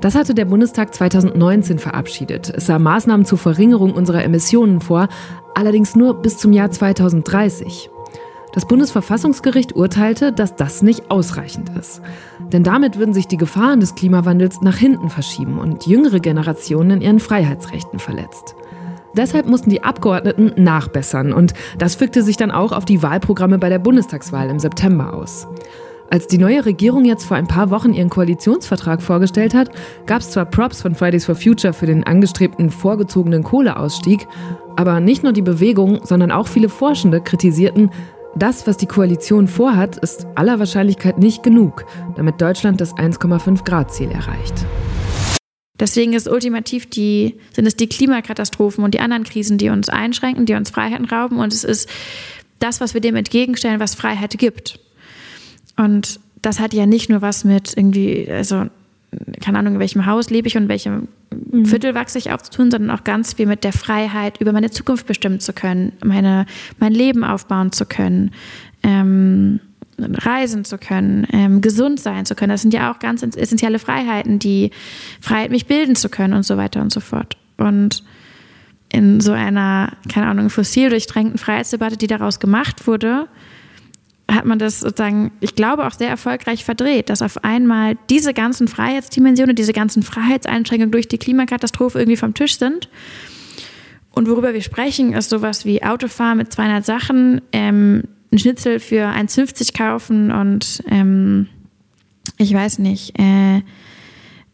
Das 0.00 0.16
hatte 0.16 0.34
der 0.34 0.46
Bundestag 0.46 0.92
2019 0.92 1.78
verabschiedet. 1.78 2.50
Es 2.50 2.66
sah 2.66 2.80
Maßnahmen 2.80 3.24
zur 3.24 3.38
Verringerung 3.38 3.94
unserer 3.94 4.24
Emissionen 4.24 4.80
vor, 4.80 5.06
allerdings 5.54 5.94
nur 5.94 6.20
bis 6.20 6.38
zum 6.38 6.52
Jahr 6.52 6.72
2030. 6.72 7.88
Das 8.52 8.66
Bundesverfassungsgericht 8.66 9.74
urteilte, 9.74 10.30
dass 10.30 10.56
das 10.56 10.82
nicht 10.82 11.10
ausreichend 11.10 11.70
ist. 11.78 12.02
Denn 12.52 12.62
damit 12.62 12.98
würden 12.98 13.14
sich 13.14 13.26
die 13.26 13.38
Gefahren 13.38 13.80
des 13.80 13.94
Klimawandels 13.94 14.60
nach 14.60 14.76
hinten 14.76 15.08
verschieben 15.08 15.58
und 15.58 15.86
jüngere 15.86 16.20
Generationen 16.20 16.90
in 16.90 17.00
ihren 17.00 17.20
Freiheitsrechten 17.20 17.98
verletzt. 17.98 18.54
Deshalb 19.16 19.46
mussten 19.46 19.70
die 19.70 19.82
Abgeordneten 19.84 20.52
nachbessern 20.62 21.32
und 21.32 21.54
das 21.78 21.94
fügte 21.94 22.22
sich 22.22 22.36
dann 22.36 22.50
auch 22.50 22.72
auf 22.72 22.84
die 22.84 23.02
Wahlprogramme 23.02 23.58
bei 23.58 23.68
der 23.68 23.78
Bundestagswahl 23.78 24.48
im 24.48 24.58
September 24.58 25.14
aus. 25.14 25.46
Als 26.10 26.26
die 26.26 26.36
neue 26.36 26.66
Regierung 26.66 27.06
jetzt 27.06 27.24
vor 27.24 27.38
ein 27.38 27.46
paar 27.46 27.70
Wochen 27.70 27.94
ihren 27.94 28.10
Koalitionsvertrag 28.10 29.00
vorgestellt 29.00 29.54
hat, 29.54 29.70
gab 30.04 30.20
es 30.20 30.30
zwar 30.30 30.44
Props 30.44 30.82
von 30.82 30.94
Fridays 30.94 31.24
for 31.24 31.34
Future 31.34 31.72
für 31.72 31.86
den 31.86 32.04
angestrebten 32.04 32.68
vorgezogenen 32.68 33.42
Kohleausstieg, 33.42 34.28
aber 34.76 35.00
nicht 35.00 35.22
nur 35.22 35.32
die 35.32 35.40
Bewegung, 35.40 36.00
sondern 36.04 36.30
auch 36.30 36.48
viele 36.48 36.68
Forschende 36.68 37.22
kritisierten, 37.22 37.90
das, 38.36 38.66
was 38.66 38.76
die 38.76 38.86
Koalition 38.86 39.46
vorhat, 39.46 39.98
ist 39.98 40.26
aller 40.34 40.58
Wahrscheinlichkeit 40.58 41.18
nicht 41.18 41.42
genug, 41.42 41.84
damit 42.16 42.40
Deutschland 42.40 42.80
das 42.80 42.94
1,5 42.94 43.64
Grad 43.64 43.92
Ziel 43.92 44.10
erreicht. 44.10 44.66
Deswegen 45.78 46.12
ist 46.12 46.28
ultimativ 46.28 46.88
die, 46.88 47.38
sind 47.52 47.66
es 47.66 47.76
die 47.76 47.88
Klimakatastrophen 47.88 48.84
und 48.84 48.94
die 48.94 49.00
anderen 49.00 49.24
Krisen, 49.24 49.58
die 49.58 49.68
uns 49.68 49.88
einschränken, 49.88 50.46
die 50.46 50.54
uns 50.54 50.70
Freiheiten 50.70 51.06
rauben. 51.06 51.38
Und 51.38 51.52
es 51.52 51.64
ist 51.64 51.88
das, 52.58 52.80
was 52.80 52.94
wir 52.94 53.00
dem 53.00 53.16
entgegenstellen, 53.16 53.80
was 53.80 53.94
Freiheit 53.94 54.38
gibt. 54.38 54.78
Und 55.76 56.20
das 56.40 56.60
hat 56.60 56.74
ja 56.74 56.86
nicht 56.86 57.10
nur 57.10 57.20
was 57.20 57.44
mit 57.44 57.76
irgendwie, 57.76 58.30
also 58.30 58.66
keine 59.40 59.58
Ahnung, 59.58 59.74
in 59.74 59.80
welchem 59.80 60.06
Haus 60.06 60.30
lebe 60.30 60.48
ich 60.48 60.56
und 60.56 60.64
in 60.64 60.68
welchem 60.68 61.08
mhm. 61.50 61.66
Viertel 61.66 61.94
wachse 61.94 62.18
ich 62.18 62.30
auf 62.32 62.42
zu 62.42 62.50
tun, 62.50 62.70
sondern 62.70 62.90
auch 62.90 63.04
ganz 63.04 63.34
viel 63.34 63.46
mit 63.46 63.64
der 63.64 63.72
Freiheit, 63.72 64.40
über 64.40 64.52
meine 64.52 64.70
Zukunft 64.70 65.06
bestimmen 65.06 65.40
zu 65.40 65.52
können, 65.52 65.92
meine, 66.04 66.46
mein 66.78 66.92
Leben 66.92 67.24
aufbauen 67.24 67.72
zu 67.72 67.84
können, 67.84 68.30
ähm, 68.82 69.60
reisen 69.98 70.64
zu 70.64 70.78
können, 70.78 71.26
ähm, 71.32 71.60
gesund 71.60 72.00
sein 72.00 72.24
zu 72.24 72.34
können. 72.34 72.50
Das 72.50 72.62
sind 72.62 72.72
ja 72.72 72.92
auch 72.92 72.98
ganz 72.98 73.22
essentielle 73.22 73.78
Freiheiten, 73.78 74.38
die 74.38 74.70
Freiheit, 75.20 75.50
mich 75.50 75.66
bilden 75.66 75.94
zu 75.94 76.08
können 76.08 76.32
und 76.32 76.44
so 76.44 76.56
weiter 76.56 76.80
und 76.80 76.92
so 76.92 77.00
fort. 77.00 77.36
Und 77.58 78.02
in 78.88 79.20
so 79.20 79.32
einer, 79.32 79.92
keine 80.12 80.26
Ahnung, 80.26 80.50
fossil 80.50 80.90
durchdrängten 80.90 81.38
Freiheitsdebatte, 81.38 81.96
die 81.96 82.06
daraus 82.06 82.40
gemacht 82.40 82.86
wurde, 82.86 83.26
hat 84.30 84.44
man 84.44 84.58
das 84.58 84.80
sozusagen, 84.80 85.32
ich 85.40 85.54
glaube, 85.54 85.86
auch 85.86 85.92
sehr 85.92 86.08
erfolgreich 86.08 86.64
verdreht, 86.64 87.10
dass 87.10 87.22
auf 87.22 87.44
einmal 87.44 87.96
diese 88.08 88.32
ganzen 88.34 88.68
Freiheitsdimensionen, 88.68 89.56
diese 89.56 89.72
ganzen 89.72 90.02
Freiheitseinschränkungen 90.02 90.92
durch 90.92 91.08
die 91.08 91.18
Klimakatastrophe 91.18 91.98
irgendwie 91.98 92.16
vom 92.16 92.34
Tisch 92.34 92.58
sind. 92.58 92.88
Und 94.12 94.28
worüber 94.28 94.54
wir 94.54 94.62
sprechen, 94.62 95.12
ist 95.12 95.30
sowas 95.30 95.64
wie 95.64 95.82
Autofahren 95.82 96.38
mit 96.38 96.52
200 96.52 96.84
Sachen, 96.84 97.40
ähm, 97.52 98.04
ein 98.30 98.38
Schnitzel 98.38 98.80
für 98.80 99.06
1,50 99.06 99.76
kaufen 99.76 100.30
und 100.30 100.82
ähm, 100.88 101.48
ich 102.38 102.52
weiß 102.52 102.78
nicht, 102.78 103.18
äh, 103.18 103.62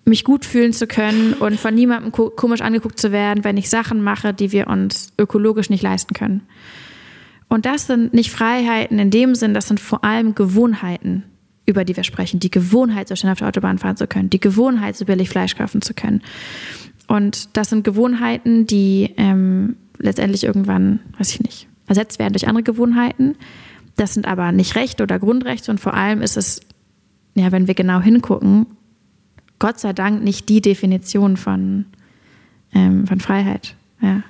mich 0.05 0.25
gut 0.25 0.45
fühlen 0.45 0.73
zu 0.73 0.87
können 0.87 1.35
und 1.35 1.61
von 1.61 1.75
niemandem 1.75 2.13
komisch 2.13 2.61
angeguckt 2.61 2.99
zu 2.99 3.13
werden, 3.13 3.45
wenn 3.45 3.57
ich 3.57 3.69
Sachen 3.69 4.03
mache, 4.03 4.33
die 4.33 4.53
wir 4.53 4.69
uns 4.69 5.13
ökologisch 5.19 5.71
nicht 5.71 5.83
leisten 5.83 6.15
können. 6.15 6.43
Und 7.49 7.65
das 7.67 7.87
sind 7.87 8.13
nicht 8.13 8.31
Freiheiten 8.31 8.99
in 8.99 9.11
dem 9.11 9.35
Sinn, 9.35 9.55
das 9.55 9.69
sind 9.69 9.81
vor 9.81 10.05
allem 10.05 10.35
Gewohnheiten, 10.35 11.25
über 11.67 11.85
die 11.85 11.97
wir 11.97 12.05
sprechen. 12.05 12.41
Die 12.41 12.51
Gewohnheit, 12.51 13.09
so 13.09 13.17
schnell 13.17 13.33
auf 13.33 13.39
der 13.39 13.49
Autobahn 13.49 13.79
fahren 13.79 13.97
zu 13.97 14.07
können, 14.07 14.31
die 14.31 14.41
Gewohnheit, 14.41 14.97
so 14.97 15.05
billig 15.05 15.31
Fleisch 15.31 15.57
kaufen 15.57 15.81
zu 15.81 15.95
können. 15.95 16.23
Und 17.07 17.57
das 17.57 17.71
sind 17.71 17.85
Gewohnheiten, 17.85 18.67
die 18.67 19.15
ähm, 19.17 19.77
letztendlich 19.99 20.45
irgendwann, 20.45 21.01
weiß 21.19 21.31
ich 21.31 21.41
nicht, 21.41 21.69
ersetzt 21.87 22.19
werden 22.19 22.35
durch 22.35 22.47
andere 22.47 22.63
Gewohnheiten. 22.63 23.35
Das 23.97 24.15
sind 24.15 24.27
aber 24.27 24.53
nicht 24.53 24.77
Rechte 24.77 25.03
oder 25.03 25.19
Grundrechte 25.19 25.71
und 25.71 25.81
vor 25.81 25.95
allem 25.95 26.21
ist 26.21 26.37
es, 26.37 26.61
ja, 27.35 27.51
wenn 27.51 27.67
wir 27.67 27.75
genau 27.75 28.01
hingucken, 28.01 28.67
Gott 29.59 29.81
sei 29.81 29.93
Dank 29.93 30.23
nicht 30.23 30.49
die 30.49 30.61
Definition 30.61 31.37
von, 31.37 31.87
ähm, 32.75 33.07
von 33.07 33.21
Freiheit. 33.21 33.75
Ja. 34.01 34.23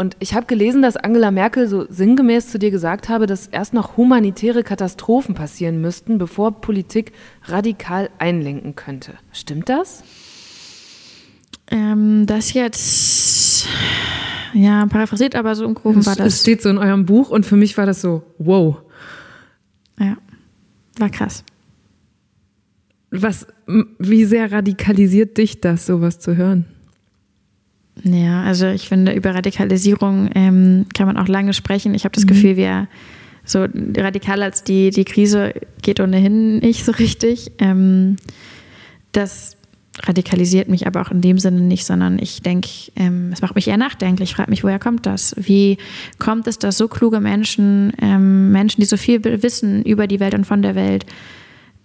Und 0.00 0.16
ich 0.20 0.34
habe 0.34 0.46
gelesen, 0.46 0.80
dass 0.80 0.96
Angela 0.96 1.32
Merkel 1.32 1.66
so 1.66 1.84
sinngemäß 1.90 2.48
zu 2.48 2.60
dir 2.60 2.70
gesagt 2.70 3.08
habe, 3.08 3.26
dass 3.26 3.48
erst 3.48 3.74
noch 3.74 3.96
humanitäre 3.96 4.62
Katastrophen 4.62 5.34
passieren 5.34 5.80
müssten, 5.80 6.18
bevor 6.18 6.60
Politik 6.60 7.12
radikal 7.42 8.08
einlenken 8.18 8.76
könnte. 8.76 9.14
Stimmt 9.32 9.68
das? 9.68 10.04
Ähm, 11.66 12.26
das 12.26 12.52
jetzt, 12.52 13.66
ja, 14.54 14.86
paraphrasiert, 14.86 15.34
aber 15.34 15.56
so 15.56 15.64
im 15.64 15.74
Groben 15.74 16.06
war 16.06 16.14
das. 16.14 16.26
Es 16.34 16.40
steht 16.42 16.62
so 16.62 16.68
in 16.68 16.78
eurem 16.78 17.04
Buch 17.04 17.30
und 17.30 17.44
für 17.44 17.56
mich 17.56 17.76
war 17.76 17.84
das 17.84 18.00
so, 18.00 18.22
wow. 18.38 18.76
Ja, 19.98 20.16
war 20.96 21.10
krass. 21.10 21.44
Was, 23.10 23.48
wie 23.98 24.24
sehr 24.24 24.52
radikalisiert 24.52 25.38
dich 25.38 25.60
das, 25.60 25.86
sowas 25.86 26.20
zu 26.20 26.36
hören? 26.36 26.66
Ja, 28.04 28.42
also 28.42 28.66
ich 28.66 28.88
finde, 28.88 29.12
über 29.12 29.34
Radikalisierung 29.34 30.30
ähm, 30.34 30.86
kann 30.94 31.06
man 31.06 31.16
auch 31.16 31.28
lange 31.28 31.52
sprechen. 31.52 31.94
Ich 31.94 32.04
habe 32.04 32.14
das 32.14 32.24
mhm. 32.24 32.28
Gefühl, 32.28 32.56
wir 32.56 32.88
so 33.44 33.66
radikal 33.96 34.42
als 34.42 34.62
die, 34.62 34.90
die 34.90 35.04
Krise 35.04 35.54
geht 35.82 36.00
ohnehin 36.00 36.58
nicht 36.58 36.84
so 36.84 36.92
richtig. 36.92 37.50
Ähm, 37.58 38.16
das 39.12 39.56
radikalisiert 40.02 40.68
mich 40.68 40.86
aber 40.86 41.00
auch 41.00 41.10
in 41.10 41.20
dem 41.20 41.38
Sinne 41.38 41.60
nicht, 41.60 41.84
sondern 41.84 42.18
ich 42.18 42.42
denke, 42.42 42.68
ähm, 42.96 43.30
es 43.32 43.42
macht 43.42 43.54
mich 43.54 43.68
eher 43.68 43.76
nachdenklich. 43.76 44.30
Ich 44.30 44.36
frage 44.36 44.50
mich, 44.50 44.64
woher 44.64 44.78
kommt 44.78 45.06
das? 45.06 45.34
Wie 45.38 45.78
kommt 46.18 46.46
es, 46.46 46.58
dass 46.58 46.76
so 46.76 46.88
kluge 46.88 47.20
Menschen, 47.20 47.92
ähm, 48.00 48.52
Menschen, 48.52 48.80
die 48.80 48.86
so 48.86 48.96
viel 48.96 49.24
wissen 49.42 49.82
über 49.82 50.06
die 50.06 50.20
Welt 50.20 50.34
und 50.34 50.44
von 50.44 50.62
der 50.62 50.74
Welt, 50.74 51.06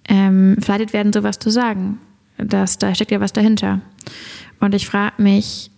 ähm, 0.09 0.57
verleitet 0.59 0.93
werden, 0.93 1.13
sowas 1.13 1.39
zu 1.39 1.49
sagen? 1.49 1.97
Das, 2.37 2.77
da 2.77 2.93
steckt 2.93 3.11
ja 3.11 3.19
was 3.19 3.33
dahinter. 3.33 3.81
Und 4.59 4.75
ich 4.75 4.85
frage 4.85 5.21
mich, 5.21 5.71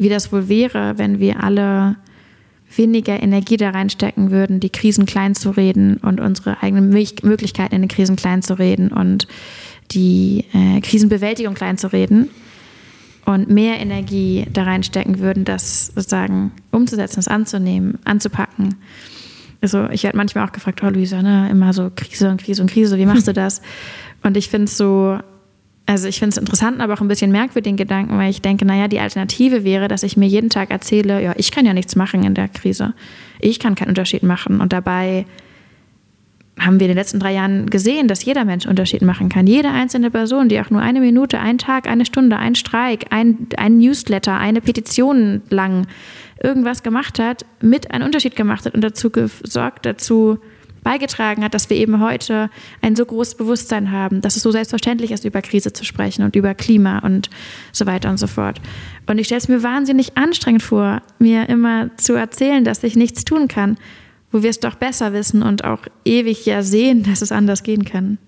wie 0.00 0.08
das 0.08 0.32
wohl 0.32 0.48
wäre, 0.48 0.96
wenn 0.96 1.20
wir 1.20 1.42
alle 1.42 1.96
weniger 2.74 3.22
Energie 3.22 3.56
da 3.56 3.70
reinstecken 3.70 4.30
würden, 4.30 4.60
die 4.60 4.70
Krisen 4.70 5.04
klein 5.04 5.34
zu 5.34 5.50
reden 5.50 5.98
und 5.98 6.20
unsere 6.20 6.62
eigenen 6.62 6.88
Möglichkeiten 6.88 7.74
in 7.74 7.82
den 7.82 7.88
Krisen 7.88 8.16
klein 8.16 8.42
zu 8.42 8.58
reden 8.58 8.88
und 8.88 9.26
die 9.90 10.44
äh, 10.52 10.80
Krisenbewältigung 10.80 11.54
klein 11.54 11.78
zu 11.78 11.92
reden 11.92 12.30
und 13.26 13.50
mehr 13.50 13.78
Energie 13.80 14.46
da 14.52 14.62
reinstecken 14.62 15.18
würden, 15.18 15.44
das 15.44 15.88
sozusagen 15.88 16.52
umzusetzen, 16.70 17.16
das 17.16 17.28
anzunehmen, 17.28 17.98
anzupacken. 18.04 18.76
Also 19.60 19.88
ich 19.90 20.04
werde 20.04 20.16
manchmal 20.16 20.46
auch 20.46 20.52
gefragt, 20.52 20.82
oh 20.82 20.88
Luisa, 20.88 21.20
ne, 21.20 21.48
immer 21.50 21.72
so 21.72 21.90
Krise 21.94 22.30
und 22.30 22.42
Krise 22.42 22.62
und 22.62 22.70
Krise, 22.70 22.96
wie 22.96 23.06
machst 23.06 23.28
du 23.28 23.32
das? 23.34 23.60
Und 24.22 24.36
ich 24.36 24.48
finde 24.48 24.64
es 24.64 24.76
so, 24.76 25.18
also 25.90 26.06
ich 26.06 26.20
finde 26.20 26.30
es 26.30 26.36
interessant, 26.36 26.80
aber 26.80 26.94
auch 26.94 27.00
ein 27.00 27.08
bisschen 27.08 27.32
merkwürdigen 27.32 27.76
Gedanken, 27.76 28.16
weil 28.16 28.30
ich 28.30 28.40
denke, 28.40 28.64
naja, 28.64 28.86
die 28.86 29.00
Alternative 29.00 29.64
wäre, 29.64 29.88
dass 29.88 30.04
ich 30.04 30.16
mir 30.16 30.28
jeden 30.28 30.48
Tag 30.48 30.70
erzähle, 30.70 31.20
ja, 31.20 31.34
ich 31.36 31.50
kann 31.50 31.66
ja 31.66 31.74
nichts 31.74 31.96
machen 31.96 32.22
in 32.22 32.34
der 32.34 32.46
Krise. 32.46 32.94
Ich 33.40 33.58
kann 33.58 33.74
keinen 33.74 33.88
Unterschied 33.88 34.22
machen. 34.22 34.60
Und 34.60 34.72
dabei 34.72 35.26
haben 36.60 36.78
wir 36.78 36.86
in 36.86 36.92
den 36.92 36.96
letzten 36.96 37.18
drei 37.18 37.32
Jahren 37.32 37.68
gesehen, 37.68 38.06
dass 38.06 38.24
jeder 38.24 38.44
Mensch 38.44 38.66
Unterschied 38.66 39.02
machen 39.02 39.30
kann. 39.30 39.48
Jede 39.48 39.70
einzelne 39.70 40.12
Person, 40.12 40.48
die 40.48 40.60
auch 40.60 40.70
nur 40.70 40.80
eine 40.80 41.00
Minute, 41.00 41.40
einen 41.40 41.58
Tag, 41.58 41.88
eine 41.88 42.06
Stunde, 42.06 42.36
ein 42.36 42.54
Streik, 42.54 43.06
ein, 43.10 43.48
ein 43.56 43.78
Newsletter, 43.78 44.38
eine 44.38 44.60
Petition 44.60 45.42
lang 45.50 45.88
irgendwas 46.40 46.84
gemacht 46.84 47.18
hat, 47.18 47.44
mit 47.60 47.90
einen 47.90 48.04
Unterschied 48.04 48.36
gemacht 48.36 48.64
hat 48.64 48.74
und 48.74 48.82
dazu 48.82 49.10
gesorgt, 49.10 49.86
dazu 49.86 50.38
beigetragen 50.82 51.44
hat, 51.44 51.54
dass 51.54 51.70
wir 51.70 51.76
eben 51.76 52.00
heute 52.00 52.50
ein 52.80 52.96
so 52.96 53.04
großes 53.04 53.36
Bewusstsein 53.36 53.90
haben, 53.90 54.20
dass 54.20 54.36
es 54.36 54.42
so 54.42 54.50
selbstverständlich 54.50 55.10
ist, 55.10 55.24
über 55.24 55.42
Krise 55.42 55.72
zu 55.72 55.84
sprechen 55.84 56.24
und 56.24 56.36
über 56.36 56.54
Klima 56.54 57.00
und 57.00 57.30
so 57.72 57.86
weiter 57.86 58.10
und 58.10 58.18
so 58.18 58.26
fort. 58.26 58.60
Und 59.06 59.18
ich 59.18 59.26
stelle 59.26 59.40
es 59.40 59.48
mir 59.48 59.62
wahnsinnig 59.62 60.16
anstrengend 60.16 60.62
vor, 60.62 61.02
mir 61.18 61.48
immer 61.48 61.96
zu 61.96 62.14
erzählen, 62.14 62.64
dass 62.64 62.82
ich 62.82 62.96
nichts 62.96 63.24
tun 63.24 63.48
kann, 63.48 63.76
wo 64.32 64.42
wir 64.42 64.50
es 64.50 64.60
doch 64.60 64.76
besser 64.76 65.12
wissen 65.12 65.42
und 65.42 65.64
auch 65.64 65.80
ewig 66.04 66.46
ja 66.46 66.62
sehen, 66.62 67.02
dass 67.02 67.22
es 67.22 67.32
anders 67.32 67.62
gehen 67.62 67.84
kann 67.84 68.18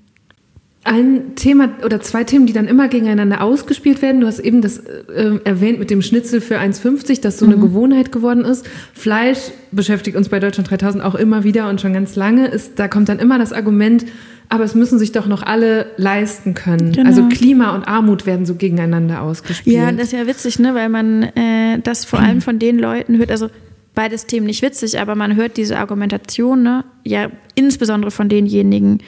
ein 0.84 1.36
Thema 1.36 1.68
oder 1.84 2.00
zwei 2.00 2.24
Themen, 2.24 2.46
die 2.46 2.52
dann 2.52 2.66
immer 2.66 2.88
gegeneinander 2.88 3.40
ausgespielt 3.40 4.02
werden. 4.02 4.20
Du 4.20 4.26
hast 4.26 4.40
eben 4.40 4.62
das 4.62 4.78
äh, 4.78 5.38
erwähnt 5.44 5.78
mit 5.78 5.90
dem 5.90 6.02
Schnitzel 6.02 6.40
für 6.40 6.58
1,50, 6.58 7.20
das 7.20 7.38
so 7.38 7.46
mhm. 7.46 7.52
eine 7.52 7.60
Gewohnheit 7.60 8.10
geworden 8.10 8.44
ist. 8.44 8.68
Fleisch 8.92 9.38
beschäftigt 9.70 10.16
uns 10.16 10.28
bei 10.28 10.40
Deutschland 10.40 10.70
3000 10.70 11.04
auch 11.04 11.14
immer 11.14 11.44
wieder 11.44 11.68
und 11.68 11.80
schon 11.80 11.92
ganz 11.92 12.16
lange. 12.16 12.48
Ist, 12.48 12.80
da 12.80 12.88
kommt 12.88 13.08
dann 13.08 13.20
immer 13.20 13.38
das 13.38 13.52
Argument, 13.52 14.06
aber 14.48 14.64
es 14.64 14.74
müssen 14.74 14.98
sich 14.98 15.12
doch 15.12 15.28
noch 15.28 15.44
alle 15.44 15.86
leisten 15.98 16.54
können. 16.54 16.92
Genau. 16.92 17.08
Also 17.08 17.28
Klima 17.28 17.76
und 17.76 17.84
Armut 17.84 18.26
werden 18.26 18.44
so 18.44 18.56
gegeneinander 18.56 19.22
ausgespielt. 19.22 19.76
Ja, 19.76 19.92
das 19.92 20.06
ist 20.06 20.12
ja 20.12 20.26
witzig, 20.26 20.58
ne? 20.58 20.74
weil 20.74 20.88
man 20.88 21.22
äh, 21.22 21.78
das 21.80 22.04
vor 22.04 22.18
allem 22.18 22.40
von 22.40 22.58
den 22.58 22.78
Leuten 22.80 23.18
hört. 23.18 23.30
Also 23.30 23.50
beides 23.94 24.26
Themen 24.26 24.46
nicht 24.46 24.62
witzig, 24.62 24.98
aber 24.98 25.14
man 25.14 25.36
hört 25.36 25.56
diese 25.56 25.78
Argumentation, 25.78 26.64
ne? 26.64 26.84
ja 27.04 27.30
insbesondere 27.54 28.10
von 28.10 28.28
denjenigen, 28.28 28.98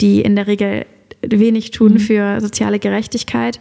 die 0.00 0.20
in 0.20 0.34
der 0.34 0.48
Regel 0.48 0.84
wenig 1.26 1.70
tun 1.70 1.94
mhm. 1.94 1.98
für 1.98 2.40
soziale 2.40 2.78
Gerechtigkeit. 2.78 3.60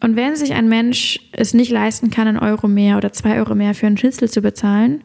Und 0.00 0.16
wenn 0.16 0.36
sich 0.36 0.52
ein 0.52 0.68
Mensch 0.68 1.18
es 1.32 1.54
nicht 1.54 1.70
leisten 1.70 2.10
kann, 2.10 2.28
einen 2.28 2.38
Euro 2.38 2.68
mehr 2.68 2.96
oder 2.96 3.12
zwei 3.12 3.38
Euro 3.38 3.54
mehr 3.54 3.74
für 3.74 3.86
einen 3.86 3.96
Schnitzel 3.96 4.28
zu 4.28 4.42
bezahlen, 4.42 5.02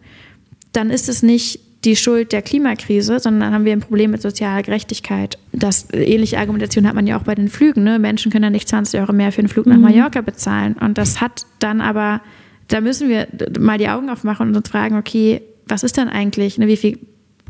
dann 0.73 0.89
ist 0.89 1.09
es 1.09 1.23
nicht 1.23 1.61
die 1.85 1.95
Schuld 1.95 2.33
der 2.33 2.41
Klimakrise, 2.41 3.19
sondern 3.19 3.41
dann 3.41 3.53
haben 3.53 3.65
wir 3.65 3.71
ein 3.71 3.79
Problem 3.79 4.11
mit 4.11 4.21
sozialer 4.21 4.61
Gerechtigkeit. 4.63 5.37
Das 5.53 5.87
ähnliche 5.93 6.37
Argumentation 6.37 6.85
hat 6.85 6.95
man 6.95 7.07
ja 7.07 7.17
auch 7.17 7.23
bei 7.23 7.35
den 7.35 7.47
Flügen. 7.47 7.83
Ne? 7.83 7.99
Menschen 7.99 8.31
können 8.31 8.43
ja 8.43 8.49
nicht 8.49 8.67
20 8.67 8.99
Euro 8.99 9.13
mehr 9.13 9.31
für 9.31 9.39
einen 9.39 9.47
Flug 9.47 9.65
nach 9.65 9.77
mhm. 9.77 9.83
Mallorca 9.83 10.21
bezahlen. 10.21 10.73
Und 10.73 10.97
das 10.97 11.21
hat 11.21 11.45
dann 11.59 11.79
aber, 11.79 12.21
da 12.67 12.81
müssen 12.81 13.07
wir 13.07 13.27
mal 13.57 13.77
die 13.77 13.87
Augen 13.87 14.09
aufmachen 14.09 14.49
und 14.49 14.57
uns 14.57 14.67
fragen, 14.67 14.97
okay, 14.97 15.41
was 15.67 15.83
ist 15.83 15.95
denn 15.95 16.09
eigentlich, 16.09 16.57
ne? 16.57 16.67
wie 16.67 16.77
viel 16.77 16.99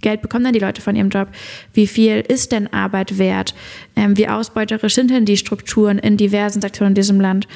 Geld 0.02 0.22
bekommen 0.22 0.46
denn 0.46 0.54
die 0.54 0.60
Leute 0.60 0.82
von 0.82 0.96
ihrem 0.96 1.10
Job? 1.10 1.30
Wie 1.74 1.88
viel 1.88 2.24
ist 2.28 2.52
denn 2.52 2.72
Arbeit 2.74 3.18
wert? 3.18 3.54
Ähm, 3.96 4.18
wie 4.18 4.28
ausbeuterisch 4.28 4.96
sind 4.96 5.12
denn 5.12 5.26
die 5.26 5.38
Strukturen 5.38 6.00
in 6.00 6.18
diversen 6.18 6.62
Sektoren 6.62 6.90
in 6.90 6.96
diesem 6.96 7.20
Land? 7.20 7.48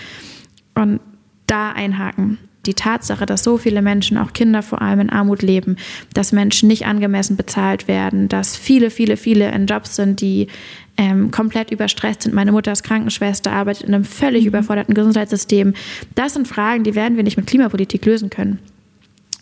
Und 0.76 1.00
da 1.48 1.72
einhaken. 1.72 2.40
Die 2.66 2.74
Tatsache, 2.74 3.26
dass 3.26 3.44
so 3.44 3.58
viele 3.58 3.82
Menschen, 3.82 4.18
auch 4.18 4.32
Kinder 4.32 4.64
vor 4.64 4.82
allem 4.82 5.02
in 5.02 5.10
Armut 5.10 5.42
leben, 5.42 5.76
dass 6.14 6.32
Menschen 6.32 6.68
nicht 6.68 6.86
angemessen 6.86 7.36
bezahlt 7.36 7.90
werden, 7.90 8.30
dass 8.30 8.56
viele, 8.56 8.90
viele, 8.90 9.18
viele 9.18 9.52
in 9.52 9.66
Jobs 9.66 9.98
sind, 9.98 10.22
die 10.22 10.48
ähm, 10.96 11.30
komplett 11.30 11.72
überstresst 11.72 12.22
sind. 12.22 12.34
Meine 12.34 12.54
Mutter 12.54 12.72
ist 12.72 12.84
Krankenschwester, 12.84 13.52
arbeitet 13.52 13.88
in 13.88 13.94
einem 13.94 14.06
völlig 14.06 14.44
mhm. 14.44 14.50
überforderten 14.50 14.94
Gesundheitssystem. 14.94 15.74
Das 16.16 16.36
sind 16.36 16.48
Fragen, 16.48 16.86
die 16.86 16.96
werden 16.96 17.18
wir 17.18 17.24
nicht 17.24 17.36
mit 17.36 17.48
Klimapolitik 17.48 18.06
lösen 18.06 18.30
können, 18.30 18.60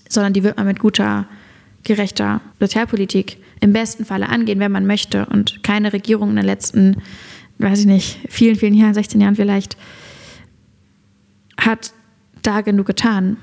sondern 0.10 0.34
die 0.34 0.44
wird 0.44 0.58
man 0.58 0.66
mit 0.66 0.80
guter 0.80 1.28
gerechter 1.84 2.42
Sozialpolitik 2.60 3.38
im 3.60 3.74
besten 3.74 4.06
Falle 4.06 4.30
angehen, 4.30 4.60
wenn 4.60 4.72
man 4.72 4.86
möchte 4.86 5.26
und 5.28 5.64
keine 5.64 5.94
Regierung 5.94 6.32
in 6.32 6.36
den 6.38 6.46
letzten, 6.46 6.98
weiß 7.60 7.82
ich 7.82 7.86
nicht, 7.86 8.20
vielen, 8.30 8.56
vielen 8.56 8.74
Jahren, 8.74 8.94
16 8.94 9.22
Jahren 9.22 9.36
vielleicht, 9.36 9.78
hat 11.58 11.94
da 12.42 12.62
genug 12.62 12.88
getan. 12.88 13.38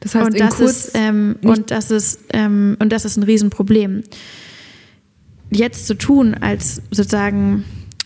Das 0.00 0.14
heißt, 0.14 0.26
und 0.26 0.40
das 0.40 0.60
ist 0.60 0.90
ähm, 0.94 1.36
und 1.42 1.70
das 1.70 1.90
ist 1.90 2.20
ähm, 2.32 2.76
und 2.78 2.90
das 2.90 3.04
ist 3.04 3.16
ein 3.16 3.22
Riesenproblem. 3.22 4.02
Jetzt 5.50 5.86
zu 5.86 5.94
tun, 5.94 6.34
als 6.34 6.82
sozusagen 6.90 7.64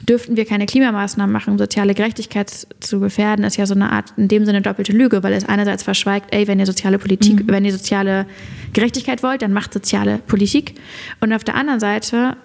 dürften 0.08 0.36
wir 0.36 0.44
keine 0.44 0.66
Klimamaßnahmen 0.66 1.32
machen, 1.32 1.52
um 1.52 1.58
soziale 1.58 1.94
Gerechtigkeit 1.94 2.50
zu 2.80 3.00
gefährden, 3.00 3.44
ist 3.44 3.56
ja 3.56 3.66
so 3.66 3.74
eine 3.74 3.90
Art, 3.92 4.12
in 4.16 4.28
dem 4.28 4.44
Sinne 4.44 4.62
doppelte 4.62 4.92
Lüge, 4.92 5.22
weil 5.22 5.32
es 5.32 5.48
einerseits 5.48 5.82
verschweigt, 5.82 6.32
ey, 6.32 6.46
wenn 6.46 6.60
ihr 6.60 6.66
soziale 6.66 6.98
Politik, 6.98 7.44
mhm. 7.44 7.50
wenn 7.50 7.64
ihr 7.64 7.72
soziale 7.72 8.26
Gerechtigkeit 8.72 9.22
wollt, 9.22 9.42
dann 9.42 9.52
macht 9.52 9.72
soziale 9.72 10.18
Politik. 10.26 10.74
Und 11.20 11.32
auf 11.32 11.44
der 11.44 11.56
anderen 11.56 11.80
Seite 11.80 12.36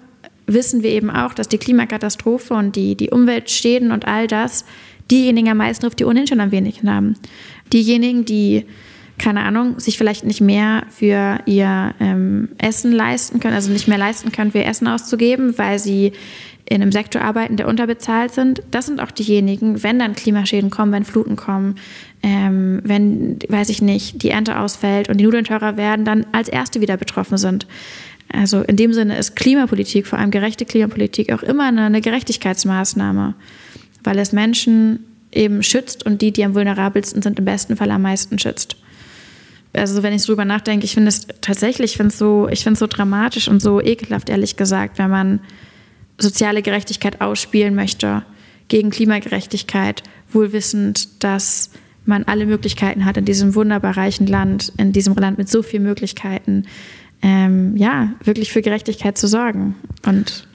wissen 0.46 0.82
wir 0.82 0.90
eben 0.90 1.10
auch, 1.10 1.34
dass 1.34 1.48
die 1.48 1.58
Klimakatastrophe 1.58 2.54
und 2.54 2.74
die, 2.74 2.96
die 2.96 3.10
Umweltschäden 3.10 3.92
und 3.92 4.06
all 4.06 4.26
das 4.26 4.64
diejenigen 5.10 5.48
am 5.48 5.58
meisten 5.58 5.82
trifft, 5.82 6.00
die 6.00 6.04
ohnehin 6.04 6.26
schon 6.26 6.40
am 6.40 6.50
wenigsten 6.50 6.90
haben. 6.90 7.14
Diejenigen, 7.72 8.24
die 8.24 8.66
keine 9.18 9.42
Ahnung, 9.42 9.78
sich 9.78 9.98
vielleicht 9.98 10.24
nicht 10.24 10.40
mehr 10.40 10.84
für 10.90 11.38
ihr 11.46 11.94
ähm, 12.00 12.48
Essen 12.58 12.92
leisten 12.92 13.38
können, 13.38 13.54
also 13.54 13.70
nicht 13.70 13.86
mehr 13.86 13.98
leisten 13.98 14.32
können, 14.32 14.50
für 14.50 14.58
ihr 14.58 14.66
Essen 14.66 14.88
auszugeben, 14.88 15.56
weil 15.58 15.78
sie 15.78 16.12
in 16.66 16.80
einem 16.80 16.92
Sektor 16.92 17.22
arbeiten, 17.22 17.56
der 17.56 17.68
unterbezahlt 17.68 18.32
sind, 18.32 18.62
das 18.70 18.86
sind 18.86 19.00
auch 19.00 19.10
diejenigen, 19.10 19.82
wenn 19.82 19.98
dann 19.98 20.14
Klimaschäden 20.14 20.70
kommen, 20.70 20.92
wenn 20.92 21.04
Fluten 21.04 21.36
kommen, 21.36 21.76
ähm, 22.22 22.80
wenn, 22.84 23.38
weiß 23.48 23.68
ich 23.68 23.82
nicht, 23.82 24.22
die 24.22 24.30
Ernte 24.30 24.58
ausfällt 24.58 25.08
und 25.08 25.18
die 25.18 25.24
Nudeln 25.24 25.44
teurer 25.44 25.76
werden, 25.76 26.04
dann 26.04 26.24
als 26.32 26.48
Erste 26.48 26.80
wieder 26.80 26.96
betroffen 26.96 27.36
sind. 27.36 27.66
Also 28.32 28.62
in 28.62 28.76
dem 28.76 28.92
Sinne 28.92 29.18
ist 29.18 29.36
Klimapolitik, 29.36 30.06
vor 30.06 30.18
allem 30.18 30.30
gerechte 30.30 30.64
Klimapolitik, 30.64 31.32
auch 31.32 31.42
immer 31.42 31.64
eine, 31.64 31.84
eine 31.84 32.00
Gerechtigkeitsmaßnahme, 32.00 33.34
weil 34.04 34.18
es 34.18 34.32
Menschen 34.32 35.00
eben 35.32 35.62
schützt 35.62 36.06
und 36.06 36.22
die, 36.22 36.32
die 36.32 36.44
am 36.44 36.54
vulnerabelsten 36.54 37.22
sind, 37.22 37.38
im 37.38 37.44
besten 37.44 37.76
Fall 37.76 37.90
am 37.90 38.02
meisten 38.02 38.38
schützt. 38.38 38.76
Also 39.74 40.02
wenn 40.02 40.12
ich 40.12 40.24
drüber 40.24 40.44
nachdenke, 40.44 40.84
ich 40.84 40.94
finde 40.94 41.08
es 41.08 41.26
tatsächlich, 41.40 41.92
ich 41.92 41.96
finde 41.96 42.12
es 42.12 42.18
so, 42.18 42.48
ich 42.50 42.62
finde 42.62 42.74
es 42.74 42.78
so 42.78 42.86
dramatisch 42.86 43.48
und 43.48 43.60
so 43.60 43.80
ekelhaft, 43.80 44.28
ehrlich 44.28 44.56
gesagt, 44.56 44.98
wenn 44.98 45.10
man 45.10 45.40
soziale 46.18 46.62
Gerechtigkeit 46.62 47.20
ausspielen 47.20 47.74
möchte 47.74 48.22
gegen 48.68 48.90
Klimagerechtigkeit, 48.90 50.02
wohl 50.30 50.52
wissend, 50.52 51.22
dass 51.22 51.70
man 52.04 52.24
alle 52.24 52.46
Möglichkeiten 52.46 53.04
hat 53.04 53.16
in 53.16 53.24
diesem 53.24 53.54
wunderbar 53.54 53.96
reichen 53.96 54.26
Land, 54.26 54.72
in 54.76 54.92
diesem 54.92 55.14
Land 55.14 55.38
mit 55.38 55.48
so 55.48 55.62
vielen 55.62 55.84
Möglichkeiten, 55.84 56.64
ähm, 57.22 57.76
ja, 57.76 58.12
wirklich 58.24 58.52
für 58.52 58.62
Gerechtigkeit 58.62 59.16
zu 59.16 59.28
sorgen. 59.28 59.76
Und 60.06 60.48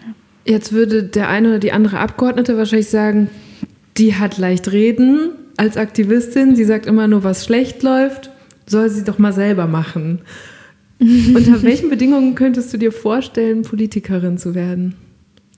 ja. 0.46 0.54
jetzt 0.54 0.74
würde 0.74 1.04
der 1.04 1.30
eine 1.30 1.50
oder 1.50 1.60
die 1.60 1.72
andere 1.72 2.00
Abgeordnete 2.00 2.58
wahrscheinlich 2.58 2.90
sagen, 2.90 3.30
die 3.98 4.16
hat 4.16 4.38
leicht 4.38 4.72
reden 4.72 5.32
als 5.56 5.78
Aktivistin, 5.78 6.56
sie 6.56 6.66
sagt 6.66 6.86
immer 6.86 7.08
nur, 7.08 7.24
was 7.24 7.46
schlecht 7.46 7.82
läuft, 7.82 8.30
soll 8.68 8.90
sie 8.90 9.04
doch 9.04 9.18
mal 9.18 9.34
selber 9.34 9.66
machen. 9.66 10.22
Unter 11.00 11.64
welchen 11.64 11.90
Bedingungen 11.90 12.36
könntest 12.36 12.74
du 12.74 12.78
dir 12.78 12.92
vorstellen, 12.92 13.62
Politikerin 13.62 14.38
zu 14.38 14.56
werden? 14.56 14.96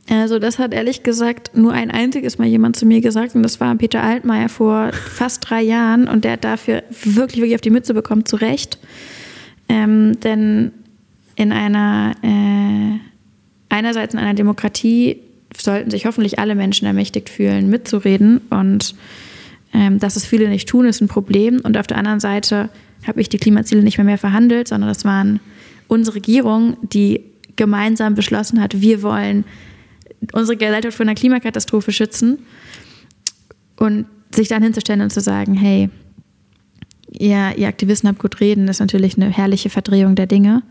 Also 0.09 0.39
das 0.39 0.57
hat 0.57 0.73
ehrlich 0.73 1.03
gesagt 1.03 1.55
nur 1.55 1.71
ein 1.71 1.91
einziges 1.91 2.39
Mal 2.39 2.47
jemand 2.47 2.75
zu 2.75 2.85
mir 2.87 2.99
gesagt 2.99 3.35
und 3.35 3.43
das 3.43 3.59
war 3.59 3.73
Peter 3.75 4.01
Altmaier 4.01 4.49
vor 4.49 4.91
fast 4.93 5.47
drei 5.49 5.61
Jahren 5.61 6.07
und 6.07 6.23
der 6.23 6.33
hat 6.33 6.43
dafür 6.43 6.83
wirklich, 7.03 7.37
wirklich 7.37 7.55
auf 7.55 7.61
die 7.61 7.69
Mütze 7.69 7.93
bekommen, 7.93 8.25
zu 8.25 8.35
Recht. 8.35 8.79
Ähm, 9.67 10.19
denn 10.21 10.71
in 11.35 11.51
einer, 11.51 12.15
äh, 12.23 12.99
einerseits 13.69 14.15
in 14.15 14.19
einer 14.19 14.33
Demokratie 14.33 15.17
sollten 15.55 15.91
sich 15.91 16.05
hoffentlich 16.05 16.39
alle 16.39 16.55
Menschen 16.55 16.87
ermächtigt 16.87 17.29
fühlen, 17.29 17.69
mitzureden 17.69 18.41
und 18.49 18.95
ähm, 19.73 19.99
dass 19.99 20.15
es 20.15 20.25
viele 20.25 20.49
nicht 20.49 20.67
tun, 20.67 20.85
ist 20.85 21.01
ein 21.01 21.07
Problem. 21.07 21.61
Und 21.61 21.77
auf 21.77 21.85
der 21.85 21.97
anderen 21.97 22.19
Seite 22.19 22.69
habe 23.05 23.21
ich 23.21 23.29
die 23.29 23.37
Klimaziele 23.37 23.83
nicht 23.83 23.97
mehr, 23.97 24.05
mehr 24.05 24.17
verhandelt, 24.17 24.67
sondern 24.67 24.89
das 24.89 25.05
waren 25.05 25.39
unsere 25.87 26.15
Regierung, 26.15 26.77
die 26.81 27.21
gemeinsam 27.55 28.15
beschlossen 28.15 28.61
hat, 28.61 28.81
wir 28.81 29.03
wollen 29.03 29.43
unsere 30.33 30.57
Gesellschaft 30.57 30.97
vor 30.97 31.05
einer 31.05 31.15
Klimakatastrophe 31.15 31.91
schützen 31.91 32.39
und 33.77 34.05
sich 34.33 34.47
dann 34.47 34.63
hinzustellen 34.63 35.01
und 35.01 35.11
zu 35.11 35.21
sagen, 35.21 35.53
hey, 35.53 35.89
ihr, 37.11 37.57
ihr 37.57 37.67
Aktivisten 37.67 38.09
habt 38.09 38.19
gut 38.19 38.39
reden, 38.39 38.67
ist 38.67 38.79
natürlich 38.79 39.17
eine 39.17 39.29
herrliche 39.29 39.69
Verdrehung 39.69 40.15
der 40.15 40.27
Dinge. 40.27 40.63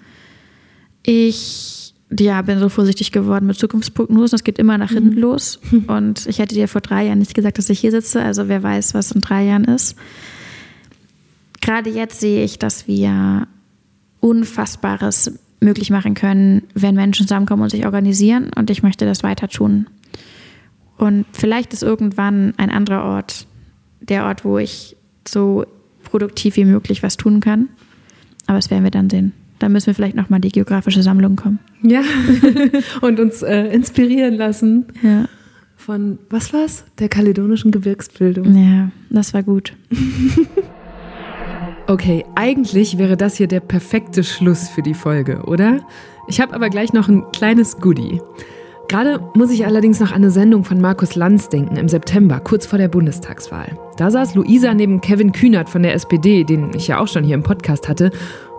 Ich 1.02 1.94
ja, 2.16 2.40
bin 2.42 2.58
so 2.58 2.68
vorsichtig 2.68 3.12
geworden 3.12 3.46
mit 3.46 3.58
Zukunftsprognosen. 3.58 4.36
Es 4.36 4.44
geht 4.44 4.58
immer 4.58 4.78
nach 4.78 4.90
hinten 4.90 5.14
mhm. 5.14 5.18
los. 5.18 5.60
Und 5.86 6.26
ich 6.26 6.38
hätte 6.38 6.54
dir 6.54 6.68
vor 6.68 6.80
drei 6.80 7.06
Jahren 7.06 7.18
nicht 7.18 7.34
gesagt, 7.34 7.58
dass 7.58 7.68
ich 7.68 7.80
hier 7.80 7.90
sitze. 7.90 8.22
Also 8.22 8.48
wer 8.48 8.62
weiß, 8.62 8.94
was 8.94 9.12
in 9.12 9.20
drei 9.20 9.44
Jahren 9.44 9.64
ist. 9.64 9.96
Gerade 11.60 11.90
jetzt 11.90 12.20
sehe 12.20 12.44
ich, 12.44 12.58
dass 12.58 12.86
wir 12.86 13.46
Unfassbares 14.20 15.38
möglich 15.60 15.90
machen 15.90 16.14
können, 16.14 16.62
wenn 16.74 16.94
Menschen 16.94 17.26
zusammenkommen 17.26 17.62
und 17.62 17.70
sich 17.70 17.84
organisieren. 17.84 18.50
Und 18.54 18.70
ich 18.70 18.82
möchte 18.82 19.04
das 19.04 19.22
weiter 19.22 19.48
tun. 19.48 19.86
Und 20.96 21.26
vielleicht 21.32 21.72
ist 21.72 21.82
irgendwann 21.82 22.54
ein 22.56 22.70
anderer 22.70 23.04
Ort 23.04 23.46
der 24.00 24.24
Ort, 24.24 24.44
wo 24.44 24.58
ich 24.58 24.96
so 25.26 25.64
produktiv 26.04 26.56
wie 26.56 26.64
möglich 26.64 27.02
was 27.02 27.16
tun 27.16 27.40
kann. 27.40 27.68
Aber 28.46 28.56
das 28.56 28.70
werden 28.70 28.84
wir 28.84 28.90
dann 28.90 29.10
sehen. 29.10 29.32
Da 29.58 29.68
müssen 29.68 29.88
wir 29.88 29.94
vielleicht 29.94 30.16
nochmal 30.16 30.40
die 30.40 30.52
geografische 30.52 31.02
Sammlung 31.02 31.36
kommen. 31.36 31.58
Ja, 31.82 32.02
und 33.00 33.20
uns 33.20 33.42
äh, 33.42 33.66
inspirieren 33.66 34.34
lassen. 34.34 34.86
Ja. 35.02 35.26
Von, 35.76 36.18
was 36.30 36.52
war's? 36.52 36.84
Der 36.98 37.08
kaledonischen 37.08 37.70
Gebirgsbildung. 37.70 38.56
Ja, 38.56 38.90
das 39.10 39.34
war 39.34 39.42
gut. 39.42 39.74
okay, 41.88 42.24
eigentlich 42.34 42.98
wäre 42.98 43.16
das 43.16 43.36
hier 43.36 43.48
der 43.48 43.60
perfekte 43.60 44.22
Schluss 44.22 44.68
für 44.68 44.82
die 44.82 44.94
Folge, 44.94 45.42
oder? 45.46 45.80
Ich 46.28 46.40
habe 46.40 46.54
aber 46.54 46.68
gleich 46.68 46.92
noch 46.92 47.08
ein 47.08 47.24
kleines 47.32 47.78
Goodie. 47.78 48.20
Gerade 48.88 49.20
muss 49.34 49.50
ich 49.50 49.66
allerdings 49.66 50.00
noch 50.00 50.10
an 50.10 50.16
eine 50.16 50.30
Sendung 50.30 50.64
von 50.64 50.80
Markus 50.80 51.14
Lanz 51.14 51.48
denken 51.48 51.76
im 51.76 51.88
September, 51.88 52.40
kurz 52.40 52.66
vor 52.66 52.78
der 52.78 52.88
Bundestagswahl. 52.88 53.78
Da 53.96 54.10
saß 54.10 54.34
Luisa 54.34 54.72
neben 54.72 55.00
Kevin 55.00 55.32
Kühnert 55.32 55.68
von 55.68 55.82
der 55.82 55.94
SPD, 55.94 56.44
den 56.44 56.70
ich 56.74 56.88
ja 56.88 56.98
auch 56.98 57.08
schon 57.08 57.24
hier 57.24 57.34
im 57.34 57.42
Podcast 57.42 57.88
hatte, 57.88 58.10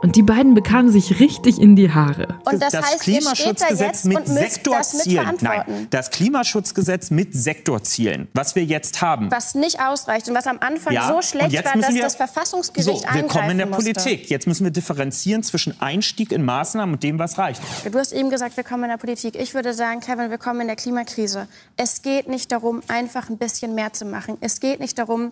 und 0.01 0.15
die 0.15 0.23
beiden 0.23 0.53
bekamen 0.53 0.91
sich 0.91 1.19
richtig 1.19 1.59
in 1.59 1.75
die 1.75 1.91
Haare. 1.91 2.39
Und 2.45 2.61
das, 2.61 2.71
das 2.71 2.85
heißt, 2.85 3.01
Klimaschutzgesetz 3.01 4.05
mit 4.05 4.27
Sektorzielen. 4.27 5.37
Nein, 5.41 5.87
das 5.89 6.09
Klimaschutzgesetz 6.11 7.11
mit 7.11 7.33
Sektorzielen, 7.33 8.27
was 8.33 8.55
wir 8.55 8.63
jetzt 8.63 9.01
haben. 9.01 9.29
Was 9.31 9.55
nicht 9.55 9.81
ausreicht 9.81 10.27
und 10.29 10.35
was 10.35 10.47
am 10.47 10.57
Anfang 10.59 10.93
ja, 10.93 11.07
so 11.07 11.21
schlecht 11.21 11.53
war, 11.65 11.73
dass 11.81 11.93
wir, 11.93 12.01
das 12.01 12.15
Verfassungsgericht 12.15 13.01
so, 13.01 13.13
Wir 13.13 13.23
kommen 13.23 13.51
in 13.51 13.57
der 13.57 13.67
musste. 13.67 13.93
Politik. 13.93 14.29
Jetzt 14.29 14.47
müssen 14.47 14.63
wir 14.63 14.71
differenzieren 14.71 15.43
zwischen 15.43 15.79
Einstieg 15.81 16.31
in 16.31 16.43
Maßnahmen 16.43 16.95
und 16.95 17.03
dem, 17.03 17.19
was 17.19 17.37
reicht. 17.37 17.61
Du 17.89 17.97
hast 17.97 18.11
eben 18.11 18.29
gesagt, 18.29 18.57
wir 18.57 18.63
kommen 18.63 18.83
in 18.85 18.89
der 18.89 18.97
Politik. 18.97 19.35
Ich 19.35 19.53
würde 19.53 19.73
sagen, 19.73 19.99
Kevin, 19.99 20.29
wir 20.29 20.37
kommen 20.37 20.61
in 20.61 20.67
der 20.67 20.75
Klimakrise. 20.75 21.47
Es 21.77 22.01
geht 22.01 22.27
nicht 22.27 22.51
darum, 22.51 22.81
einfach 22.87 23.29
ein 23.29 23.37
bisschen 23.37 23.75
mehr 23.75 23.93
zu 23.93 24.05
machen. 24.05 24.37
Es 24.41 24.59
geht 24.59 24.79
nicht 24.79 24.97
darum, 24.97 25.31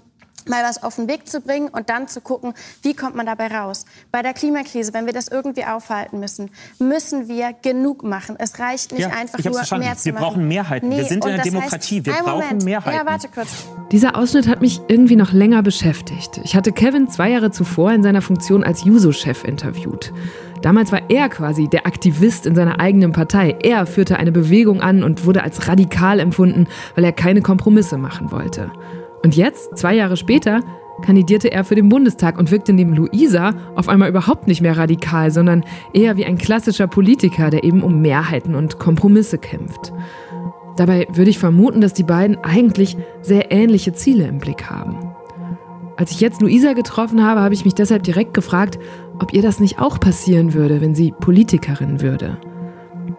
mal 0.50 0.64
was 0.64 0.84
auf 0.84 0.96
den 0.96 1.08
Weg 1.08 1.28
zu 1.28 1.42
bringen 1.42 1.70
und 1.70 1.90
dann 1.90 2.08
zu 2.08 2.22
gucken, 2.22 2.54
wie 2.82 2.94
kommt 2.94 3.16
man 3.16 3.26
dabei 3.26 3.48
raus. 3.48 3.86
Bei 4.12 4.22
der 4.22 4.34
Klimakrise, 4.34 4.94
wenn 4.94 5.06
wir 5.06 5.14
das 5.14 5.28
irgendwie 5.28 5.66
aufhalten 5.66 6.20
müssen, 6.20 6.50
müssen 6.80 7.28
wir 7.28 7.54
genug 7.62 8.04
machen. 8.04 8.36
Es 8.40 8.60
reicht 8.60 8.92
nicht 8.92 9.02
ja, 9.02 9.10
einfach 9.10 9.44
nur 9.44 9.54
verstanden. 9.54 9.86
mehr 9.86 9.96
zu 9.96 10.06
wir 10.06 10.14
machen. 10.14 10.24
Wir 10.24 10.28
brauchen 10.28 10.48
Mehrheiten. 10.48 10.90
Nee, 10.90 10.98
wir 10.98 11.06
sind 11.06 11.26
in 11.26 11.36
der 11.36 11.44
Demokratie. 11.44 11.98
Heißt, 11.98 12.06
wir 12.06 12.14
brauchen 12.14 12.42
Moment. 12.42 12.64
Mehrheiten. 12.64 12.98
Ja, 12.98 13.06
warte 13.06 13.28
kurz. 13.28 13.50
Dieser 13.92 14.18
Ausschnitt 14.18 14.48
hat 14.48 14.62
mich 14.62 14.82
irgendwie 14.88 15.16
noch 15.16 15.32
länger 15.32 15.64
beschäftigt. 15.64 16.42
Ich 16.44 16.56
hatte 16.56 16.72
Kevin 16.72 17.10
zwei 17.10 17.30
Jahre 17.30 17.52
zuvor 17.52 17.92
in 17.92 18.04
seiner 18.04 18.22
Funktion 18.22 18.64
als 18.64 18.84
Juso-Chef 18.84 19.44
interviewt. 19.44 20.14
Damals 20.62 20.92
war 20.92 21.10
er 21.10 21.30
quasi 21.30 21.68
der 21.68 21.86
Aktivist 21.86 22.46
in 22.46 22.56
seiner 22.56 22.80
eigenen 22.80 23.12
Partei. 23.12 23.56
Er 23.62 23.86
führte 23.86 24.18
eine 24.18 24.32
Bewegung 24.32 24.82
an 24.82 25.04
und 25.04 25.26
wurde 25.26 25.44
als 25.44 25.68
radikal 25.68 26.20
empfunden, 26.20 26.68
weil 26.96 27.04
er 27.04 27.12
keine 27.12 27.42
Kompromisse 27.42 27.98
machen 27.98 28.32
wollte. 28.32 28.72
Und 29.28 29.36
jetzt, 29.36 29.78
zwei 29.78 29.94
Jahre 29.94 30.16
später, 30.16 30.62
kandidierte 31.02 31.52
er 31.52 31.66
für 31.66 31.76
den 31.76 31.90
Bundestag 31.90 32.40
und 32.40 32.50
wirkte 32.50 32.72
neben 32.72 32.94
Luisa 32.94 33.52
auf 33.76 33.90
einmal 33.90 34.08
überhaupt 34.08 34.48
nicht 34.48 34.62
mehr 34.62 34.78
radikal, 34.78 35.32
sondern 35.32 35.66
eher 35.92 36.16
wie 36.16 36.24
ein 36.24 36.38
klassischer 36.38 36.88
Politiker, 36.88 37.50
der 37.50 37.66
eben 37.66 37.84
um 37.84 38.02
Mehrheiten 38.02 38.56
und 38.56 38.80
Kompromisse 38.80 39.38
kämpft. 39.38 39.92
Dabei 40.78 41.10
würde 41.12 41.30
ich 41.30 41.40
vermuten, 41.40 41.82
dass 41.82 41.92
die 41.92 42.04
beiden 42.06 42.38
eigentlich 42.38 42.96
sehr 43.22 43.52
ähnliche 43.52 43.92
Ziele 43.92 44.26
im 44.28 44.38
Blick 44.38 44.70
haben. 44.70 44.96
Als 45.98 46.12
ich 46.12 46.22
jetzt 46.22 46.42
Luisa 46.42 46.72
getroffen 46.72 47.22
habe, 47.22 47.42
habe 47.42 47.54
ich 47.54 47.66
mich 47.66 47.76
deshalb 47.76 48.04
direkt 48.04 48.34
gefragt, 48.34 48.80
ob 49.20 49.34
ihr 49.34 49.42
das 49.42 49.60
nicht 49.60 49.78
auch 49.78 50.00
passieren 50.00 50.54
würde, 50.54 50.80
wenn 50.80 50.96
sie 50.96 51.14
Politikerin 51.20 52.00
würde. 52.00 52.38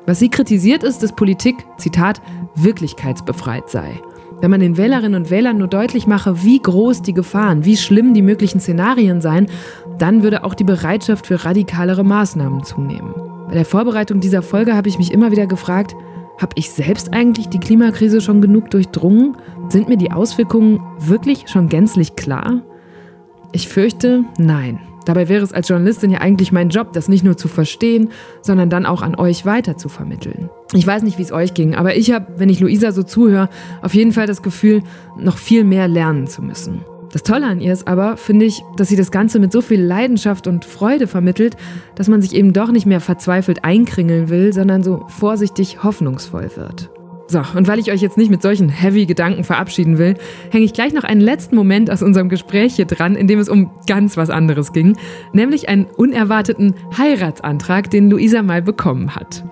Was 0.07 0.21
sie 0.21 0.31
kritisiert 0.31 0.85
ist, 0.85 1.03
dass 1.03 1.15
Politik, 1.15 1.67
Zitat, 1.77 2.23
wirklichkeitsbefreit 2.55 3.69
sei. 3.69 4.01
Wenn 4.41 4.51
man 4.53 4.61
den 4.61 4.77
Wählerinnen 4.77 5.21
und 5.21 5.31
Wählern 5.31 5.59
nur 5.59 5.67
deutlich 5.67 6.07
mache, 6.07 6.45
wie 6.45 6.61
groß 6.61 7.03
die 7.03 7.13
Gefahren, 7.13 7.65
wie 7.65 7.77
schlimm 7.77 8.15
die 8.15 8.23
möglichen 8.23 8.61
Szenarien 8.61 9.21
seien, 9.21 9.49
dann 9.99 10.23
würde 10.23 10.45
auch 10.45 10.55
die 10.55 10.65
Bereitschaft 10.65 11.27
für 11.27 11.45
radikalere 11.45 12.05
Maßnahmen 12.05 12.63
zunehmen. 12.63 13.15
Bei 13.49 13.55
der 13.55 13.65
Vorbereitung 13.65 14.21
dieser 14.21 14.43
Folge 14.43 14.77
habe 14.77 14.89
ich 14.89 14.99
mich 14.99 15.13
immer 15.13 15.33
wieder 15.33 15.47
gefragt, 15.47 15.97
habe 16.41 16.53
ich 16.55 16.71
selbst 16.71 17.13
eigentlich 17.13 17.49
die 17.49 17.59
Klimakrise 17.59 18.21
schon 18.21 18.41
genug 18.41 18.71
durchdrungen? 18.71 19.37
Sind 19.71 19.89
mir 19.89 19.97
die 19.97 20.13
Auswirkungen 20.13 20.81
wirklich 21.01 21.49
schon 21.49 21.69
gänzlich 21.69 22.15
klar? 22.15 22.63
Ich 23.51 23.67
fürchte, 23.67 24.25
nein. 24.39 24.79
Dabei 25.09 25.31
wäre 25.31 25.43
es 25.43 25.55
als 25.55 25.69
Journalistin 25.69 26.11
ja 26.11 26.19
eigentlich 26.19 26.53
mein 26.53 26.69
Job, 26.69 26.93
das 26.93 27.09
nicht 27.09 27.25
nur 27.25 27.35
zu 27.35 27.49
verstehen, 27.49 28.11
sondern 28.43 28.69
dann 28.69 28.85
auch 28.85 29.01
an 29.01 29.15
euch 29.15 29.47
weiter 29.47 29.79
zu 29.79 29.89
vermitteln. 29.89 30.51
Ich 30.75 30.87
weiß 30.87 31.03
nicht, 31.03 31.17
wie 31.17 31.23
es 31.23 31.33
euch 31.33 31.55
ging, 31.55 31.75
aber 31.75 31.97
ich 31.97 32.13
habe, 32.13 32.27
wenn 32.37 32.51
ich 32.51 32.61
Luisa 32.61 32.93
so 32.93 33.03
zuhöre, 33.03 33.49
auf 33.81 33.95
jeden 33.95 34.13
Fall 34.13 34.27
das 34.27 34.43
Gefühl, 34.43 34.83
noch 35.17 35.39
viel 35.39 35.65
mehr 35.65 35.89
lernen 35.89 36.27
zu 36.27 36.43
müssen. 36.43 36.83
Das 37.11 37.23
Tolle 37.23 37.47
an 37.47 37.63
ihr 37.63 37.73
ist 37.73 37.89
aber, 37.89 38.19
finde 38.19 38.45
ich, 38.45 38.63
dass 38.77 38.89
sie 38.89 38.97
das 38.97 39.11
Ganze 39.11 39.39
mit 39.39 39.51
so 39.51 39.63
viel 39.63 39.81
Leidenschaft 39.81 40.47
und 40.47 40.67
Freude 40.67 41.07
vermittelt, 41.07 41.57
dass 41.95 42.09
man 42.09 42.21
sich 42.21 42.35
eben 42.35 42.53
doch 42.53 42.71
nicht 42.71 42.85
mehr 42.85 43.01
verzweifelt 43.01 43.65
einkringeln 43.65 44.29
will, 44.29 44.53
sondern 44.53 44.83
so 44.83 45.07
vorsichtig 45.09 45.83
hoffnungsvoll 45.83 46.51
wird. 46.55 46.91
So, 47.31 47.43
und 47.55 47.69
weil 47.69 47.79
ich 47.79 47.93
euch 47.93 48.01
jetzt 48.01 48.17
nicht 48.17 48.31
mit 48.31 48.41
solchen 48.41 48.71
heavy 48.71 49.05
Gedanken 49.05 49.45
verabschieden 49.45 49.99
will, 49.99 50.15
hänge 50.51 50.65
ich 50.65 50.73
gleich 50.73 50.95
noch 50.95 51.05
einen 51.05 51.21
letzten 51.21 51.57
Moment 51.57 51.91
aus 51.91 52.03
unserem 52.03 52.31
Gespräch 52.31 52.77
hier 52.77 52.87
dran, 52.87 53.17
in 53.17 53.27
dem 53.27 53.39
es 53.39 53.51
um 53.51 53.71
ganz 53.87 54.17
was 54.17 54.31
anderes 54.31 54.73
ging, 54.73 54.97
nämlich 55.35 55.69
einen 55.69 55.85
unerwarteten 55.85 56.75
Heiratsantrag, 56.97 57.91
den 57.91 58.09
Luisa 58.09 58.43
mal 58.43 58.63
bekommen 58.63 59.15
hat. 59.15 59.45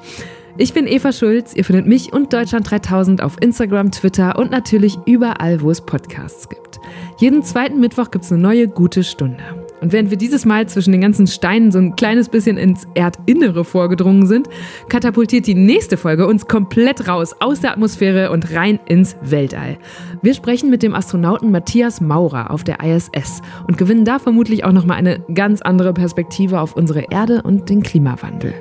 Ich 0.56 0.72
bin 0.72 0.86
Eva 0.86 1.12
Schulz, 1.12 1.54
ihr 1.54 1.66
findet 1.66 1.86
mich 1.86 2.14
und 2.14 2.32
Deutschland 2.32 2.70
3000 2.70 3.22
auf 3.22 3.36
Instagram, 3.42 3.90
Twitter 3.90 4.38
und 4.38 4.50
natürlich 4.50 4.96
überall, 5.04 5.60
wo 5.60 5.70
es 5.70 5.82
Podcasts 5.82 6.48
gibt. 6.48 6.80
Jeden 7.18 7.42
zweiten 7.42 7.78
Mittwoch 7.78 8.10
gibt 8.10 8.24
es 8.24 8.32
eine 8.32 8.40
neue 8.40 8.68
gute 8.68 9.04
Stunde. 9.04 9.65
Und 9.80 9.92
während 9.92 10.10
wir 10.10 10.16
dieses 10.16 10.44
Mal 10.44 10.68
zwischen 10.68 10.92
den 10.92 11.00
ganzen 11.00 11.26
Steinen 11.26 11.70
so 11.70 11.78
ein 11.78 11.96
kleines 11.96 12.28
bisschen 12.28 12.56
ins 12.56 12.86
Erdinnere 12.94 13.64
vorgedrungen 13.64 14.26
sind, 14.26 14.48
katapultiert 14.88 15.46
die 15.46 15.54
nächste 15.54 15.96
Folge 15.96 16.26
uns 16.26 16.46
komplett 16.46 17.08
raus 17.08 17.34
aus 17.40 17.60
der 17.60 17.72
Atmosphäre 17.72 18.30
und 18.30 18.54
rein 18.54 18.80
ins 18.86 19.16
Weltall. 19.22 19.78
Wir 20.22 20.34
sprechen 20.34 20.70
mit 20.70 20.82
dem 20.82 20.94
Astronauten 20.94 21.50
Matthias 21.50 22.00
Maurer 22.00 22.50
auf 22.50 22.64
der 22.64 22.80
ISS 22.82 23.42
und 23.66 23.78
gewinnen 23.78 24.04
da 24.04 24.18
vermutlich 24.18 24.64
auch 24.64 24.72
nochmal 24.72 24.96
eine 24.96 25.20
ganz 25.34 25.62
andere 25.62 25.92
Perspektive 25.92 26.60
auf 26.60 26.74
unsere 26.76 27.10
Erde 27.10 27.42
und 27.42 27.68
den 27.68 27.82
Klimawandel. 27.82 28.54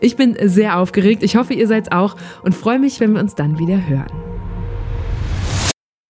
Ich 0.00 0.16
bin 0.16 0.36
sehr 0.42 0.78
aufgeregt, 0.78 1.22
ich 1.22 1.36
hoffe, 1.36 1.54
ihr 1.54 1.68
seid 1.68 1.92
auch 1.92 2.16
und 2.42 2.54
freue 2.54 2.78
mich, 2.78 2.98
wenn 3.00 3.12
wir 3.12 3.20
uns 3.20 3.34
dann 3.34 3.58
wieder 3.58 3.86
hören. 3.86 4.31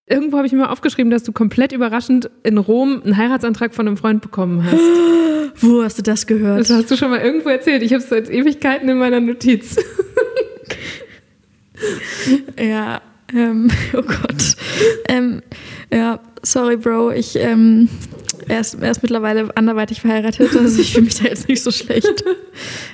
Irgendwo 0.07 0.37
habe 0.37 0.47
ich 0.47 0.53
mir 0.53 0.61
mal 0.61 0.69
aufgeschrieben, 0.69 1.11
dass 1.11 1.23
du 1.23 1.33
komplett 1.33 1.73
überraschend 1.73 2.31
in 2.43 2.59
Rom 2.59 3.03
einen 3.05 3.17
Heiratsantrag 3.17 3.75
von 3.75 3.87
einem 3.87 3.97
Freund 3.97 4.21
bekommen 4.21 4.65
hast. 4.65 4.75
Wo 5.63 5.83
hast 5.83 5.99
du 5.99 6.03
das 6.03 6.27
gehört? 6.27 6.61
Das 6.61 6.71
hast 6.71 6.91
du 6.91 6.97
schon 6.97 7.11
mal 7.11 7.21
irgendwo 7.21 7.51
erzählt. 7.51 7.83
Ich 7.83 7.93
habe 7.93 8.03
es 8.03 8.09
seit 8.09 8.29
Ewigkeiten 8.29 8.89
in 8.89 8.99
meiner 8.99 9.21
Notiz. 9.21 9.77
ja, 12.59 13.01
ähm, 13.35 13.71
oh 13.93 14.03
Gott. 14.03 14.57
Ähm, 15.09 15.43
ja, 15.93 16.21
sorry, 16.43 16.77
Bro. 16.77 17.13
Ich, 17.13 17.37
ähm, 17.37 17.89
er 18.49 18.61
ist, 18.61 18.75
er 18.75 18.91
ist 18.91 19.03
mittlerweile 19.03 19.57
anderweitig 19.57 20.01
verheiratet, 20.01 20.55
also 20.57 20.81
ich 20.81 20.93
fühle 20.93 21.05
mich 21.05 21.15
da 21.17 21.25
jetzt 21.25 21.49
nicht 21.49 21.63
so 21.63 21.71
schlecht. 21.71 22.25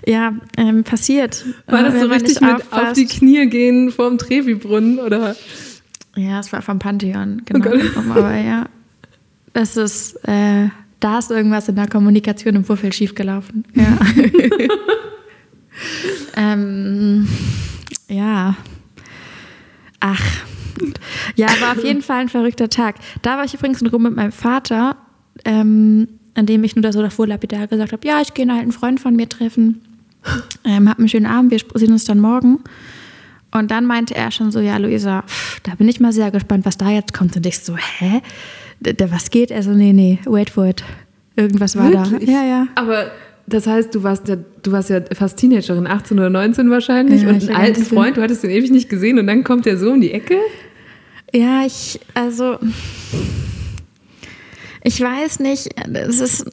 Ja, 0.07 0.33
ähm, 0.57 0.85
passiert. 0.85 1.45
War 1.67 1.83
das 1.83 2.01
so 2.01 2.07
richtig 2.07 2.41
mit 2.41 2.73
auf 2.73 2.93
die 2.95 3.05
Knie 3.05 3.47
gehen 3.51 3.91
vorm 3.91 4.17
Trevi-Brunnen, 4.17 5.01
oder? 5.01 5.37
Ja, 6.19 6.41
es 6.41 6.53
war 6.53 6.63
vom 6.63 6.81
Pantheon, 6.81 7.43
genau. 7.45 7.71
Oh 7.71 8.11
Aber 8.11 8.35
ja, 8.37 8.67
es 9.53 9.77
ist, 9.77 10.17
äh, 10.27 10.69
da 10.99 11.19
ist 11.21 11.31
irgendwas 11.31 11.69
in 11.69 11.77
der 11.77 11.87
Kommunikation 11.89 12.57
im 12.57 12.65
Vorfeld 12.65 12.95
schiefgelaufen. 12.95 13.65
Ja. 13.75 13.99
ähm, 16.37 17.29
ja. 18.09 18.57
Ach. 20.01 20.23
Ja, 21.37 21.47
war 21.61 21.73
auf 21.73 21.85
jeden 21.85 22.03
Fall 22.03 22.23
ein 22.23 22.29
verrückter 22.29 22.69
Tag. 22.69 22.97
Da 23.23 23.37
war 23.37 23.45
ich 23.45 23.55
übrigens 23.55 23.81
in 23.81 23.87
Rom 23.87 24.03
mit 24.03 24.17
meinem 24.17 24.33
Vater, 24.33 24.97
ähm, 25.45 26.09
an 26.35 26.47
dem 26.47 26.65
ich 26.65 26.75
nur 26.75 26.83
da 26.83 26.93
so 26.93 27.01
davor 27.01 27.29
lapidar 27.29 27.69
gesagt 27.69 27.93
habe, 27.93 28.07
ja, 28.07 28.21
ich 28.21 28.35
gehe 28.35 28.49
einen 28.49 28.73
Freund 28.73 28.99
von 28.99 29.15
mir 29.15 29.29
treffen. 29.29 29.83
Ähm, 30.65 30.89
hab 30.89 30.99
einen 30.99 31.09
schönen 31.09 31.27
Abend, 31.27 31.53
wir 31.53 31.61
sehen 31.75 31.93
uns 31.93 32.05
dann 32.05 32.19
morgen. 32.19 32.61
Und 33.51 33.71
dann 33.71 33.87
meinte 33.87 34.15
er 34.15 34.31
schon 34.31 34.51
so, 34.51 34.61
ja, 34.61 34.77
Luisa, 34.77 35.25
da 35.63 35.75
bin 35.75 35.89
ich 35.89 36.01
mal 36.01 36.13
sehr 36.13 36.31
gespannt, 36.31 36.67
was 36.67 36.77
da 36.77 36.91
jetzt 36.91 37.15
kommt. 37.15 37.37
Und 37.37 37.47
ich 37.47 37.61
so, 37.61 37.77
hä? 37.77 38.21
der, 38.81 39.11
was 39.11 39.31
geht? 39.31 39.53
Also, 39.53 39.71
nee, 39.71 39.93
nee, 39.93 40.19
wait 40.27 40.51
for 40.51 40.67
it. 40.67 40.85
Irgendwas 41.37 41.77
war 41.77 41.91
Wirklich? 41.91 42.27
da. 42.27 42.33
Ja, 42.33 42.45
ja. 42.45 42.67
Aber 42.75 43.11
das 43.47 43.67
heißt, 43.67 43.95
du 43.95 44.03
warst 44.03 44.29
ja, 44.29 44.37
du 44.37 44.73
warst 44.73 44.91
ja 44.91 45.01
fast 45.13 45.39
Teenagerin, 45.39 45.87
18 45.87 46.19
oder 46.19 46.31
19 46.31 46.71
wahrscheinlich, 46.71 47.23
ja, 47.23 47.31
und 47.31 47.49
einen 47.49 47.57
alten 47.57 47.85
Freund, 47.85 48.17
du 48.17 48.23
hattest 48.23 48.43
den 48.43 48.51
ewig 48.51 48.71
nicht 48.71 48.89
gesehen 48.89 49.19
und 49.19 49.27
dann 49.27 49.45
kommt 49.45 49.67
der 49.67 49.79
so 49.79 49.91
um 49.93 50.01
die 50.01 50.13
Ecke? 50.13 50.37
Ja, 51.33 51.65
ich, 51.65 52.01
also, 52.15 52.59
ich 54.83 55.01
weiß 55.01 55.41
nicht, 55.41 55.69
es 55.93 56.21
ist, 56.21 56.51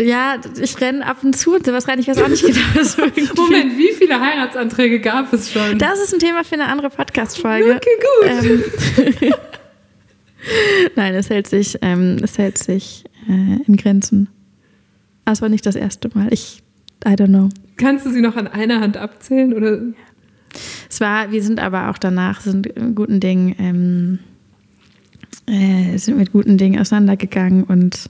ja, 0.00 0.36
ich 0.60 0.80
renne 0.80 1.04
ab 1.04 1.18
und 1.22 1.36
zu 1.36 1.54
und 1.54 1.66
sowas 1.66 1.88
rein. 1.88 1.98
Ich 1.98 2.08
weiß 2.08 2.22
auch 2.22 2.28
nicht 2.28 2.44
genau. 2.44 2.60
Was 2.74 2.96
Moment, 3.36 3.76
wie 3.76 3.92
viele 3.92 4.20
Heiratsanträge 4.20 5.00
gab 5.00 5.32
es 5.32 5.50
schon? 5.50 5.78
Das 5.78 6.00
ist 6.00 6.12
ein 6.12 6.20
Thema 6.20 6.44
für 6.44 6.54
eine 6.54 6.66
andere 6.66 6.90
Podcast-Folge. 6.90 7.76
Okay, 7.76 7.90
gut. 8.20 9.24
Ähm, 9.24 9.34
Nein, 10.96 11.14
es 11.14 11.30
hält 11.30 11.46
sich, 11.48 11.78
ähm, 11.82 12.18
es 12.22 12.38
hält 12.38 12.58
sich 12.58 13.04
äh, 13.28 13.62
in 13.66 13.76
Grenzen. 13.76 14.28
Aber 15.24 15.32
es 15.32 15.42
war 15.42 15.48
nicht 15.48 15.66
das 15.66 15.76
erste 15.76 16.10
Mal. 16.14 16.32
Ich, 16.32 16.62
I 17.04 17.10
don't 17.10 17.28
know. 17.28 17.48
Kannst 17.76 18.06
du 18.06 18.10
sie 18.10 18.20
noch 18.20 18.36
an 18.36 18.46
einer 18.46 18.80
Hand 18.80 18.96
abzählen? 18.96 19.52
Oder? 19.52 19.80
Es 20.88 21.00
war, 21.00 21.32
wir 21.32 21.42
sind 21.42 21.58
aber 21.60 21.90
auch 21.90 21.98
danach, 21.98 22.40
sind 22.40 22.68
guten 22.94 23.18
Dingen, 23.18 23.54
ähm, 23.58 24.18
äh, 25.46 25.96
sind 25.98 26.18
mit 26.18 26.32
guten 26.32 26.58
Dingen 26.58 26.80
auseinandergegangen 26.80 27.64
und 27.64 28.08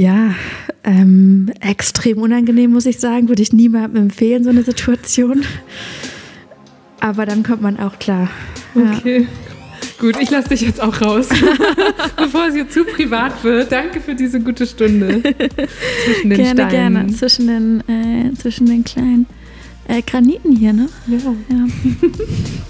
ja, 0.00 0.34
ähm, 0.82 1.52
extrem 1.60 2.18
unangenehm, 2.18 2.72
muss 2.72 2.86
ich 2.86 2.98
sagen. 2.98 3.28
Würde 3.28 3.42
ich 3.42 3.52
niemandem 3.52 4.04
empfehlen, 4.04 4.44
so 4.44 4.48
eine 4.48 4.62
Situation. 4.62 5.42
Aber 7.00 7.26
dann 7.26 7.42
kommt 7.42 7.60
man 7.60 7.78
auch 7.78 7.98
klar. 7.98 8.30
Okay. 8.74 9.22
Ja. 9.22 9.26
Gut, 9.98 10.16
ich 10.18 10.30
lasse 10.30 10.48
dich 10.48 10.62
jetzt 10.62 10.80
auch 10.80 11.02
raus, 11.02 11.28
bevor 12.16 12.46
es 12.46 12.54
hier 12.54 12.66
zu 12.70 12.84
privat 12.84 13.44
wird. 13.44 13.70
Danke 13.70 14.00
für 14.00 14.14
diese 14.14 14.40
gute 14.40 14.66
Stunde 14.66 15.20
zwischen 15.22 16.30
den 16.30 16.38
gerne, 16.38 16.68
Steinen. 16.68 16.70
Gerne, 16.70 17.12
zwischen 17.12 17.46
den, 17.46 17.80
äh, 17.86 18.34
zwischen 18.34 18.66
den 18.66 18.84
kleinen 18.84 19.26
äh, 19.86 20.00
Graniten 20.00 20.56
hier, 20.56 20.72
ne? 20.72 20.88
Ja. 21.08 21.18
ja. 21.18 21.66